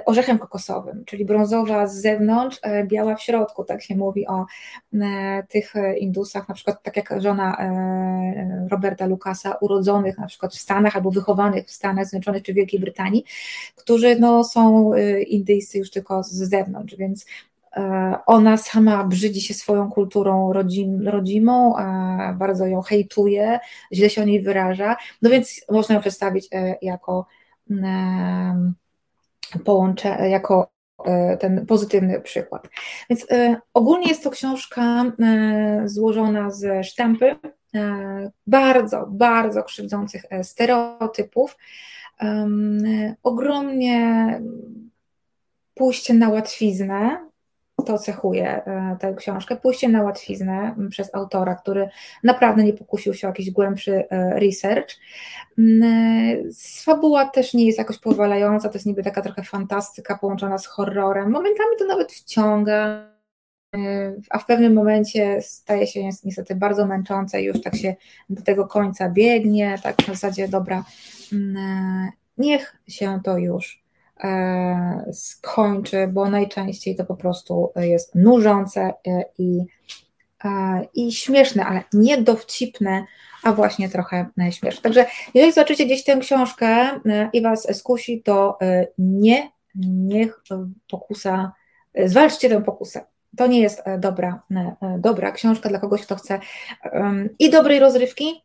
orzechem 0.06 0.40
kokosowym, 0.40 1.04
czyli 1.06 1.26
brązowa 1.26 1.88
z 1.88 1.96
zewnątrz, 1.96 2.60
biała 2.88 3.16
w 3.16 3.22
środku, 3.22 3.64
tak 3.64 3.82
się 3.82 3.96
mówi 3.96 4.28
o 4.28 4.46
tych 5.50 5.74
Indusach, 5.98 6.50
na 6.50 6.56
przykład 6.56 6.84
tak 6.84 6.98
jak 6.98 7.22
żona 7.22 7.58
Roberta 8.72 9.06
Lucasa, 9.06 9.58
urodzonych 9.62 10.18
na 10.18 10.28
przykład 10.28 10.54
w 10.54 10.60
Stanach 10.60 10.96
albo 10.96 11.12
wychowanych 11.12 11.68
w 11.68 11.72
Stanach 11.72 12.09
Zjednoczonych 12.10 12.44
czy 12.44 12.54
Wielkiej 12.54 12.80
Brytanii, 12.80 13.24
którzy 13.76 14.16
no, 14.20 14.44
są 14.44 14.94
y, 14.94 15.24
indyjscy 15.24 15.78
już 15.78 15.92
tylko 15.92 16.24
z 16.24 16.32
zewnątrz, 16.32 16.96
więc 16.96 17.26
e, 17.78 18.16
ona 18.26 18.58
sama 18.58 19.04
brzydzi 19.04 19.42
się 19.42 19.54
swoją 19.54 19.90
kulturą 19.90 20.54
rodzim, 20.54 21.08
rodzimą, 21.08 21.76
bardzo 22.36 22.68
ją 22.68 22.82
hejtuje, 22.82 23.60
źle 23.94 24.10
się 24.10 24.22
o 24.22 24.26
niej 24.26 24.42
wyraża, 24.42 24.96
no 25.22 25.30
więc 25.30 25.62
można 25.72 25.96
ją 25.96 26.02
przedstawić 26.02 26.48
e, 26.52 26.76
jako 26.82 27.26
połącze, 29.66 30.30
jako 30.30 30.72
e, 31.06 31.38
ten 31.38 31.66
pozytywny 31.66 32.22
przykład. 32.22 32.68
Więc 33.10 33.28
ogólnie 33.74 34.08
jest 34.08 34.24
to 34.24 34.30
książka 34.30 35.06
złożona 35.86 36.52
ze 36.52 36.84
sztampy, 36.84 37.36
bardzo, 38.48 39.08
bardzo 39.10 39.64
krzywdzących 39.64 40.24
stereotypów, 40.44 41.58
ogromnie 43.24 44.42
pójście 45.74 46.14
na 46.14 46.30
łatwiznę, 46.30 47.30
to 47.86 47.98
cechuje 47.98 48.66
e, 48.66 48.98
tę 49.00 49.14
książkę, 49.14 49.56
pójście 49.56 49.90
na 49.90 50.04
łatwiznę 50.04 50.76
przez 50.90 51.16
autora, 51.16 51.56
który 51.56 51.90
naprawdę 52.24 52.64
nie 52.64 52.74
pokusił 52.74 53.14
się 53.14 53.28
o 53.28 53.30
jakiś 53.30 53.52
głębszy 53.52 54.10
e, 54.10 54.40
research. 54.40 54.96
Fabuła 56.84 57.26
też 57.26 57.54
nie 57.54 57.66
jest 57.66 57.78
jakoś 57.78 58.00
powalająca, 58.00 58.70
to 58.70 58.76
jest 58.76 58.86
niby 58.86 59.04
taka 59.04 59.22
trochę 59.22 59.44
fantastyka 59.44 60.18
połączona 60.18 60.58
z 60.58 60.66
horrorem. 60.66 61.32
Momentami 61.32 61.76
to 61.80 61.86
nawet 61.86 62.12
wciąga, 62.12 62.86
e, 62.88 63.19
a 64.30 64.40
w 64.40 64.46
pewnym 64.46 64.74
momencie 64.74 65.42
staje 65.42 65.88
się 65.88 66.04
niestety 66.24 66.56
bardzo 66.56 66.86
męczące 66.86 67.42
i 67.42 67.46
już 67.46 67.62
tak 67.62 67.76
się 67.76 67.96
do 68.30 68.42
tego 68.42 68.68
końca 68.68 69.10
biegnie, 69.10 69.76
tak 69.84 70.02
w 70.02 70.08
zasadzie 70.08 70.48
dobra, 70.48 70.84
Mm, 71.34 72.10
niech 72.38 72.78
się 72.88 73.20
to 73.24 73.38
już 73.38 73.84
e, 74.24 75.06
skończy, 75.14 76.08
bo 76.08 76.30
najczęściej 76.30 76.96
to 76.96 77.06
po 77.06 77.16
prostu 77.16 77.72
jest 77.76 78.16
nużące 78.16 78.94
e, 79.08 79.24
i, 79.38 79.66
e, 80.46 80.82
i 80.94 81.12
śmieszne, 81.12 81.66
ale 81.66 81.84
nie 81.94 82.22
dowcipne, 82.22 83.06
a 83.44 83.54
właśnie 83.54 83.90
trochę 83.90 84.26
śmieszne. 84.52 84.82
Także 84.82 85.06
jeżeli 85.34 85.54
zobaczycie 85.54 85.86
gdzieś 85.86 86.04
tę 86.04 86.18
książkę 86.18 87.00
i 87.34 87.42
Was 87.42 87.78
skusi, 87.78 88.22
to 88.24 88.58
nie, 88.98 89.52
niech 89.86 90.44
pokusa, 90.90 91.52
zwalczcie 92.06 92.50
tę 92.50 92.62
pokusę. 92.62 93.06
To 93.38 93.48
nie 93.48 93.62
jest 93.62 93.84
dobra, 94.00 94.44
dobra 94.98 95.32
książka 95.32 95.70
dla 95.70 95.80
kogoś, 95.80 96.02
kto 96.02 96.16
chce 96.16 96.40
i 97.40 97.50
dobrej 97.50 97.80
rozrywki, 97.80 98.44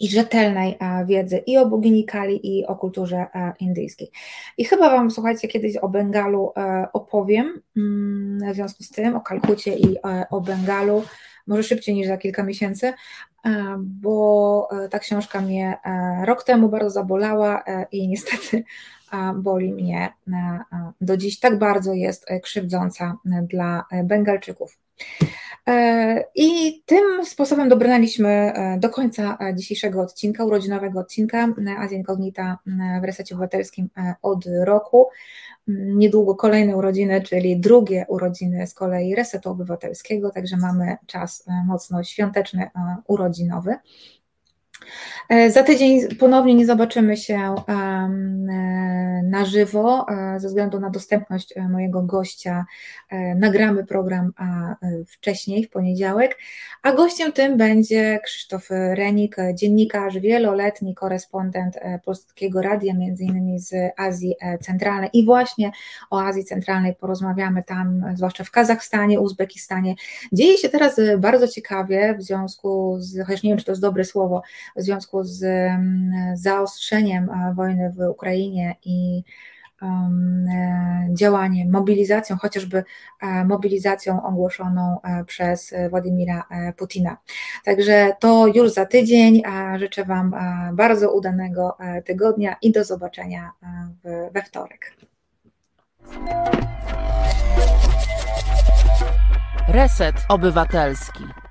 i 0.00 0.08
rzetelnej 0.08 0.76
e, 0.80 1.06
wiedzy 1.06 1.42
i 1.46 1.58
o 1.58 1.66
bogini 1.66 2.04
Kali, 2.04 2.58
i 2.58 2.66
o 2.66 2.76
kulturze 2.76 3.16
e, 3.16 3.52
indyjskiej. 3.60 4.10
I 4.58 4.64
chyba 4.64 4.90
Wam, 4.90 5.10
słuchajcie, 5.10 5.48
kiedyś 5.48 5.76
o 5.76 5.88
Bengalu 5.88 6.52
e, 6.56 6.86
opowiem, 6.92 7.62
mm, 7.76 8.52
w 8.52 8.54
związku 8.54 8.82
z 8.82 8.90
tym, 8.90 9.16
o 9.16 9.20
Kalkucie 9.20 9.74
i 9.74 9.96
o 10.30 10.40
Bengalu, 10.40 11.04
może 11.46 11.62
szybciej 11.62 11.94
niż 11.94 12.06
za 12.06 12.16
kilka 12.16 12.42
miesięcy, 12.42 12.92
bo 13.78 14.68
ta 14.90 14.98
książka 14.98 15.40
mnie 15.40 15.78
rok 16.24 16.44
temu 16.44 16.68
bardzo 16.68 16.90
zabolała 16.90 17.64
i 17.92 18.08
niestety 18.08 18.64
boli 19.34 19.72
mnie 19.74 20.12
do 21.00 21.16
dziś. 21.16 21.40
Tak 21.40 21.58
bardzo 21.58 21.92
jest 21.92 22.26
krzywdząca 22.42 23.16
dla 23.24 23.84
Bengalczyków. 24.04 24.78
I 26.34 26.82
tym 26.86 27.26
sposobem 27.26 27.68
dobrnęliśmy 27.68 28.52
do 28.78 28.88
końca 28.88 29.38
dzisiejszego 29.54 30.02
odcinka, 30.02 30.44
urodzinowego 30.44 31.00
odcinka 31.00 31.48
Azja 31.78 31.98
Incognita 31.98 32.58
w 33.00 33.04
Resecie 33.04 33.34
Obywatelskim 33.34 33.88
od 34.22 34.44
roku. 34.64 35.06
Niedługo 35.68 36.34
kolejne 36.34 36.76
urodziny, 36.76 37.22
czyli 37.22 37.60
drugie 37.60 38.04
urodziny 38.08 38.66
z 38.66 38.74
kolei 38.74 39.14
Resetu 39.14 39.50
Obywatelskiego, 39.50 40.30
także 40.30 40.56
mamy 40.56 40.96
czas 41.06 41.46
mocno 41.66 42.04
świąteczny, 42.04 42.70
urodzinowy. 43.06 43.74
E, 45.28 45.50
za 45.50 45.62
tydzień 45.62 46.08
ponownie 46.16 46.54
nie 46.54 46.66
zobaczymy 46.66 47.16
się 47.16 47.34
e, 47.36 47.54
na 49.24 49.44
żywo 49.44 50.06
e, 50.08 50.40
ze 50.40 50.48
względu 50.48 50.80
na 50.80 50.90
dostępność 50.90 51.54
mojego 51.70 52.02
gościa. 52.02 52.64
Nagramy 53.36 53.86
program 53.86 54.32
wcześniej, 55.06 55.64
w 55.64 55.70
poniedziałek, 55.70 56.38
a 56.82 56.92
gościem 56.92 57.32
tym 57.32 57.56
będzie 57.56 58.20
Krzysztof 58.24 58.68
Renik, 58.70 59.36
dziennikarz, 59.54 60.18
wieloletni 60.18 60.94
korespondent 60.94 61.78
Polskiego 62.04 62.62
Radia, 62.62 62.94
między 62.94 63.24
innymi 63.24 63.58
z 63.58 63.74
Azji 63.96 64.34
Centralnej 64.60 65.10
i 65.12 65.24
właśnie 65.24 65.70
o 66.10 66.22
Azji 66.22 66.44
Centralnej 66.44 66.94
porozmawiamy 66.94 67.62
tam, 67.62 68.04
zwłaszcza 68.14 68.44
w 68.44 68.50
Kazachstanie, 68.50 69.20
Uzbekistanie. 69.20 69.94
Dzieje 70.32 70.58
się 70.58 70.68
teraz 70.68 71.00
bardzo 71.18 71.48
ciekawie 71.48 72.14
w 72.18 72.22
związku 72.22 72.96
z, 72.98 73.26
chociaż 73.26 73.42
nie 73.42 73.50
wiem, 73.50 73.58
czy 73.58 73.64
to 73.64 73.72
jest 73.72 73.82
dobre 73.82 74.04
słowo, 74.04 74.42
w 74.78 74.82
związku 74.82 75.24
z 75.24 75.42
mm, 75.42 76.36
zaostrzeniem 76.36 77.30
e, 77.30 77.54
wojny 77.54 77.92
w 77.96 78.10
Ukrainie 78.10 78.76
i 78.84 79.24
e, 79.82 79.86
działaniem, 81.12 81.70
mobilizacją, 81.70 82.36
chociażby 82.36 82.84
e, 83.22 83.44
mobilizacją 83.44 84.22
ogłoszoną 84.22 84.98
przez 85.26 85.74
Władimira 85.90 86.44
Putina. 86.76 87.16
Także 87.64 88.12
to 88.20 88.46
już 88.46 88.70
za 88.70 88.86
tydzień. 88.86 89.42
Życzę 89.76 90.04
Wam 90.04 90.34
bardzo 90.72 91.14
udanego 91.14 91.76
tygodnia 92.04 92.56
i 92.62 92.72
do 92.72 92.84
zobaczenia 92.84 93.52
we 94.32 94.42
wtorek. 94.42 94.96
Reset 99.68 100.14
Obywatelski. 100.28 101.47